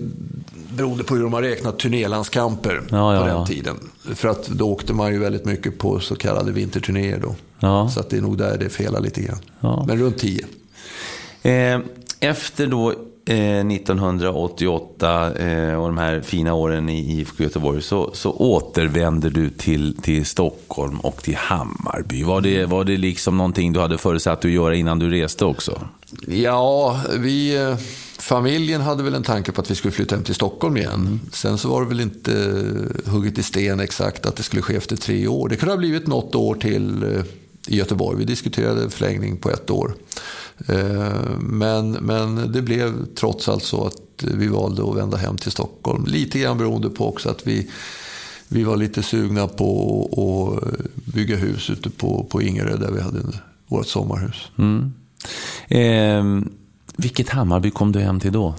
beroende 0.69 1.03
på 1.03 1.15
hur 1.15 1.23
de 1.23 1.33
har 1.33 1.41
räknat 1.41 1.79
turnélandskamper 1.79 2.81
ja, 2.89 3.13
ja, 3.13 3.19
på 3.19 3.27
den 3.27 3.35
ja. 3.35 3.45
tiden. 3.45 3.75
För 4.15 4.27
att 4.27 4.47
då 4.47 4.71
åkte 4.71 4.93
man 4.93 5.13
ju 5.13 5.19
väldigt 5.19 5.45
mycket 5.45 5.77
på 5.77 5.99
så 5.99 6.15
kallade 6.15 6.51
vinterturnéer 6.51 7.19
då. 7.19 7.35
Så 7.89 7.99
att 7.99 8.09
det 8.09 8.17
är 8.17 8.21
nog 8.21 8.37
där 8.37 8.57
det 8.57 8.69
felar 8.69 8.99
lite 8.99 9.21
grann. 9.21 9.39
Men 9.87 9.99
runt 9.99 10.17
tio. 10.17 10.45
Eh, 11.41 11.79
efter 12.19 12.67
då 12.67 12.93
1988 13.29 15.33
eh, 15.35 15.69
eh, 15.69 15.81
och 15.81 15.87
de 15.87 15.97
här 15.97 16.21
fina 16.21 16.53
åren 16.53 16.89
i 16.89 17.19
IFK 17.19 17.43
Göteborg 17.43 17.81
så, 17.81 18.11
så 18.13 18.31
återvänder 18.31 19.29
du 19.29 19.49
till, 19.49 19.97
till 20.01 20.25
Stockholm 20.25 20.99
och 20.99 21.23
till 21.23 21.35
Hammarby. 21.35 22.23
Var 22.23 22.41
det, 22.41 22.65
var 22.65 22.83
det 22.83 22.97
liksom 22.97 23.37
någonting 23.37 23.73
du 23.73 23.79
hade 23.79 23.97
förutsatt 23.97 24.45
att 24.45 24.51
göra 24.51 24.75
innan 24.75 24.99
du 24.99 25.09
reste 25.09 25.45
också? 25.45 25.81
Ja, 26.27 27.01
vi, 27.17 27.57
eh, 27.57 27.77
familjen 28.19 28.81
hade 28.81 29.03
väl 29.03 29.13
en 29.13 29.23
tanke 29.23 29.51
på 29.51 29.61
att 29.61 29.71
vi 29.71 29.75
skulle 29.75 29.91
flytta 29.91 30.15
hem 30.15 30.23
till 30.23 30.35
Stockholm 30.35 30.77
igen. 30.77 30.93
Mm. 30.93 31.19
Sen 31.31 31.57
så 31.57 31.69
var 31.69 31.81
det 31.81 31.87
väl 31.87 31.99
inte 31.99 32.63
hugget 33.05 33.37
i 33.37 33.43
sten 33.43 33.79
exakt 33.79 34.25
att 34.25 34.35
det 34.35 34.43
skulle 34.43 34.61
ske 34.61 34.75
efter 34.75 34.95
tre 34.95 35.27
år. 35.27 35.49
Det 35.49 35.55
kunde 35.55 35.73
ha 35.73 35.77
blivit 35.77 36.07
något 36.07 36.35
år 36.35 36.55
till 36.55 37.05
i 37.69 37.77
Göteborg. 37.77 38.17
Vi 38.17 38.25
diskuterade 38.25 38.89
förlängning 38.89 39.37
på 39.37 39.49
ett 39.49 39.69
år. 39.69 39.93
Eh, 40.67 41.39
men, 41.39 41.91
men 41.91 42.51
det 42.51 42.61
blev 42.61 43.05
trots 43.15 43.49
allt 43.49 43.63
så 43.63 43.85
att 43.85 44.23
vi 44.23 44.47
valde 44.47 44.89
att 44.89 44.97
vända 44.97 45.17
hem 45.17 45.37
till 45.37 45.51
Stockholm. 45.51 46.05
Lite 46.05 46.39
grann 46.39 46.57
beroende 46.57 46.89
på 46.89 47.09
också 47.09 47.29
att 47.29 47.47
vi, 47.47 47.69
vi 48.47 48.63
var 48.63 48.77
lite 48.77 49.03
sugna 49.03 49.47
på 49.47 50.59
att 50.61 51.13
bygga 51.13 51.35
hus 51.35 51.69
ute 51.69 51.89
på, 51.89 52.27
på 52.29 52.41
Ingerö 52.41 52.77
där 52.77 52.91
vi 52.91 53.01
hade 53.01 53.19
vårt 53.67 53.87
sommarhus. 53.87 54.51
Mm. 54.57 54.93
Eh, 55.67 56.49
vilket 56.97 57.29
Hammarby 57.29 57.71
kom 57.71 57.91
du 57.91 57.99
hem 57.99 58.19
till 58.19 58.31
då? 58.31 58.55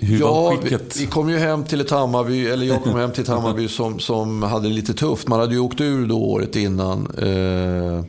Hur 0.00 0.20
ja, 0.20 0.32
var 0.32 0.56
vi, 0.62 0.78
vi, 0.98 1.06
kom 1.06 1.30
ju 1.30 1.38
hem 1.38 1.64
till 1.64 1.80
ett 1.80 1.90
Hammarby, 1.90 2.46
eller 2.46 2.66
jag 2.66 2.82
kom 2.82 2.98
hem 2.98 3.12
till 3.12 3.22
ett 3.22 3.28
Hammarby 3.28 3.68
som, 3.68 3.98
som 3.98 4.42
hade 4.42 4.68
det 4.68 4.74
lite 4.74 4.94
tufft. 4.94 5.28
Man 5.28 5.40
hade 5.40 5.54
ju 5.54 5.60
åkt 5.60 5.80
ur 5.80 6.06
då 6.06 6.18
året 6.18 6.56
innan. 6.56 7.08
Eh, 7.18 8.04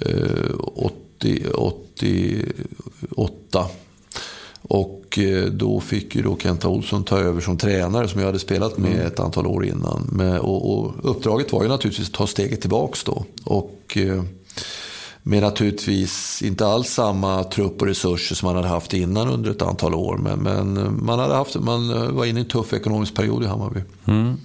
eh, 0.00 0.54
80, 1.54 2.44
88. 3.10 3.66
Och 4.68 5.18
eh, 5.18 5.44
då 5.44 5.80
fick 5.80 6.14
ju 6.14 6.22
då 6.22 6.36
Kenta 6.36 6.68
Olsson 6.68 7.04
ta 7.04 7.18
över 7.18 7.40
som 7.40 7.58
tränare 7.58 8.08
som 8.08 8.20
jag 8.20 8.26
hade 8.26 8.38
spelat 8.38 8.78
med 8.78 8.92
mm. 8.92 9.06
ett 9.06 9.20
antal 9.20 9.46
år 9.46 9.64
innan. 9.64 10.20
och, 10.42 10.78
och, 10.78 10.92
uppdraget 11.02 11.52
var 11.52 11.62
ju 11.62 11.68
naturligtvis 11.68 12.08
att 12.08 12.14
ta 12.14 12.26
steget 12.26 12.60
tillbaks 12.60 13.04
då. 13.04 13.24
Och 13.44 13.96
eh, 13.96 14.22
med 15.22 15.42
naturligtvis 15.42 16.42
inte 16.42 16.66
alls 16.66 16.88
samma 16.88 17.44
trupp 17.44 17.80
och 17.82 17.86
resurser 17.86 18.34
som 18.34 18.46
man 18.46 18.56
hade 18.56 18.68
haft 18.68 18.94
innan 18.94 19.28
under 19.28 19.50
ett 19.50 19.62
antal 19.62 19.94
år. 19.94 20.16
Men, 20.16 20.38
men 20.38 20.96
man, 21.04 21.18
hade 21.18 21.34
haft, 21.34 21.54
man 21.60 22.14
var 22.16 22.24
inne 22.24 22.40
i 22.40 22.42
en 22.42 22.48
tuff 22.48 22.72
ekonomisk 22.72 23.14
period 23.14 23.42
i 23.42 23.46
Hammarby. 23.46 23.80
Mm. 24.04 24.36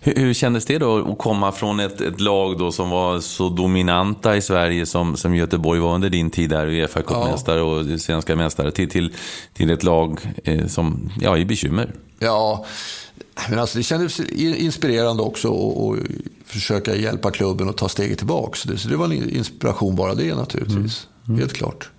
Hur, 0.00 0.14
hur 0.14 0.34
kändes 0.34 0.64
det 0.64 0.78
då 0.78 1.12
att 1.12 1.18
komma 1.18 1.52
från 1.52 1.80
ett, 1.80 2.00
ett 2.00 2.20
lag 2.20 2.58
då 2.58 2.72
som 2.72 2.90
var 2.90 3.20
så 3.20 3.48
dominanta 3.48 4.36
i 4.36 4.42
Sverige 4.42 4.86
som, 4.86 5.16
som 5.16 5.34
Göteborg 5.34 5.80
var 5.80 5.94
under 5.94 6.10
din 6.10 6.30
tid 6.30 6.50
där, 6.50 6.66
Uefa 6.66 7.02
cupmästare 7.02 7.58
ja. 7.58 7.64
och 7.64 8.00
svenska 8.00 8.36
mästare, 8.36 8.70
till, 8.70 8.90
till, 8.90 9.14
till 9.52 9.70
ett 9.70 9.82
lag 9.82 10.20
eh, 10.44 10.66
som 10.66 11.10
ja, 11.20 11.38
i 11.38 11.44
bekymmer? 11.44 11.94
Ja, 12.18 12.64
men 13.48 13.58
alltså 13.58 13.78
det 13.78 13.84
kändes 13.84 14.20
inspirerande 14.40 15.22
också 15.22 15.48
att 15.48 15.98
försöka 16.46 16.96
hjälpa 16.96 17.30
klubben 17.30 17.68
att 17.68 17.76
ta 17.76 17.88
steget 17.88 18.18
tillbaka. 18.18 18.56
Så 18.56 18.68
det, 18.68 18.78
så 18.78 18.88
det 18.88 18.96
var 18.96 19.04
en 19.04 19.30
inspiration 19.30 19.96
bara 19.96 20.14
det 20.14 20.34
naturligtvis. 20.34 20.76
Mm. 20.76 21.28
Mm. 21.28 21.40
Helt 21.40 21.52
klart. 21.52 21.90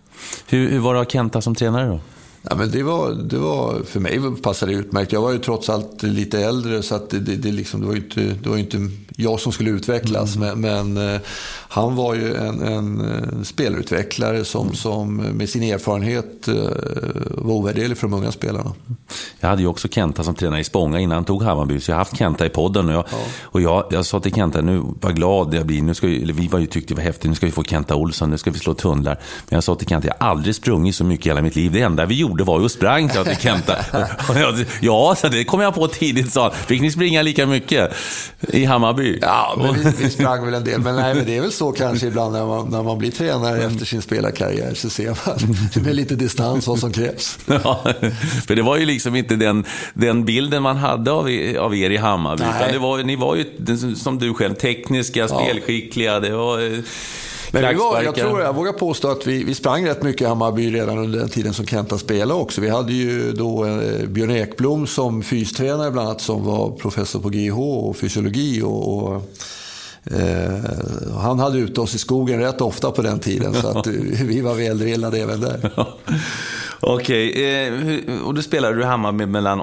Hur, 0.48 0.70
hur 0.70 0.80
var 0.80 0.94
det 0.94 1.02
att 1.02 1.08
ha 1.08 1.12
Kenta 1.12 1.42
som 1.42 1.56
tränare 1.56 1.88
då? 1.88 2.00
Ja, 2.42 2.56
men 2.56 2.72
det, 2.72 2.84
var, 2.84 3.12
det 3.12 3.38
var, 3.38 3.84
för 3.84 4.00
mig 4.00 4.20
passade 4.42 4.72
det 4.72 4.78
utmärkt. 4.78 5.12
Jag 5.12 5.22
var 5.22 5.32
ju 5.32 5.40
trots 5.40 5.70
allt 5.70 6.04
lite 6.04 6.40
äldre 6.40 6.84
så 6.84 6.96
att 6.96 7.10
det, 7.10 7.20
det, 7.20 7.36
det, 7.36 7.52
liksom, 7.52 7.82
det 7.82 7.88
var 7.88 7.94
ju 7.94 8.02
inte, 8.02 8.22
det 8.44 8.50
var 8.50 8.58
inte 8.58 8.90
jag 9.18 9.40
som 9.40 9.52
skulle 9.52 9.70
utvecklas. 9.70 10.36
Mm. 10.36 10.62
Men, 10.62 10.94
men, 10.94 11.16
eh, 11.16 11.22
han 11.68 11.96
var 11.96 12.16
ju 12.16 12.36
en, 12.36 12.62
en 12.62 13.02
eh, 13.02 13.44
spelutvecklare 13.44 14.46
som, 14.46 14.62
mm. 14.62 14.76
som 14.76 15.16
med 15.16 15.50
sin 15.50 15.64
erfarenhet 15.64 16.48
eh, 16.48 16.56
var 17.30 17.54
ovärderlig 17.54 17.98
för 17.98 18.08
de 18.08 18.14
unga 18.14 18.32
spelarna. 18.32 18.74
Jag 19.40 19.50
hade 19.50 19.62
ju 19.62 19.68
också 19.68 19.88
Kenta 19.88 20.24
som 20.24 20.36
tränare 20.36 20.60
i 20.60 20.64
Spånga 20.64 21.00
innan 21.00 21.16
han 21.16 21.26
tog 21.26 21.44
Hammarby. 21.44 21.80
Så 21.80 21.92
jag 21.92 21.96
har 21.96 22.00
haft 22.00 22.18
Kenta 22.18 22.46
i 22.46 22.50
podden. 22.50 22.90
Och 22.90 22.96
jag, 22.96 23.06
ja. 23.12 23.18
och 23.42 23.62
jag, 23.62 23.86
jag 23.92 24.06
sa 24.06 24.20
till 24.20 24.34
Kenta, 24.34 24.62
nu 24.62 24.82
vad 25.02 25.16
glad 25.16 25.54
jag 25.54 25.66
blir. 25.66 25.82
Nu 25.82 25.94
ska 25.94 26.08
vi, 26.08 26.32
vi 26.32 26.48
var 26.48 26.60
ju, 26.60 26.66
tyckte 26.66 26.94
det 26.94 26.98
var 26.98 27.04
häftigt, 27.04 27.30
nu 27.30 27.36
ska 27.36 27.46
vi 27.46 27.52
få 27.52 27.64
Kenta 27.64 27.96
Olsson, 27.96 28.30
nu 28.30 28.38
ska 28.38 28.52
vi 28.52 28.60
slå 28.60 28.74
tunnlar. 28.74 29.20
Men 29.50 29.58
jag 29.58 29.64
sa 29.64 29.76
till 29.76 29.88
Kenta, 29.88 30.08
jag 30.08 30.26
har 30.26 30.32
aldrig 30.32 30.56
sprungit 30.56 30.96
så 30.96 31.04
mycket 31.04 31.26
i 31.26 31.30
hela 31.30 31.42
mitt 31.42 31.56
liv. 31.56 31.72
Det 31.72 31.82
enda 31.82 32.06
vi 32.06 32.16
gjorde 32.16 32.44
var 32.44 32.60
ju 32.60 32.66
att 32.66 32.72
sprang, 32.72 33.10
sa 33.10 33.24
till 33.24 33.38
Kenta. 33.38 33.76
ja, 34.82 35.16
det 35.22 35.44
kom 35.44 35.62
jag 35.62 35.76
på 35.76 35.88
tidigt, 35.88 36.34
sa 36.34 36.44
han. 36.44 36.52
Fick 36.52 36.82
ni 36.82 36.92
springa 36.92 37.22
lika 37.22 37.46
mycket 37.46 37.94
i 38.40 38.66
Hammarby? 38.66 39.01
Ja, 39.22 39.56
men 39.58 39.74
vi, 39.74 40.04
vi 40.04 40.10
sprang 40.10 40.46
väl 40.46 40.54
en 40.54 40.64
del. 40.64 40.82
Men, 40.82 40.96
nej, 40.96 41.16
men 41.16 41.26
det 41.26 41.38
är 41.38 41.42
väl 41.42 41.52
så 41.52 41.72
kanske 41.72 42.08
ibland 42.08 42.34
när 42.34 42.46
man, 42.46 42.70
när 42.70 42.84
man 42.84 42.98
blir 42.98 43.12
tränare 43.12 43.58
mm. 43.58 43.72
efter 43.72 43.86
sin 43.86 44.02
spelarkarriär 44.02 44.74
så 44.74 44.90
ser 44.90 45.18
man 45.26 45.56
med 45.84 45.96
lite 45.96 46.16
distans 46.16 46.68
vad 46.68 46.80
som 46.80 46.94
krävs. 46.94 47.40
Ja, 47.64 47.84
för 48.48 48.56
det 48.56 48.62
var 48.62 48.78
ju 48.78 48.86
liksom 48.86 49.16
inte 49.16 49.36
den, 49.36 49.66
den 49.94 50.26
bilden 50.26 50.64
man 50.64 50.78
hade 50.78 51.12
av, 51.12 51.30
av 51.60 51.76
er 51.76 51.90
i 51.90 51.98
Hammarby. 51.98 52.44
Utan 52.44 52.72
det 52.72 52.80
var, 52.80 53.04
ni 53.04 53.16
var 53.16 53.36
ju, 53.36 53.46
som 53.96 54.20
du 54.20 54.34
själv, 54.34 54.54
tekniska, 54.54 55.28
spelskickliga. 55.28 56.20
Det 56.20 56.36
var, 56.36 56.74
eh, 56.74 56.80
men 57.52 57.70
vi 57.70 57.76
var, 57.76 58.02
jag 58.02 58.16
tror 58.16 58.42
jag 58.42 58.56
vågar 58.56 58.74
påstå 58.74 59.08
att 59.12 59.28
vi, 59.28 59.44
vi 59.44 59.56
sprang 59.56 59.86
rätt 59.86 60.04
mycket 60.04 60.22
i 60.22 60.26
Hammarby 60.26 60.72
redan 60.76 60.98
under 60.98 61.20
den 61.20 61.30
tiden 61.30 61.54
som 61.54 61.66
Kenta 61.66 61.98
spelade 61.98 62.40
också. 62.40 62.62
Vi 62.62 62.70
hade 62.70 62.94
ju 62.94 63.32
då 63.32 63.66
eh, 63.66 64.08
Björn 64.08 64.32
Ekblom 64.32 64.88
som 64.88 65.24
fystränare 65.24 65.92
bland 65.92 66.08
annat 66.08 66.22
som 66.22 66.46
var 66.46 66.72
professor 66.72 67.20
på 67.20 67.30
GH 67.30 67.60
och 67.60 67.98
fysiologi. 67.98 68.62
och, 68.62 68.98
och 68.98 69.32
Eh, 70.04 70.60
han 71.18 71.40
hade 71.40 71.58
ute 71.60 71.82
oss 71.82 71.96
i 71.96 71.98
skogen 71.98 72.40
rätt 72.40 72.62
ofta 72.62 72.92
på 72.92 73.02
den 73.02 73.20
tiden 73.20 73.54
så 73.54 73.68
att 73.68 73.88
vi 74.22 74.42
var 74.42 74.56
väldrillade 74.56 75.18
även 75.18 75.42
där. 75.42 75.72
Okej, 76.80 77.30
okay. 77.30 78.08
eh, 78.08 78.22
och 78.26 78.34
då 78.34 78.42
spelade 78.42 78.76
du 78.76 78.84
Hammarby 78.84 79.26
mellan 79.26 79.62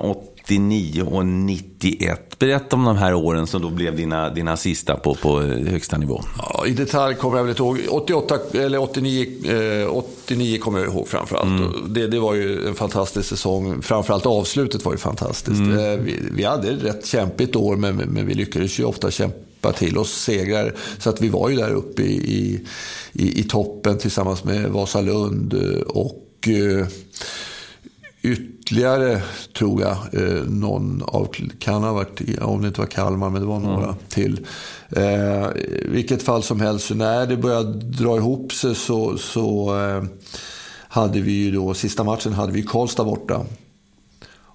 89 0.49 1.03
och 1.03 1.27
91. 1.27 2.39
Berätta 2.39 2.77
om 2.77 2.85
de 2.85 2.97
här 2.97 3.15
åren 3.15 3.47
som 3.47 3.63
då 3.63 3.71
blev 3.71 3.97
dina, 3.97 4.31
dina 4.31 4.57
sista 4.57 4.97
på, 4.97 5.15
på 5.15 5.41
högsta 5.41 5.99
nivå. 5.99 6.23
Ja, 6.39 6.67
I 6.67 6.71
detalj 6.71 7.15
kommer 7.15 7.37
jag 7.37 7.45
väl 7.45 7.51
inte 7.51 7.63
ihåg. 7.63 7.79
88, 7.89 8.39
eller 8.53 8.83
89, 8.83 9.27
eh, 9.83 9.89
89 9.89 10.59
kommer 10.59 10.79
jag 10.79 10.89
ihåg 10.89 11.09
framförallt. 11.09 11.61
Mm. 11.61 11.95
Det, 11.95 12.07
det 12.07 12.19
var 12.19 12.35
ju 12.35 12.69
en 12.69 12.75
fantastisk 12.75 13.29
säsong. 13.29 13.83
Framförallt 13.83 14.27
avslutet 14.27 14.85
var 14.85 14.93
ju 14.93 14.99
fantastiskt. 14.99 15.61
Mm. 15.61 15.79
Eh, 15.79 15.99
vi, 15.99 16.19
vi 16.33 16.45
hade 16.45 16.69
ett 16.69 16.85
rätt 16.85 17.07
kämpigt 17.07 17.57
år 17.57 17.77
men, 17.77 17.97
men 17.97 18.27
vi 18.27 18.35
lyckades 18.35 18.81
ju 18.81 18.85
ofta 18.85 19.11
kämpa 19.11 19.73
till 19.73 19.99
oss 19.99 20.13
segrar. 20.13 20.75
Så 20.99 21.11
att 21.11 21.21
vi 21.21 21.29
var 21.29 21.49
ju 21.49 21.57
där 21.57 21.71
uppe 21.71 22.03
i, 22.03 22.65
i, 23.13 23.41
i 23.41 23.45
toppen 23.45 23.99
tillsammans 23.99 24.45
med 24.45 24.71
Vasalund 24.71 25.55
och 25.87 26.49
eh, 26.49 26.87
ytterligare, 28.23 29.23
tror 29.59 29.83
jag, 29.83 29.97
eh, 30.13 30.45
någon 30.45 31.03
av, 31.03 31.29
kan 31.59 31.83
ha 31.83 31.93
varit, 31.93 32.39
om 32.41 32.63
det 32.63 32.69
inte 32.69 32.81
var 32.81 32.87
Kalmar, 32.87 33.31
men 33.31 33.41
det 33.41 33.47
var 33.47 33.61
några 33.61 33.85
mm. 33.85 33.97
till. 34.09 34.47
Eh, 34.97 35.49
vilket 35.85 36.23
fall 36.23 36.43
som 36.43 36.61
helst, 36.61 36.91
när 36.91 37.27
det 37.27 37.37
började 37.37 37.79
dra 37.79 38.17
ihop 38.17 38.53
sig 38.53 38.75
så, 38.75 39.19
så 39.19 39.79
eh, 39.81 40.05
hade 40.89 41.21
vi 41.21 41.33
ju 41.33 41.51
då, 41.51 41.75
sista 41.75 42.05
matchen 42.05 42.33
hade 42.33 42.53
vi 42.53 42.63
Karlstad 42.63 43.05
borta. 43.05 43.45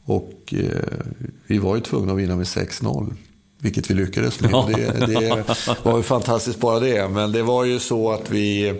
Och 0.06 0.54
eh, 0.58 1.06
vi 1.48 1.58
var 1.58 1.76
ju 1.76 1.82
tvungna 1.82 2.14
att 2.14 2.20
vinna 2.20 2.36
med 2.36 2.46
6-0. 2.46 3.14
Vilket 3.64 3.90
vi 3.90 3.94
lyckades 3.94 4.40
med. 4.40 4.52
Det, 4.52 5.06
det, 5.06 5.44
var 5.84 5.98
ju 5.98 6.04
fantastiskt 6.04 6.60
bara 6.60 6.80
det. 6.80 7.08
Men 7.08 7.32
det 7.32 7.44
var 7.44 7.64
ju 7.64 7.80
så 7.80 8.12
att 8.12 8.30
vi... 8.30 8.74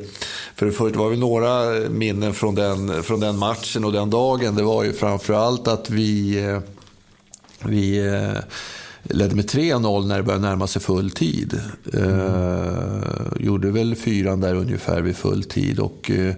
För 0.56 0.66
det 0.66 0.72
första 0.72 1.00
var 1.00 1.12
det 1.12 1.18
några 1.18 1.66
minnen 1.90 2.34
från 2.34 2.56
den, 2.56 3.04
från 3.04 3.20
den 3.20 3.38
matchen 3.38 3.86
och 3.86 3.92
den 3.92 4.10
dagen. 4.10 4.56
Det 4.56 4.64
var 4.64 4.84
ju 4.84 4.94
framförallt 4.94 5.68
att 5.68 5.90
vi... 5.90 6.40
Vi 7.60 8.02
ledde 9.04 9.36
med 9.36 9.46
3-0 9.46 10.08
när 10.08 10.18
det 10.18 10.24
började 10.24 10.48
närma 10.48 10.68
sig 10.68 10.82
full 10.82 11.12
tid. 11.12 11.62
Eh, 11.94 13.40
gjorde 13.40 13.72
väl 13.72 13.96
fyran 13.96 14.42
där 14.42 14.56
ungefär 14.56 15.02
vid 15.02 15.18
full 15.18 15.44
tid. 15.44 15.80
Och, 15.80 16.12
eh, 16.12 16.36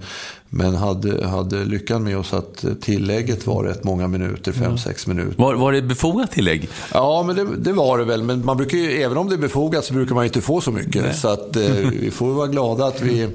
men 0.49 0.75
hade, 0.75 1.27
hade 1.27 1.65
lyckan 1.65 2.03
med 2.03 2.17
oss 2.17 2.33
att 2.33 2.65
tillägget 2.81 3.47
var 3.47 3.63
rätt 3.63 3.83
många 3.83 4.07
minuter, 4.07 4.51
5-6 4.51 5.05
mm. 5.05 5.17
minuter. 5.17 5.43
Var, 5.43 5.55
var 5.55 5.71
det 5.71 5.81
befogat 5.81 6.31
tillägg? 6.31 6.69
Ja, 6.93 7.23
men 7.23 7.35
det, 7.35 7.55
det, 7.57 7.73
var 7.73 7.97
det 7.97 8.05
väl. 8.05 8.23
Men 8.23 8.45
man 8.45 8.57
brukar 8.57 8.77
ju, 8.77 9.01
även 9.01 9.17
om 9.17 9.29
det 9.29 9.35
är 9.35 9.39
befogat 9.39 9.85
så 9.85 9.93
brukar 9.93 10.15
man 10.15 10.25
inte 10.25 10.41
få 10.41 10.61
så 10.61 10.71
mycket. 10.71 11.03
Nej. 11.03 11.13
Så 11.13 11.27
att, 11.27 11.55
eh, 11.55 11.63
vi 12.01 12.11
får 12.11 12.31
vara 12.31 12.47
glada 12.47 12.85
att 12.85 13.01
vi, 13.01 13.27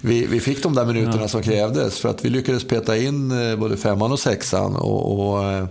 vi, 0.00 0.26
vi 0.26 0.40
fick 0.40 0.62
de 0.62 0.74
där 0.74 0.84
minuterna 0.84 1.20
ja. 1.20 1.28
som 1.28 1.42
krävdes. 1.42 1.98
För 1.98 2.08
att 2.08 2.24
vi 2.24 2.28
lyckades 2.28 2.64
peta 2.64 2.96
in 2.96 3.50
eh, 3.50 3.56
både 3.56 3.76
femman 3.76 4.12
och 4.12 4.20
sexan. 4.20 4.76
och, 4.76 5.28
och 5.28 5.44
eh, 5.44 5.66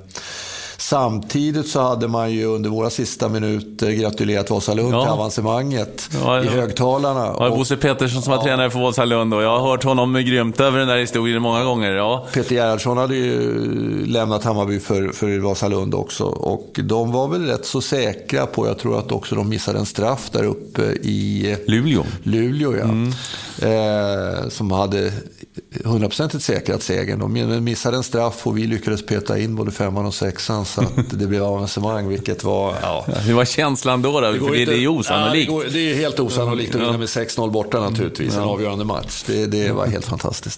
Samtidigt 0.78 1.68
så 1.68 1.82
hade 1.82 2.08
man 2.08 2.32
ju 2.32 2.46
under 2.46 2.70
våra 2.70 2.90
sista 2.90 3.30
minuter 3.30 3.92
gratulerat 3.92 4.50
Vasalund 4.50 4.94
ja. 4.94 5.02
till 5.02 5.12
avancemanget 5.12 6.10
ja, 6.14 6.38
ja. 6.38 6.44
i 6.44 6.48
högtalarna. 6.48 7.36
Ja, 7.40 7.50
Bosse 7.50 7.78
Petersson 7.78 8.22
som 8.22 8.34
var 8.34 8.44
tränare 8.44 8.70
för 8.70 8.80
Vasalund 8.80 9.34
och 9.34 9.44
jag 9.44 9.60
har 9.60 9.70
hört 9.70 9.84
honom 9.84 10.14
grymt 10.14 10.60
över 10.60 10.80
den 10.80 10.88
där 10.88 10.98
historien 10.98 11.42
många 11.42 11.64
gånger. 11.64 11.92
Ja. 11.92 12.28
Peter 12.34 12.56
Gerhardsson 12.56 12.98
hade 12.98 13.16
ju 13.16 14.06
lämnat 14.06 14.44
Hammarby 14.44 14.80
för, 14.80 15.08
för 15.08 15.40
Vasalund 15.40 15.96
också 15.96 16.24
och 16.24 16.80
de 16.84 17.12
var 17.12 17.28
väl 17.28 17.46
rätt 17.46 17.66
så 17.66 17.82
säkra 17.82 18.46
på, 18.46 18.68
jag 18.68 18.80
tror 18.80 19.00
att 19.00 19.12
också 19.12 19.36
de 19.36 19.50
missade 19.50 19.80
en 19.80 19.86
straff 19.86 20.30
där 20.32 20.44
uppe 20.44 20.82
i 21.02 21.56
Luleå. 21.68 22.04
Luleå 22.24 22.76
ja. 22.76 22.84
Mm. 22.84 23.14
Eh, 23.62 24.50
som 24.50 24.72
hade 24.72 25.12
hundraprocentigt 25.84 26.44
säkrat 26.44 26.84
segern. 26.84 27.20
De 27.20 27.64
missade 27.64 27.98
en 27.98 28.04
straff 28.04 28.48
och 28.48 28.58
vi 28.58 28.68
lyckades 28.68 29.06
peta 29.06 29.40
in 29.40 29.56
både 29.56 29.72
femman 29.72 30.06
och 30.06 30.14
sexan 30.14 30.66
så 30.66 30.82
att 30.82 30.90
det 31.10 31.28
blev 31.28 31.44
avancemang, 31.44 32.08
vilket 32.08 32.44
var... 32.44 32.76
Ja. 32.82 33.06
Hur 33.08 33.34
var 33.34 33.46
känslan 33.46 34.02
då? 34.02 34.22
då? 34.22 34.32
Det 34.32 34.40
För 34.40 34.52
det, 34.52 34.66
det 34.66 34.74
är 34.74 34.78
ju 34.78 34.88
osannolikt. 34.88 35.52
Ja, 35.52 35.58
det, 35.58 35.64
går, 35.64 35.74
det, 35.74 35.92
är 35.92 35.96
helt 35.96 36.20
osannolikt 36.20 36.76
att 36.76 36.82
vinna 36.82 36.98
med 36.98 37.08
6-0 37.08 37.52
borta 37.52 37.80
naturligtvis, 37.80 38.36
en 38.36 38.44
avgörande 38.44 38.86
match. 38.86 39.24
Det, 39.28 39.46
det 39.46 39.72
var 39.72 39.86
helt 39.86 40.06
fantastiskt. 40.06 40.58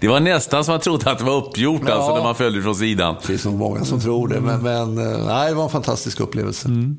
det 0.00 0.08
var 0.08 0.20
nästan 0.20 0.64
som 0.64 0.72
man 0.72 0.80
trodde 0.80 1.10
att 1.10 1.18
det 1.18 1.24
var 1.24 1.36
uppgjort 1.36 1.82
ja. 1.86 1.94
alltså, 1.94 2.16
när 2.16 2.22
man 2.22 2.34
följde 2.34 2.62
från 2.62 2.74
sidan. 2.74 3.14
Det 3.20 3.26
finns 3.26 3.44
nog 3.44 3.54
många 3.54 3.84
som 3.84 4.00
tror 4.00 4.28
det, 4.28 4.40
men, 4.40 4.62
men 4.62 4.98
eh, 4.98 5.26
nej, 5.26 5.48
det 5.48 5.54
var 5.54 5.64
en 5.64 5.70
fantastisk 5.70 6.20
upplevelse. 6.20 6.68
Mm. 6.68 6.98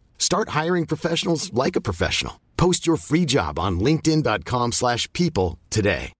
Start 0.21 0.49
hiring 0.63 0.85
professionals 0.85 1.51
like 1.65 1.75
a 1.75 1.81
professional. 1.81 2.33
Post 2.55 2.87
your 2.87 2.97
free 2.97 3.25
job 3.25 3.59
on 3.59 3.79
linkedin.com 3.79 4.71
slash 4.71 5.11
people 5.13 5.57
today. 5.69 6.13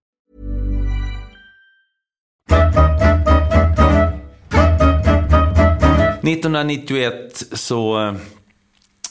–1991 6.22 7.56
så 7.56 8.08
eh, 8.08 8.14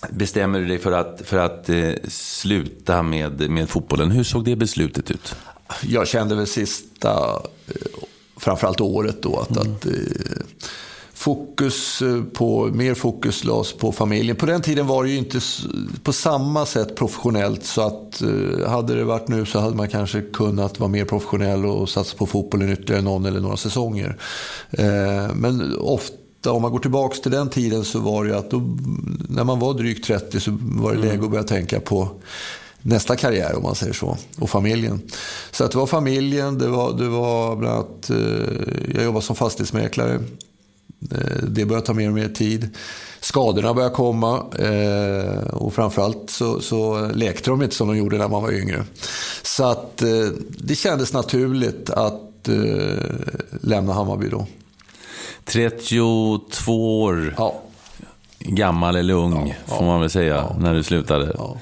bestämmer 0.09 0.59
du 0.59 0.65
dig 0.65 0.79
för 0.79 0.91
att, 0.91 1.21
för 1.25 1.37
att 1.37 1.69
eh, 1.69 1.91
sluta 2.07 3.03
med, 3.03 3.49
med 3.49 3.69
fotbollen. 3.69 4.11
Hur 4.11 4.23
såg 4.23 4.45
det 4.45 4.55
beslutet 4.55 5.11
ut? 5.11 5.35
Jag 5.83 6.07
kände 6.07 6.35
väl 6.35 6.47
sista, 6.47 7.41
eh, 7.67 8.03
framförallt 8.37 8.81
året 8.81 9.23
då, 9.23 9.39
att, 9.39 9.57
mm. 9.57 9.73
att 9.73 9.85
eh, 9.85 9.91
fokus 11.21 12.01
eh, 12.01 12.23
på, 12.23 12.69
mer 12.73 12.93
fokus 12.93 13.43
lades 13.43 13.73
på 13.73 13.91
familjen. 13.91 14.35
På 14.35 14.45
den 14.45 14.61
tiden 14.61 14.87
var 14.87 15.03
det 15.03 15.09
ju 15.09 15.17
inte 15.17 15.39
på 16.03 16.13
samma 16.13 16.65
sätt 16.65 16.95
professionellt 16.95 17.63
så 17.63 17.81
att 17.81 18.21
eh, 18.21 18.69
hade 18.69 18.95
det 18.95 19.03
varit 19.03 19.27
nu 19.27 19.45
så 19.45 19.59
hade 19.59 19.75
man 19.75 19.87
kanske 19.87 20.21
kunnat 20.21 20.79
vara 20.79 20.89
mer 20.89 21.05
professionell 21.05 21.65
och 21.65 21.89
satsa 21.89 22.17
på 22.17 22.25
fotbollen 22.25 22.69
ytterligare 22.69 23.01
någon 23.01 23.25
eller 23.25 23.39
några 23.39 23.57
säsonger. 23.57 24.17
Eh, 24.71 25.35
men 25.35 25.77
ofta 25.77 26.51
om 26.51 26.61
man 26.61 26.71
går 26.71 26.79
tillbaka 26.79 27.15
till 27.15 27.31
den 27.31 27.49
tiden 27.49 27.83
så 27.83 27.99
var 27.99 28.25
det 28.25 28.37
att 28.37 28.51
då, 28.51 28.61
när 29.29 29.43
man 29.43 29.59
var 29.59 29.73
drygt 29.73 30.05
30 30.05 30.39
så 30.39 30.57
var 30.61 30.93
det 30.93 30.99
läge 30.99 31.23
att 31.23 31.31
börja 31.31 31.43
tänka 31.43 31.79
på 31.79 32.09
nästa 32.81 33.15
karriär 33.15 33.55
om 33.57 33.63
man 33.63 33.75
säger 33.75 33.93
så. 33.93 34.17
Och 34.39 34.49
familjen. 34.49 35.01
Så 35.51 35.63
att 35.63 35.71
det 35.71 35.77
var 35.77 35.87
familjen, 35.87 36.57
det 36.57 36.67
var, 36.67 36.93
det 36.93 37.07
var 37.07 37.55
bland 37.55 37.75
annat, 37.75 38.11
jag 38.95 39.03
jobbade 39.03 39.25
som 39.25 39.35
fastighetsmäklare 39.35 40.19
det 41.43 41.65
börjar 41.65 41.81
ta 41.81 41.93
mer 41.93 42.07
och 42.07 42.13
mer 42.13 42.29
tid. 42.29 42.69
Skadorna 43.19 43.73
börjar 43.73 43.89
komma 43.89 44.45
eh, 44.59 45.53
och 45.53 45.73
framförallt 45.73 46.29
så, 46.29 46.61
så 46.61 47.07
lekte 47.13 47.49
de 47.49 47.63
inte 47.63 47.75
som 47.75 47.87
de 47.87 47.97
gjorde 47.97 48.17
när 48.17 48.27
man 48.27 48.43
var 48.43 48.51
yngre. 48.51 48.85
Så 49.41 49.63
att 49.63 50.01
eh, 50.01 50.27
det 50.49 50.75
kändes 50.75 51.13
naturligt 51.13 51.89
att 51.89 52.27
lämna 53.61 53.93
Hammarby 53.93 54.29
då. 54.29 54.47
32 55.45 57.01
år. 57.03 57.35
Ja 57.37 57.61
gammal 58.45 58.95
eller 58.95 59.13
ung, 59.13 59.55
ja, 59.67 59.75
får 59.77 59.85
man 59.85 60.01
väl 60.01 60.09
säga, 60.09 60.35
ja, 60.35 60.55
när 60.59 60.73
du 60.73 60.83
slutade. 60.83 61.31
Ja. 61.37 61.57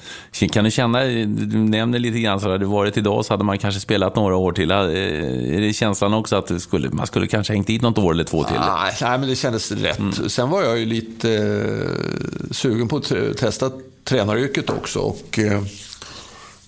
Kan 0.52 0.64
du 0.64 0.70
känna, 0.70 1.04
du 1.04 1.58
nämner 1.58 1.98
lite 1.98 2.20
grann, 2.20 2.40
så 2.40 2.46
hade 2.46 2.58
du 2.58 2.66
varit 2.66 2.96
idag 2.96 3.24
så 3.24 3.32
hade 3.32 3.44
man 3.44 3.58
kanske 3.58 3.80
spelat 3.80 4.16
några 4.16 4.36
år 4.36 4.52
till. 4.52 4.70
Är 4.70 5.60
det 5.60 5.72
känslan 5.72 6.14
också 6.14 6.36
att 6.36 6.62
skulle, 6.62 6.90
man 6.90 7.06
skulle 7.06 7.26
kanske 7.26 7.52
hängt 7.52 7.66
dit 7.66 7.82
något 7.82 7.98
år 7.98 8.12
eller 8.12 8.24
två 8.24 8.44
till? 8.44 8.56
Nej, 8.56 8.94
nej 9.00 9.18
men 9.18 9.28
det 9.28 9.36
kändes 9.36 9.72
rätt. 9.72 9.98
Mm. 9.98 10.12
Sen 10.12 10.50
var 10.50 10.62
jag 10.62 10.78
ju 10.78 10.84
lite 10.84 11.32
eh, 11.32 12.50
sugen 12.50 12.88
på 12.88 12.96
att 12.96 13.12
testa 13.38 13.70
tränaryrket 14.04 14.70
också. 14.70 14.98
Och, 14.98 15.38
eh, 15.38 15.62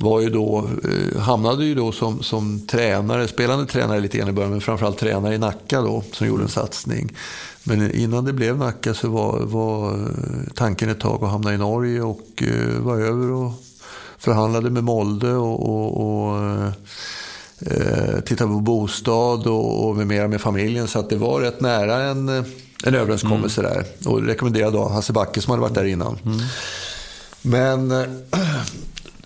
var 0.02 0.20
ju 0.20 0.30
då, 0.30 0.70
eh, 0.84 1.20
hamnade 1.20 1.64
ju 1.64 1.74
då 1.74 1.92
som, 1.92 2.22
som 2.22 2.66
tränare, 2.66 3.28
spelande 3.28 3.66
tränare 3.66 4.00
lite 4.00 4.18
grann 4.18 4.28
i 4.28 4.32
början, 4.32 4.50
men 4.50 4.60
framförallt 4.60 4.98
tränare 4.98 5.34
i 5.34 5.38
Nacka 5.38 5.80
då, 5.80 6.02
som 6.12 6.26
gjorde 6.26 6.42
en 6.42 6.48
satsning. 6.48 7.12
Men 7.64 7.90
innan 7.90 8.24
det 8.24 8.32
blev 8.32 8.58
Nacka 8.58 8.94
så 8.94 9.08
var, 9.08 9.40
var 9.40 9.92
eh, 9.92 10.52
tanken 10.54 10.88
ett 10.88 11.00
tag 11.00 11.24
att 11.24 11.30
hamna 11.30 11.54
i 11.54 11.58
Norge 11.58 12.02
och 12.02 12.42
uh, 12.42 12.80
var 12.80 12.98
över 13.00 13.30
och 13.30 13.52
förhandlade 14.18 14.70
med 14.70 14.84
Molde 14.84 15.32
och, 15.32 15.68
och, 15.68 16.30
och 16.30 16.40
uh, 16.42 18.20
tittade 18.20 18.50
på 18.50 18.60
bostad 18.60 19.46
och, 19.46 19.88
och 19.88 19.96
med 19.96 20.06
mera 20.06 20.28
med 20.28 20.40
familjen. 20.40 20.88
Så 20.88 20.98
att 20.98 21.10
det 21.10 21.16
var 21.16 21.40
rätt 21.40 21.60
nära 21.60 22.02
en, 22.02 22.28
en 22.84 22.94
överenskommelse 22.94 23.60
mm. 23.60 23.72
där. 23.72 24.10
Och 24.10 24.22
rekommenderade 24.22 24.76
då 24.76 24.88
Hasse 24.88 25.12
Backe 25.12 25.40
som 25.40 25.50
hade 25.50 25.60
varit 25.60 25.74
där 25.74 25.84
innan. 25.84 26.18
Mm. 26.24 26.38
Men 27.42 28.06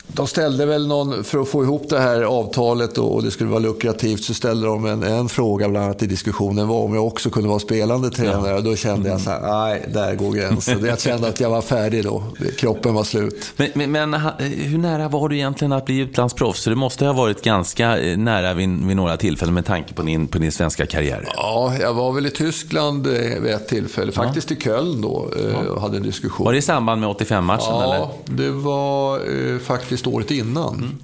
de 0.07 0.27
ställde 0.27 0.67
väl 0.67 0.87
någon, 0.87 1.25
för 1.25 1.39
att 1.39 1.49
få 1.49 1.65
ihop 1.65 1.87
det 1.89 2.01
här 2.01 2.23
avtalet 2.23 2.99
och 2.99 3.23
det 3.23 3.31
skulle 3.31 3.51
vara 3.51 3.61
lukrativt, 3.61 4.25
så 4.25 4.35
ställde 4.35 4.67
de 4.67 4.87
en, 4.87 5.03
en 5.03 5.29
fråga 5.29 5.69
bland 5.69 5.85
annat 5.85 6.03
i 6.03 6.07
diskussionen 6.07 6.69
var 6.69 6.81
om 6.81 6.95
jag 6.95 7.07
också 7.07 7.31
kunde 7.31 7.49
vara 7.49 7.59
spelande 7.59 8.11
tränare. 8.11 8.51
Ja. 8.51 8.61
Då 8.61 8.77
kände 8.77 9.09
jag 9.09 9.21
så 9.21 9.31
här, 9.31 9.41
nej, 9.41 9.89
där 9.95 10.15
går 10.15 10.33
gränsen. 10.33 10.85
Jag 10.85 11.01
kände 11.01 11.29
att 11.29 11.41
jag 11.41 11.51
var 11.51 11.63
färdig 11.63 12.05
då. 12.05 12.23
Kroppen 12.59 12.95
var 12.95 13.05
slut. 13.05 13.53
Men, 13.57 13.69
men, 13.75 13.93
men 13.93 14.15
hur 14.39 14.79
nära 14.79 15.09
var 15.09 15.29
du 15.29 15.37
egentligen 15.37 15.73
att 15.73 15.85
bli 15.85 15.99
utlandsproffs? 15.99 16.65
Det 16.65 16.75
måste 16.75 17.07
ha 17.07 17.13
varit 17.13 17.43
ganska 17.43 17.99
eh, 17.99 18.19
nära 18.19 18.55
vid, 18.55 18.87
vid 18.87 18.97
några 18.97 19.17
tillfällen 19.17 19.55
med 19.55 19.67
tanke 19.67 19.95
på 19.95 20.03
din, 20.03 20.29
på 20.29 20.39
din 20.39 20.53
svenska 20.53 20.87
karriär. 20.87 21.29
Ja, 21.37 21.75
jag 21.81 21.95
var 21.95 22.13
väl 22.13 22.27
i 22.27 22.31
Tyskland 22.31 23.07
eh, 23.07 23.13
vid 23.13 23.53
ett 23.53 23.69
tillfälle. 23.69 24.13
Faktiskt 24.13 24.51
ja. 24.51 24.57
i 24.57 24.61
Köln 24.61 25.01
då 25.01 25.31
eh, 25.39 25.67
och 25.67 25.81
hade 25.81 25.97
en 25.97 26.03
diskussion. 26.03 26.45
Var 26.45 26.53
det 26.53 26.59
i 26.59 26.63
samband 26.63 27.01
med 27.01 27.11
85-matchen? 27.11 27.67
Ja, 27.69 27.95
eller? 27.95 28.09
det 28.25 28.51
var 28.51 29.15
eh, 29.17 29.59
faktiskt 29.59 29.96
året 30.05 30.31
innan. 30.31 30.99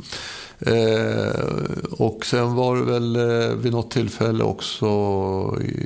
Eh, 0.67 1.43
och 1.91 2.27
sen 2.27 2.55
var 2.55 2.77
det 2.77 2.83
väl 2.83 3.17
eh, 3.17 3.57
vid 3.57 3.73
något 3.73 3.91
tillfälle 3.91 4.45
också 4.45 4.89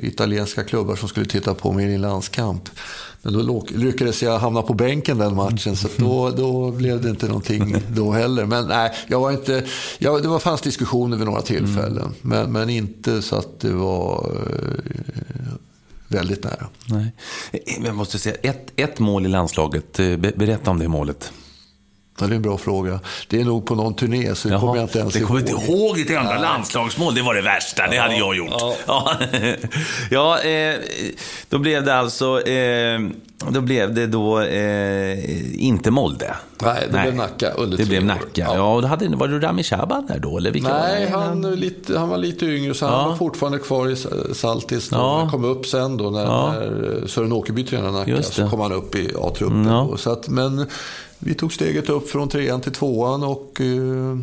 italienska 0.03 0.63
klubbar 0.63 0.95
som 0.95 1.09
skulle 1.09 1.25
titta 1.25 1.53
på 1.53 1.69
en 1.69 2.01
landskamp. 2.01 2.69
Men 3.21 3.33
då 3.33 3.65
lyckades 3.69 4.23
jag 4.23 4.39
hamna 4.39 4.61
på 4.61 4.73
bänken 4.73 5.17
den 5.17 5.35
matchen, 5.35 5.75
så 5.75 5.87
då, 5.97 6.29
då 6.29 6.71
blev 6.71 7.01
det 7.01 7.09
inte 7.09 7.27
någonting 7.27 7.75
då 7.89 8.11
heller. 8.11 8.45
Men 8.45 8.67
nej, 8.67 8.91
jag 9.07 9.19
var 9.19 9.31
inte, 9.31 9.65
jag, 9.99 10.21
det 10.21 10.27
var, 10.27 10.39
fanns 10.39 10.61
diskussioner 10.61 11.17
vid 11.17 11.25
några 11.25 11.41
tillfällen, 11.41 11.97
mm. 11.97 12.15
men, 12.21 12.51
men 12.51 12.69
inte 12.69 13.21
så 13.21 13.35
att 13.35 13.59
det 13.59 13.73
var 13.73 14.31
eh, 14.35 15.53
väldigt 16.07 16.43
nära. 16.43 16.67
Nej. 16.85 17.11
Jag 17.85 17.95
måste 17.95 18.19
säga, 18.19 18.35
ett, 18.41 18.71
ett 18.75 18.99
mål 18.99 19.25
i 19.25 19.29
landslaget, 19.29 19.97
berätta 20.17 20.71
om 20.71 20.79
det 20.79 20.87
målet. 20.87 21.31
Ja, 22.19 22.27
det 22.27 22.33
är 22.33 22.35
en 22.35 22.41
bra 22.41 22.57
fråga. 22.57 22.99
Det 23.27 23.41
är 23.41 23.45
nog 23.45 23.65
på 23.65 23.75
någon 23.75 23.93
turné, 23.93 24.35
så 24.35 24.49
det 24.49 24.59
kommer 24.59 24.75
jag 24.75 24.83
inte 24.83 24.99
ens 24.99 25.15
ihåg. 25.15 25.21
Det 25.21 25.27
kommer 25.27 25.39
inte 25.39 25.71
ihåg 25.71 25.95
ditt 25.95 26.09
enda 26.09 26.39
landslagsmål. 26.39 27.15
Det 27.15 27.21
var 27.21 27.35
det 27.35 27.41
värsta. 27.41 27.87
Det 27.87 27.95
ja, 27.95 28.01
hade 28.01 28.15
jag 28.15 28.35
gjort. 28.35 28.49
Ja, 28.87 29.17
ja 30.11 30.39
eh, 30.39 30.75
då 31.49 31.59
blev 31.59 31.83
det 31.83 31.95
alltså... 31.95 32.47
Eh, 32.47 32.99
då 33.49 33.61
blev 33.61 33.93
det 33.93 34.07
då 34.07 34.41
eh, 34.41 35.65
inte 35.65 35.91
Molde. 35.91 36.35
Nej, 36.61 36.83
det 36.87 36.93
Nej. 36.93 37.01
blev 37.01 37.15
Nacka 37.15 37.51
under 37.51 37.77
Det 37.77 37.85
blev 37.85 38.05
Nacka. 38.05 38.25
Ja. 38.35 38.55
ja, 38.55 38.75
och 38.75 38.81
då 38.81 38.87
hade, 38.87 39.15
var 39.15 39.27
det 39.27 39.39
Rami 39.39 39.63
Shaban 39.63 40.05
där 40.05 40.19
då? 40.19 40.37
Eller 40.37 40.51
vilka 40.51 40.73
Nej, 40.73 41.11
var 41.11 41.21
han, 41.21 41.41
lite, 41.41 41.99
han 41.99 42.09
var 42.09 42.17
lite 42.17 42.45
yngre, 42.45 42.73
så 42.73 42.85
han 42.85 43.09
var 43.09 43.15
fortfarande 43.15 43.59
kvar 43.59 43.89
i 43.89 43.95
Saltis. 44.35 44.89
Ja. 44.91 45.17
Han 45.19 45.29
kom 45.29 45.45
upp 45.45 45.65
sen 45.65 45.97
då, 45.97 46.09
när, 46.09 46.23
ja. 46.23 46.51
när 46.51 47.07
Sören 47.07 47.31
Åkerby 47.31 47.63
tränade 47.63 47.91
Nacka. 47.91 48.23
Så 48.23 48.49
kom 48.49 48.59
han 48.59 48.71
upp 48.71 48.95
i 48.95 49.11
A-truppen. 49.19 49.65
Ja. 49.65 49.97
Så 49.97 50.11
att, 50.11 50.29
men 50.29 50.65
vi 51.19 51.33
tog 51.33 51.53
steget 51.53 51.89
upp 51.89 52.09
från 52.09 52.29
trean 52.29 52.61
till 52.61 52.71
tvåan 52.71 53.23
och 53.23 53.61
eh, 53.61 54.17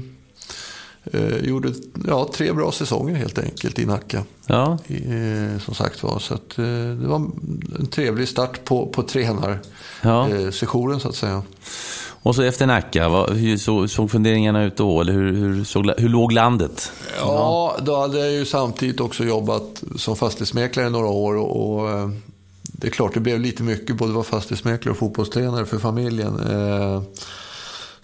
eh, 1.13 1.37
gjorde 1.37 1.73
ja, 2.09 2.29
tre 2.35 2.53
bra 2.53 2.73
säsonger 2.73 3.15
helt 3.15 3.39
enkelt 3.39 3.79
i 3.79 3.87
Nacka. 3.87 4.23
Ja. 4.47 4.79
Eh, 4.89 5.59
som 5.61 5.75
sagt 5.75 6.03
var. 6.03 6.19
Så 6.19 6.35
att, 6.35 6.59
eh, 6.59 6.65
det 7.01 7.07
var 7.07 7.17
en 7.79 7.87
trevlig 7.91 8.29
start 8.29 8.65
på, 8.65 8.87
på 8.87 9.03
trenarsessionen 9.03 10.95
ja. 10.95 11.01
så 11.01 11.09
att 11.09 11.17
säga. 11.17 11.43
Och 12.25 12.35
så 12.35 12.43
efter 12.43 12.67
Nacka, 12.67 13.09
vad, 13.09 13.31
hur 13.31 13.57
såg, 13.57 13.91
såg 13.91 14.11
funderingarna 14.11 14.65
ut 14.65 14.77
då? 14.77 15.01
Eller 15.01 15.13
hur, 15.13 15.33
hur, 15.33 15.65
såg, 15.65 15.91
hur 15.99 16.09
låg 16.09 16.33
landet? 16.33 16.93
Ja, 17.19 17.77
då 17.83 17.97
hade 17.97 18.19
jag 18.19 18.33
ju 18.33 18.45
samtidigt 18.45 19.01
också 19.01 19.25
jobbat 19.25 19.85
som 19.97 20.17
fastighetsmäklare 20.17 20.91
några 20.91 21.09
år. 21.09 21.37
Och, 21.37 21.79
och 21.79 21.91
eh, 21.91 22.11
det 22.63 22.87
är 22.87 22.91
klart, 22.91 23.15
det 23.15 23.21
blev 23.21 23.41
lite 23.41 23.63
mycket 23.63 23.97
både 23.97 24.13
vara 24.13 24.25
fastighetsmäklare 24.25 24.91
och 24.93 24.99
fotbollstränare 24.99 25.67
för 25.67 25.79
familjen. 25.79 26.41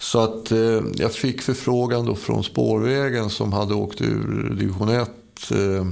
Eh, 0.01 0.03
så 0.03 0.19
att 0.19 0.51
eh, 0.51 0.81
jag 0.95 1.13
fick 1.13 1.41
förfrågan 1.41 2.05
då 2.05 2.15
från 2.15 2.43
Spårvägen 2.43 3.29
som 3.29 3.53
hade 3.53 3.73
åkt 3.73 4.01
ur 4.01 4.55
division 4.59 4.89
1. 4.89 5.09
Eh, 5.51 5.87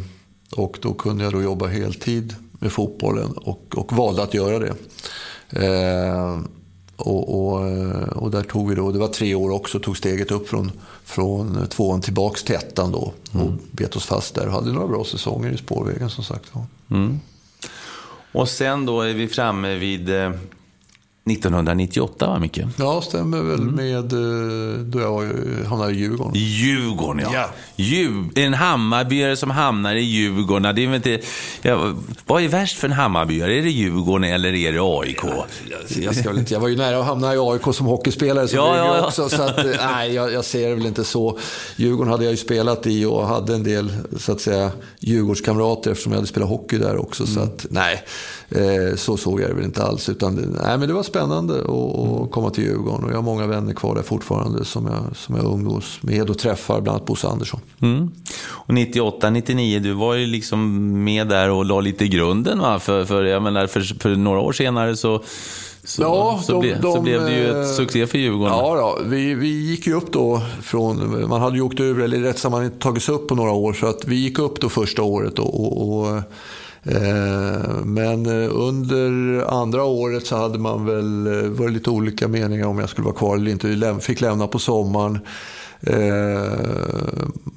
och 0.55 0.77
då 0.81 0.93
kunde 0.93 1.23
jag 1.23 1.33
då 1.33 1.41
jobba 1.41 1.67
heltid 1.67 2.35
med 2.51 2.71
fotbollen 2.71 3.31
och, 3.31 3.77
och 3.77 3.93
valde 3.93 4.23
att 4.23 4.33
göra 4.33 4.59
det. 4.59 4.73
Och, 6.95 7.29
och, 7.29 7.61
och, 8.15 8.31
där 8.31 8.43
tog 8.43 8.69
vi 8.69 8.75
då, 8.75 8.91
det 8.91 8.99
var 8.99 9.07
tre 9.07 9.35
år 9.35 9.51
också, 9.51 9.79
tog 9.79 9.97
steget 9.97 10.31
upp 10.31 10.49
från, 10.49 10.71
från 11.03 11.67
tvåan 11.67 12.01
tillbaks 12.01 12.43
till 12.43 12.55
ettan 12.55 12.91
då. 12.91 13.13
Och 13.31 13.41
mm. 13.41 13.59
bet 13.71 13.95
oss 13.95 14.05
fast 14.05 14.35
där 14.35 14.47
och 14.47 14.53
hade 14.53 14.71
några 14.71 14.87
bra 14.87 15.03
säsonger 15.03 15.51
i 15.51 15.57
spårvägen 15.57 16.09
som 16.09 16.23
sagt. 16.23 16.51
Mm. 16.91 17.19
Och 18.31 18.49
sen 18.49 18.85
då 18.85 19.01
är 19.01 19.13
vi 19.13 19.27
framme 19.27 19.75
vid 19.75 20.09
1998 21.31 22.25
eh, 22.25 22.31
va 22.31 22.39
Micke? 22.39 22.61
Ja, 22.75 23.01
stämmer 23.01 23.41
väl 23.41 23.59
mm. 23.59 23.75
med 23.75 24.13
eh, 24.13 24.79
då 24.79 24.99
jag 24.99 25.29
hamnade 25.69 25.91
i 25.91 25.95
Djurgården. 25.95 26.33
Djurgården 26.35 27.21
ja. 27.23 27.29
ja. 27.33 27.49
Djur, 27.75 28.25
en 28.35 28.53
Hammarbyare 28.53 29.35
som 29.35 29.49
hamnar 29.49 29.95
i 29.95 30.01
Djurgården. 30.01 30.75
Det 30.75 30.83
är 30.83 30.95
inte, 30.95 31.19
ja, 31.61 31.93
vad 32.25 32.43
är 32.43 32.47
värst 32.47 32.77
för 32.77 32.87
en 32.87 32.93
Hammarbyare? 32.93 33.57
Är 33.57 33.61
det 33.61 33.69
Djurgården 33.69 34.29
eller 34.33 34.55
är 34.55 34.73
det 34.73 34.79
AIK? 34.81 35.19
Ja, 35.23 35.45
jag, 35.69 36.03
jag, 36.03 36.15
ska 36.15 36.29
väl 36.29 36.39
inte, 36.39 36.53
jag 36.53 36.61
var 36.61 36.67
ju 36.67 36.75
nära 36.75 36.99
att 36.99 37.05
hamna 37.05 37.35
i 37.35 37.37
AIK 37.37 37.75
som 37.75 37.85
hockeyspelare 37.85 38.47
som 38.47 38.57
ja, 38.57 38.77
ja, 38.77 38.97
ja. 38.97 39.07
också. 39.07 39.29
Så 39.29 39.41
att, 39.41 39.57
eh, 39.57 39.71
nej, 39.91 40.13
jag, 40.13 40.33
jag, 40.33 40.45
ser 40.45 40.69
det 40.69 40.75
väl 40.75 40.85
inte 40.85 41.03
så. 41.03 41.39
Djurgården 41.75 42.11
hade 42.11 42.23
jag 42.23 42.31
ju 42.31 42.37
spelat 42.37 42.87
i 42.87 43.05
och 43.05 43.27
hade 43.27 43.53
en 43.53 43.63
del 43.63 43.91
så 44.17 44.31
att 44.31 44.41
säga 44.41 44.71
Djurgårdskamrater 44.99 45.91
eftersom 45.91 46.11
jag 46.11 46.17
hade 46.17 46.27
spelat 46.27 46.49
hockey 46.49 46.77
där 46.77 46.97
också. 46.97 47.23
Mm. 47.23 47.35
Så 47.35 47.41
att, 47.41 47.65
nej, 47.69 48.03
eh, 48.51 48.95
så 48.95 49.17
såg 49.17 49.41
jag 49.41 49.49
det 49.49 49.53
väl 49.53 49.65
inte 49.65 49.83
alls. 49.83 50.09
Utan, 50.09 50.35
nej, 50.35 50.77
men 50.77 50.87
det 50.87 50.93
var 50.93 51.03
spännande 51.03 51.59
att, 51.59 51.69
att 51.69 52.31
komma 52.31 52.49
till 52.49 52.63
Djurgården 52.63 53.03
och 53.03 53.11
jag 53.11 53.15
har 53.15 53.23
många 53.23 53.47
vänner 53.47 53.73
kvar 53.73 53.95
där 53.95 54.01
fortfarande 54.01 54.65
som 54.65 54.85
jag, 54.85 55.15
som 55.15 55.35
jag 55.35 55.45
umgås 55.45 55.99
med 56.01 56.29
och 56.29 56.37
träffar, 56.37 56.81
bland 56.81 56.95
annat 56.95 57.07
Bosse 57.07 57.27
Andersson. 57.27 57.59
Mm. 57.81 58.11
Och 58.41 58.73
98, 58.73 59.29
99, 59.29 59.79
du 59.79 59.93
var 59.93 60.13
ju 60.13 60.27
liksom 60.27 61.03
med 61.03 61.27
där 61.27 61.49
och 61.49 61.65
la 61.65 61.79
lite 61.79 62.07
grunden 62.07 62.59
va? 62.59 62.79
För, 62.79 63.05
för, 63.05 63.23
jag 63.23 63.43
menar, 63.43 63.67
för, 63.67 63.81
för 63.81 64.15
några 64.15 64.39
år 64.39 64.51
senare 64.51 64.95
så 64.95 65.23
så, 65.83 66.01
ja, 66.01 66.41
så, 66.43 66.51
de, 66.51 66.61
ble, 66.61 66.77
de, 66.81 66.93
så 66.93 67.01
blev 67.01 67.21
det 67.21 67.31
ju 67.31 67.49
ett 67.49 67.55
eh, 67.55 67.73
succé 67.73 68.07
för 68.07 68.17
Djurgården. 68.17 68.53
Ja, 68.53 68.77
ja 68.77 68.97
vi, 69.05 69.33
vi 69.33 69.47
gick 69.47 69.87
ju 69.87 69.93
upp 69.93 70.13
då 70.13 70.41
från, 70.61 71.29
man 71.29 71.41
hade 71.41 71.55
ju 71.55 71.61
åkt 71.61 71.79
över, 71.79 72.03
eller 72.03 72.19
rätt 72.19 72.39
sagt 72.39 72.51
man 72.51 72.65
inte 72.65 72.79
tagits 72.79 73.09
upp 73.09 73.27
på 73.27 73.35
några 73.35 73.51
år. 73.51 73.73
Så 73.73 73.85
att 73.85 74.05
vi 74.05 74.15
gick 74.15 74.39
upp 74.39 74.61
då 74.61 74.69
första 74.69 75.01
året 75.01 75.39
och, 75.39 75.65
och, 75.65 75.99
och 75.99 76.07
eh, 76.07 76.23
men 77.83 78.25
eh, 78.25 78.49
under 78.51 79.41
andra 79.61 79.83
året 79.83 80.27
så 80.27 80.35
hade 80.35 80.59
man 80.59 80.85
väl, 80.85 81.27
var 81.49 81.67
det 81.67 81.73
lite 81.73 81.89
olika 81.89 82.27
meningar 82.27 82.67
om 82.67 82.79
jag 82.79 82.89
skulle 82.89 83.05
vara 83.05 83.15
kvar 83.15 83.35
eller 83.35 83.51
inte. 83.51 83.67
Vi 83.67 83.99
fick 84.01 84.21
lämna 84.21 84.47
på 84.47 84.59
sommaren. 84.59 85.19
Eh, 85.81 86.73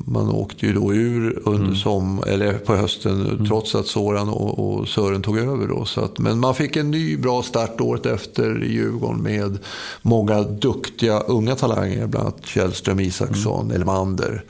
man 0.06 0.28
åkte 0.28 0.66
ju 0.66 0.72
då 0.72 0.94
ur 0.94 1.42
under 1.44 1.64
mm. 1.64 1.76
som, 1.76 2.22
eller 2.26 2.52
på 2.52 2.76
hösten 2.76 3.26
mm. 3.26 3.46
trots 3.46 3.74
att 3.74 3.86
Soran 3.86 4.28
och, 4.28 4.88
Sören 4.88 5.22
tog 5.22 5.38
över. 5.38 5.66
Då, 5.68 5.84
så 5.84 6.00
att, 6.00 6.18
men 6.18 6.38
man 6.38 6.54
fick 6.54 6.76
en 6.76 6.90
ny 6.90 7.16
bra 7.16 7.42
start 7.42 7.80
året 7.80 8.06
efter 8.06 8.64
i 8.64 8.72
Djurgården 8.72 9.22
med 9.22 9.58
många 10.02 10.42
duktiga 10.42 11.20
unga 11.20 11.54
talanger. 11.54 12.06
Bland 12.06 12.26
annat 12.26 12.46
Källström, 12.46 13.00
Isaksson, 13.00 13.64
mm. 13.64 13.76
Elmander. 13.76 14.44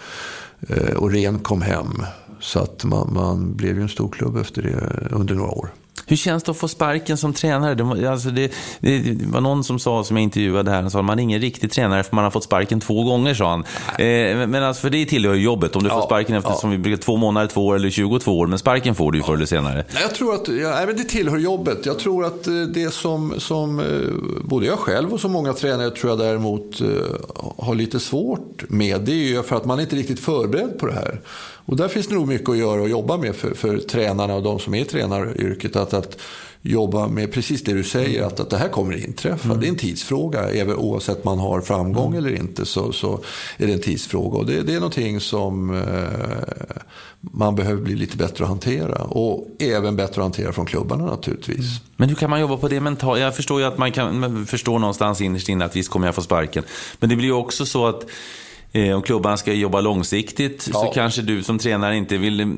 Eh, 0.68 0.96
och 0.96 1.10
Ren 1.10 1.38
kom 1.38 1.62
hem. 1.62 2.02
Så 2.42 2.58
att 2.58 2.84
man, 2.84 3.12
man 3.12 3.54
blev 3.56 3.76
ju 3.76 3.82
en 3.82 3.88
stor 3.88 4.08
klubb 4.08 4.36
efter 4.36 4.62
det 4.62 5.08
under 5.10 5.34
några 5.34 5.50
år. 5.50 5.70
Hur 6.06 6.16
känns 6.16 6.42
det 6.42 6.50
att 6.50 6.56
få 6.56 6.68
sparken 6.68 7.16
som 7.16 7.32
tränare? 7.32 7.74
Det, 7.74 8.10
alltså 8.10 8.30
det, 8.30 8.52
det, 8.80 9.26
var 9.26 9.40
någon 9.40 9.64
som 9.64 9.78
sa, 9.78 10.04
som 10.04 10.16
jag 10.16 10.22
intervjuade 10.22 10.70
här, 10.70 10.82
han 10.82 10.90
sa 10.90 11.02
man 11.02 11.18
är 11.18 11.22
ingen 11.22 11.40
riktig 11.40 11.72
tränare 11.72 12.02
för 12.02 12.16
man 12.16 12.24
har 12.24 12.30
fått 12.30 12.44
sparken 12.44 12.80
två 12.80 13.04
gånger, 13.04 13.34
sa 13.34 13.50
han. 13.50 13.64
Eh, 13.98 14.48
men 14.48 14.54
alltså, 14.54 14.80
för 14.80 14.90
det 14.90 15.04
tillhör 15.06 15.34
ju 15.34 15.42
jobbet. 15.42 15.76
Om 15.76 15.82
du 15.82 15.88
ja, 15.88 15.94
får 15.94 16.06
sparken 16.06 16.36
efter, 16.36 16.50
ja. 16.50 16.56
som 16.56 16.70
vi 16.70 16.78
brukar, 16.78 17.02
två 17.02 17.16
månader, 17.16 17.46
två 17.46 17.66
år 17.66 17.76
eller 17.76 17.90
22 17.90 18.38
år. 18.38 18.46
Men 18.46 18.58
sparken 18.58 18.94
får 18.94 19.12
du 19.12 19.18
ju 19.18 19.24
förr 19.24 19.34
eller 19.34 19.46
senare. 19.46 19.84
Jag 20.00 20.14
tror 20.14 20.34
att, 20.34 20.48
ja, 20.48 20.86
men 20.86 20.96
det 20.96 21.04
tillhör 21.04 21.38
jobbet. 21.38 21.86
Jag 21.86 21.98
tror 21.98 22.24
att 22.24 22.46
eh, 22.46 22.54
det 22.54 22.94
som, 22.94 23.34
som 23.38 23.80
eh, 23.80 23.84
både 24.44 24.66
jag 24.66 24.78
själv 24.78 25.12
och 25.12 25.20
så 25.20 25.28
många 25.28 25.52
tränare 25.52 25.90
tror 25.90 26.10
jag 26.10 26.18
däremot 26.18 26.80
eh, 26.80 26.86
har 27.58 27.74
lite 27.74 28.00
svårt 28.00 28.64
med, 28.68 29.00
det 29.00 29.12
är 29.12 29.16
ju 29.16 29.42
för 29.42 29.56
att 29.56 29.64
man 29.64 29.78
är 29.78 29.82
inte 29.82 29.96
riktigt 29.96 30.20
förberedd 30.20 30.78
på 30.78 30.86
det 30.86 30.94
här. 30.94 31.20
Och 31.64 31.76
där 31.76 31.88
finns 31.88 32.06
det 32.06 32.14
nog 32.14 32.28
mycket 32.28 32.48
att 32.48 32.56
göra 32.56 32.82
och 32.82 32.88
jobba 32.88 33.16
med 33.16 33.36
för, 33.36 33.54
för 33.54 33.78
tränarna 33.78 34.34
och 34.34 34.42
de 34.42 34.58
som 34.58 34.74
är 34.74 34.80
i 34.80 34.84
tränaryrket. 34.84 35.76
Att, 35.76 35.94
att 35.94 36.18
jobba 36.62 37.08
med 37.08 37.32
precis 37.32 37.62
det 37.62 37.72
du 37.72 37.84
säger, 37.84 38.22
att, 38.22 38.40
att 38.40 38.50
det 38.50 38.56
här 38.56 38.68
kommer 38.68 38.94
att 38.94 39.00
inträffa. 39.00 39.48
Mm. 39.48 39.60
Det 39.60 39.66
är 39.66 39.68
en 39.68 39.76
tidsfråga. 39.76 40.50
Även 40.50 40.76
oavsett 40.76 41.24
man 41.24 41.38
har 41.38 41.60
framgång 41.60 42.12
mm. 42.12 42.18
eller 42.18 42.36
inte 42.36 42.66
så, 42.66 42.92
så 42.92 43.20
är 43.56 43.66
det 43.66 43.72
en 43.72 43.80
tidsfråga. 43.80 44.38
Och 44.38 44.46
det, 44.46 44.62
det 44.62 44.72
är 44.72 44.76
någonting 44.76 45.20
som 45.20 45.74
eh, 45.74 46.42
man 47.20 47.54
behöver 47.54 47.82
bli 47.82 47.94
lite 47.94 48.16
bättre 48.16 48.44
att 48.44 48.50
hantera. 48.50 49.02
Och 49.02 49.48
även 49.58 49.96
bättre 49.96 50.20
att 50.20 50.24
hantera 50.24 50.52
från 50.52 50.66
klubbarna 50.66 51.04
naturligtvis. 51.04 51.58
Mm. 51.58 51.70
Men 51.96 52.08
hur 52.08 52.16
kan 52.16 52.30
man 52.30 52.40
jobba 52.40 52.56
på 52.56 52.68
det 52.68 52.80
mentalt? 52.80 53.20
Jag 53.20 53.36
förstår 53.36 53.60
ju 53.60 53.66
att 53.66 53.78
man 53.78 53.92
kan 53.92 54.46
förstå 54.46 54.78
någonstans 54.78 55.20
innerst 55.20 55.48
inne 55.48 55.64
att 55.64 55.76
visst 55.76 55.90
kommer 55.90 56.06
jag 56.06 56.14
få 56.14 56.22
sparken. 56.22 56.64
Men 57.00 57.10
det 57.10 57.16
blir 57.16 57.26
ju 57.26 57.34
också 57.34 57.66
så 57.66 57.86
att 57.86 58.06
om 58.74 59.02
klubban 59.02 59.38
ska 59.38 59.52
jobba 59.52 59.80
långsiktigt 59.80 60.68
Ja. 60.72 60.78
så 60.80 60.86
kanske 60.94 61.22
du 61.22 61.42
som 61.42 61.58
tränare 61.58 61.96
inte 61.96 62.16
vill, 62.16 62.56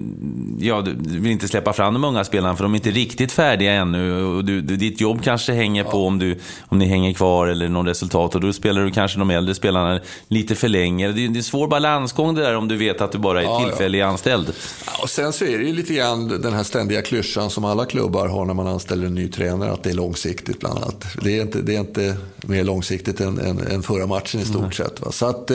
ja, 0.60 0.80
vill 0.96 1.26
inte 1.32 1.48
släppa 1.48 1.72
fram 1.72 1.94
de 1.94 2.04
unga 2.04 2.24
spelarna 2.24 2.56
för 2.56 2.62
de 2.64 2.72
är 2.72 2.76
inte 2.76 2.90
riktigt 2.90 3.32
färdiga 3.32 3.72
ännu. 3.72 4.24
Och 4.24 4.44
du, 4.44 4.60
ditt 4.60 5.00
jobb 5.00 5.22
kanske 5.22 5.52
hänger 5.52 5.84
på 5.84 6.06
om, 6.06 6.18
du, 6.18 6.38
om 6.68 6.78
ni 6.78 6.86
hänger 6.86 7.12
kvar 7.12 7.46
eller 7.46 7.68
någon 7.68 7.86
resultat 7.86 8.34
och 8.34 8.40
då 8.40 8.52
spelar 8.52 8.82
du 8.84 8.90
kanske 8.90 9.18
de 9.18 9.30
äldre 9.30 9.54
spelarna 9.54 10.00
lite 10.28 10.54
för 10.54 10.68
länge. 10.68 11.06
Det 11.06 11.24
är, 11.24 11.28
det 11.28 11.34
är 11.34 11.36
en 11.38 11.42
svår 11.42 11.68
balansgång 11.68 12.34
det 12.34 12.42
där 12.42 12.56
om 12.56 12.68
du 12.68 12.76
vet 12.76 13.00
att 13.00 13.12
du 13.12 13.18
bara 13.18 13.40
är 13.40 13.44
Ja, 13.44 13.60
ja. 13.62 13.68
tillfällig 13.68 14.00
anställd. 14.00 14.52
Ja, 14.86 14.92
och 15.02 15.10
sen 15.10 15.32
så 15.32 15.44
är 15.44 15.58
det 15.58 15.64
ju 15.64 15.72
lite 15.72 15.94
grann 15.94 16.28
den 16.28 16.52
här 16.52 16.62
ständiga 16.62 17.02
klyschan 17.02 17.50
som 17.50 17.64
alla 17.64 17.84
klubbar 17.84 18.28
har 18.28 18.44
när 18.44 18.54
man 18.54 18.66
anställer 18.66 19.06
en 19.06 19.14
ny 19.14 19.28
tränare, 19.28 19.72
att 19.72 19.82
det 19.82 19.90
är 19.90 19.94
långsiktigt 19.94 20.60
bland 20.60 20.78
annat. 20.78 21.04
Det 21.22 21.38
är 21.38 21.42
inte, 21.42 21.62
det 21.62 21.74
är 21.76 21.80
inte 21.80 22.16
mer 22.46 22.64
långsiktigt 22.64 23.20
än, 23.20 23.38
än, 23.38 23.58
än 23.58 23.82
förra 23.82 24.06
matchen 24.06 24.40
i 24.40 24.44
stort 24.44 24.74
sett. 24.74 25.00
Va? 25.00 25.12
Så 25.12 25.26
att, 25.26 25.50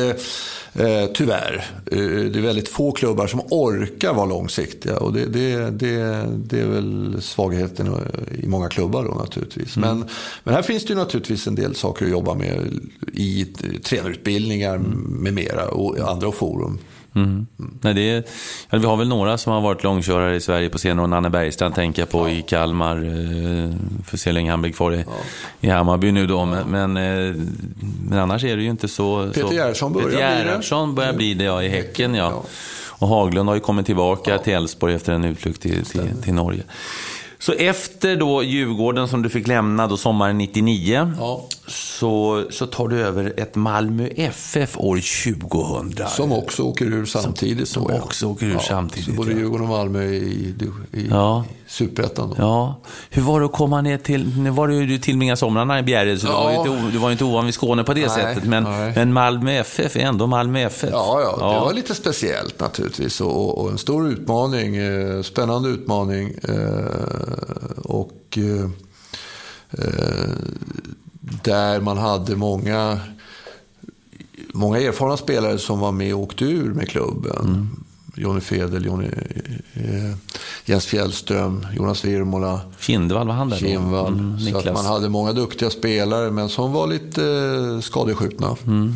eh, 0.74 1.06
tyvärr, 1.14 1.66
eh, 1.86 1.98
det 1.98 2.40
är 2.40 2.42
väldigt 2.42 2.70
få 2.70 2.92
klubbar 2.92 3.28
som 3.28 3.42
orkar 3.50 4.14
vara 4.14 4.26
långsiktiga. 4.26 4.98
Och 4.98 5.14
det, 5.14 5.26
det, 5.26 5.70
det, 5.70 6.26
det 6.38 6.60
är 6.60 6.68
väl 6.68 7.18
svagheten 7.22 7.96
i 8.44 8.48
många 8.48 8.70
klubbar 8.70 9.04
då 9.04 9.12
naturligtvis. 9.12 9.78
Men, 9.78 10.06
men 10.44 10.54
här 10.54 10.62
finns 10.62 10.86
det 10.86 10.90
ju 10.90 11.00
naturligtvis 11.00 11.48
en 11.48 11.56
del 11.56 11.76
saker 11.76 12.06
att 12.06 12.12
jobba 12.12 12.34
med 12.34 12.80
i 13.14 13.46
tränarutbildningar 13.84 14.78
med 15.08 15.34
mera 15.34 15.68
och 15.68 16.12
andra 16.12 16.32
forum. 16.32 16.80
Mm. 17.16 17.48
Nej, 17.82 17.94
det 17.94 18.10
är, 18.10 18.24
ja, 18.70 18.78
vi 18.78 18.86
har 18.86 18.98
väl 18.98 19.08
några 19.08 19.38
som 19.38 19.54
har 19.54 19.62
varit 19.62 19.84
långkörare 19.84 20.36
i 20.36 20.42
Sverige 20.42 20.70
på 20.70 20.80
senare 20.80 21.04
och 21.04 21.10
Nanne 21.10 21.30
Bergstrand 21.30 21.76
tänker 21.76 22.02
jag 22.02 22.10
på 22.10 22.30
i 22.30 22.42
Kalmar. 22.42 22.96
Eh, 22.96 23.72
för 24.06 24.18
se 24.18 24.30
hur 24.30 24.34
länge 24.34 24.52
han 24.52 24.62
blir 24.62 24.72
kvar 24.72 24.94
i, 24.94 25.06
i 25.62 25.70
Hammarby 25.70 26.12
nu 26.12 26.28
då. 26.28 26.46
Men, 26.46 26.68
men, 26.68 26.98
eh, 26.98 27.36
men 28.10 28.20
annars 28.20 28.44
är 28.44 28.58
det 28.58 28.64
ju 28.64 28.70
inte 28.70 28.88
så... 28.88 29.32
Peter. 29.34 29.54
Gerhardsson 29.54 29.94
börjar 29.94 30.10
Peter. 30.10 30.38
Gerhardsson 30.38 30.96
börjar 30.96 31.14
bli 31.14 31.34
det, 31.34 31.44
ja, 31.44 31.64
i 31.64 31.70
Häcken 31.70 32.16
ja. 32.16 32.32
Ja. 32.32 32.44
Och 33.00 33.08
Haglund 33.08 33.50
har 33.50 33.56
ju 33.56 33.62
kommit 33.62 33.86
tillbaka 33.86 34.38
till 34.38 34.54
Elfsborg 34.54 34.96
efter 34.96 35.14
en 35.14 35.26
utflykt 35.26 35.62
till, 35.62 35.86
till, 35.86 36.22
till 36.24 36.34
Norge. 36.34 36.64
Så 37.42 37.52
efter 37.54 38.16
då 38.16 38.44
Djurgården 38.44 39.08
som 39.08 39.22
du 39.22 39.30
fick 39.30 39.48
lämna 39.48 39.88
då 39.88 39.98
sommaren 39.98 40.38
99 40.38 41.14
Ja. 41.20 41.46
så, 41.68 42.44
så 42.50 42.66
tar 42.66 42.88
du 42.88 43.00
över 43.00 43.34
ett 43.38 43.56
Malmö 43.56 44.08
FF 44.16 44.78
år 44.78 45.02
2000. 45.86 46.08
Som 46.08 46.32
också 46.32 46.64
åker 46.64 46.86
ur 46.86 47.06
samtidigt. 47.06 47.68
som 47.70 47.86
ja. 47.90 48.02
också 48.02 48.28
åker 48.28 48.46
ur 48.46 48.58
samtidigt, 48.60 49.06
Så 49.06 49.12
både 49.12 49.32
ja. 49.32 49.38
Djurgården 49.38 49.64
och 49.66 49.70
Malmö 49.78 50.04
i, 50.04 50.54
i, 50.94 51.08
Ja. 51.10 51.44
i 51.50 51.54
Superettan. 51.72 52.36
Ja, 52.38 52.80
hur 53.10 53.22
var 53.22 53.40
det 53.40 53.46
att 53.46 53.52
komma 53.52 53.82
ner 53.82 53.98
till, 53.98 54.38
nu 54.38 54.50
var 54.50 54.68
det 54.68 54.76
ju 54.76 54.86
du 54.88 54.98
tillbringade 54.98 55.38
somrarna 55.38 55.80
i 55.80 55.84
Bjärred, 55.84 56.20
så 56.20 56.28
du, 56.28 56.34
Ja. 56.34 56.44
var 56.44 56.52
ju 56.52 56.58
inte, 56.58 56.92
du 56.92 56.98
var 56.98 57.12
inte 57.12 57.24
ovan 57.24 57.46
vid 57.46 57.54
Skåne 57.54 57.84
på 57.84 57.94
det 57.94 58.02
Nej, 58.02 58.10
sättet. 58.10 58.44
Men, 58.44 58.64
nej. 58.64 58.92
men 58.96 59.14
Malmö 59.14 59.52
FF 59.52 59.96
är 59.96 60.00
ändå 60.00 60.28
Malmö 60.28 60.60
FF. 60.60 60.90
Ja, 60.92 61.22
ja, 61.40 61.54
det 61.54 61.60
var 61.60 61.74
lite 61.74 61.96
speciellt 61.96 62.60
naturligtvis 62.60 63.22
och, 63.22 63.38
och, 63.46 63.58
och 63.64 63.72
en 63.72 63.78
stor 63.78 64.08
utmaning, 64.10 64.76
eh, 64.76 65.22
spännande 65.22 65.70
utmaning. 65.70 66.34
Eh, 66.44 66.56
och 67.78 68.38
eh, 68.38 68.70
eh, 69.72 70.30
där 71.44 71.82
man 71.82 71.98
hade 71.98 72.36
många, 72.36 73.00
många 74.54 74.80
erfarna 74.80 75.18
spelare 75.18 75.58
som 75.58 75.80
var 75.80 75.92
med 75.92 76.14
och 76.14 76.22
åkte 76.22 76.46
ur 76.46 76.74
med 76.74 76.90
klubben. 76.90 77.70
Jonny 78.16 78.42
Fedel, 78.42 78.86
Jonny, 78.86 79.08
eh, 79.74 80.16
Jens 80.66 80.86
Fjällström, 80.86 81.66
Jonas 81.76 82.06
Virmola. 82.06 82.62
Kindvall 82.80 83.28
var 83.28 83.34
han 83.34 83.50
där 83.50 83.58
då? 83.62 83.68
Kinvall. 83.68 84.14
Mm, 84.14 84.40
så 84.40 84.58
att 84.58 84.74
man 84.74 84.86
hade 84.86 85.10
många 85.10 85.34
duktiga 85.34 85.70
spelare 85.70 86.32
men 86.32 86.50
som 86.50 86.74
var 86.74 86.88
lite 86.88 87.24
eh, 87.26 87.80
skadeskjutna. 87.80 88.56
Mm. 88.68 88.94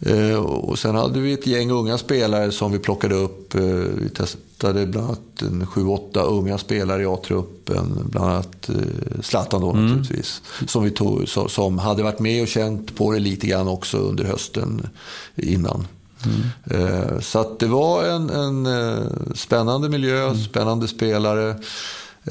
Eh, 0.00 0.36
och 0.36 0.78
sen 0.78 0.94
hade 0.94 1.20
vi 1.20 1.32
ett 1.32 1.46
gäng 1.46 1.70
unga 1.70 1.98
spelare 1.98 2.52
som 2.52 2.72
vi 2.72 2.78
plockade 2.78 3.14
upp. 3.14 3.54
Eh, 3.54 3.62
vi 4.02 4.08
testade 4.54 4.86
bland 4.86 5.06
annat 5.06 5.42
en 5.42 5.66
sju, 5.66 5.86
åtta 5.86 6.22
unga 6.22 6.58
spelare 6.58 7.02
i 7.02 7.06
A-truppen. 7.06 8.08
Bland 8.10 8.30
annat 8.30 8.68
eh, 8.68 9.20
Zlatan 9.22 9.60
då 9.60 9.70
Mm. 9.70 9.86
naturligtvis. 9.86 10.42
Som, 10.66 10.84
vi 10.84 10.90
tog, 10.90 11.28
som 11.28 11.78
hade 11.78 12.02
varit 12.02 12.18
med 12.20 12.42
och 12.42 12.48
känt 12.48 12.96
på 12.96 13.12
det 13.12 13.18
lite 13.18 13.46
grann 13.46 13.68
också 13.68 13.96
under 13.98 14.24
hösten 14.24 14.88
innan. 15.36 15.86
Mm. 16.24 16.86
Eh, 16.86 17.20
Så 17.20 17.38
att 17.38 17.58
det 17.58 17.66
var 17.66 18.04
en, 18.04 18.30
en 18.30 18.66
eh, 18.66 19.02
spännande 19.34 19.88
miljö, 19.88 20.24
Mm. 20.24 20.38
spännande 20.38 20.88
spelare. 20.88 21.56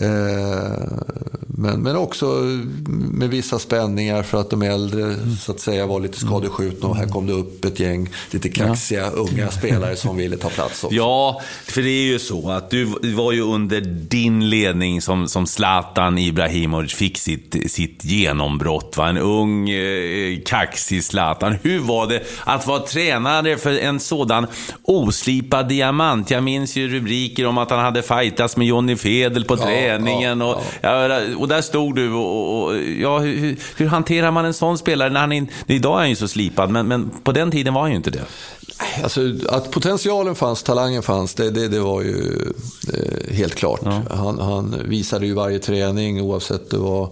Eh, 0.02 0.88
Men, 1.58 1.82
men 1.82 1.96
också 1.96 2.26
med 3.12 3.30
vissa 3.30 3.60
spänningar 3.60 4.24
för 4.24 4.41
att 4.41 4.50
de 4.50 4.62
äldre 4.62 5.04
Mm. 5.04 5.36
så 5.36 5.52
att 5.52 5.60
säga 5.60 5.86
var 5.86 6.00
lite 6.00 6.20
skadeskjutna 6.20 6.89
och 6.89 6.96
här 6.98 7.08
kom 7.08 7.28
det 7.28 7.34
upp 7.34 7.66
ett 7.66 7.80
gäng 7.80 8.10
lite 8.32 8.50
kaxiga 8.50 9.10
unga 9.10 9.52
spelare 9.52 9.96
som 9.96 10.18
ville 10.18 10.38
ta 10.38 10.50
plats 10.50 10.84
också. 10.84 10.96
Ja, 10.96 11.41
för 11.66 11.82
det 11.82 11.89
är 11.89 12.04
ju 12.06 12.20
så 12.20 12.50
att 12.52 12.70
du 12.70 12.86
var 13.16 13.32
ju 13.32 13.41
under 13.41 13.82
din 13.82 14.50
ledning 14.50 15.02
som, 15.02 15.28
som 15.28 15.48
Zlatan 15.48 16.18
Ibrahimovic 16.18 16.94
fick 16.94 17.18
sitt, 17.18 17.72
sitt 17.72 18.06
genombrott. 18.06 18.98
Va? 18.98 19.10
En 19.10 19.18
ung, 19.18 19.70
eh, 19.70 20.39
kaxig 20.46 21.04
Zlatan. 21.04 21.56
Hur 21.64 21.80
var 21.80 22.08
det 22.08 22.24
att 22.44 22.68
vara 22.68 22.80
tränare 22.80 23.58
för 23.58 23.80
en 23.80 24.00
sådan 24.00 24.48
oslipad 24.84 25.70
diamant? 25.70 26.32
Jag 26.32 26.44
minns 26.44 26.76
ju 26.76 26.88
rubriker 26.88 27.46
om 27.46 27.58
att 27.58 27.70
han 27.70 27.80
hade 27.80 28.02
fightats 28.02 28.58
med 28.58 28.68
Johnny 28.68 28.96
Fedel 28.96 29.46
på 29.46 29.58
Ja, 29.60 29.66
träningen. 29.88 30.40
ja, 30.40 30.56
och, 30.56 30.64
ja, 30.82 31.20
och 31.38 31.48
där 31.48 31.62
stod 31.62 31.96
du. 31.96 32.14
Och, 32.14 32.64
och, 32.64 32.76
ja, 32.78 33.20
hur, 33.20 33.58
hur- 33.78 33.88
hanterar 33.88 34.32
man 34.32 34.46
en 34.46 34.54
sån 34.54 34.78
spelare? 34.78 35.10
När 35.10 35.20
han 35.20 35.32
in, 35.32 35.48
idag 35.68 35.94
är 35.94 36.00
han 36.00 36.10
ju 36.10 36.16
så 36.16 36.28
slipad, 36.28 36.70
men, 36.70 36.88
men 36.88 37.10
på 37.24 37.32
den 37.32 37.52
tiden 37.52 37.74
var 37.74 37.82
han 37.82 37.90
ju 37.92 37.98
inte 37.98 38.12
det. 38.12 38.22
Alltså, 39.04 39.22
att 39.50 39.72
potentialen 39.72 40.36
fanns, 40.36 40.64
talangen 40.64 41.04
fanns, 41.04 41.34
det, 41.36 41.50
det, 41.52 41.68
det 41.68 41.80
var 41.80 42.02
ju 42.02 42.52
eh, 42.94 43.34
helt 43.36 43.56
klart. 43.56 43.82
Han, 44.10 44.40
han 44.40 44.76
visade 44.86 45.26
ju 45.26 45.34
varje 45.34 45.60
träning, 45.60 46.22
oavsett 46.22 46.70
det 46.70 46.78
var 46.78 47.10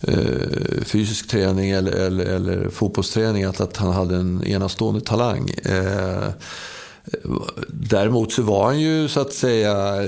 eh, 0.00 0.84
fysisk 0.84 1.28
träning 1.28 1.70
eller, 1.70 1.92
eller, 1.92 2.24
eller 2.24 2.68
fotbollsträning, 2.68 3.44
att, 3.44 3.60
att 3.60 3.76
han 3.76 3.92
hade 3.92 4.16
en 4.16 4.44
enastående 4.46 5.00
talang. 5.00 5.50
Eh, 5.64 6.28
Däremot 7.68 8.32
så 8.32 8.42
var 8.42 8.64
han 8.64 8.80
ju 8.80 9.08
så 9.08 9.20
att 9.20 9.32
säga 9.32 10.02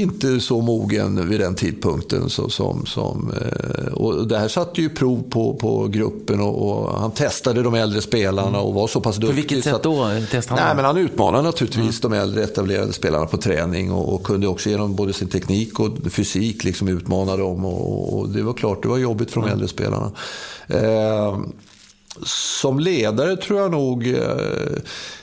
inte 0.00 0.40
så 0.40 0.60
mogen 0.60 1.28
vid 1.28 1.40
den 1.40 1.54
tidpunkten. 1.54 2.30
Så, 2.30 2.48
som, 2.48 2.86
som, 2.86 3.32
eh, 3.40 3.92
och 3.92 4.28
det 4.28 4.38
här 4.38 4.48
satte 4.48 4.80
ju 4.82 4.88
prov 4.88 5.22
på, 5.30 5.54
på 5.54 5.86
gruppen 5.88 6.40
och, 6.40 6.68
och 6.88 7.00
han 7.00 7.10
testade 7.10 7.62
de 7.62 7.74
äldre 7.74 8.00
spelarna 8.00 8.60
och 8.60 8.74
var 8.74 8.86
så 8.86 9.00
pass 9.00 9.16
duktig. 9.16 9.36
vilket 9.36 9.58
så 9.58 9.62
sätt 9.64 9.74
att- 9.74 9.82
då 9.82 10.08
testade 10.30 10.60
han 10.60 10.68
Nej, 10.68 10.76
men 10.76 10.84
han 10.84 10.96
utmanade 10.96 11.42
naturligtvis 11.44 12.00
de 12.00 12.12
äldre 12.12 12.44
etablerade 12.44 12.92
spelarna 12.92 13.26
på 13.26 13.36
träning 13.36 13.92
och, 13.92 14.14
och 14.14 14.22
kunde 14.24 14.46
också 14.48 14.70
genom 14.70 14.94
både 14.96 15.12
sin 15.12 15.28
teknik 15.28 15.80
och 15.80 15.88
fysik 16.10 16.64
liksom 16.64 16.88
utmana 16.88 17.36
dem. 17.36 17.64
Och, 17.64 18.18
och 18.18 18.28
det 18.28 18.42
var 18.42 18.52
klart, 18.52 18.82
det 18.82 18.88
var 18.88 18.98
jobbigt 18.98 19.30
för 19.30 19.40
de 19.40 19.50
äldre 19.50 19.68
spelarna. 19.68 20.10
Eh, 20.68 21.38
som 22.24 22.80
ledare 22.80 23.36
tror 23.36 23.60
jag 23.60 23.70
nog 23.70 24.08
eh, 24.08 24.22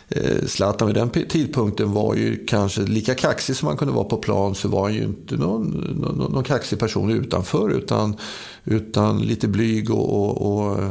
eh, 0.10 0.46
Zlatan 0.48 0.88
vid 0.88 0.96
den 0.96 1.10
tidpunkten 1.10 1.94
var 1.94 2.16
ju 2.16 2.46
kanske 2.46 2.82
lika 2.82 3.16
kaxig 3.16 3.56
som 3.56 3.68
han 3.68 3.78
kunde 3.78 3.94
vara 3.94 4.04
på 4.04 4.18
plan 4.18 4.56
så 4.56 4.68
var 4.68 4.84
han 4.84 4.94
ju 4.94 5.04
inte 5.04 5.36
någon, 5.36 5.70
någon, 6.02 6.32
någon 6.32 6.44
kaxig 6.44 6.80
person 6.80 7.12
utanför 7.12 7.70
utan, 7.70 8.16
utan 8.64 9.22
lite 9.22 9.48
blyg 9.48 9.92
och, 9.92 10.14
och, 10.14 10.56
och 10.56 10.80
eh, 10.80 10.90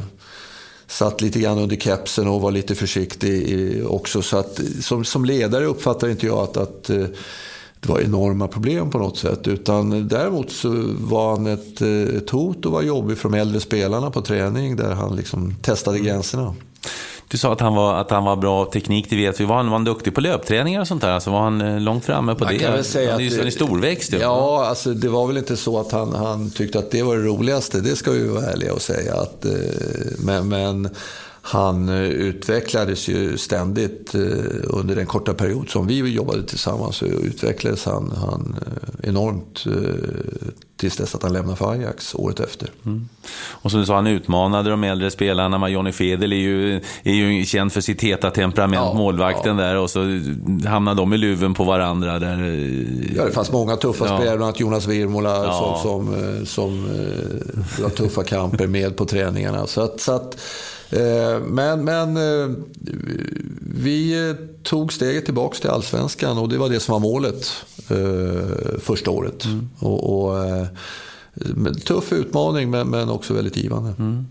satt 0.86 1.20
lite 1.20 1.40
grann 1.40 1.58
under 1.58 1.76
kepsen 1.76 2.28
och 2.28 2.40
var 2.40 2.50
lite 2.50 2.74
försiktig 2.74 3.82
också. 3.86 4.22
Så 4.22 4.36
att, 4.36 4.60
som, 4.80 5.04
som 5.04 5.24
ledare 5.24 5.64
uppfattar 5.64 6.08
inte 6.08 6.26
jag 6.26 6.38
att, 6.38 6.56
att 6.56 6.90
eh, 6.90 7.06
det 7.80 7.88
var 7.88 8.00
enorma 8.00 8.48
problem 8.48 8.90
på 8.90 8.98
något 8.98 9.18
sätt. 9.18 9.48
Utan 9.48 10.08
däremot 10.08 10.50
så 10.50 10.84
var 10.98 11.30
han 11.30 11.46
ett, 11.46 11.80
ett 11.80 12.30
hot 12.30 12.66
och 12.66 12.72
var 12.72 12.82
jobbig 12.82 13.18
för 13.18 13.28
de 13.28 13.38
äldre 13.38 13.60
spelarna 13.60 14.10
på 14.10 14.22
träning 14.22 14.76
där 14.76 14.90
han 14.90 15.16
liksom 15.16 15.54
testade 15.62 15.98
gränserna. 15.98 16.54
Du 17.30 17.38
sa 17.38 17.52
att 17.52 17.60
han 17.60 17.74
var, 17.74 17.94
att 17.94 18.10
han 18.10 18.24
var 18.24 18.36
bra 18.36 18.64
teknik, 18.64 19.06
det 19.10 19.16
vet 19.16 19.40
vi. 19.40 19.44
Var 19.44 19.56
han, 19.56 19.66
var 19.66 19.72
han 19.72 19.84
duktig 19.84 20.14
på 20.14 20.20
löpträningar 20.20 20.80
och 20.80 20.88
sånt 20.88 21.02
där? 21.02 21.10
Alltså 21.10 21.30
var 21.30 21.40
han 21.40 21.60
eh, 21.60 21.80
långt 21.80 22.04
framme 22.04 22.34
på 22.34 22.44
Man 22.44 22.52
det? 22.52 22.58
kan 22.58 22.72
väl 22.72 22.84
säga 22.84 23.10
han 23.12 23.20
är 23.20 23.24
ju 23.24 23.28
att 23.28 23.32
han 23.32 23.40
är 23.40 23.44
det- 23.44 23.50
storväxt 23.50 24.12
ju. 24.12 24.18
Ja, 24.18 24.66
alltså 24.66 24.94
det 24.94 25.08
var 25.08 25.26
väl 25.26 25.36
inte 25.38 25.56
så 25.56 25.80
att 25.80 25.92
han, 25.92 26.14
han 26.14 26.50
tyckte 26.50 26.78
att 26.78 26.90
det 26.90 27.02
var 27.02 27.16
det 27.16 27.22
roligaste. 27.22 27.80
Det 27.80 27.96
ska 27.96 28.10
vi 28.10 28.28
vara 28.28 28.44
ärliga 28.46 28.74
och 28.74 28.82
säga. 28.82 29.14
Att, 29.14 29.44
eh, 29.44 29.52
men, 30.18 30.48
men 30.48 30.88
han 31.50 31.88
eh, 31.88 32.02
utvecklades 32.02 33.08
ju 33.08 33.38
ständigt 33.38 34.14
eh, 34.14 34.20
under 34.64 34.96
den 34.96 35.06
korta 35.06 35.34
period 35.34 35.68
som 35.70 35.86
vi 35.86 35.96
jobbade 35.98 36.42
tillsammans. 36.42 36.96
Så 36.96 37.04
utvecklades 37.04 37.84
han, 37.84 38.12
han 38.16 38.56
eh, 38.66 39.08
enormt 39.08 39.64
tills 40.76 40.96
dess 40.96 41.14
att 41.14 41.22
han 41.22 41.32
lämnade 41.32 41.56
för 41.56 41.72
Ajax 41.72 42.14
året 42.14 42.40
efter. 42.40 42.70
Och 43.48 43.70
som 43.70 43.80
du 43.80 43.86
sa, 43.86 43.94
han 43.94 44.06
utmanade 44.06 44.70
de 44.70 44.84
äldre 44.84 45.10
spelarna. 45.10 45.68
Johnny 45.68 45.92
Fedel 45.92 46.32
är 46.32 46.36
ju, 46.36 46.76
är 47.02 47.12
ju 47.12 47.44
känd 47.44 47.72
för 47.72 47.80
sitt 47.80 48.02
heta 48.02 48.30
temperament, 48.30 48.80
Ja, 48.86 48.94
målvakten 48.94 49.56
där. 49.56 49.76
Och 49.76 49.90
så 49.90 50.00
hamnade 50.66 51.00
de 51.00 51.12
i 51.14 51.16
luven 51.18 51.54
på 51.54 51.64
varandra. 51.64 52.18
Där, 52.18 52.38
Ja, 53.16 53.24
det 53.24 53.32
fanns 53.32 53.52
många 53.52 53.76
tuffa 53.76 54.06
Ja. 54.06 54.16
spelare, 54.16 54.36
bland 54.36 54.42
annat 54.48 54.60
Jonas 54.60 54.86
Virmola 54.86 55.44
Ja. 55.44 55.80
som, 55.82 56.06
som, 56.06 56.46
som 56.46 56.88
var 57.82 57.90
tuffa 57.90 58.24
kamper 58.24 58.66
med 58.66 58.96
på 58.96 59.04
träningarna. 59.04 59.66
Så 59.66 59.80
att, 59.80 60.00
så 60.00 60.12
att 60.12 60.36
men 61.46 61.84
men 61.84 62.16
eh, 62.16 62.56
vi 63.60 64.34
tog 64.62 64.92
steget 64.92 65.24
tillbaka 65.24 65.58
till 65.58 65.70
allsvenskan 65.70 66.38
och 66.38 66.48
det 66.48 66.58
var 66.58 66.68
det 66.68 66.80
som 66.80 66.92
var 66.92 67.00
målet 67.00 67.52
eh, 67.90 68.78
första 68.80 69.10
året. 69.10 69.44
Mm. 69.44 69.68
Och, 69.78 70.28
och 70.28 70.36
tuff 71.84 72.12
utmaning 72.12 72.70
men, 72.70 72.88
men 72.88 73.10
också 73.10 73.34
väldigt 73.34 73.56
givande. 73.56 73.94
Mm. 73.98 74.26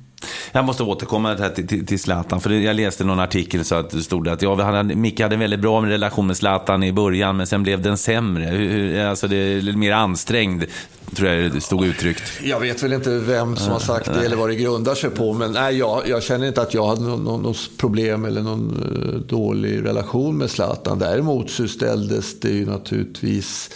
Jag 0.51 0.65
måste 0.65 0.83
återkomma 0.83 1.35
till, 1.35 1.67
till, 1.67 1.85
till 1.85 1.99
Zlatan, 1.99 2.41
för 2.41 2.49
jag 2.49 2.75
läste 2.75 3.03
någon 3.03 3.19
artikel 3.19 3.65
så 3.65 3.75
att 3.75 3.89
det 3.89 4.01
stod 4.01 4.27
att 4.27 4.41
ja, 4.41 4.63
hade, 4.63 4.95
Micke 4.95 5.19
hade 5.19 5.35
en 5.35 5.39
väldigt 5.39 5.59
bra 5.59 5.81
relation 5.81 6.27
med 6.27 6.37
Zlatan 6.37 6.83
i 6.83 6.91
början, 6.91 7.37
men 7.37 7.47
sen 7.47 7.63
blev 7.63 7.81
den 7.81 7.97
sämre. 7.97 8.45
Hur, 8.45 8.99
alltså 9.05 9.27
det 9.27 9.35
är 9.35 9.77
mer 9.77 9.91
ansträngd, 9.91 10.63
tror 11.15 11.29
jag 11.29 11.51
det 11.51 11.61
stod 11.61 11.85
uttryckt. 11.85 12.23
Jag 12.43 12.59
vet 12.59 12.83
väl 12.83 12.93
inte 12.93 13.09
vem 13.09 13.55
som 13.55 13.71
har 13.71 13.79
sagt 13.79 14.05
det 14.13 14.25
eller 14.25 14.35
vad 14.35 14.49
det 14.49 14.55
grundar 14.55 14.95
sig 14.95 15.09
på, 15.09 15.33
men 15.33 15.51
nej, 15.51 15.77
jag, 15.77 16.01
jag 16.07 16.23
känner 16.23 16.47
inte 16.47 16.61
att 16.61 16.73
jag 16.73 16.87
hade 16.87 17.01
någon, 17.01 17.41
något 17.41 17.77
problem 17.77 18.25
eller 18.25 18.41
någon 18.41 18.83
uh, 18.83 19.19
dålig 19.21 19.85
relation 19.85 20.37
med 20.37 20.49
Zlatan. 20.49 20.99
Däremot 20.99 21.49
så 21.49 21.67
ställdes 21.67 22.39
det 22.39 22.49
ju 22.49 22.65
naturligtvis 22.65 23.69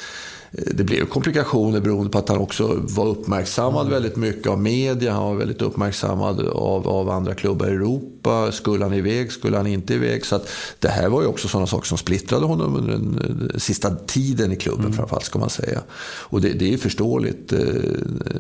det 0.52 0.84
blev 0.84 1.06
komplikationer 1.06 1.80
beroende 1.80 2.10
på 2.10 2.18
att 2.18 2.30
han 2.30 2.38
också 2.38 2.80
var 2.82 3.08
uppmärksammad 3.08 3.82
mm. 3.82 3.94
väldigt 3.94 4.16
mycket 4.16 4.48
av 4.48 4.62
media. 4.62 5.14
Han 5.14 5.24
var 5.24 5.36
väldigt 5.36 5.62
uppmärksammad 5.62 6.48
av, 6.48 6.88
av 6.88 7.10
andra 7.10 7.36
klubbar 7.36 7.68
i 7.68 7.70
Europa. 7.70 8.52
Skulle 8.52 8.86
han 8.86 8.94
iväg, 8.94 9.32
skulle 9.32 9.58
han 9.58 9.68
inte 9.68 9.94
iväg? 9.94 10.26
Så 10.26 10.36
att 10.36 10.50
det 10.80 10.88
här 10.88 11.10
var 11.10 11.22
ju 11.22 11.28
också 11.28 11.48
sådana 11.48 11.68
saker 11.68 11.88
som 11.88 11.98
splittrade 11.98 12.46
honom 12.46 12.76
under 12.76 12.92
den, 12.92 13.16
den 13.50 13.60
sista 13.60 13.96
tiden 13.96 14.52
i 14.52 14.56
klubben 14.56 14.86
mm. 14.86 14.94
framförallt 14.94 15.26
ska 15.26 15.40
man 15.40 15.50
säga. 15.50 15.82
Och 16.02 16.42
det, 16.42 16.50
det 16.50 16.74
är 16.74 16.78
förståeligt. 16.78 17.54
Eh, 17.54 17.60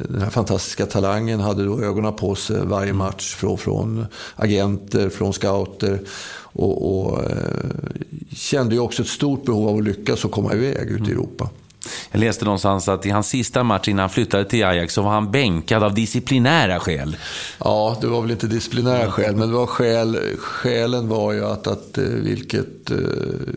den 0.09 0.21
här 0.21 0.29
fantastiska 0.29 0.85
talangen 0.85 1.39
hade 1.39 1.65
då 1.65 1.81
ögonen 1.81 2.13
på 2.13 2.35
sig 2.35 2.65
varje 2.65 2.89
mm. 2.89 2.97
match 2.97 3.35
från, 3.35 3.57
från 3.57 4.05
agenter, 4.35 5.09
från 5.09 5.33
scouter. 5.33 5.99
Och, 6.53 7.07
och 7.07 7.23
eh, 7.23 7.37
kände 8.35 8.75
ju 8.75 8.81
också 8.81 9.01
ett 9.01 9.07
stort 9.07 9.45
behov 9.45 9.67
av 9.69 9.77
att 9.77 9.83
lyckas 9.83 10.25
och 10.25 10.31
komma 10.31 10.53
iväg 10.53 10.87
ut 10.87 10.99
i 10.99 11.11
mm. 11.11 11.11
Europa. 11.11 11.49
Jag 12.11 12.19
läste 12.19 12.45
någonstans 12.45 12.87
att 12.87 13.05
i 13.05 13.09
hans 13.09 13.27
sista 13.27 13.63
match 13.63 13.87
innan 13.87 13.99
han 13.99 14.09
flyttade 14.09 14.45
till 14.45 14.65
Ajax 14.65 14.93
så 14.93 15.01
var 15.01 15.11
han 15.11 15.31
bänkad 15.31 15.83
av 15.83 15.93
disciplinära 15.93 16.79
skäl. 16.79 17.17
Ja, 17.59 17.97
det 18.01 18.07
var 18.07 18.21
väl 18.21 18.31
inte 18.31 18.47
disciplinära 18.47 19.11
skäl, 19.11 19.35
men 19.35 19.47
det 19.47 19.55
var 19.55 19.67
skäl, 19.67 20.19
skälen 20.37 21.07
var 21.07 21.33
ju 21.33 21.45
att, 21.45 21.67
att 21.67 21.97
eh, 21.97 22.03
vilket 22.03 22.91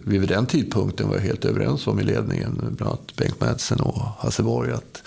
vi 0.04 0.18
vid 0.18 0.28
den 0.28 0.46
tidpunkten 0.46 1.08
var 1.08 1.18
helt 1.18 1.44
överens 1.44 1.86
om 1.86 2.00
i 2.00 2.02
ledningen, 2.02 2.74
bland 2.76 2.92
annat 2.92 3.16
Bengt 3.16 3.40
Madsen 3.40 3.80
och 3.80 4.02
Hasse 4.18 4.42
Borg, 4.42 4.72
att 4.72 5.02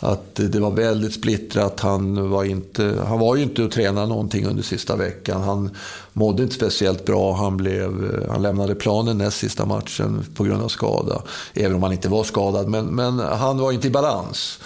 att 0.00 0.34
det 0.34 0.60
var 0.60 0.70
väldigt 0.70 1.14
splittrat. 1.14 1.80
Han 1.80 2.30
var, 2.30 2.44
inte, 2.44 2.94
han 3.06 3.18
var 3.18 3.36
ju 3.36 3.42
inte 3.42 3.62
och 3.62 3.70
tränade 3.70 4.06
någonting 4.06 4.46
under 4.46 4.62
sista 4.62 4.96
veckan. 4.96 5.42
Han 5.42 5.70
mådde 6.12 6.42
inte 6.42 6.54
speciellt 6.54 7.04
bra. 7.04 7.34
Han, 7.34 7.56
blev, 7.56 8.20
han 8.30 8.42
lämnade 8.42 8.74
planen 8.74 9.18
näst 9.18 9.38
sista 9.38 9.66
matchen 9.66 10.24
på 10.34 10.44
grund 10.44 10.62
av 10.62 10.68
skada. 10.68 11.22
Även 11.54 11.76
om 11.76 11.82
han 11.82 11.92
inte 11.92 12.08
var 12.08 12.24
skadad. 12.24 12.68
Men, 12.68 12.86
men 12.86 13.18
han 13.18 13.58
var 13.58 13.72
inte 13.72 13.86
i 13.86 13.90
balans. 13.90 14.58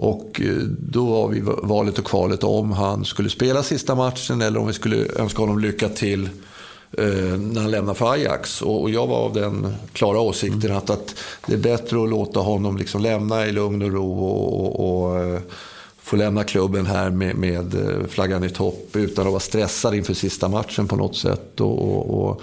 Och 0.00 0.40
eh, 0.44 0.56
då 0.78 1.06
var 1.06 1.28
vi 1.28 1.40
valet 1.62 1.98
och 1.98 2.04
kvalet 2.04 2.44
om 2.44 2.72
han 2.72 3.04
skulle 3.04 3.30
spela 3.30 3.62
sista 3.62 3.94
matchen 3.94 4.42
eller 4.42 4.60
om 4.60 4.66
vi 4.66 4.72
skulle 4.72 5.06
önska 5.16 5.42
honom 5.42 5.58
lycka 5.58 5.88
till 5.88 6.28
när 6.90 7.60
han 7.60 7.70
lämnar 7.70 7.94
för 7.94 8.12
Ajax. 8.12 8.62
Och, 8.62 8.90
jag 8.90 9.06
var 9.06 9.16
av 9.16 9.32
den 9.32 9.74
klara 9.92 10.20
åsikten 10.20 10.70
mm. 10.70 10.76
att, 10.76 10.90
att 10.90 11.14
det 11.46 11.52
är 11.52 11.58
bättre 11.58 12.02
att 12.02 12.08
låta 12.08 12.40
honom 12.40 12.76
liksom 12.76 13.02
lämna 13.02 13.46
i 13.46 13.52
lugn 13.52 13.82
och 13.82 13.92
ro 13.92 14.24
och, 14.24 14.60
och, 14.60 15.04
och 15.04 15.20
eh, 15.20 15.40
få 15.98 16.16
lämna 16.16 16.44
klubben 16.44 16.86
här 16.86 17.10
med, 17.10 17.36
med, 17.36 17.74
eh, 17.74 18.06
flaggan 18.08 18.44
i 18.44 18.50
topp 18.50 18.88
utan 18.92 19.26
att 19.26 19.32
vara 19.32 19.40
stressad 19.40 19.94
inför 19.94 20.14
sista 20.14 20.48
matchen 20.48 20.88
på 20.88 20.96
något 20.96 21.16
sätt. 21.16 21.60
och, 21.60 22.28
och 22.28 22.42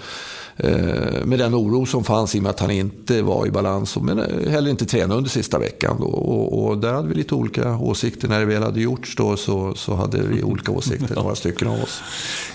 med 1.24 1.38
den 1.38 1.54
oro 1.54 1.86
som 1.86 2.04
fanns 2.04 2.34
i 2.34 2.38
och 2.38 2.42
med 2.42 2.50
att 2.50 2.60
han 2.60 2.70
inte 2.70 3.22
var 3.22 3.46
i 3.46 3.50
balans, 3.50 3.96
men 3.96 4.18
eh, 4.18 4.50
heller 4.50 4.70
inte 4.70 4.86
tränade 4.86 5.14
under 5.14 5.30
sista 5.30 5.58
veckan. 5.58 5.96
Och, 5.96 6.66
och, 6.66 6.78
där 6.78 6.92
hade 6.92 7.08
vi 7.08 7.14
lite 7.14 7.34
olika 7.34 7.76
åsikter. 7.76 8.28
När 8.28 8.40
det 8.40 8.46
väl 8.46 8.62
hade 8.62 8.80
gjorts 8.80 9.16
då 9.16 9.36
så, 9.36 9.74
så 9.74 9.94
hade 9.94 10.22
vi 10.22 10.42
olika 10.42 10.72
åsikter, 10.72 11.14
några 11.16 11.34
stycken 11.34 11.68
av 11.68 11.82
oss. 11.82 12.02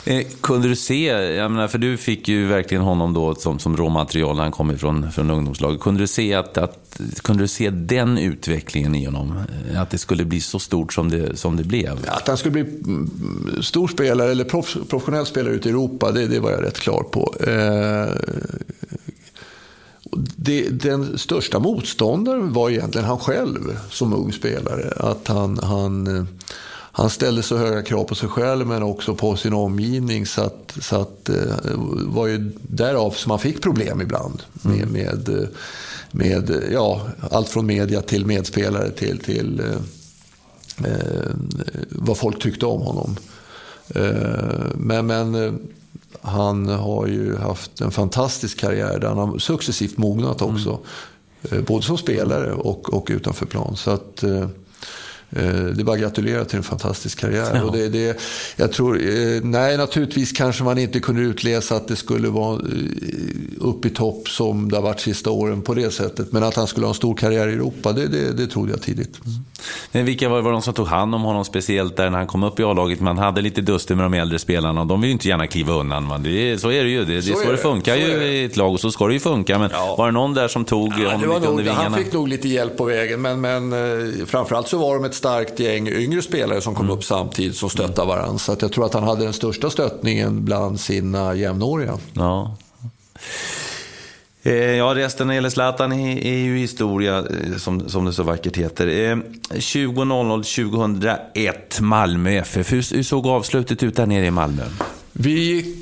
Eh, 0.06 0.28
kunde 0.42 0.68
du 0.68 0.76
se, 0.76 1.06
jag 1.06 1.52
menar, 1.52 1.68
för 1.68 1.78
du 1.78 1.98
fick 1.98 2.28
ju 2.28 2.48
verkligen 2.48 2.84
honom 2.84 3.14
då 3.14 3.36
som, 3.36 3.60
som 3.60 3.78
råmaterial 3.78 4.36
när 4.36 4.44
han 4.44 4.52
kom 4.52 4.72
ifrån 4.72 5.12
från 5.12 5.30
ungdomslaget. 5.30 5.80
Kunde 5.80 6.00
du 6.00 6.08
se 6.08 6.34
att, 6.34 6.58
att 6.58 6.81
kunde 7.22 7.44
du 7.44 7.48
se 7.48 7.70
den 7.70 8.18
utvecklingen 8.18 8.96
i 8.96 9.06
honom? 9.06 9.34
Att 9.76 9.90
det 9.90 9.98
skulle 9.98 10.26
bli 10.26 10.42
så 10.42 10.60
stort 10.60 10.94
som 10.94 11.10
det, 11.10 11.38
som 11.38 11.58
det 11.58 11.64
blev? 11.64 12.00
Att 12.08 12.28
han 12.28 12.38
skulle 12.38 12.52
bli 12.52 12.62
mm, 12.62 13.12
stor 13.62 13.88
spelare, 13.88 14.32
eller 14.32 14.44
proff, 14.44 14.78
professionell 14.90 15.26
spelare 15.26 15.54
ute 15.54 15.70
i 15.70 15.72
Europa, 15.72 16.12
det, 16.12 16.28
det 16.28 16.40
var 16.40 16.52
jag 16.52 16.64
rätt 16.64 16.80
klar 16.80 17.04
på. 17.04 17.36
Eh, 17.40 18.10
det, 20.36 20.70
den 20.70 21.18
största 21.18 21.60
motståndaren 21.60 22.54
var 22.54 22.70
egentligen 22.70 23.08
han 23.08 23.20
själv 23.20 23.78
som 23.90 24.14
ung 24.14 24.34
spelare. 24.34 24.94
Att 24.98 25.28
han, 25.28 25.60
han, 25.64 26.28
han 26.92 27.10
ställde 27.10 27.44
så 27.44 27.58
höga 27.58 27.82
krav 27.82 28.04
på 28.04 28.16
sig 28.16 28.30
själv 28.30 28.68
men 28.68 28.84
också 28.84 29.16
på 29.16 29.36
sin 29.36 29.54
omgivning. 29.54 30.26
Så 30.26 30.42
att, 30.42 30.78
så 30.82 31.02
att, 31.02 31.30
eh, 31.30 31.56
var 32.06 32.28
ju 32.28 32.52
därav 32.62 33.12
som 33.12 33.30
han 33.30 33.40
fick 33.40 33.62
problem 33.62 34.02
ibland. 34.02 34.44
Med, 34.54 34.84
mm. 34.84 34.90
med 34.90 35.50
med 36.12 36.64
ja, 36.72 37.02
allt 37.32 37.50
från 37.50 37.66
media 37.66 38.02
till 38.02 38.26
medspelare 38.26 38.92
till, 38.92 39.20
till 39.20 39.60
eh, 39.60 40.92
eh, 40.92 41.30
vad 41.90 42.18
folk 42.18 42.42
tyckte 42.42 42.66
om 42.66 42.82
honom. 42.82 43.18
Eh, 43.96 44.66
men, 44.76 45.06
men 45.06 45.36
eh, 45.36 45.54
han 46.22 46.68
har 46.68 47.08
ju 47.08 47.36
haft 47.36 47.82
en 47.82 47.92
fantastisk 47.92 48.60
karriär 48.60 49.00
där 49.00 49.08
han 49.08 49.18
har 49.18 49.38
successivt 49.38 49.98
mognat 49.98 50.42
också. 50.42 50.80
Mm. 51.52 51.64
Både 51.64 51.86
som 51.86 51.98
spelare 51.98 52.54
och, 52.54 52.94
och 52.94 53.08
utanför 53.12 53.46
plan. 53.46 53.76
Så 53.76 53.92
att, 53.92 54.24
eh, 54.24 54.32
Eh, 54.32 54.48
det 55.32 55.82
är 55.82 55.84
bara 55.84 55.96
att 55.96 56.02
gratulera 56.02 56.46
till 56.46 56.58
en 56.58 56.64
fantastisk 56.64 57.20
karriär. 57.20 57.52
Ja. 57.56 57.64
Och 57.64 57.78
det, 57.78 57.90
det, 57.90 58.22
jag 58.56 58.72
tror, 58.72 59.02
eh, 59.02 59.42
nej, 59.44 59.78
naturligtvis 59.78 60.32
kanske 60.32 60.64
man 60.64 60.78
inte 60.78 61.00
kunde 61.00 61.22
utläsa 61.22 61.76
att 61.76 61.88
det 61.88 61.96
skulle 61.96 62.30
vara 62.30 62.56
eh, 62.56 62.62
upp 63.58 63.86
i 63.86 63.90
topp 63.90 64.30
som 64.30 64.70
det 64.70 64.76
har 64.76 64.84
varit 64.84 65.00
sista 65.00 65.30
åren 65.30 65.62
på 65.62 65.74
det 65.74 65.92
sättet. 65.92 66.32
Men 66.32 66.44
att 66.44 66.56
han 66.56 66.68
skulle 66.68 66.86
ha 66.86 66.92
en 66.92 66.96
stor 66.96 67.16
karriär 67.16 67.48
i 67.48 67.54
Europa, 67.54 67.94
det, 67.94 68.08
det, 68.08 68.32
det 68.32 68.48
trodde 68.48 68.72
jag 68.72 68.82
tidigt. 68.82 69.20
Mm. 69.26 69.38
Men 69.92 70.06
vilka 70.06 70.30
var, 70.30 70.42
var 70.42 70.52
de 70.52 70.62
som 70.62 70.74
tog 70.74 70.88
hand 70.88 71.16
om 71.16 71.22
honom 71.22 71.46
speciellt 71.46 71.98
där 71.98 72.10
när 72.10 72.18
han 72.18 72.28
kom 72.28 72.44
upp 72.44 72.60
i 72.60 72.64
A-laget? 72.64 73.00
Man 73.00 73.18
hade 73.18 73.42
lite 73.42 73.62
duster 73.62 73.96
med 73.96 74.06
de 74.06 74.14
äldre 74.14 74.40
spelarna 74.40 74.82
och 74.82 74.88
de 74.88 75.02
vill 75.02 75.08
ju 75.08 75.14
inte 75.14 75.28
gärna 75.28 75.48
kliva 75.48 75.74
undan. 75.74 76.04
Man. 76.04 76.24
Det, 76.24 76.62
så 76.62 76.72
är 76.72 76.84
det 76.84 76.90
ju. 76.90 77.06
Det, 77.06 77.16
det, 77.16 77.22
så, 77.22 77.36
så 77.36 77.52
det 77.52 77.58
funkar 77.58 77.96
så 77.96 78.00
ju 78.00 78.08
i 78.08 78.46
ett 78.46 78.58
lag 78.58 78.74
och 78.74 78.80
så 78.80 78.92
ska 78.92 79.08
det 79.08 79.14
ju 79.14 79.20
funka. 79.20 79.60
Men 79.60 79.70
ja. 79.74 79.96
var 79.98 80.06
det 80.06 80.12
någon 80.12 80.34
där 80.34 80.48
som 80.48 80.66
tog 80.66 80.94
ja, 81.00 81.12
honom 81.12 81.20
lite 81.20 81.28
nog, 81.28 81.50
under 81.50 81.64
vingarna? 81.64 81.90
Han 81.90 81.94
fick 81.94 82.14
nog 82.14 82.28
lite 82.28 82.48
hjälp 82.48 82.78
på 82.78 82.84
vägen, 82.84 83.22
men, 83.22 83.42
men 83.42 83.72
framförallt 84.28 84.68
så 84.68 84.78
var 84.78 84.96
de 84.96 85.06
ett 85.06 85.16
starkt 85.22 85.60
gäng 85.60 85.88
yngre 85.88 86.22
spelare 86.22 86.62
som 86.62 86.76
kom 86.76 86.86
mm. 86.86 86.98
upp 86.98 87.04
samtidigt 87.04 87.56
som 87.56 87.70
stöttade 87.70 88.08
varandra. 88.08 88.38
Så 88.38 88.52
att 88.52 88.62
jag 88.62 88.72
tror 88.72 88.86
att 88.86 88.94
han 88.94 89.04
hade 89.04 89.24
den 89.24 89.34
största 89.34 89.70
stöttningen 89.70 90.46
bland 90.46 90.80
sina 90.80 91.36
jämnåriga. 91.36 91.98
Ja. 92.14 92.56
Eh, 94.44 94.54
ja, 94.54 94.96
resten 94.96 95.28
när 95.28 95.34
det 95.34 95.36
gäller 95.36 95.50
Zlatan 95.50 95.92
är, 95.92 96.38
ju 96.38 96.58
historia, 96.58 97.18
eh, 97.18 97.24
som, 97.58 97.90
som 97.90 98.06
det 98.06 98.14
så 98.14 98.24
vackert 98.24 98.58
heter. 98.58 98.88
20.00-2001, 98.88 101.18
eh, 101.34 101.54
Malmö 101.82 102.32
FF. 102.32 102.72
Hur, 102.72 102.96
hur 102.96 103.04
såg 103.04 103.28
avslutet 103.28 103.84
ut 103.84 103.96
där 103.96 104.06
nere 104.06 104.26
i 104.26 104.32
Malmö? 104.32 104.64
Vi 105.14 105.76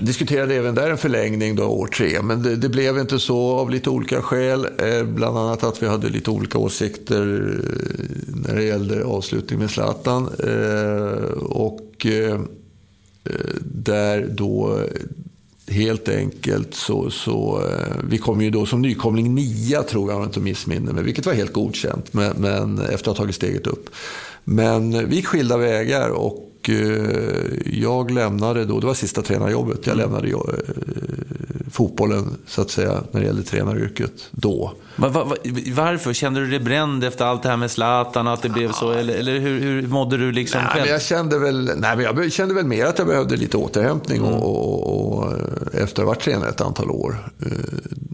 diskuterade 0.00 0.54
även 0.54 0.74
där 0.74 0.90
en 0.90 0.98
förlängning 0.98 1.56
då 1.56 1.64
år 1.64 1.86
tre, 1.86 2.22
men 2.22 2.42
det, 2.42 2.56
det, 2.56 2.68
blev 2.68 2.98
inte 2.98 3.18
så 3.18 3.52
av 3.52 3.70
lite 3.70 3.90
olika 3.90 4.22
skäl. 4.22 4.66
Eh, 4.78 5.04
bland 5.04 5.38
annat 5.38 5.64
att 5.64 5.82
vi 5.82 5.86
hade 5.86 6.08
lite 6.08 6.30
olika 6.30 6.58
åsikter 6.58 7.22
eh, 7.22 8.44
när 8.46 8.56
det 8.56 8.64
gällde 8.64 9.04
avslutning 9.04 9.58
med 9.58 9.70
Zlatan. 9.70 10.28
Eh, 10.38 11.42
och 11.42 12.06
där 13.60 14.28
då 14.30 14.78
helt 15.68 16.08
enkelt 16.08 16.74
så, 16.74 17.10
så 17.10 17.62
vi 18.08 18.18
kom 18.18 18.40
ju 18.40 18.50
då 18.50 18.66
som 18.66 18.82
nykomling 18.82 19.34
nia 19.34 19.82
tror 19.82 20.10
jag, 20.10 20.16
om 20.16 20.22
jag 20.22 20.28
inte 20.28 20.40
missminner 20.40 20.92
mig, 20.92 21.04
vilket 21.04 21.26
var 21.26 21.32
helt 21.32 21.52
godkänt 21.52 22.14
men, 22.14 22.36
men 22.36 22.78
efter 22.78 23.10
att 23.10 23.16
ha 23.16 23.24
tagit 23.24 23.34
steget 23.34 23.66
upp. 23.66 23.90
Men 24.44 25.08
vi 25.08 25.16
gick 25.16 25.26
skilda 25.26 25.56
vägar 25.56 26.08
och 26.08 26.53
Eh, 26.68 27.78
jag 27.80 28.10
lämnade 28.10 28.64
då, 28.64 28.80
det 28.80 28.86
var 28.86 28.94
sista 28.94 29.22
tränarjobbet, 29.22 29.78
jag 29.84 29.94
mm. 29.94 30.04
lämnade 30.04 30.28
jag, 30.28 30.48
eh, 30.48 30.74
fotbollen 31.70 32.36
så 32.46 32.62
att 32.62 32.70
säga 32.70 33.02
när 33.10 33.20
det 33.20 33.26
gällde 33.26 33.42
tränaryrket 33.42 34.12
då. 34.30 34.72
Var, 34.96 35.08
var, 35.08 35.38
varför? 35.74 36.12
Kände 36.12 36.40
du 36.40 36.50
dig 36.50 36.60
bränd 36.60 37.04
efter 37.04 37.24
allt 37.24 37.42
det 37.42 37.48
här 37.48 37.56
med 37.56 37.70
Zlatan, 37.70 38.28
att 38.28 38.42
det 38.42 38.48
blev 38.48 38.72
så? 38.72 38.90
Eller, 38.92 39.14
eller 39.14 39.38
hur, 39.38 39.60
hur 39.60 39.86
mådde 39.86 40.16
du 40.16 40.32
liksom 40.32 40.60
nej, 40.64 40.80
Men 40.80 40.90
jag 40.90 41.02
kände 41.02 41.38
väl, 41.38 41.70
nej, 41.76 41.96
men 41.96 42.04
jag 42.04 42.32
kände 42.32 42.54
väl 42.54 42.66
mer 42.66 42.86
att 42.86 42.98
jag 42.98 43.06
behövde 43.06 43.36
lite 43.36 43.56
återhämtning 43.56 44.18
mm. 44.18 44.32
och, 44.32 44.86
och, 44.86 45.18
och, 45.18 45.32
eh, 45.32 45.82
efter 45.82 45.82
att 45.82 45.98
ha 45.98 46.04
varit 46.04 46.20
tränare 46.20 46.48
ett 46.48 46.60
antal 46.60 46.90
år. 46.90 47.16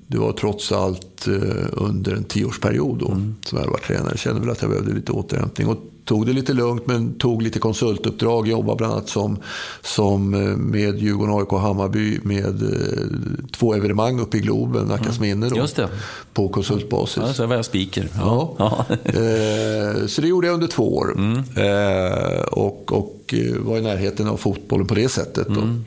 Det 0.06 0.18
var 0.18 0.32
trots 0.32 0.72
allt 0.72 1.28
under 1.72 2.12
en 2.12 2.24
tioårsperiod 2.24 2.98
då, 2.98 3.06
mm. 3.06 3.36
som 3.44 3.56
jag 3.56 3.64
hade 3.64 3.72
varit 3.72 3.86
tränare. 3.86 4.08
Jag 4.10 4.18
kände 4.18 4.40
väl 4.40 4.50
att 4.50 4.62
jag 4.62 4.70
behövde 4.70 4.92
lite 4.92 5.12
återhämtning. 5.12 5.68
Och 5.68 5.78
tog 6.10 6.26
det 6.26 6.32
lite 6.32 6.52
lugnt 6.52 6.86
men 6.86 7.14
tog 7.14 7.42
lite 7.42 7.58
konsultuppdrag. 7.58 8.48
Jobbade 8.48 8.76
bland 8.76 8.92
annat 8.92 9.08
som, 9.08 9.38
som 9.82 10.34
eh, 10.34 10.56
med 10.56 10.98
Djurgården, 10.98 11.34
AIK 11.34 11.52
och 11.52 11.60
Hammarby 11.60 12.20
med 12.22 12.62
eh, 12.62 13.04
två 13.52 13.74
evenemang 13.74 14.20
uppe 14.20 14.36
i 14.36 14.40
Globen, 14.40 14.86
Nackas 14.86 15.18
mm. 15.18 15.28
minne. 15.28 15.48
Då, 15.48 15.56
Just 15.56 15.76
det. 15.76 15.88
På 16.32 16.48
konsultbasis. 16.48 17.22
Ja, 17.26 17.32
så 17.32 17.46
var 17.46 17.56
jag 17.56 17.64
speaker. 17.64 18.08
Ja. 18.16 18.54
ja. 18.58 18.84
eh, 19.04 20.06
så 20.06 20.20
det 20.20 20.28
gjorde 20.28 20.46
jag 20.46 20.54
under 20.54 20.66
två 20.66 20.96
år. 20.96 21.14
Mm. 21.16 21.38
Eh, 21.56 22.42
och, 22.42 22.92
och 22.92 23.34
var 23.58 23.78
i 23.78 23.80
närheten 23.80 24.28
av 24.28 24.36
fotbollen 24.36 24.86
på 24.86 24.94
det 24.94 25.08
sättet. 25.08 25.48
Mm. 25.48 25.84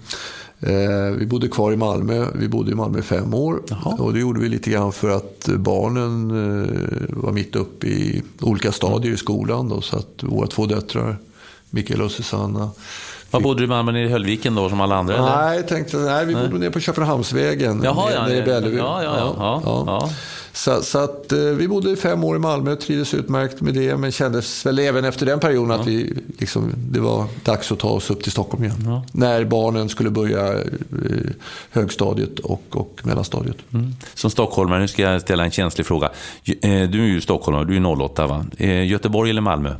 Eh, 0.65 1.11
vi 1.17 1.25
bodde 1.25 1.47
kvar 1.47 1.71
i 1.71 1.75
Malmö. 1.75 2.27
Vi 2.35 2.47
bodde 2.47 2.71
i 2.71 2.75
Malmö 2.75 2.99
i 2.99 3.01
fem 3.01 3.33
år. 3.33 3.61
Jaha. 3.67 3.95
Och 3.99 4.13
det 4.13 4.19
gjorde 4.19 4.39
vi 4.39 4.49
lite 4.49 4.69
grann 4.69 4.93
för 4.93 5.09
att 5.09 5.49
barnen 5.57 6.31
eh, 6.31 7.05
var 7.09 7.31
mitt 7.31 7.55
uppe 7.55 7.87
i 7.87 8.23
olika 8.41 8.71
stadier 8.71 9.13
i 9.13 9.17
skolan. 9.17 9.69
Då, 9.69 9.81
så 9.81 9.97
att 9.97 10.23
våra 10.23 10.47
två 10.47 10.65
döttrar, 10.65 11.17
Mikael 11.69 12.01
och 12.01 12.11
Susanna, 12.11 12.71
var 13.33 13.41
bodde 13.41 13.59
du 13.59 13.63
i 13.63 13.67
Malmö? 13.67 13.91
Nere 13.91 14.05
i 14.05 14.09
Höllviken 14.09 14.55
då, 14.55 14.69
som 14.69 14.81
alla 14.81 14.95
andra? 14.95 15.35
Nej, 15.35 15.57
jag 15.57 15.67
tänkte, 15.67 15.97
nej 15.97 16.25
vi 16.25 16.35
bodde 16.35 16.57
nere 16.57 16.71
på 16.71 16.79
Köpenhamnsvägen. 16.79 17.81
Jaha, 17.83 18.05
nere, 18.05 18.13
ja, 18.15 18.27
nere 18.27 18.37
i 18.37 18.41
Bellevue. 18.41 18.77
Ja, 18.77 19.03
ja, 19.03 19.33
ja, 19.37 19.61
ja, 19.65 19.83
ja. 19.87 20.09
Så, 20.53 20.81
så, 20.81 20.99
att 20.99 21.31
eh, 21.31 21.39
vi 21.39 21.67
bodde 21.67 21.95
fem 21.95 22.23
år 22.23 22.35
i 22.35 22.39
Malmö, 22.39 22.75
trivdes 22.75 23.13
utmärkt 23.13 23.61
med 23.61 23.73
det. 23.73 23.97
Men 23.97 24.11
kändes 24.11 24.65
väl 24.65 24.79
även 24.79 25.05
efter 25.05 25.25
den 25.25 25.39
perioden 25.39 25.79
att 25.79 25.87
vi, 25.87 26.13
liksom, 26.39 26.73
det 26.75 26.99
var 26.99 27.25
dags 27.43 27.71
att 27.71 27.79
ta 27.79 27.89
oss 27.89 28.09
upp 28.09 28.23
till 28.23 28.31
Stockholm 28.31 28.63
igen. 28.63 29.01
När 29.11 29.45
barnen 29.45 29.89
skulle 29.89 30.09
börja 30.09 30.53
eh, 30.53 30.63
högstadiet 31.71 32.39
och, 32.39 32.63
och 32.71 32.99
mellanstadiet. 33.03 33.57
Mm. 33.73 33.95
Som 34.13 34.29
stockholmare, 34.29 34.79
nu 34.79 34.87
ska 34.87 35.01
jag 35.01 35.21
ställa 35.21 35.43
en 35.43 35.51
känslig 35.51 35.87
fråga. 35.87 36.09
Eh, 36.45 36.89
du 36.89 37.03
är 37.03 37.07
ju 37.07 37.21
stockholmare, 37.21 37.65
du 37.65 37.77
är 37.77 38.01
08 38.01 38.27
va? 38.27 38.45
Göteborg 38.85 39.29
eller 39.29 39.41
Malmö? 39.41 39.75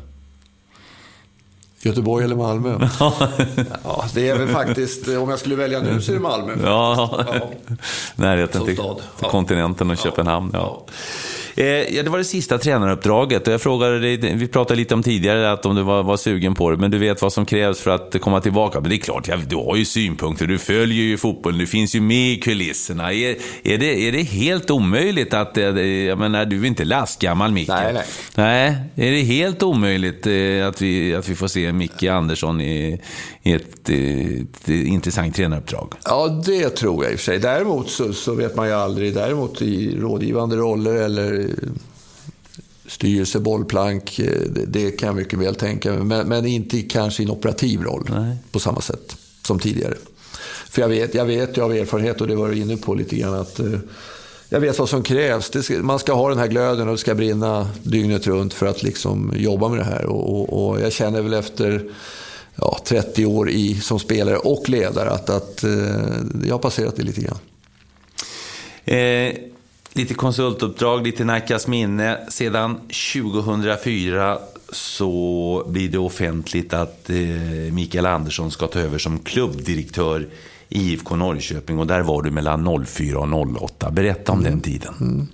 Göteborg 1.84 2.24
eller 2.24 2.36
Malmö? 2.36 2.88
ja, 3.84 4.04
det 4.14 4.28
är 4.28 4.38
väl 4.38 4.48
faktiskt, 4.48 5.08
om 5.08 5.30
jag 5.30 5.38
skulle 5.38 5.56
välja 5.56 5.80
nu 5.80 6.00
så 6.00 6.12
är 6.12 6.14
det 6.14 6.22
Malmö. 6.22 6.52
Ja, 6.64 7.24
ja. 7.26 7.50
närheten 8.16 8.64
till, 8.64 8.76
till 8.76 9.28
kontinenten 9.30 9.90
och 9.90 9.96
Köpenhamn. 9.96 10.50
Ja. 10.52 10.84
Eh, 11.56 12.04
det 12.04 12.08
var 12.08 12.18
det 12.18 12.24
sista 12.24 12.58
tränaruppdraget. 12.58 13.46
Jag 13.46 13.60
frågade 13.60 14.00
dig, 14.00 14.16
vi 14.16 14.48
pratade 14.48 14.76
lite 14.76 14.94
om 14.94 15.02
tidigare 15.02 15.52
att 15.52 15.66
om 15.66 15.76
du 15.76 15.82
var, 15.82 16.02
var, 16.02 16.16
sugen 16.16 16.54
på 16.54 16.70
det, 16.70 16.76
men 16.76 16.90
du 16.90 16.98
vet 16.98 17.22
vad 17.22 17.32
som 17.32 17.46
krävs 17.46 17.80
för 17.80 17.90
att 17.90 18.20
komma 18.20 18.40
tillbaka. 18.40 18.80
Men 18.80 18.90
det 18.90 18.96
är 18.96 18.98
klart, 18.98 19.28
ja, 19.28 19.36
du 19.48 19.56
har 19.56 19.76
ju 19.76 19.84
synpunkter, 19.84 20.46
du 20.46 20.58
följer 20.58 21.04
ju 21.04 21.16
fotbollen, 21.16 21.58
du 21.58 21.66
finns 21.66 21.94
ju 21.94 22.00
med 22.00 22.32
i 22.32 22.36
kulisserna. 22.36 23.12
Är, 23.12 23.36
är, 23.62 23.78
det, 23.78 24.08
är 24.08 24.12
det 24.12 24.22
helt 24.22 24.70
omöjligt 24.70 25.34
att, 25.34 25.56
eh, 25.58 25.64
jag 25.80 26.18
menar, 26.18 26.44
du 26.44 26.62
är 26.62 26.66
inte 26.66 26.84
lastgammal 26.84 27.52
Micke? 27.52 27.68
Nej, 27.68 27.92
nej. 27.92 28.04
Nej, 28.34 28.76
är 28.94 29.10
det 29.10 29.20
helt 29.20 29.62
omöjligt 29.62 30.26
eh, 30.26 30.68
att 30.68 30.82
vi, 30.82 31.14
att 31.14 31.28
vi 31.28 31.34
får 31.34 31.48
se 31.48 31.72
Micke 31.72 32.02
Andersson 32.02 32.60
i, 32.60 33.00
i 33.42 33.52
ett, 33.52 33.88
ett, 33.88 34.68
intressant 34.68 35.36
tränaruppdrag? 35.36 35.92
Ja, 36.04 36.42
det 36.46 36.70
tror 36.70 37.04
jag 37.04 37.12
i 37.12 37.16
och 37.16 37.18
för 37.18 37.24
sig. 37.24 37.38
Däremot 37.38 37.90
så, 37.90 38.12
så 38.12 38.34
vet 38.34 38.56
man 38.56 38.66
ju 38.66 38.74
aldrig, 38.74 39.14
däremot 39.14 39.62
i 39.62 39.96
rådgivande 40.00 40.56
roller 40.56 40.94
eller 40.94 41.43
styrelse, 42.86 43.40
bollplank, 43.40 44.18
eh, 44.18 44.40
det, 44.66 44.90
kan 44.90 45.06
jag 45.06 45.16
mycket 45.16 45.38
väl 45.38 45.54
tänka 45.54 45.92
mig. 45.92 46.04
Men, 46.04 46.28
men, 46.28 46.46
inte 46.46 46.82
kanske 46.82 47.22
i 47.22 47.26
en 47.26 47.30
operativ 47.30 47.82
roll 47.82 48.10
Nej. 48.10 48.36
på 48.52 48.60
samma 48.60 48.80
sätt 48.80 49.16
som 49.42 49.58
tidigare. 49.58 49.94
För 50.70 50.82
jag 50.82 50.88
vet, 50.88 51.14
jag 51.14 51.24
vet 51.24 51.56
ju 51.56 51.62
av 51.62 51.72
erfarenhet, 51.72 52.20
och 52.20 52.26
det 52.26 52.36
var 52.36 52.48
du 52.48 52.58
inne 52.58 52.76
på 52.76 52.94
lite 52.94 53.16
grann, 53.16 53.34
att 53.34 53.60
eh, 53.60 53.78
jag 54.48 54.60
vet 54.60 54.78
vad 54.78 54.88
som 54.88 55.02
krävs. 55.02 55.64
Ska, 55.64 55.74
man 55.74 55.98
ska 55.98 56.12
ha 56.12 56.28
den 56.28 56.38
här 56.38 56.46
glöden 56.46 56.88
och 56.88 56.94
det 56.94 56.98
ska 56.98 57.14
brinna 57.14 57.70
dygnet 57.82 58.26
runt 58.26 58.54
för 58.54 58.66
att 58.66 58.82
liksom 58.82 59.32
jobba 59.36 59.68
med 59.68 59.78
det 59.78 59.84
här. 59.84 60.04
Och, 60.04 60.40
och, 60.40 60.68
och 60.68 60.80
jag 60.80 60.92
känner 60.92 61.22
väl 61.22 61.34
efter 61.34 61.90
ja, 62.56 62.78
30 62.84 63.26
år 63.26 63.50
i, 63.50 63.74
som 63.80 63.98
spelare 63.98 64.36
och 64.36 64.68
ledare 64.68 65.10
att, 65.10 65.30
att 65.30 65.64
eh, 65.64 65.70
jag 66.44 66.54
har 66.54 66.58
passerat 66.58 66.96
det 66.96 67.02
lite 67.02 67.20
grann. 67.20 67.38
Eh, 68.84 69.34
lite 69.94 70.14
konsultuppdrag, 70.14 71.06
lite 71.06 71.24
Nackas 71.24 71.66
minne. 71.66 72.18
Sedan 72.28 72.80
2004 73.12 74.38
så 74.72 75.64
blir 75.66 75.88
det 75.88 75.98
offentligt 75.98 76.74
att 76.74 77.10
eh, 77.10 77.16
Mikael 77.72 78.06
Andersson 78.06 78.50
ska 78.50 78.66
ta 78.66 78.78
över 78.78 78.98
som 78.98 79.18
klubbdirektör 79.18 80.26
IFK 80.74 81.16
Norrköping 81.16 81.78
och 81.78 81.86
där 81.86 82.00
var 82.00 82.22
du 82.22 82.30
mellan 82.30 82.86
04 82.86 83.18
och 83.18 83.62
08. 83.62 83.90
Berätta 83.90 84.32
om 84.32 84.38
mm. 84.38 84.50
den 84.50 84.60
tiden. 84.60 84.94
Mm. 85.00 85.26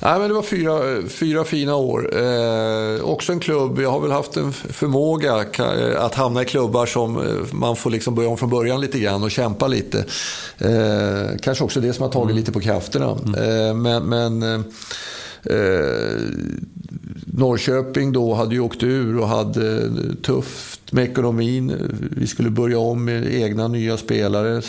Nej, 0.00 0.18
men 0.18 0.28
det 0.28 0.34
var 0.34 0.42
fyra, 0.42 1.08
fyra 1.08 1.44
fina 1.44 1.74
år. 1.76 2.16
Eh, 2.16 3.04
också 3.04 3.32
en 3.32 3.40
klubb, 3.40 3.80
jag 3.80 3.90
har 3.90 4.00
väl 4.00 4.10
haft 4.10 4.36
en 4.36 4.52
förmåga 4.52 5.34
att 5.98 6.14
hamna 6.14 6.42
i 6.42 6.44
klubbar 6.44 6.86
som 6.86 7.16
eh, 7.16 7.22
man 7.52 7.76
får 7.76 7.90
liksom 7.90 8.14
börja 8.14 8.28
om 8.28 8.36
från 8.36 8.50
början 8.50 8.80
lite 8.80 8.98
grann 8.98 9.22
och 9.22 9.30
kämpa 9.30 9.66
lite. 9.66 10.04
Eh, 10.58 11.36
kanske 11.42 11.64
också 11.64 11.80
det 11.80 11.92
som 11.92 12.02
har 12.02 12.10
tagit 12.10 12.24
mm. 12.24 12.36
lite 12.36 12.52
på 12.52 12.60
krafterna. 12.60 13.18
Mm. 13.26 13.34
Eh, 13.34 13.74
men, 13.74 14.02
men 14.02 14.42
eh, 14.42 14.60
Norrköping 17.36 18.12
då 18.12 18.34
hade 18.34 18.54
ju 18.54 18.60
åkt 18.60 18.82
ur 18.82 19.18
och 19.18 19.28
hade 19.28 19.90
tufft 20.22 20.92
med 20.92 21.04
ekonomin. 21.04 21.72
Vi 22.16 22.26
skulle 22.26 22.50
börja 22.50 22.78
om 22.78 23.04
med 23.04 23.34
egna 23.34 23.68
nya 23.68 23.96
spelare. 23.96 24.62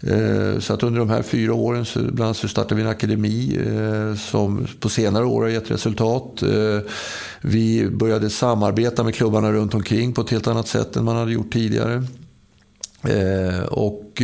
Eh, 0.00 0.58
så 0.58 0.74
att 0.74 0.82
under 0.82 0.98
de 0.98 1.10
här 1.10 1.22
fyra 1.22 1.54
åren 1.54 1.84
så 1.84 1.98
bland 1.98 2.22
annat 2.22 2.36
så 2.36 2.48
startade 2.48 2.74
vi 2.74 2.82
en 2.82 2.88
akademi 2.88 3.58
eh, 3.66 4.16
som 4.16 4.66
på 4.80 4.88
senare 4.88 5.24
år 5.24 5.42
har 5.42 5.48
gett 5.48 5.70
resultat. 5.70 6.42
Eh, 6.42 6.78
vi 7.40 7.90
började 7.90 8.30
samarbeta 8.30 9.04
med 9.04 9.14
klubbarna 9.14 9.52
runt 9.52 9.74
omkring 9.74 10.12
på 10.12 10.20
ett 10.20 10.30
helt 10.30 10.46
annat 10.46 10.68
sätt 10.68 10.96
än 10.96 11.04
man 11.04 11.16
hade 11.16 11.32
gjort 11.32 11.52
tidigare. 11.52 12.04
Och 13.68 14.22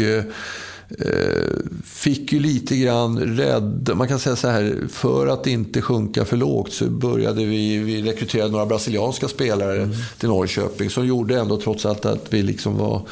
fick 1.84 2.32
ju 2.32 2.40
lite 2.40 2.76
grann 2.76 3.18
rädd, 3.18 3.90
man 3.94 4.08
kan 4.08 4.18
säga 4.18 4.36
så 4.36 4.48
här, 4.48 4.76
för 4.90 5.26
att 5.26 5.46
inte 5.46 5.82
sjunka 5.82 6.24
för 6.24 6.36
lågt 6.36 6.72
så 6.72 6.84
började 6.84 7.44
vi, 7.44 7.78
vi 7.78 8.02
rekryterade 8.02 8.50
några 8.50 8.66
brasilianska 8.66 9.28
spelare 9.28 9.82
mm. 9.82 9.96
till 10.18 10.28
Norrköping 10.28 10.90
som 10.90 11.06
gjorde 11.06 11.38
ändå 11.38 11.60
trots 11.60 11.86
allt 11.86 12.06
att 12.06 12.32
vi 12.32 12.42
liksom 12.42 12.78
var 12.78 13.02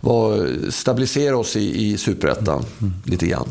var, 0.00 0.48
stabilisera 0.70 1.36
oss 1.36 1.56
i, 1.56 1.86
i 1.86 1.98
superettan 1.98 2.64
mm. 2.80 2.94
lite 3.04 3.26
grann. 3.26 3.48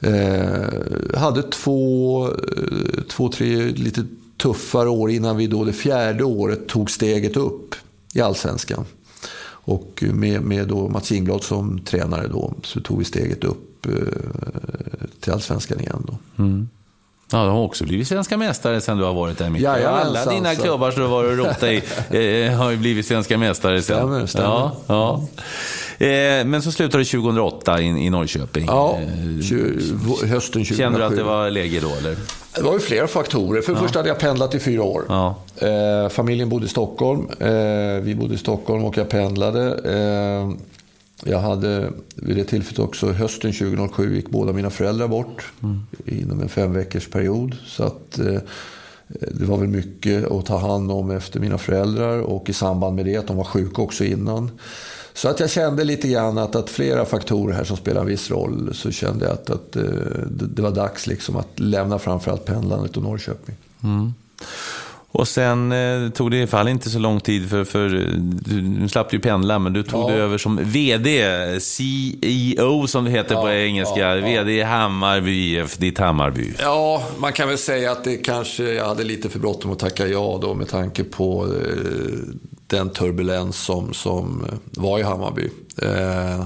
Eh, 0.00 1.18
hade 1.18 1.42
två, 1.42 2.26
eh, 2.26 3.02
två, 3.08 3.28
tre 3.28 3.56
lite 3.56 4.04
tuffare 4.36 4.88
år 4.88 5.10
innan 5.10 5.36
vi 5.36 5.46
då 5.46 5.64
det 5.64 5.72
fjärde 5.72 6.24
året 6.24 6.66
tog 6.68 6.90
steget 6.90 7.36
upp 7.36 7.74
i 8.14 8.20
allsvenskan. 8.20 8.84
Och 9.66 10.04
med, 10.12 10.42
med 10.42 10.68
då 10.68 10.88
Mats 10.88 11.12
Ingblad 11.12 11.42
som 11.42 11.78
tränare 11.78 12.28
då, 12.28 12.54
så 12.62 12.80
tog 12.80 12.98
vi 12.98 13.04
steget 13.04 13.44
upp 13.44 13.86
eh, 13.86 13.92
till 15.20 15.32
allsvenskan 15.32 15.80
igen. 15.80 16.06
Då. 16.06 16.42
Mm. 16.42 16.68
Ja, 17.32 17.44
du 17.44 17.50
har 17.50 17.60
också 17.60 17.84
blivit 17.84 18.08
svenska 18.08 18.36
mästare 18.36 18.80
sen 18.80 18.98
du 18.98 19.04
har 19.04 19.14
varit 19.14 19.38
där 19.38 19.50
Micke. 19.50 19.62
Ja, 19.62 19.70
Alla 19.88 20.24
dina 20.24 20.48
alltså. 20.48 20.64
klubbar 20.64 20.90
som 20.90 21.02
du 21.02 21.08
har 21.08 21.14
varit 21.22 21.30
och 21.30 21.46
rotat 21.46 21.62
i 21.62 22.46
eh, 22.46 22.56
har 22.58 22.70
ju 22.70 22.76
blivit 22.76 23.06
svenska 23.06 23.38
mästare 23.38 23.82
sen. 23.82 23.96
Stämmer, 23.96 24.26
stämmer. 24.26 24.48
Ja, 24.48 24.76
ja. 24.86 25.26
Eh, 25.98 26.44
men 26.46 26.62
så 26.62 26.72
slutade 26.72 27.02
det 27.02 27.10
2008 27.10 27.80
i, 27.80 27.86
i 27.86 28.10
Norrköping. 28.10 28.64
Ja, 28.66 28.98
eh, 29.00 30.28
hösten 30.28 30.64
2007. 30.64 30.74
Kände 30.74 30.98
du 30.98 31.04
att 31.04 31.16
det 31.16 31.22
var 31.22 31.50
läge 31.50 31.80
då? 31.80 31.88
Eller? 31.88 32.16
Det 32.54 32.62
var 32.62 32.72
ju 32.72 32.78
flera 32.78 33.06
faktorer. 33.06 33.62
För 33.62 33.72
det 33.72 33.78
ja. 33.78 33.82
första 33.82 33.98
hade 33.98 34.08
jag 34.08 34.18
pendlat 34.18 34.54
i 34.54 34.58
fyra 34.58 34.82
år. 34.82 35.04
Ja. 35.08 35.36
Eh, 35.56 36.08
familjen 36.08 36.48
bodde 36.48 36.66
i 36.66 36.68
Stockholm. 36.68 37.28
Eh, 37.40 38.02
vi 38.02 38.14
bodde 38.18 38.34
i 38.34 38.38
Stockholm 38.38 38.84
och 38.84 38.96
jag 38.96 39.08
pendlade. 39.08 39.80
Eh, 39.84 40.50
jag 41.30 41.38
hade 41.38 41.90
vid 42.14 42.36
det 42.36 42.44
tillfället 42.44 42.78
också, 42.78 43.12
hösten 43.12 43.52
2007 43.52 44.16
gick 44.16 44.30
båda 44.30 44.52
mina 44.52 44.70
föräldrar 44.70 45.08
bort 45.08 45.52
mm. 45.62 45.80
inom 46.06 46.40
en 46.40 46.48
fem 46.48 46.72
veckors 46.72 47.08
period. 47.08 47.56
Så 47.66 47.84
att, 47.84 48.20
det 49.08 49.44
var 49.44 49.56
väl 49.56 49.68
mycket 49.68 50.30
att 50.30 50.46
ta 50.46 50.58
hand 50.58 50.90
om 50.90 51.10
efter 51.10 51.40
mina 51.40 51.58
föräldrar 51.58 52.20
och 52.20 52.48
i 52.48 52.52
samband 52.52 52.96
med 52.96 53.04
det 53.04 53.16
att 53.16 53.26
de 53.26 53.36
var 53.36 53.44
sjuka 53.44 53.82
också 53.82 54.04
innan. 54.04 54.50
Så 55.14 55.28
att 55.28 55.40
jag 55.40 55.50
kände 55.50 55.84
lite 55.84 56.08
grann 56.08 56.38
att, 56.38 56.56
att 56.56 56.70
flera 56.70 57.04
faktorer 57.04 57.54
här 57.54 57.64
som 57.64 57.76
spelar 57.76 58.00
en 58.00 58.06
viss 58.06 58.30
roll. 58.30 58.70
Så 58.74 58.90
kände 58.90 59.24
jag 59.24 59.34
att, 59.34 59.50
att 59.50 59.76
eh, 59.76 59.82
det, 60.26 60.46
det 60.46 60.62
var 60.62 60.70
dags 60.70 61.06
liksom 61.06 61.36
att 61.36 61.60
lämna 61.60 61.98
framförallt 61.98 62.44
pendlandet 62.44 62.96
och 62.96 63.02
Norrköping. 63.02 63.54
Mm. 63.82 64.14
Och 65.14 65.28
sen 65.28 65.72
eh, 65.72 66.10
tog 66.10 66.30
det 66.30 66.42
i 66.42 66.46
fall 66.46 66.68
inte 66.68 66.90
så 66.90 66.98
lång 66.98 67.20
tid 67.20 67.50
för, 67.50 67.64
för 67.64 67.88
du, 67.88 68.60
du 68.60 68.88
slapp 68.88 69.12
ju 69.12 69.20
pendla, 69.20 69.58
men 69.58 69.72
du 69.72 69.82
tog 69.82 70.02
ja. 70.02 70.14
det 70.14 70.22
över 70.22 70.38
som 70.38 70.60
VD, 70.62 71.60
CEO 71.60 72.86
som 72.86 73.04
det 73.04 73.10
heter 73.10 73.34
ja, 73.34 73.42
på 73.42 73.50
engelska. 73.50 74.16
Ja, 74.16 74.26
VD 74.26 74.52
i 74.52 74.62
Hammarby 74.62 75.58
IF, 75.58 75.76
ditt 75.76 75.98
Hammarby. 75.98 76.52
Ja, 76.58 77.04
man 77.18 77.32
kan 77.32 77.48
väl 77.48 77.58
säga 77.58 77.92
att 77.92 78.04
det 78.04 78.16
kanske, 78.16 78.72
jag 78.72 78.86
hade 78.86 79.04
lite 79.04 79.28
för 79.28 79.38
bråttom 79.38 79.72
att 79.72 79.78
tacka 79.78 80.06
ja 80.06 80.38
då 80.42 80.54
med 80.54 80.68
tanke 80.68 81.04
på 81.04 81.46
eh, 81.46 82.18
den 82.66 82.90
turbulens 82.90 83.56
som, 83.56 83.94
som 83.94 84.44
var 84.70 84.98
i 84.98 85.02
Hammarby. 85.02 85.50
Eh, 85.82 86.44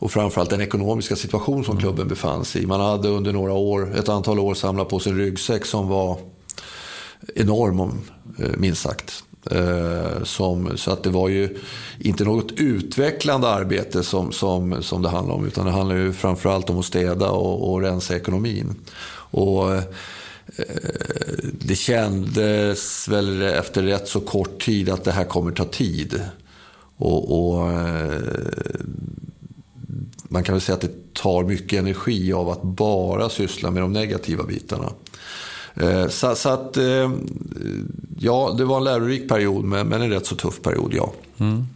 och 0.00 0.10
framförallt 0.10 0.50
den 0.50 0.60
ekonomiska 0.60 1.16
situation 1.16 1.64
som 1.64 1.78
klubben 1.78 2.08
befann 2.08 2.44
sig 2.44 2.62
i. 2.62 2.66
Man 2.66 2.80
hade 2.80 3.08
under 3.08 3.32
några 3.32 3.52
år, 3.52 3.98
ett 3.98 4.08
antal 4.08 4.38
år 4.38 4.54
samlat 4.54 4.88
på 4.88 4.98
sig 4.98 5.12
en 5.12 5.18
ryggsäck 5.18 5.64
som 5.64 5.88
var 5.88 6.18
enorm, 7.34 7.80
eh, 8.38 8.56
minst 8.56 8.82
sagt. 8.82 9.24
Eh, 9.50 10.22
som, 10.22 10.76
så 10.76 10.90
att 10.90 11.02
det 11.02 11.10
var 11.10 11.28
ju 11.28 11.58
inte 11.98 12.24
något 12.24 12.52
utvecklande 12.52 13.48
arbete 13.48 14.02
som, 14.02 14.32
som, 14.32 14.82
som 14.82 15.02
det 15.02 15.08
handlade 15.08 15.38
om. 15.38 15.46
Utan 15.46 15.66
det 15.66 15.72
handlade 15.72 16.00
ju 16.00 16.12
framförallt 16.12 16.70
om 16.70 16.78
att 16.78 16.84
städa 16.84 17.30
och, 17.30 17.72
och 17.72 17.82
rensa 17.82 18.16
ekonomin. 18.16 18.74
Och, 19.30 19.74
eh, 19.74 19.82
det 21.52 21.74
kändes 21.74 23.08
väl 23.08 23.42
efter 23.42 23.82
rätt 23.82 24.08
så 24.08 24.20
kort 24.20 24.64
tid 24.64 24.88
att 24.88 25.04
det 25.04 25.12
här 25.12 25.24
kommer 25.24 25.52
ta 25.52 25.64
tid. 25.64 26.20
Och, 26.96 27.52
och 27.52 27.70
eh, 27.70 28.20
man 30.28 30.44
kan 30.44 30.54
väl 30.54 30.62
säga 30.62 30.74
att 30.74 30.80
det 30.80 31.14
tar 31.14 31.44
mycket 31.44 31.78
energi 31.78 32.32
av 32.32 32.48
att 32.48 32.62
bara 32.62 33.28
syssla 33.28 33.70
med 33.70 33.82
de 33.82 33.92
negativa 33.92 34.44
bitarna. 34.44 34.92
Eh, 35.74 36.08
så, 36.08 36.34
så, 36.34 36.48
att, 36.48 36.76
eh, 36.76 37.10
ja, 38.18 38.54
det 38.58 38.64
var 38.64 38.76
en 38.76 38.84
lärorik 38.84 39.28
period, 39.28 39.64
men, 39.64 39.92
en 39.92 40.10
rätt 40.10 40.26
så 40.26 40.36
tuff 40.36 40.62
period, 40.62 40.94
ja. 40.94 41.12
Mm. 41.38 41.66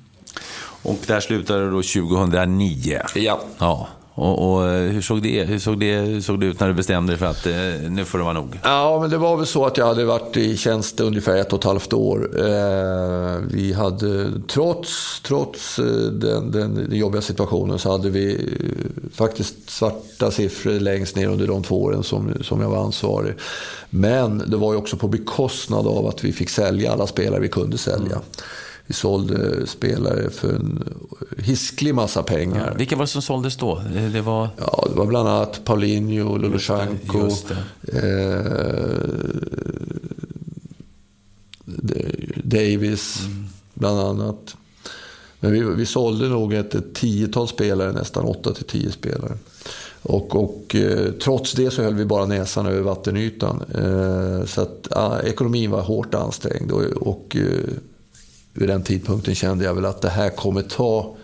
Och 0.84 0.98
där 1.06 1.20
slutade 1.20 1.70
då 1.70 1.82
2009? 1.82 3.00
Ja. 3.14 3.40
ja. 3.58 3.88
Och, 4.14 4.52
och, 4.52 4.68
hur, 4.68 5.00
såg 5.00 5.22
det, 5.22 5.44
hur, 5.44 5.58
såg 5.58 5.80
det, 5.80 5.96
hur 5.96 6.20
såg 6.20 6.40
det 6.40 6.46
ut 6.46 6.60
när 6.60 6.68
du 6.68 6.74
bestämde 6.74 7.12
dig 7.12 7.18
för 7.18 7.26
att 7.26 7.46
eh, 7.46 7.90
nu 7.90 8.04
får 8.04 8.18
det 8.18 8.24
vara 8.24 8.34
nog? 8.34 8.60
Ja, 8.62 8.98
men 9.00 9.10
det 9.10 9.18
var 9.18 9.36
väl 9.36 9.46
så 9.46 9.66
att 9.66 9.76
jag 9.76 9.86
hade 9.86 10.04
varit 10.04 10.36
i 10.36 10.56
tjänst 10.56 11.00
ungefär 11.00 11.36
ett 11.36 11.52
och 11.52 11.58
ett 11.58 11.64
halvt 11.64 11.92
år. 11.92 12.30
Eh, 12.38 13.36
vi 13.50 13.72
hade, 13.72 14.32
trots, 14.48 15.20
trots 15.20 15.78
eh, 15.78 15.84
den, 15.84 16.50
den, 16.50 16.74
den 16.74 16.96
jobbiga 16.96 17.22
situationen, 17.22 17.78
så 17.78 17.90
hade 17.90 18.10
vi 18.10 18.34
eh, 18.34 19.10
faktiskt 19.14 19.70
svarta 19.70 20.30
siffror 20.30 20.72
längst 20.72 21.16
ner 21.16 21.28
under 21.28 21.46
de 21.46 21.62
två 21.62 21.82
åren 21.82 22.02
som, 22.02 22.34
som 22.40 22.60
jag 22.60 22.70
var 22.70 22.84
ansvarig. 22.84 23.34
Men 23.90 24.42
det 24.46 24.56
var 24.56 24.72
ju 24.72 24.78
också 24.78 24.96
på 24.96 25.08
bekostnad 25.08 25.86
av 25.86 26.06
att 26.06 26.24
vi 26.24 26.32
fick 26.32 26.50
sälja 26.50 26.92
alla 26.92 27.06
spelare 27.06 27.40
vi 27.40 27.48
kunde 27.48 27.78
sälja. 27.78 28.16
Mm. 28.16 28.22
Vi 28.86 28.94
sålde 28.94 29.66
spelare 29.66 30.30
för 30.30 30.52
en 30.52 30.84
hisklig 31.38 31.94
massa 31.94 32.22
pengar. 32.22 32.66
Ja, 32.66 32.78
vilka 32.78 32.96
var 32.96 33.04
det 33.04 33.08
som 33.08 33.22
såldes 33.22 33.56
då? 33.56 33.82
Det 34.12 34.20
var, 34.20 34.48
ja, 34.58 34.86
det 34.90 34.94
var 34.94 35.06
bland 35.06 35.28
annat 35.28 35.64
Paulinho, 35.64 36.36
Lulushanko, 36.36 37.30
eh, 37.82 38.42
Davis, 42.42 43.20
mm. 43.20 43.44
bland 43.74 44.00
annat. 44.00 44.56
Men 45.40 45.52
vi, 45.52 45.60
vi 45.60 45.86
sålde 45.86 46.28
nog 46.28 46.54
ett, 46.54 46.94
tiotal 46.94 47.48
spelare, 47.48 47.92
nästan 47.92 48.24
åtta 48.24 48.54
till 48.54 48.64
tio 48.64 48.92
spelare. 48.92 49.38
Och, 50.02 50.36
och 50.36 50.74
eh, 50.74 51.12
trots 51.12 51.52
det 51.52 51.70
så 51.70 51.82
höll 51.82 51.94
vi 51.94 52.04
bara 52.04 52.26
näsan 52.26 52.66
över 52.66 52.80
vattenytan. 52.80 53.62
Eh, 53.74 54.46
så 54.46 54.60
att 54.60 54.88
ja, 54.90 55.20
ekonomin 55.20 55.70
var 55.70 55.82
hårt 55.82 56.14
ansträngd. 56.14 56.72
Och, 56.72 56.82
och 56.82 57.36
eh, 57.36 57.74
vid 58.52 58.68
den 58.68 58.82
tidpunkten 58.82 59.34
kände 59.34 59.64
jag 59.64 59.74
väl 59.74 59.84
att 59.84 60.02
det 60.02 60.10
här 60.10 60.30
kommer 60.30 60.62
ta 60.62 61.16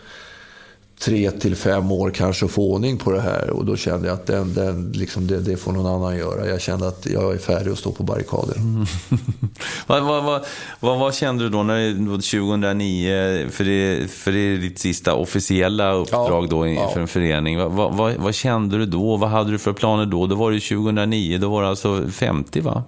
tre 1.01 1.31
till 1.31 1.57
fem 1.57 1.93
år 1.93 2.11
kanske 2.11 2.45
att 2.45 2.51
få 2.51 2.73
ordning 2.73 2.97
på 2.97 3.13
det 3.13 3.21
här. 3.21 3.51
Och 3.51 3.65
då 3.65 3.77
kände 3.77 4.09
jag 4.09 4.15
att 4.15 4.27
den, 4.27 4.55
den, 4.55 4.93
liksom 4.93 5.27
det, 5.27 5.41
det, 5.41 5.57
får 5.57 5.73
någon 5.73 5.87
annan 5.87 6.17
göra. 6.17 6.47
Jag 6.47 6.61
kände 6.61 6.89
att 6.89 7.07
jag 7.07 7.35
är 7.35 7.39
färdig 7.39 7.71
att 7.71 7.79
stå 7.79 7.93
på 7.93 8.03
barrikader. 8.03 8.57
Mm. 8.57 8.87
vad, 9.87 10.03
vad, 10.03 10.45
vad, 10.81 10.99
vad, 10.99 11.15
kände 11.15 11.45
du 11.45 11.51
då 11.51 11.63
när 11.63 11.95
2009, 12.17 13.49
för 13.51 13.65
det, 13.65 14.11
för 14.11 14.33
det 14.33 14.39
är 14.39 14.57
ditt 14.57 14.79
sista 14.79 15.15
officiella 15.15 15.93
uppdrag 15.93 16.45
ja, 16.45 16.49
då 16.51 16.69
ja. 16.69 16.91
för 16.95 17.01
en 17.01 17.09
förening. 17.09 17.59
Vad, 17.59 17.95
vad, 17.95 18.15
vad, 18.15 18.35
kände 18.35 18.79
du 18.79 18.87
då? 18.87 19.17
Vad 19.17 19.31
hade 19.31 19.51
du 19.51 19.59
för 19.59 19.73
planer 19.73 20.07
då? 20.07 20.27
Då 20.27 20.35
var 20.35 20.53
det 20.53 20.61
2009, 20.61 21.39
då 21.39 21.49
var 21.49 21.63
det 21.63 21.69
alltså 21.69 22.09
50 22.11 22.61
va? 22.61 22.85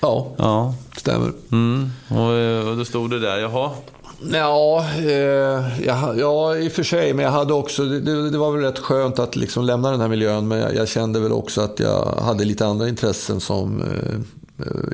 Ja, 0.00 0.26
ja. 0.36 0.74
stämmer. 0.96 1.32
Mm. 1.52 1.90
Och, 2.08 2.70
och 2.70 2.76
då 2.76 2.84
stod 2.84 3.10
det 3.10 3.18
där, 3.18 3.38
jaha. 3.38 3.70
Ja, 4.32 4.86
eh, 4.98 5.84
ja, 5.86 6.14
ja, 6.16 6.56
i 6.56 6.68
och 6.68 6.72
för 6.72 6.82
sig. 6.82 7.14
Men 7.14 7.24
jag 7.24 7.32
hade 7.32 7.54
också, 7.54 7.84
det, 7.84 8.30
det, 8.30 8.38
var 8.38 8.52
väl 8.52 8.62
rätt 8.62 8.78
skönt 8.78 9.18
att 9.18 9.36
liksom 9.36 9.64
lämna 9.64 9.90
den 9.90 10.00
här 10.00 10.08
miljön. 10.08 10.48
Men 10.48 10.58
jag, 10.58 10.74
jag, 10.74 10.88
kände 10.88 11.20
väl 11.20 11.32
också 11.32 11.60
att 11.60 11.80
jag 11.80 12.04
hade 12.04 12.44
lite 12.44 12.66
andra 12.66 12.88
intressen 12.88 13.40
som 13.40 13.82
eh, 13.82 14.20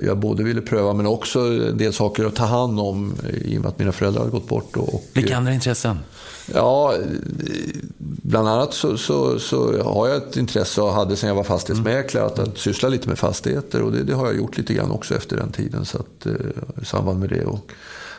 jag 0.03 0.19
både 0.19 0.43
ville 0.43 0.61
pröva 0.61 0.93
men 0.93 1.07
också 1.07 1.41
en 1.41 1.79
del 1.79 1.93
saker 1.93 2.25
att 2.25 2.35
ta 2.35 2.45
hand 2.45 2.81
om 2.81 3.15
i 3.45 3.59
och 3.59 3.61
med 3.61 3.69
att 3.69 3.79
mina 3.79 3.93
föräldrar 3.93 4.21
hade 4.21 4.33
gått 4.33 4.49
bort. 4.49 4.77
Och, 4.77 5.05
Vilka 5.13 5.37
andra 5.37 5.55
intressen? 5.55 5.99
Ja, 6.55 6.95
bland 7.99 8.49
annat 8.49 8.75
så, 8.75 8.97
så, 8.97 9.39
så, 9.39 9.83
har 9.83 10.09
jag 10.09 10.17
ett 10.17 10.37
intresse 10.37 10.81
och 10.83 10.93
hade 10.93 11.17
sedan 11.17 11.29
jag 11.29 11.37
var 11.37 11.45
fastighetsmäklare 11.45 12.27
att, 12.27 12.39
att 12.39 12.59
syssla 12.59 12.89
lite 12.89 13.09
med 13.09 13.19
fastigheter. 13.19 13.83
Och 13.83 13.93
det, 13.93 14.03
det, 14.03 14.15
har 14.15 14.27
jag 14.27 14.37
gjort 14.37 14.59
lite 14.59 14.75
grann 14.75 14.91
också 14.91 15.15
efter 15.15 15.37
den 15.37 15.53
tiden. 15.53 15.85
Så 15.85 15.99
att, 15.99 16.27
eh, 16.27 16.33
I 16.83 16.85
samband 16.85 17.21
med 17.21 17.29
det. 17.29 17.45
Och 17.45 17.73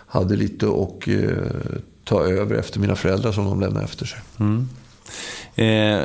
hade 0.07 0.35
lite 0.35 0.67
att 0.67 1.07
eh, 1.07 1.69
ta 2.03 2.23
över 2.23 2.55
efter 2.55 2.79
mina 2.79 2.95
föräldrar 2.95 3.31
som 3.31 3.45
de 3.45 3.59
lämnade 3.59 3.85
efter 3.85 4.05
sig. 4.05 4.19
Mm. 4.39 4.69
Eh, 5.55 5.99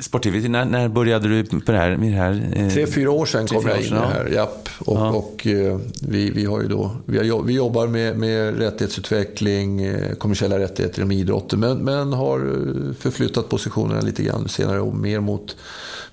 Sport-TV, 0.00 0.48
när, 0.48 0.64
när, 0.64 0.88
började 0.88 1.28
du 1.28 1.44
på 1.44 1.72
det 1.72 1.78
här? 1.78 1.96
Med 1.96 2.12
det 2.12 2.16
här 2.16 2.50
eh, 2.56 2.68
Tre, 2.68 2.86
fyra 2.86 3.10
år 3.10 3.26
sedan 3.26 3.46
kom 3.46 3.66
jag 3.66 3.78
in 3.78 3.86
i 3.86 3.90
det 3.90 3.96
här. 3.96 4.26
Japp. 4.34 4.68
Och, 4.78 4.96
ja. 4.96 5.10
och 5.10 5.46
eh, 5.46 5.78
vi, 6.02 6.30
vi, 6.30 6.44
har 6.44 6.62
ju 6.62 6.68
då, 6.68 6.90
vi, 7.06 7.30
har, 7.30 7.42
vi 7.42 7.54
jobbar 7.54 7.86
med, 7.86 8.18
med 8.18 8.58
rättighetsutveckling, 8.58 9.82
eh, 9.82 10.14
kommersiella 10.14 10.58
rättigheter 10.58 10.98
inom 10.98 11.12
idrotten. 11.12 11.60
Men, 11.60 11.78
men 11.78 12.12
har 12.12 12.38
eh, 12.38 12.94
förflyttat 12.94 13.48
positionerna 13.48 14.00
lite 14.00 14.22
grann 14.22 14.48
senare 14.48 14.80
och 14.80 14.94
mer 14.94 15.20
mot, 15.20 15.56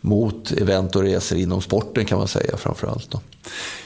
mot 0.02 0.52
event 0.52 0.96
och 0.96 1.02
resor 1.02 1.38
inom 1.38 1.62
sporten 1.62 2.06
kan 2.06 2.18
man 2.18 2.28
säga 2.28 2.58
framförallt. 2.58 3.12
Då. 3.12 3.20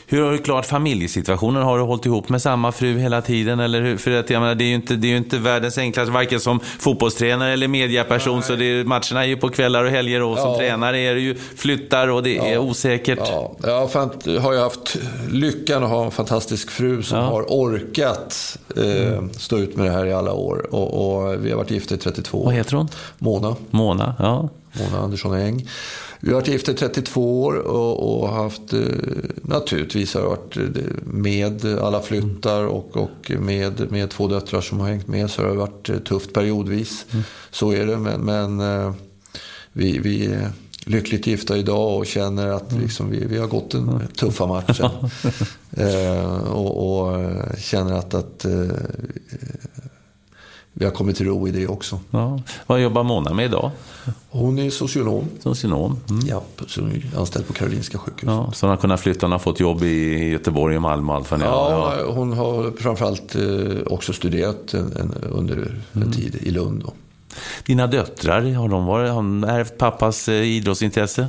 Hur 0.10 0.22
har 0.22 0.32
du 0.32 0.38
klarat 0.38 0.66
familjesituationen? 0.66 1.64
Har 1.64 1.78
du 1.78 1.84
hållit 1.84 2.06
ihop 2.06 2.30
med 2.30 2.42
samma 2.42 2.72
fru 2.72 3.00
hela 3.00 3.22
tiden? 3.22 3.60
Eller 3.60 3.82
hur? 3.82 3.98
För 3.98 4.12
att, 4.12 4.30
jag 4.30 4.40
menar, 4.40 4.56
det, 4.56 4.64
är 4.64 4.68
ju 4.68 4.76
inte, 4.76 4.96
det 4.96 5.14
är 5.14 5.18
inte 5.18 5.38
världens 5.38 5.78
enklaste, 5.78 6.12
varken 6.12 6.40
som 6.40 6.60
fotbollstränare 6.60 7.54
eller 7.54 7.68
mediaperson. 7.68 8.36
Nej. 8.36 8.44
Så 8.44 8.56
det, 8.56 8.84
matcherna 8.88 9.24
är 9.24 9.28
ju 9.28 9.38
på 9.38 9.50
kvällar 9.50 9.84
och 9.84 9.90
helger 9.90 10.22
och 10.22 10.38
som 10.38 10.52
ja. 10.52 10.58
tränare 10.58 11.00
är 11.00 11.16
det 11.16 11.22
ju 11.22 11.36
flyttar 11.36 12.08
och 12.08 12.24
det 12.24 12.36
ja. 12.36 12.46
är 12.46 12.58
osäkert. 12.58 13.20
Ja. 13.20 13.56
Jag 13.64 13.88
har 14.40 14.54
ju 14.54 14.60
haft 14.60 14.98
lyckan 15.32 15.84
att 15.84 15.90
ha 15.90 16.06
en 16.06 16.12
fantastisk 16.12 16.72
fru 16.72 17.04
som 17.04 17.18
ja. 17.18 17.24
har 17.24 17.42
orkat 17.42 18.58
eh, 18.78 19.08
mm. 19.08 19.34
stå 19.34 19.58
ut 19.58 19.76
med 19.76 19.86
det 19.86 19.92
här 19.92 20.06
i 20.06 20.14
alla 20.14 20.34
år. 20.34 20.68
Och, 20.72 21.24
och 21.24 21.46
vi 21.46 21.50
har 21.50 21.58
varit 21.58 21.72
gifta 21.72 21.96
i 21.96 21.98
32 21.98 22.42
år. 22.42 22.46
Vad 22.46 22.54
heter 22.54 22.78
hon? 22.78 22.88
Mona. 23.18 23.56
Mona, 23.70 24.16
ja. 24.20 24.50
Mona 24.74 25.04
Andersson 25.04 25.34
Eng. 25.34 25.68
Vi 26.20 26.28
har 26.28 26.36
varit 26.36 26.48
gifta 26.48 26.72
i 26.72 26.76
32 26.76 27.44
år 27.44 27.54
och, 27.54 28.22
och 28.22 28.30
haft, 28.30 28.74
eh, 28.74 28.80
naturligtvis 29.42 30.14
har 30.14 30.22
varit 30.22 30.58
eh, 30.58 30.64
med 31.04 31.66
alla 31.66 32.02
flyttar 32.02 32.64
och, 32.64 32.98
och 32.98 33.32
med, 33.40 33.92
med 33.92 34.10
två 34.10 34.28
döttrar 34.28 34.62
som 34.62 34.80
har 34.80 34.88
hängt 34.88 35.08
med 35.08 35.32
så 35.32 35.42
har 35.42 35.50
det 35.50 35.56
varit 35.56 35.90
eh, 35.90 35.98
tufft 35.98 36.34
periodvis. 36.34 37.06
Mm. 37.12 37.24
Så 37.52 37.72
är 37.72 37.86
det, 37.86 37.98
men, 37.98 38.22
men 38.22 38.94
vi, 39.74 40.00
vi 40.00 40.26
är 40.26 40.52
lyckligt 40.86 41.28
gifta 41.28 41.58
idag 41.58 41.98
och 41.98 42.06
känner 42.06 42.48
att 42.48 42.72
mm. 42.72 42.84
liksom, 42.84 43.10
vi, 43.12 43.26
vi 43.26 43.38
har 43.38 43.48
gått 43.48 43.72
den 43.72 44.08
tuffa 44.08 44.46
matchen. 44.46 44.90
eh, 45.78 46.40
och, 46.44 47.02
och, 47.02 47.34
känner 47.58 47.94
att, 47.94 48.14
att 48.14 48.46
vi 50.80 50.86
har 50.86 50.92
kommit 50.92 51.18
till 51.18 51.26
ro 51.26 51.48
i 51.48 51.52
det 51.52 51.68
också. 51.68 52.00
Ja. 52.12 52.40
Vad 52.68 52.82
jobbar 52.82 53.04
Mona 53.04 53.34
med 53.34 53.46
idag? 53.46 53.72
Hon 54.30 54.60
är 54.60 54.70
socionom. 54.70 55.26
Socionom? 55.40 56.00
Mm. 56.10 56.28
Ja, 56.28 56.44
anställd 57.16 57.48
på 57.48 57.54
Karolinska 57.54 57.98
sjukhuset. 57.98 58.30
Ja, 58.36 58.52
så 58.54 58.66
hon 58.66 58.70
har 58.70 58.78
kunnat 58.78 59.00
flytta, 59.00 59.26
hon 59.26 59.32
har 59.32 59.40
fått 59.40 59.60
jobb 59.60 59.84
i 59.84 60.30
Göteborg 60.30 60.76
och 60.76 60.82
Malmö 60.82 61.12
och 61.12 61.18
allt 61.18 61.32
vad 61.32 61.42
ja, 61.42 61.96
ja, 62.00 62.12
hon 62.12 62.34
har 62.34 62.72
framförallt 62.78 63.36
eh, 63.36 63.94
också 63.94 64.14
studerat 64.14 64.74
en, 64.74 64.94
en, 64.94 65.14
under 65.30 65.82
en 65.94 66.02
mm. 66.02 66.12
tid 66.12 66.36
i 66.36 66.52
Lund. 66.52 66.84
Då. 66.86 66.94
Dina 67.66 67.88
döttrar, 67.88 68.54
har 68.54 68.70
de, 68.70 68.86
varit, 68.86 69.10
har 69.10 69.16
de 69.16 69.44
ärvt 69.44 69.78
pappas 69.78 70.30
eh, 70.30 70.44
idrottsintresse? 70.44 71.28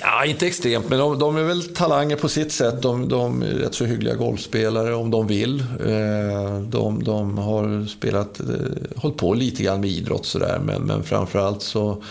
Ja, 0.00 0.24
inte 0.24 0.46
extremt, 0.46 0.88
men 0.88 0.98
de, 0.98 1.18
de, 1.18 1.36
är 1.36 1.42
väl 1.42 1.62
talanger 1.62 2.16
på 2.16 2.28
sitt 2.28 2.52
sätt. 2.52 2.82
De, 2.82 3.08
de, 3.08 3.42
är 3.42 3.46
rätt 3.46 3.74
så 3.74 3.84
hyggliga 3.84 4.14
golfspelare 4.14 4.94
om 4.94 5.10
de 5.10 5.26
vill. 5.26 5.60
Eh, 5.60 6.60
de, 6.60 7.04
de 7.04 7.38
har 7.38 7.86
spelat, 7.86 8.40
eh, 8.40 8.46
hållit 8.96 9.16
på 9.16 9.34
lite 9.34 9.62
grann 9.62 9.80
med 9.80 9.90
idrott 9.90 10.26
sådär, 10.26 10.60
men, 10.64 10.82
men 10.82 11.02
framförallt 11.02 11.62
så, 11.62 12.02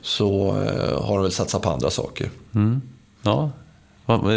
så 0.00 0.52
har 1.00 1.14
de 1.14 1.22
väl 1.22 1.32
satsat 1.32 1.62
på 1.62 1.70
andra 1.70 1.90
saker. 1.90 2.30
Mm. 2.54 2.82
Ja, 3.22 3.50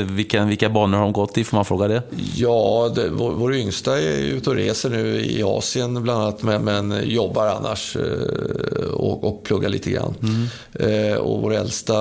vilka, 0.10 0.46
vilka 0.46 0.70
banor 0.70 0.98
har 0.98 1.04
de 1.04 1.14
gått 1.14 1.38
i, 1.38 1.44
får 1.44 1.58
man 1.58 1.66
fråga 1.66 1.88
det? 1.88 2.04
Ja, 2.36 2.92
det, 2.96 3.10
vår, 3.10 3.32
vår 3.32 3.56
yngsta 3.56 4.02
är 4.02 4.18
ute 4.18 4.50
och 4.50 4.56
reser 4.56 4.90
nu 4.90 5.26
i 5.26 5.44
Asien 5.44 6.04
bland 6.04 6.22
annat, 6.22 6.44
men, 6.44 6.64
men 6.64 7.10
jobbar 7.10 7.48
annars 7.48 7.96
eh, 7.96 8.84
och, 8.92 9.24
och 9.24 9.44
pluggar 9.44 9.70
lite 9.70 9.92
grann. 9.92 10.14
Mm. 10.22 11.12
Eh, 11.12 11.18
och 11.18 11.42
vår 11.42 11.54
äldsta 11.54 11.94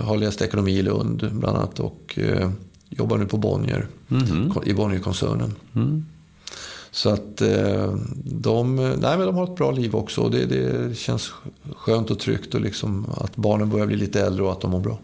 har 0.00 0.16
läst 0.16 0.42
ekonomi 0.42 0.72
i 0.72 0.82
Lund 0.82 1.28
bland 1.32 1.56
annat 1.56 1.80
och 1.80 2.18
eh, 2.18 2.50
jobbar 2.90 3.18
nu 3.18 3.26
på 3.26 3.36
Bonnier, 3.36 3.86
mm. 4.10 4.52
i 4.64 4.74
Bonnierkoncernen. 4.74 5.54
Mm. 5.74 6.06
Så 6.92 7.10
att 7.10 7.42
de, 8.24 8.76
nej, 8.76 9.18
men 9.18 9.26
de 9.26 9.36
har 9.36 9.44
ett 9.44 9.56
bra 9.56 9.70
liv 9.70 9.96
också. 9.96 10.28
Det, 10.28 10.46
det 10.46 10.96
känns 10.96 11.32
skönt 11.76 12.10
och 12.10 12.18
tryggt 12.18 12.54
och 12.54 12.60
liksom 12.60 13.06
att 13.16 13.36
barnen 13.36 13.70
börjar 13.70 13.86
bli 13.86 13.96
lite 13.96 14.20
äldre 14.20 14.44
och 14.44 14.52
att 14.52 14.60
de 14.60 14.70
mår 14.70 14.80
bra. 14.80 14.98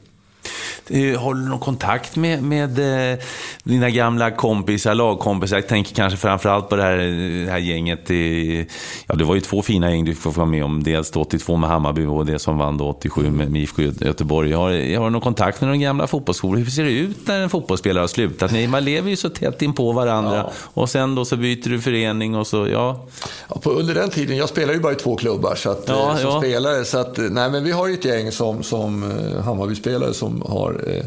Eh, 0.90 1.20
har 1.20 1.34
du 1.34 1.40
någon 1.40 1.58
kontakt 1.58 2.16
med, 2.16 2.42
med 2.42 2.78
eh, 3.12 3.18
dina 3.64 3.90
gamla 3.90 4.30
kompisar, 4.30 4.94
lagkompisar? 4.94 5.56
Jag 5.56 5.68
tänker 5.68 5.94
kanske 5.94 6.18
framförallt 6.18 6.68
på 6.68 6.76
det 6.76 6.82
här, 6.82 6.96
det 7.44 7.50
här 7.50 7.58
gänget. 7.58 8.10
I, 8.10 8.66
ja, 9.06 9.14
det 9.14 9.24
var 9.24 9.34
ju 9.34 9.40
två 9.40 9.62
fina 9.62 9.90
gäng 9.90 10.04
du 10.04 10.14
får 10.14 10.32
vara 10.32 10.46
med 10.46 10.64
om. 10.64 10.82
Dels 10.82 11.16
82 11.16 11.56
med 11.56 11.70
Hammarby 11.70 12.06
och 12.06 12.26
det 12.26 12.38
som 12.38 12.58
vann 12.58 12.80
87 12.80 13.30
med 13.30 13.56
IFK 13.56 13.82
Göteborg. 13.82 14.52
Har, 14.52 14.96
har 14.98 15.10
någon 15.10 15.20
kontakt 15.20 15.60
med 15.60 15.70
de 15.70 15.80
gamla 15.80 16.06
fotbollsskolor. 16.06 16.58
Hur 16.58 16.70
ser 16.70 16.84
det 16.84 16.90
ut 16.90 17.26
när 17.26 17.40
en 17.40 17.50
fotbollsspelare 17.50 18.02
har 18.02 18.08
slutat? 18.08 18.52
Man 18.68 18.84
lever 18.84 19.10
ju 19.10 19.16
så 19.16 19.28
tätt 19.28 19.62
in 19.62 19.72
på 19.72 19.92
varandra. 19.92 20.36
Ja. 20.36 20.52
Och 20.64 20.90
sen 20.90 21.14
då 21.14 21.24
så 21.24 21.36
byter 21.36 21.68
du 21.70 21.80
förening 21.80 22.34
och 22.34 22.46
så, 22.46 22.68
ja. 22.68 23.06
ja 23.48 23.58
på, 23.58 23.70
under 23.70 23.94
den 23.94 24.10
tiden, 24.10 24.36
jag 24.36 24.48
spelade 24.48 24.74
ju 24.74 24.80
bara 24.80 24.92
i 24.92 24.96
två 24.96 25.16
klubbar 25.16 25.54
så 25.54 25.70
att, 25.70 25.84
ja, 25.86 26.10
eh, 26.10 26.16
som 26.16 26.40
spelare. 26.40 26.84
Så 26.84 26.98
att, 26.98 27.16
nej, 27.16 27.50
men 27.50 27.64
vi 27.64 27.72
har 27.72 27.86
ju 27.86 27.94
ett 27.94 28.04
gäng 28.04 28.32
som, 28.32 28.62
som 28.62 29.02
eh, 29.02 29.44
Hammarby-spelare 29.44 30.14
som 30.14 30.35
har 30.42 30.84
eh, 30.86 31.04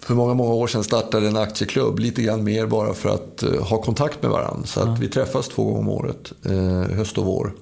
för 0.00 0.14
många, 0.14 0.34
många 0.34 0.54
år 0.54 0.66
sedan 0.66 0.84
startade 0.84 1.28
en 1.28 1.36
aktieklubb. 1.36 1.98
Lite 1.98 2.22
grann 2.22 2.44
mer 2.44 2.66
bara 2.66 2.94
för 2.94 3.08
att 3.08 3.42
uh, 3.42 3.62
ha 3.62 3.82
kontakt 3.82 4.22
med 4.22 4.30
varandra. 4.30 4.66
Så 4.66 4.80
att 4.80 4.98
vi 4.98 5.08
träffas 5.08 5.48
två 5.48 5.64
gånger 5.64 5.78
om 5.78 5.88
året, 5.88 6.32
uh, 6.46 6.82
höst 6.82 7.18
och 7.18 7.24
vår. 7.24 7.52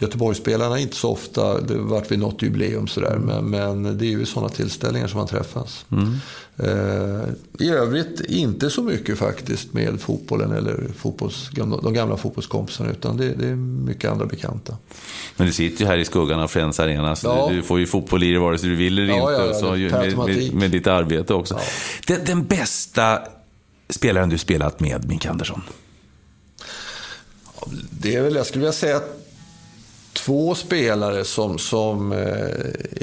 Göteborgsspelarna 0.00 0.78
inte 0.78 0.96
så 0.96 1.10
ofta, 1.10 1.60
det 1.60 1.74
har 1.74 1.80
varit 1.80 2.12
vid 2.12 2.18
något 2.18 2.42
jubileum 2.42 2.86
sådär. 2.86 3.18
Men, 3.18 3.44
men 3.44 3.98
det 3.98 4.06
är 4.06 4.10
ju 4.10 4.26
sådana 4.26 4.48
tillställningar 4.48 5.08
som 5.08 5.18
man 5.18 5.28
träffas. 5.28 5.84
Mm. 5.92 6.14
Eh, 6.56 7.28
I 7.58 7.70
övrigt 7.70 8.20
inte 8.20 8.70
så 8.70 8.82
mycket 8.82 9.18
faktiskt 9.18 9.72
med 9.72 10.00
fotbollen 10.00 10.52
eller 10.52 10.86
fotbolls, 10.96 11.50
de 11.82 11.94
gamla 11.94 12.16
fotbollskompisarna. 12.16 12.90
Utan 12.90 13.16
det, 13.16 13.28
det, 13.28 13.48
är 13.48 13.56
mycket 13.56 14.10
andra 14.10 14.26
bekanta. 14.26 14.76
Men 15.36 15.46
du 15.46 15.52
sitter 15.52 15.80
ju 15.80 15.86
här 15.86 15.98
i 15.98 16.04
skuggan 16.04 16.40
av 16.40 16.48
Friends 16.48 16.80
Arena. 16.80 17.16
Så 17.16 17.26
ja. 17.26 17.48
du, 17.50 17.62
får 17.62 17.78
ju 17.78 17.86
fotboll 17.86 18.22
i 18.22 18.30
dig 18.30 18.38
vare 18.38 18.58
sig 18.58 18.68
du 18.68 18.76
vill 18.76 18.98
eller 18.98 19.14
ja, 19.14 19.30
inte. 19.30 19.44
Ja, 19.44 19.60
så 19.60 19.72
med, 19.72 20.16
med, 20.16 20.54
med, 20.54 20.70
ditt 20.70 20.86
arbete 20.86 21.34
också. 21.34 21.58
Den, 22.06 22.24
den 22.24 22.44
bästa 22.44 23.18
spelaren 23.88 24.28
du 24.28 24.38
spelat 24.38 24.80
med, 24.80 25.08
Mink 25.08 25.26
Andersson? 25.26 25.62
Det 27.90 28.14
är 28.14 28.22
väl, 28.22 28.34
jag 28.34 28.46
skulle 28.46 28.60
vilja 28.60 28.72
säga 28.72 28.96
att 28.96 29.20
två 30.12 30.54
spelare 30.54 31.24
som, 31.24 31.58
som 31.58 32.12
eh, 32.12 32.18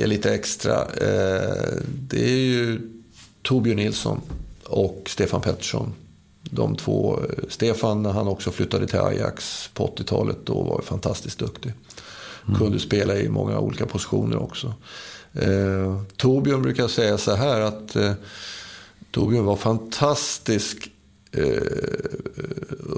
är 0.03 0.07
lite 0.07 0.34
extra. 0.34 0.81
Eh, 0.81 1.73
det 1.85 2.23
är 2.23 2.38
ju 2.38 2.79
Torbjörn 3.41 3.77
Nilsson 3.77 4.21
och 4.63 5.03
Stefan 5.07 5.41
Pettersson. 5.41 5.93
De 6.41 6.75
två, 6.75 7.19
Stefan 7.49 8.03
när 8.03 8.11
han 8.11 8.27
också 8.27 8.51
flyttade 8.51 8.88
till 8.88 8.99
Ajax 8.99 9.69
på 9.73 9.88
80-talet, 9.88 10.38
då 10.43 10.63
var 10.63 10.81
fantastiskt 10.81 11.39
duktig. 11.39 11.73
Mm. 12.47 12.59
Kunde 12.59 12.79
spela 12.79 13.15
i 13.15 13.29
många 13.29 13.59
olika 13.59 13.85
positioner 13.85 14.38
också. 14.38 14.73
Eh, 15.34 16.01
Torbjörn 16.15 16.61
brukar 16.61 16.88
säga 16.88 17.17
så 17.17 17.35
här 17.35 17.61
att 17.61 17.95
eh, 17.95 18.11
Torbjörn 19.11 19.45
var 19.45 19.55
fantastisk 19.55 20.91
eh, 21.31 21.61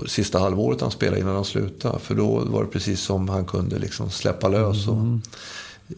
sista 0.07 0.39
halvåret 0.39 0.81
han 0.81 0.91
spelade 0.91 1.21
innan 1.21 1.35
han 1.35 1.45
slutade. 1.45 1.99
För 1.99 2.15
då 2.15 2.39
var 2.39 2.63
det 2.63 2.69
precis 2.69 3.01
som 3.01 3.29
han 3.29 3.45
kunde 3.45 3.79
liksom 3.79 4.09
släppa 4.09 4.47
lös 4.47 4.87
och 4.87 4.95
mm. 4.95 5.21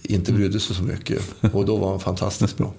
inte 0.04 0.34
brydde 0.34 0.60
sig 0.60 0.76
så 0.76 0.84
mycket. 0.84 1.22
Och 1.54 1.66
då 1.66 1.78
var 1.78 1.90
han 1.90 2.00
fantastiskt 2.00 2.58
bra. 2.58 2.74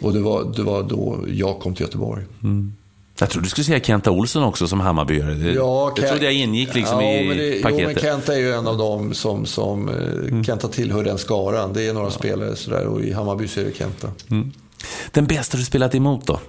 Och 0.00 0.12
det 0.12 0.20
var, 0.20 0.52
det 0.56 0.62
var 0.62 0.82
då 0.82 1.24
jag 1.28 1.60
kom 1.60 1.74
till 1.74 1.86
Göteborg. 1.86 2.24
Mm. 2.42 2.72
Jag 3.20 3.30
trodde 3.30 3.46
du 3.46 3.50
skulle 3.50 3.64
säga 3.64 3.80
Kenta 3.80 4.10
Olsson 4.10 4.42
också 4.42 4.68
som 4.68 4.80
Hammarbyare. 4.80 5.34
Det, 5.34 5.52
ja, 5.52 5.92
det 5.96 6.08
trodde 6.08 6.24
jag 6.24 6.34
ingick 6.34 6.74
liksom 6.74 7.00
ja, 7.00 7.10
i 7.10 7.26
det, 7.26 7.62
paketet. 7.62 7.82
Jo, 7.82 7.86
men 7.86 7.96
Kenta 7.96 8.34
är 8.34 8.38
ju 8.38 8.52
en 8.52 8.66
av 8.66 8.78
dem 8.78 9.14
som, 9.14 9.46
som 9.46 9.88
eh, 9.88 9.94
mm. 9.94 10.44
Kenta 10.44 10.68
tillhör 10.68 11.04
den 11.04 11.18
skaran. 11.18 11.72
Det 11.72 11.86
är 11.86 11.94
några 11.94 12.06
ja. 12.06 12.10
spelare 12.10 12.56
sådär 12.56 12.86
och 12.86 13.00
i 13.00 13.12
Hammarby 13.12 13.48
så 13.48 13.60
är 13.60 13.64
det 13.64 13.76
Kenta. 13.76 14.10
Mm. 14.30 14.52
Den 15.10 15.26
bästa 15.26 15.56
du 15.56 15.64
spelat 15.64 15.94
emot 15.94 16.26
då? 16.26 16.40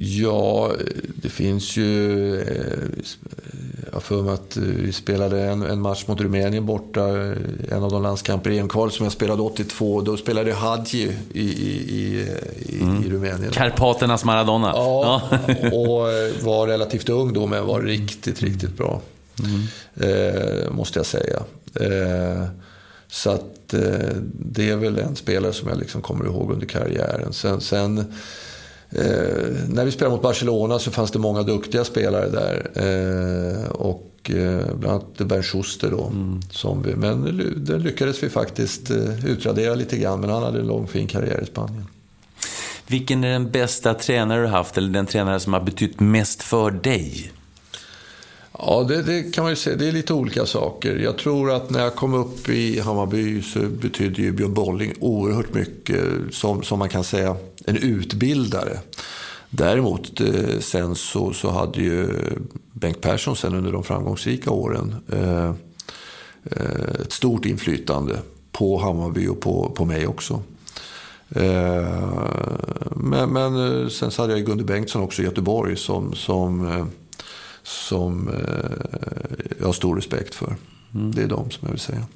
Ja, 0.00 0.72
det 1.16 1.28
finns 1.28 1.76
ju... 1.76 2.40
Eh, 2.40 3.04
jag 3.92 4.02
för 4.02 4.22
mig 4.22 4.34
att 4.34 4.56
vi 4.56 4.92
spelade 4.92 5.42
en, 5.42 5.62
en, 5.62 5.80
match 5.80 6.04
mot 6.06 6.20
Rumänien 6.20 6.66
borta. 6.66 7.08
En 7.70 7.82
av 7.82 7.90
de 7.90 8.02
landskamper 8.02 8.50
i 8.50 8.58
EM-kvalet 8.58 8.94
som 8.94 9.04
jag 9.04 9.12
spelade 9.12 9.42
82. 9.42 10.00
Då 10.00 10.16
spelade 10.16 10.52
Hadji 10.52 11.12
i, 11.32 11.40
i, 11.40 12.26
i, 12.56 12.82
mm. 12.82 13.04
i 13.04 13.10
Rumänien. 13.10 13.52
Karpaternas 13.52 14.24
Maradona. 14.24 14.72
Ja, 14.74 15.22
och 15.72 15.98
var 16.44 16.66
relativt 16.66 17.08
ung 17.08 17.32
då, 17.32 17.46
men 17.46 17.66
var 17.66 17.82
riktigt, 17.82 18.42
riktigt 18.42 18.76
bra. 18.76 19.00
Mm. 19.44 19.66
Eh, 19.96 20.70
måste 20.70 20.98
jag 20.98 21.06
säga. 21.06 21.42
Eh, 21.80 22.44
så 23.08 23.30
att 23.30 23.74
eh, 23.74 24.16
det 24.32 24.70
är 24.70 24.76
väl 24.76 24.98
en 24.98 25.16
spelare 25.16 25.52
som 25.52 25.68
jag 25.68 25.78
liksom 25.78 26.02
kommer 26.02 26.24
ihåg 26.24 26.50
under 26.52 26.66
karriären. 26.66 27.32
Sen, 27.32 27.60
sen 27.60 28.14
Eh, 28.90 29.68
när 29.68 29.84
vi 29.84 29.90
spelade 29.90 30.14
mot 30.16 30.22
Barcelona 30.22 30.78
så 30.78 30.90
fanns 30.90 31.10
det 31.10 31.18
många 31.18 31.42
duktiga 31.42 31.84
spelare 31.84 32.28
där. 32.28 32.70
Eh, 32.74 33.70
och 33.70 34.30
eh, 34.30 34.74
bland 34.74 34.86
annat 34.86 35.18
Bernd 35.18 35.44
Schuster 35.44 35.90
då. 35.90 36.04
Mm. 36.04 36.40
Som 36.50 36.82
vi, 36.82 36.96
men 36.96 37.22
den 37.56 37.82
lyckades 37.82 38.22
vi 38.22 38.28
faktiskt 38.28 38.90
eh, 38.90 39.26
utradera 39.26 39.74
lite 39.74 39.96
grann. 39.96 40.20
Men 40.20 40.30
han 40.30 40.42
hade 40.42 40.60
en 40.60 40.66
lång 40.66 40.86
fin 40.86 41.06
karriär 41.06 41.42
i 41.42 41.46
Spanien. 41.46 41.86
Vilken 42.86 43.24
är 43.24 43.28
den 43.28 43.50
bästa 43.50 43.94
tränare 43.94 44.40
du 44.40 44.46
haft? 44.46 44.78
Eller 44.78 44.88
den 44.88 45.06
tränare 45.06 45.40
som 45.40 45.52
har 45.52 45.60
betytt 45.60 46.00
mest 46.00 46.42
för 46.42 46.70
dig? 46.70 47.32
Ja, 48.58 48.84
det, 48.88 49.02
det, 49.02 49.22
kan 49.34 49.44
man 49.44 49.52
ju 49.52 49.56
säga. 49.56 49.76
Det 49.76 49.88
är 49.88 49.92
lite 49.92 50.12
olika 50.12 50.46
saker. 50.46 50.96
Jag 50.96 51.18
tror 51.18 51.50
att 51.50 51.70
när 51.70 51.80
jag 51.80 51.94
kom 51.94 52.14
upp 52.14 52.48
i 52.48 52.80
Hammarby 52.80 53.42
så 53.42 53.58
betydde 53.58 54.22
ju 54.22 54.32
Björn 54.32 54.54
Bolling 54.54 54.94
oerhört 55.00 55.54
mycket 55.54 56.04
som, 56.30 56.62
som 56.62 56.78
man 56.78 56.88
kan 56.88 57.04
säga 57.04 57.36
en 57.66 57.76
utbildare. 57.76 58.78
Däremot 59.50 60.20
eh, 60.20 60.58
sen 60.60 60.94
så, 60.94 61.32
så 61.32 61.50
hade 61.50 61.80
ju 61.80 62.08
Bengt 62.72 63.00
Persson 63.00 63.36
sen 63.36 63.54
under 63.54 63.72
de 63.72 63.84
framgångsrika 63.84 64.50
åren 64.50 64.96
eh, 65.12 65.54
eh, 66.44 67.00
ett 67.00 67.12
stort 67.12 67.44
inflytande 67.44 68.18
på 68.52 68.78
Hammarby 68.78 69.28
och 69.28 69.40
på, 69.40 69.72
på 69.76 69.84
mig 69.84 70.06
också. 70.06 70.42
Eh, 71.30 72.08
men, 72.96 73.32
men 73.32 73.82
eh, 73.82 73.88
sen 73.88 74.10
så 74.10 74.22
hade 74.22 74.32
jag 74.32 74.46
Gunde 74.46 74.64
Bengtsson 74.64 75.02
också 75.02 75.22
i 75.22 75.24
Göteborg 75.24 75.76
som, 75.76 76.14
som 76.14 76.88
som 77.66 78.28
eh, 78.28 79.54
jag 79.58 79.66
har 79.66 79.72
stor 79.72 79.96
respekt 79.96 80.34
för. 80.34 80.56
Mm. 80.94 81.12
Det 81.14 81.22
är 81.22 81.26
de 81.26 81.50
som 81.50 81.60
jag 81.66 81.70
vill 81.70 81.80
säga. 81.80 82.06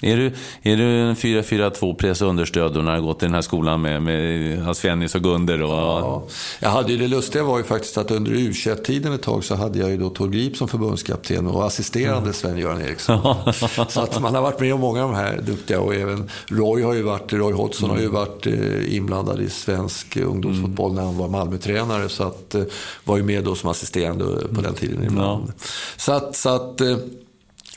Är 0.00 0.16
du, 0.16 0.32
är 0.62 0.76
du 0.76 1.00
en 1.00 1.14
4-4-2 1.14 1.94
press 1.94 2.22
och 2.22 2.28
understöd 2.28 2.74
när 2.74 2.82
du 2.82 2.88
har 2.88 3.00
gått 3.00 3.22
i 3.22 3.26
den 3.26 3.34
här 3.34 3.42
skolan 3.42 3.82
med, 3.82 4.02
med 4.02 4.76
Svennis 4.76 5.14
och 5.14 5.22
Gunder? 5.22 5.62
Och... 5.62 5.70
Ja. 5.70 6.22
Jag 6.60 6.70
hade 6.70 6.92
ju, 6.92 6.98
det 6.98 7.08
lustiga 7.08 7.44
var 7.44 7.58
ju 7.58 7.64
faktiskt 7.64 7.98
att 7.98 8.10
under 8.10 8.32
u 8.32 8.52
tiden 8.84 9.12
ett 9.12 9.22
tag 9.22 9.44
så 9.44 9.54
hade 9.54 9.78
jag 9.78 9.90
ju 9.90 9.96
då 9.96 10.10
Tor 10.10 10.28
Grip 10.28 10.56
som 10.56 10.68
förbundskapten 10.68 11.46
och 11.46 11.66
assisterande 11.66 12.18
mm. 12.18 12.32
Sven-Göran 12.32 12.80
Eriksson. 12.80 13.36
så 13.88 14.00
att 14.00 14.20
man 14.20 14.34
har 14.34 14.42
varit 14.42 14.60
med 14.60 14.74
om 14.74 14.80
många 14.80 15.04
av 15.04 15.10
de 15.10 15.16
här 15.16 15.40
duktiga 15.46 15.80
och 15.80 15.94
även 15.94 16.30
Roy 16.46 16.82
har 16.82 16.94
ju 16.94 17.02
varit, 17.02 17.32
Roy 17.32 17.52
Hodgson 17.52 17.90
mm. 17.90 17.96
har 17.96 18.02
ju 18.02 18.08
mm. 18.08 18.20
varit 18.20 18.46
eh, 18.46 18.96
inblandad 18.96 19.40
i 19.40 19.50
svensk 19.50 20.16
ungdomsfotboll 20.16 20.90
mm. 20.90 20.96
när 20.96 21.10
han 21.10 21.18
var 21.18 21.28
Malmötränare. 21.28 22.08
Så 22.08 22.24
att 22.24 22.54
eh, 22.54 22.62
var 23.04 23.16
ju 23.16 23.22
med 23.22 23.44
då 23.44 23.54
som 23.54 23.70
assisterande 23.70 24.24
på 24.54 24.60
den 24.60 24.74
tiden 24.74 25.04
ibland. 25.04 25.44
Ja. 25.48 25.62
Så 25.96 26.12
att, 26.12 26.36
så 26.36 26.48
att 26.48 26.80
eh, 26.80 26.96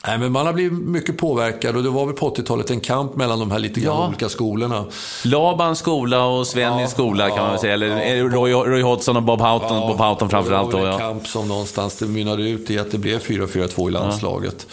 Nej, 0.06 0.18
men 0.18 0.32
man 0.32 0.46
har 0.46 0.52
blivit 0.52 0.72
mycket 0.72 1.18
påverkad 1.18 1.76
och 1.76 1.82
det 1.82 1.90
var 1.90 2.06
väl 2.06 2.14
på 2.14 2.34
80-talet 2.34 2.70
en 2.70 2.80
kamp 2.80 3.16
mellan 3.16 3.38
de 3.38 3.50
här 3.50 3.58
lite 3.58 3.80
grann 3.80 3.96
ja. 3.96 4.08
olika 4.08 4.28
skolorna. 4.28 4.84
Labans 5.24 5.78
skola 5.78 6.24
och 6.24 6.46
Svennis 6.46 6.82
ja, 6.82 6.88
skola 6.88 7.28
kan 7.28 7.38
man 7.38 7.50
väl 7.50 7.60
säga. 7.60 7.74
Eller 7.74 8.16
ja, 8.16 8.24
Roy, 8.24 8.52
Roy 8.52 8.82
Hodgson 8.82 9.16
och 9.16 9.22
Bob 9.22 9.40
Houghton, 9.40 9.76
ja, 9.76 9.88
Bob 9.88 9.98
Houghton 9.98 10.30
framförallt. 10.30 10.70
Det 10.70 10.76
var 10.76 10.86
en 10.86 10.98
kamp 10.98 11.26
som 11.26 11.48
någonstans 11.48 11.96
det 11.96 12.06
mynnade 12.06 12.48
ut 12.48 12.70
i 12.70 12.78
att 12.78 12.90
det 12.90 12.98
blev 12.98 13.20
4-4-2 13.20 13.88
i 13.88 13.92
landslaget. 13.92 14.66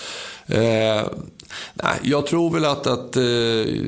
Eh, 0.48 1.08
nej, 1.74 2.00
jag 2.02 2.26
tror 2.28 2.52
väl 2.52 2.66
att, 2.66 2.88
att 2.88 3.16
eh, 3.16 3.22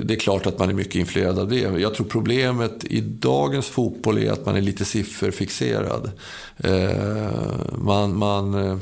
det 0.03 0.13
är 0.13 0.19
klart 0.19 0.45
att 0.45 0.59
man 0.59 0.69
är 0.69 0.73
mycket 0.73 0.95
influerad 0.95 1.39
av 1.39 1.47
det. 1.47 1.59
Jag 1.59 1.93
tror 1.93 2.05
problemet 2.05 2.84
i 2.84 3.01
dagens 3.01 3.68
fotboll 3.68 4.18
är 4.18 4.31
att 4.31 4.45
man 4.45 4.55
är 4.55 4.61
lite 4.61 4.85
sifferfixerad. 4.85 6.11
Eh, 6.57 7.31
man... 7.77 8.18
man 8.18 8.53
eh, 8.53 8.77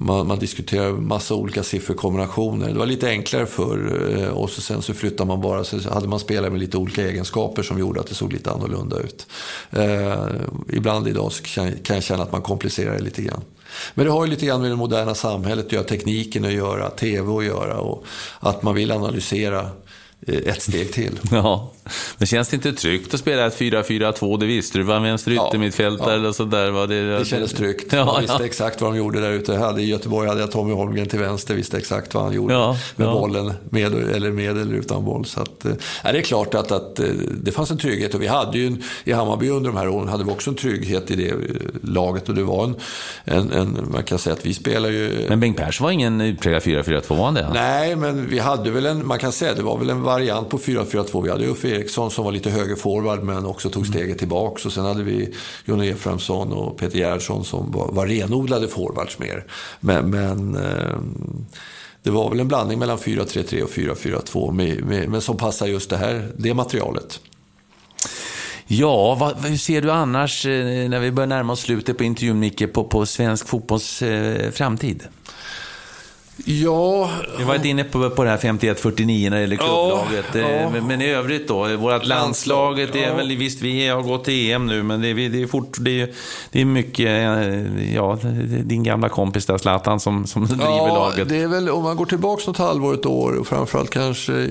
man, 0.00 0.26
man 0.26 0.38
diskuterar 0.38 0.92
massa 0.92 1.34
olika 1.34 1.62
sifferkombinationer. 1.62 2.68
Det 2.68 2.78
var 2.78 2.86
lite 2.86 3.08
enklare 3.08 3.46
förr 3.46 4.12
eh, 4.16 4.28
och 4.28 4.50
så 4.50 4.60
sen 4.60 4.82
så 4.82 4.94
flyttade 4.94 5.28
man 5.28 5.40
bara, 5.40 5.64
så 5.64 5.90
hade 5.90 6.08
man 6.08 6.20
spelare 6.20 6.50
med 6.50 6.60
lite 6.60 6.76
olika 6.76 7.02
egenskaper 7.02 7.62
som 7.62 7.78
gjorde 7.78 8.00
att 8.00 8.06
det 8.06 8.14
såg 8.14 8.32
lite 8.32 8.50
annorlunda 8.50 8.98
ut. 8.98 9.26
Eh, 9.70 10.24
ibland 10.72 11.08
idag 11.08 11.32
så 11.32 11.42
kan, 11.42 11.72
kan 11.82 11.96
jag 11.96 12.04
känna 12.04 12.22
att 12.22 12.32
man 12.32 12.42
komplicerar 12.42 12.92
det 12.92 13.02
lite 13.02 13.22
grann. 13.22 13.42
Men 13.94 14.06
det 14.06 14.12
har 14.12 14.24
ju 14.24 14.30
lite 14.30 14.46
grann 14.46 14.60
med 14.60 14.70
det 14.70 14.76
moderna 14.76 15.14
samhället 15.14 15.66
att 15.66 15.72
göra, 15.72 15.84
tekniken 15.84 16.44
att 16.44 16.52
göra, 16.52 16.90
TV 16.90 17.32
att 17.32 17.44
göra 17.44 17.78
och 17.78 18.04
att 18.40 18.62
man 18.62 18.74
vill 18.74 18.92
analysera 18.92 19.70
ett 20.26 20.62
steg 20.62 20.92
till. 20.92 21.20
Ja, 21.30 21.70
men 22.18 22.26
känns 22.26 22.48
det 22.48 22.56
inte 22.56 22.72
tryggt 22.72 23.14
att 23.14 23.20
spela 23.20 23.46
ett 23.46 23.58
4-4-2? 23.58 24.38
Det 24.38 24.46
visste 24.46 24.78
du, 24.78 24.84
var 24.84 25.00
vänster 25.00 25.32
yttermittfältare 25.32 26.10
ja, 26.10 26.16
eller 26.16 26.32
sådär? 26.32 26.70
Var 26.70 26.86
det, 26.86 27.18
det 27.18 27.24
kändes 27.24 27.52
tryggt. 27.52 27.92
Ja, 27.92 27.98
jag 27.98 28.20
visste 28.20 28.36
ja. 28.38 28.44
exakt 28.44 28.80
vad 28.80 28.92
de 28.92 28.98
gjorde 28.98 29.20
där 29.20 29.30
ute. 29.30 29.56
Hade, 29.56 29.82
I 29.82 29.86
Göteborg 29.86 30.28
hade 30.28 30.40
jag 30.40 30.50
Tommy 30.50 30.74
Holmgren 30.74 31.08
till 31.08 31.18
vänster, 31.18 31.54
visste 31.54 31.78
exakt 31.78 32.14
vad 32.14 32.24
han 32.24 32.32
gjorde 32.32 32.54
ja, 32.54 32.76
med 32.96 33.08
bollen, 33.08 33.52
med 33.70 33.94
eller 33.94 34.30
med 34.30 34.58
eller 34.58 34.74
utan 34.74 35.04
boll. 35.04 35.24
Så 35.24 35.40
att, 35.40 35.64
äh, 35.64 35.72
det 36.02 36.18
är 36.18 36.22
klart 36.22 36.54
att, 36.54 36.72
att 36.72 37.00
det 37.42 37.52
fanns 37.52 37.70
en 37.70 37.78
trygghet 37.78 38.14
och 38.14 38.22
vi 38.22 38.26
hade 38.26 38.58
ju 38.58 38.76
i 39.04 39.12
Hammarby 39.12 39.48
under 39.48 39.70
de 39.70 39.76
här 39.76 39.88
åren 39.88 40.08
hade 40.08 40.24
vi 40.24 40.30
också 40.30 40.50
en 40.50 40.56
trygghet 40.56 41.10
i 41.10 41.16
det 41.16 41.34
laget 41.82 42.28
och 42.28 42.34
det 42.34 42.42
var 42.42 42.64
en, 42.64 42.76
en, 43.24 43.52
en 43.52 43.88
man 43.92 44.02
kan 44.02 44.18
säga 44.18 44.34
att 44.34 44.46
vi 44.46 44.54
spelar 44.54 44.88
ju... 44.88 45.26
Men 45.28 45.40
Bengt 45.40 45.56
Persson 45.56 45.84
var 45.84 45.90
ingen 45.90 46.20
utpräglad 46.20 46.62
4-4-2 46.62 47.16
var 47.16 47.32
det? 47.32 47.50
Nej, 47.52 47.96
men 47.96 48.28
vi 48.28 48.38
hade 48.38 48.70
väl 48.70 48.86
en, 48.86 49.06
man 49.06 49.18
kan 49.18 49.32
säga 49.32 49.54
det 49.54 49.62
var 49.62 49.78
väl 49.78 49.90
en 49.90 50.02
variant 50.08 50.48
på 50.48 50.58
4-4-2. 50.58 51.22
Vi 51.22 51.30
hade 51.30 51.46
Uffe 51.46 51.68
Eriksson 51.68 52.10
som 52.10 52.24
var 52.24 52.32
lite 52.32 52.50
höger 52.50 52.76
forward 52.76 53.22
men 53.22 53.46
också 53.46 53.70
tog 53.70 53.86
steget 53.86 54.18
tillbaks. 54.18 54.66
Och 54.66 54.72
sen 54.72 54.84
hade 54.84 55.02
vi 55.02 55.34
Jon 55.64 55.80
Efraimsson 55.80 56.52
och 56.52 56.78
Peter 56.78 56.98
Gerhardsson 56.98 57.44
som 57.44 57.70
var, 57.70 57.92
var 57.92 58.06
renodlade 58.06 58.68
forwards 58.68 59.18
mer. 59.18 59.44
Men, 59.80 60.10
men 60.10 60.56
eh, 60.56 60.98
det 62.02 62.10
var 62.10 62.30
väl 62.30 62.40
en 62.40 62.48
blandning 62.48 62.78
mellan 62.78 62.98
4-3-3 62.98 63.62
och 63.62 63.70
4-4-2 63.70 65.08
men 65.08 65.20
som 65.20 65.36
passar 65.36 65.66
just 65.66 65.90
det 65.90 65.96
här, 65.96 66.32
det 66.36 66.54
materialet. 66.54 67.20
Ja, 68.66 69.14
vad, 69.14 69.44
hur 69.44 69.56
ser 69.56 69.82
du 69.82 69.90
annars, 69.90 70.46
eh, 70.46 70.88
när 70.88 71.00
vi 71.00 71.10
börjar 71.10 71.26
närma 71.26 71.52
oss 71.52 71.60
slutet 71.60 71.98
på 71.98 72.04
intervjun, 72.04 72.38
Micke, 72.38 72.72
på, 72.72 72.84
på 72.84 73.06
svensk 73.06 73.48
fotbolls 73.48 74.02
eh, 74.02 74.50
framtid? 74.50 75.02
Ja... 76.44 77.10
Vi 77.36 77.42
har 77.42 77.48
varit 77.48 77.64
inne 77.64 77.84
på, 77.84 78.10
på 78.10 78.24
det 78.24 78.30
här 78.30 78.36
51-49 78.36 79.30
när 79.30 79.36
det 79.36 79.40
gäller 79.40 79.56
klubblaget. 79.56 80.24
Ja, 80.32 80.40
ja. 80.40 80.70
Men, 80.70 80.86
men, 80.86 81.02
i 81.02 81.10
övrigt 81.10 81.48
då? 81.48 81.76
Vårt 81.76 82.06
landslaget 82.06 82.94
är 82.94 83.08
ja. 83.08 83.14
väl, 83.14 83.36
visst 83.36 83.62
vi 83.62 83.88
har 83.88 84.02
gått 84.02 84.24
till 84.24 84.50
EM 84.50 84.66
nu, 84.66 84.82
men 84.82 85.00
det, 85.00 85.08
är, 85.08 85.14
det 85.14 85.42
är, 85.42 85.46
fort, 85.46 85.76
det 85.80 86.00
är, 86.00 86.10
det 86.50 86.60
är 86.60 86.64
mycket, 86.64 87.06
eh, 87.06 87.94
ja, 87.94 88.18
din 88.64 88.82
gamla 88.82 89.08
kompis 89.08 89.46
där 89.46 89.58
Zlatan 89.58 90.00
som, 90.00 90.26
som 90.26 90.46
driver 90.46 90.88
laget. 90.88 91.28
det 91.28 91.36
är 91.36 91.48
väl, 91.48 91.68
om 91.68 91.82
man 91.82 91.96
går 91.96 92.06
tillbaka 92.06 92.42
något 92.46 92.58
halvår, 92.58 92.94
ett 92.94 93.06
år 93.06 93.32
och 93.32 93.46
framförallt 93.46 93.90
kanske 93.90 94.48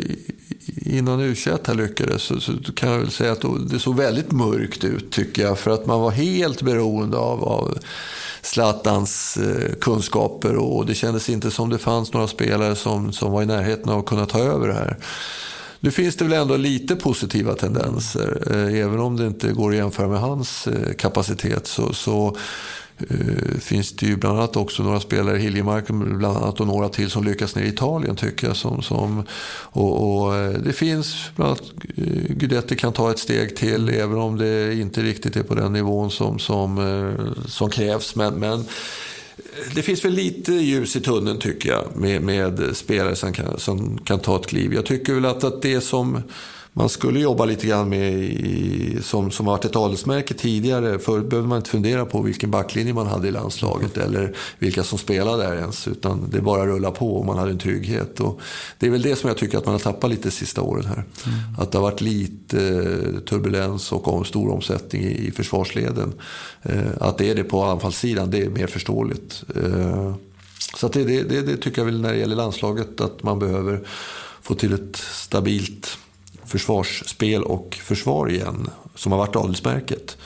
innan 0.76 1.20
u 1.22 1.36
här 1.46 1.74
lyckades 1.74 2.22
så, 2.22 2.40
så, 2.40 2.54
kan 2.76 2.92
jag 2.92 3.00
väl 3.00 3.12
säga 3.12 3.32
att 3.32 3.44
det 3.70 3.80
såg 3.80 3.96
väldigt 3.96 4.32
mörkt 4.32 4.84
ut 4.84 5.12
tycker 5.12 5.42
jag. 5.42 5.60
För 5.60 5.72
att 5.72 5.86
man 5.86 6.02
var 6.02 6.12
helt 6.12 6.62
beroende 6.62 7.18
av, 7.18 7.44
av 7.44 7.78
Zlatans 8.42 9.38
eh, 9.38 9.74
kunskaper 9.82 10.56
och 10.56 10.86
det 10.86 10.96
kändes 10.96 11.30
inte 11.30 11.52
som 11.52 11.70
det 11.70 11.78
fanns 11.78 12.14
några 12.14 12.28
spelare 12.28 12.76
som, 12.76 13.14
som 13.14 13.32
var 13.32 13.44
i 13.44 13.46
närheten 13.46 13.90
av 13.90 14.00
att 14.00 14.06
kunna 14.06 14.26
ta 14.26 14.40
över 14.40 14.68
det 14.68 14.74
här. 14.74 14.98
Nu 15.80 15.92
finns 15.92 16.16
det 16.16 16.26
väl 16.26 16.34
ändå 16.34 16.58
lite 16.58 16.96
positiva 16.96 17.54
tendenser. 17.54 18.44
Eh, 18.52 18.80
även 18.82 19.00
om 19.00 19.18
det 19.18 19.28
inte 19.28 19.52
går 19.52 19.70
att 19.70 19.76
jämföra 19.76 20.08
med 20.08 20.20
hans 20.20 20.68
eh, 20.68 20.94
kapacitet 20.94 21.68
så, 21.68 21.94
så 21.94 22.38
Eh, 23.00 23.60
finns 23.60 23.96
det 23.96 24.06
ju 24.06 24.16
bland 24.16 24.38
annat 24.38 24.56
också 24.56 24.84
några 24.84 25.00
spelare, 25.00 25.38
Hiljemark 25.38 25.88
bland 25.88 26.38
annat 26.38 26.60
och 26.60 26.68
några 26.68 26.90
till 26.90 27.10
som 27.10 27.24
lyckas 27.24 27.56
ner 27.56 27.64
i 27.64 27.68
Italien 27.68 28.16
tycker 28.16 28.48
jag. 28.48 28.56
Som, 28.56 28.82
som, 28.82 29.24
och, 29.62 30.24
och 30.24 30.36
eh, 30.36 30.52
det 30.52 30.74
finns 30.74 31.16
bland 31.36 31.50
annat 31.50 31.72
uh, 31.98 32.36
Guidetti 32.36 32.76
kan 32.76 32.94
ta 32.94 33.12
ett 33.12 33.20
steg 33.20 33.56
till 33.56 33.90
även 33.90 34.18
om 34.18 34.38
det 34.38 34.74
inte 34.74 35.02
riktigt 35.02 35.36
är 35.36 35.44
på 35.44 35.56
den 35.56 35.74
nivån 35.74 36.12
som, 36.12 36.40
som, 36.40 37.14
som 37.48 37.70
krävs. 37.70 38.16
Men, 38.16 38.34
men 38.34 38.66
det 39.76 39.82
finns 39.82 40.06
väl 40.06 40.14
lite 40.14 40.54
ljus 40.54 40.96
i 40.96 41.02
tunneln 41.02 41.40
tycker 41.40 41.70
jag 41.70 41.84
med, 41.96 42.22
med 42.22 42.70
spelare 42.74 43.16
som 43.16 43.34
kan, 43.34 43.60
som 43.60 43.98
kan 43.98 44.20
ta 44.20 44.36
ett 44.36 44.48
kliv. 44.48 44.74
Jag 44.74 44.86
tycker 44.86 45.14
väl 45.14 45.26
att, 45.26 45.44
att 45.44 45.62
det 45.62 45.82
som 45.82 46.22
man 46.78 46.90
skulle 46.90 47.20
jobba 47.20 47.46
lite 47.46 47.68
grann 47.68 47.90
med, 47.90 48.14
i, 48.14 49.00
som, 49.02 49.32
som 49.32 49.46
varit 49.46 49.66
ett 49.66 49.76
adelsmärke 49.76 50.34
tidigare. 50.34 51.00
Förut 51.00 51.30
behövde 51.30 51.50
man 51.50 51.58
inte 51.58 51.70
fundera 51.70 52.06
på 52.06 52.22
vilken 52.22 52.52
backlinje 52.52 52.94
man 52.94 53.08
hade 53.08 53.28
i 53.28 53.32
landslaget 53.32 53.98
eller 53.98 54.36
vilka 54.60 54.84
som 54.84 54.98
spelade 54.98 55.44
där 55.44 55.56
ens. 55.56 55.88
Utan 55.88 56.30
det 56.30 56.42
bara 56.42 56.66
rulla 56.66 56.92
på 56.92 57.18
och 57.18 57.26
man 57.26 57.38
hade 57.38 57.52
en 57.52 57.60
trygghet. 57.60 58.20
Och 58.20 58.40
det 58.80 58.88
är 58.88 58.90
väl 58.90 59.02
det 59.02 59.16
som 59.16 59.28
jag 59.28 59.38
tycker 59.38 59.58
att 59.58 59.66
man 59.66 59.74
har 59.74 59.80
tappat 59.80 60.10
lite 60.10 60.24
de 60.24 60.32
sista 60.32 60.62
åren 60.62 60.86
här. 60.86 60.94
Mm. 61.26 61.40
Att 61.58 61.72
det 61.72 61.78
har 61.78 61.84
varit 61.84 62.02
lite 62.02 62.58
eh, 62.58 63.20
turbulens 63.20 63.92
och 63.92 64.28
stor 64.28 64.52
omsättning 64.52 65.04
i, 65.04 65.28
i 65.28 65.32
försvarsleden. 65.32 66.14
Eh, 66.64 66.92
att 67.00 67.18
det 67.18 67.30
är 67.30 67.36
det 67.36 67.44
på 67.44 67.64
anfallssidan, 67.64 68.32
det 68.32 68.42
är 68.42 68.50
mer 68.50 68.68
förståeligt. 68.68 69.44
Eh, 69.56 70.16
så 70.76 70.88
det, 70.88 71.04
det, 71.04 71.42
det, 71.42 71.58
tycker 71.58 71.82
jag 71.82 71.86
väl 71.86 72.02
när 72.02 72.12
det 72.14 72.20
gäller 72.20 72.36
landslaget 72.36 73.02
att 73.02 73.24
man 73.24 73.40
behöver 73.40 73.88
få 74.42 74.56
till 74.56 74.74
ett 74.74 74.96
stabilt 74.96 75.98
försvarsspel 76.48 77.44
och 77.44 77.80
försvar 77.82 78.30
igen, 78.30 78.70
som 78.96 79.12
har 79.12 79.20
varit 79.20 79.36
adelsmärket, 79.36 80.18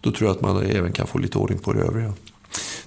då 0.00 0.12
tror 0.12 0.28
jag 0.28 0.36
att 0.36 0.42
man 0.42 0.62
även 0.62 0.92
kan 0.92 1.06
få 1.06 1.18
lite 1.18 1.38
ordning 1.38 1.58
på 1.58 1.72
det 1.72 1.80
övriga. 1.80 2.12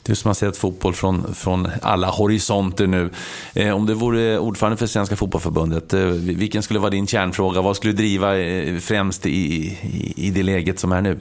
Du 0.06 0.16
som 0.16 0.30
har 0.30 0.34
sett 0.34 0.58
fotboll 0.58 0.94
från, 0.94 1.34
från 1.34 1.68
alla 1.82 2.10
horisonter 2.10 2.88
nu. 2.88 3.10
Eh, 3.54 3.76
om 3.76 3.86
du 3.86 3.94
vore 3.94 4.40
ordförande 4.40 4.78
för 4.78 4.88
Svenska 4.88 5.16
Fotbollförbundet, 5.16 5.94
eh, 5.94 6.06
vilken 6.10 6.64
skulle 6.64 6.80
vara 6.80 6.90
din 6.90 7.08
kärnfråga? 7.08 7.62
Vad 7.62 7.76
skulle 7.76 7.94
du 7.94 7.98
driva 7.98 8.40
eh, 8.40 8.80
främst 8.80 9.26
i, 9.26 9.30
i, 9.30 10.14
i 10.16 10.30
det 10.30 10.44
läget 10.44 10.80
som 10.80 10.92
är 10.92 11.02
nu? 11.02 11.20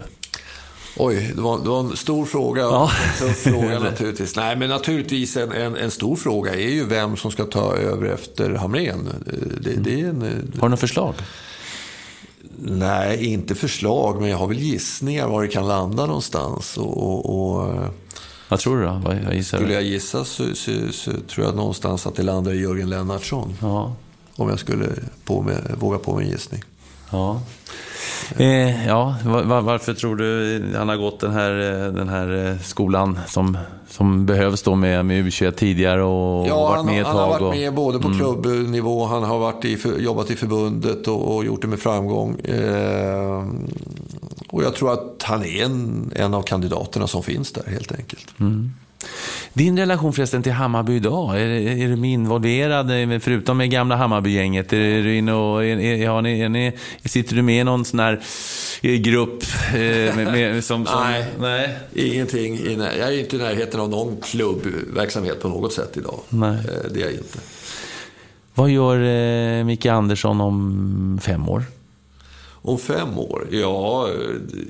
Oj, 0.97 1.33
det 1.37 1.43
var, 1.43 1.59
det 1.59 1.69
var 1.69 1.81
en 1.81 1.97
stor 1.97 2.25
fråga. 2.25 2.63
Ja. 2.63 2.91
En 3.21 3.29
tuff 3.29 3.43
fråga 3.43 3.79
naturligtvis. 3.79 4.37
Nej, 4.37 4.57
men 4.57 4.69
naturligtvis 4.69 5.37
en, 5.37 5.53
en, 5.53 5.77
en, 5.77 5.91
stor 5.91 6.17
fråga 6.17 6.55
är 6.55 6.71
ju 6.71 6.85
vem 6.87 7.17
som 7.17 7.31
ska 7.31 7.45
ta 7.45 7.77
över 7.77 8.07
efter 8.07 8.51
Hamrén. 8.51 9.09
Det, 9.61 9.71
det 9.71 10.01
är 10.01 10.09
en, 10.09 10.53
Har 10.61 10.69
du 10.69 10.71
något 10.71 10.81
förslag? 10.81 11.15
Nej, 12.59 13.27
inte 13.27 13.55
förslag, 13.55 14.21
men 14.21 14.31
jag 14.31 14.39
har 14.39 14.47
väl 14.47 14.59
gissningar 14.59 15.29
var 15.29 15.43
det 15.43 15.49
kan 15.49 15.69
landa 15.69 16.07
någonstans. 16.07 16.77
Och, 16.77 16.97
och, 16.97 17.59
och 17.59 17.75
vad 18.49 18.61
tror 18.61 18.77
du 18.77 18.85
då? 18.85 19.01
Vad 19.05 19.35
gissar 19.35 19.59
skulle 19.59 19.75
jag 19.75 19.83
gissa 19.83 20.25
så, 20.25 20.55
så, 20.55 20.71
så, 20.93 21.13
tror 21.29 21.47
jag 21.47 21.57
någonstans 21.57 22.07
att 22.07 22.15
det 22.15 22.23
landar 22.23 22.53
i 22.53 22.61
Jörgen 22.61 22.91
Lennartsson. 22.91 23.57
Ja. 23.61 23.95
Om 24.37 24.49
jag 24.49 24.59
skulle 24.59 24.89
på 25.25 25.43
med, 25.43 25.75
våga 25.79 25.99
på 25.99 26.17
mig 26.17 26.25
en 26.25 26.31
gissning. 26.31 26.63
Ja. 27.11 27.41
Eh, 28.37 28.87
ja, 28.87 29.17
var, 29.25 29.61
varför 29.61 29.95
tror 29.95 30.17
du 30.17 30.63
han 30.77 30.89
har 30.89 30.97
gått 30.97 31.21
den 31.21 31.33
här, 31.33 31.53
den 31.93 32.09
här 32.09 32.47
eh, 32.47 32.59
skolan 32.59 33.19
som, 33.27 33.59
som 33.89 34.27
behövs 34.27 34.63
då 34.63 34.75
med, 34.75 35.05
med 35.05 35.27
U21 35.27 35.51
tidigare 35.51 36.03
och 36.03 36.49
ja, 36.49 36.57
varit 36.57 36.85
med 36.85 37.01
ett 37.01 37.07
tag? 37.07 37.13
Han 37.13 37.33
har 37.33 37.41
varit 37.41 37.61
med 37.61 37.75
både 37.75 37.99
på 37.99 38.09
mm. 38.09 38.19
klubbnivå, 38.19 39.07
han 39.07 39.23
har 39.23 39.39
varit 39.39 39.65
i, 39.65 39.79
jobbat 39.99 40.31
i 40.31 40.37
förbundet 40.37 41.09
och, 41.09 41.37
och 41.37 41.45
gjort 41.45 41.63
det 41.63 41.69
med 41.69 41.81
framgång. 41.81 42.41
Eh, 42.41 43.47
och 44.49 44.63
jag 44.63 44.75
tror 44.75 44.93
att 44.93 45.23
han 45.23 45.45
är 45.45 45.65
en, 45.65 46.13
en 46.17 46.35
av 46.35 46.43
kandidaterna 46.43 47.07
som 47.07 47.23
finns 47.23 47.53
där 47.53 47.71
helt 47.71 47.93
enkelt. 47.93 48.41
Mm. 48.41 48.73
Din 49.55 49.79
relation 49.79 50.13
förresten 50.13 50.43
till 50.43 50.53
Hammarby 50.53 50.97
idag, 50.97 51.41
är, 51.41 51.47
är 51.47 51.97
du 51.97 52.07
involverad, 52.07 53.23
förutom 53.23 53.57
med 53.59 53.71
gamla 53.71 53.97
Hammarbygänget? 53.97 54.73
Är, 54.73 54.77
är 54.77 55.03
du 55.03 55.17
inne 55.17 55.33
och, 55.33 55.65
är, 55.65 55.77
är, 55.77 56.27
är, 56.27 56.49
ni, 56.49 56.73
sitter 57.05 57.37
du 57.37 57.43
med 57.43 57.61
i 57.61 57.65
någon 57.65 57.85
sån 57.85 58.01
här 58.01 58.23
eh, 58.83 58.95
grupp? 58.95 59.43
Eh, 59.69 60.17
med, 60.17 60.17
med, 60.17 60.65
som, 60.65 60.87
som, 60.87 61.01
nej, 61.01 61.27
nej, 61.41 61.79
ingenting. 61.95 62.61
Jag 62.79 63.15
är 63.15 63.21
inte 63.21 63.37
i 63.37 63.39
närheten 63.39 63.81
av 63.81 63.91
någon 63.91 64.17
klubbverksamhet 64.17 65.43
på 65.43 65.49
något 65.49 65.73
sätt 65.73 65.97
idag. 65.97 66.21
Nej. 66.29 66.51
Eh, 66.51 66.91
det 66.91 67.01
är 67.01 67.05
jag 67.05 67.13
inte. 67.13 67.39
Vad 68.55 68.71
gör 68.71 69.65
Micke 69.65 69.87
Andersson 69.87 70.41
om 70.41 71.19
fem 71.23 71.49
år? 71.49 71.65
Om 72.65 72.79
fem 72.79 73.19
år? 73.19 73.47
Ja, 73.51 74.09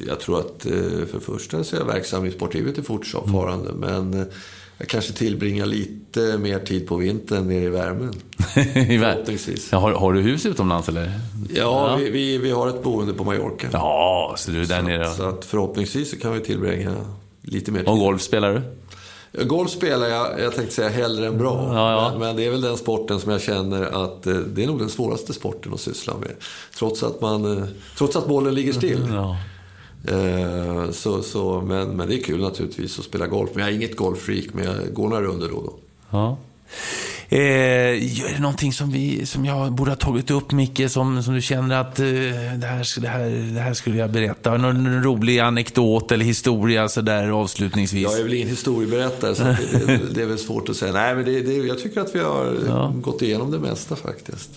jag 0.06 0.20
tror 0.20 0.40
att 0.40 0.62
för 1.10 1.20
första 1.20 1.64
så 1.64 1.76
är 1.76 1.80
jag 1.80 1.86
verksam 1.86 2.26
i 2.26 2.30
sportlivet 2.30 2.86
fortfarande. 2.86 3.70
Mm. 3.70 3.80
Men 3.80 4.26
jag 4.78 4.88
kanske 4.88 5.12
tillbringar 5.12 5.66
lite 5.66 6.38
mer 6.38 6.58
tid 6.58 6.86
på 6.86 6.96
vintern 6.96 7.48
nere 7.48 7.64
i 7.64 7.68
värmen. 7.68 8.14
I 8.64 8.98
Förhoppningsvis. 8.98 9.68
Ja, 9.72 9.78
har, 9.78 9.92
har, 9.92 10.12
du 10.12 10.20
hus 10.20 10.46
utomlands 10.46 10.88
eller? 10.88 11.12
Ja, 11.54 11.90
ja. 11.90 11.96
Vi, 11.96 12.10
vi, 12.10 12.38
vi, 12.38 12.50
har 12.50 12.68
ett 12.68 12.82
boende 12.82 13.14
på 13.14 13.24
Mallorca. 13.24 13.68
Ja, 13.72 14.34
så 14.38 14.50
du 14.50 14.62
är 14.62 14.66
där 14.66 14.80
så 14.80 14.86
nere? 14.86 15.10
Så 15.10 15.28
att 15.28 15.44
förhoppningsvis 15.44 16.10
så 16.10 16.18
kan 16.18 16.32
vi 16.32 16.40
tillbringa 16.40 16.96
lite 17.42 17.72
mer 17.72 17.80
tid. 17.80 17.88
Och 17.88 17.98
golf 17.98 18.22
spelar 18.22 18.54
du? 18.54 18.62
Golf 19.44 19.70
spelar 19.70 20.08
jag, 20.08 20.40
jag 20.40 20.54
tänkte 20.54 20.74
säga 20.74 20.88
hellre 20.88 21.26
än 21.26 21.38
bra. 21.38 21.70
Ja, 21.74 21.92
ja. 21.92 22.10
Men, 22.10 22.20
men, 22.20 22.36
det 22.36 22.46
är 22.46 22.50
väl 22.50 22.60
den 22.60 22.76
sporten 22.76 23.20
som 23.20 23.32
jag 23.32 23.40
känner 23.40 24.04
att 24.04 24.26
eh, 24.26 24.34
det 24.34 24.62
är 24.62 24.66
nog 24.66 24.78
den 24.78 24.88
svåraste 24.88 25.32
sporten 25.32 25.74
att 25.74 25.80
syssla 25.80 26.14
med. 26.16 26.30
Trots 26.78 27.02
att, 27.02 27.20
man, 27.20 27.58
eh, 27.58 27.64
trots 27.98 28.16
att 28.16 28.28
bollen 28.28 28.54
ligger 28.54 28.72
still. 28.72 29.08
Ja. 29.12 29.36
Eh, 30.08 30.90
så, 30.90 31.22
så, 31.22 31.60
men, 31.60 31.88
men 31.88 32.08
det 32.08 32.14
är 32.14 32.22
kul 32.22 32.40
naturligtvis 32.40 32.98
att 32.98 33.04
spela 33.04 33.26
golf. 33.26 33.50
Men 33.54 33.64
jag 33.64 33.72
är 33.72 33.76
inget 33.76 33.96
golffreak, 33.96 34.44
men 34.52 34.64
jag 34.64 34.94
går 34.94 35.08
några 35.08 35.22
runder 35.22 35.48
då 35.48 35.54
och 35.54 35.64
då. 35.64 35.78
Ja. 36.10 36.36
Eh, 37.28 37.38
är 37.38 38.34
det 38.34 38.40
någonting 38.40 38.72
som, 38.72 38.90
vi, 38.90 39.26
som 39.26 39.44
jag 39.44 39.72
borde 39.72 39.90
ha 39.90 39.96
tagit 39.96 40.30
upp, 40.30 40.52
Micke, 40.52 40.90
som, 40.90 41.22
som 41.22 41.34
du 41.34 41.40
känner 41.40 41.80
att 41.80 41.98
eh, 41.98 42.04
det, 42.04 42.66
här, 42.66 43.00
det, 43.00 43.08
här, 43.08 43.54
det 43.54 43.60
här 43.60 43.74
skulle 43.74 43.96
jag 43.96 44.10
berätta? 44.10 44.56
Någon 44.56 45.02
rolig 45.02 45.38
anekdot 45.38 46.12
eller 46.12 46.24
historia 46.24 46.88
så 46.88 47.00
där 47.00 47.28
avslutningsvis? 47.28 48.02
Jag 48.02 48.18
är 48.18 48.22
väl 48.22 48.34
ingen 48.34 48.48
historieberättare, 48.48 49.34
så 49.34 49.42
det, 49.42 49.86
det, 49.86 50.00
det, 50.14 50.22
är 50.22 50.26
väl 50.26 50.38
svårt 50.38 50.68
att 50.68 50.76
säga. 50.76 50.92
Nej, 50.92 51.14
men 51.14 51.24
det, 51.24 51.40
det, 51.40 51.52
jag 51.52 51.78
tycker 51.78 52.00
att 52.00 52.14
vi 52.14 52.18
har 52.18 52.56
ja. 52.66 52.92
gått 52.96 53.22
igenom 53.22 53.50
det 53.50 53.58
mesta 53.58 53.96
faktiskt. 53.96 54.50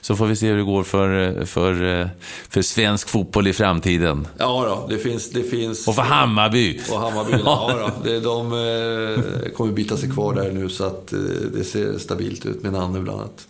Så 0.00 0.16
får 0.16 0.26
vi 0.26 0.36
se 0.36 0.48
hur 0.48 0.56
det 0.56 0.62
går 0.62 0.82
för, 0.82 1.44
för, 1.44 2.10
för 2.48 2.62
svensk 2.62 3.08
fotboll 3.08 3.46
i 3.46 3.52
framtiden. 3.52 4.28
Ja, 4.38 4.64
då, 4.68 4.94
det 4.94 4.98
finns... 4.98 5.30
Det 5.30 5.42
finns 5.42 5.88
och 5.88 5.94
för 5.94 6.02
Hammarby. 6.02 6.80
Och 6.90 7.00
Hammarby, 7.00 7.32
ja, 7.44 7.90
då, 8.04 8.10
det, 8.10 8.20
de 8.20 8.52
eh, 8.52 9.50
kommer 9.56 9.72
bita 9.72 9.96
sig 9.96 10.10
kvar 10.10 10.34
där 10.34 10.50
nu 10.52 10.68
så 10.68 10.84
att 10.84 11.12
eh, 11.12 11.18
det 11.54 11.64
ser 11.64 11.98
stabilt 11.98 12.46
ut 12.46 12.62
med 12.62 12.72
Nanne 12.72 13.00
bland 13.00 13.20
annat. 13.20 13.46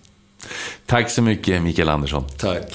Tack 0.86 1.10
så 1.10 1.22
mycket, 1.22 1.62
Mikael 1.62 1.88
Andersson. 1.88 2.24
Tack. 2.38 2.74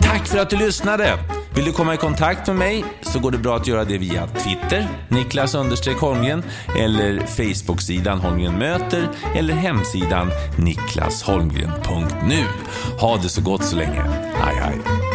Tack 0.00 0.28
för 0.28 0.38
att 0.38 0.50
du 0.50 0.56
lyssnade. 0.56 1.18
Vill 1.54 1.64
du 1.64 1.72
komma 1.72 1.94
i 1.94 1.96
kontakt 1.96 2.46
med 2.46 2.56
mig 2.56 2.84
så 3.02 3.18
går 3.18 3.30
det 3.30 3.38
bra 3.38 3.56
att 3.56 3.66
göra 3.66 3.84
det 3.84 3.98
via 3.98 4.26
Twitter, 4.26 4.88
Niklas 5.08 5.54
Holmgren, 6.00 6.44
eller 6.78 7.20
Facebook-sidan 7.26 8.18
Holmgren 8.18 8.58
möter, 8.58 9.08
eller 9.34 9.54
hemsidan 9.54 10.30
niklasholmgren.nu. 10.58 12.44
Ha 13.00 13.16
det 13.16 13.28
så 13.28 13.42
gott 13.42 13.64
så 13.64 13.76
länge. 13.76 14.02
Hej, 14.34 14.56
hej. 14.56 15.09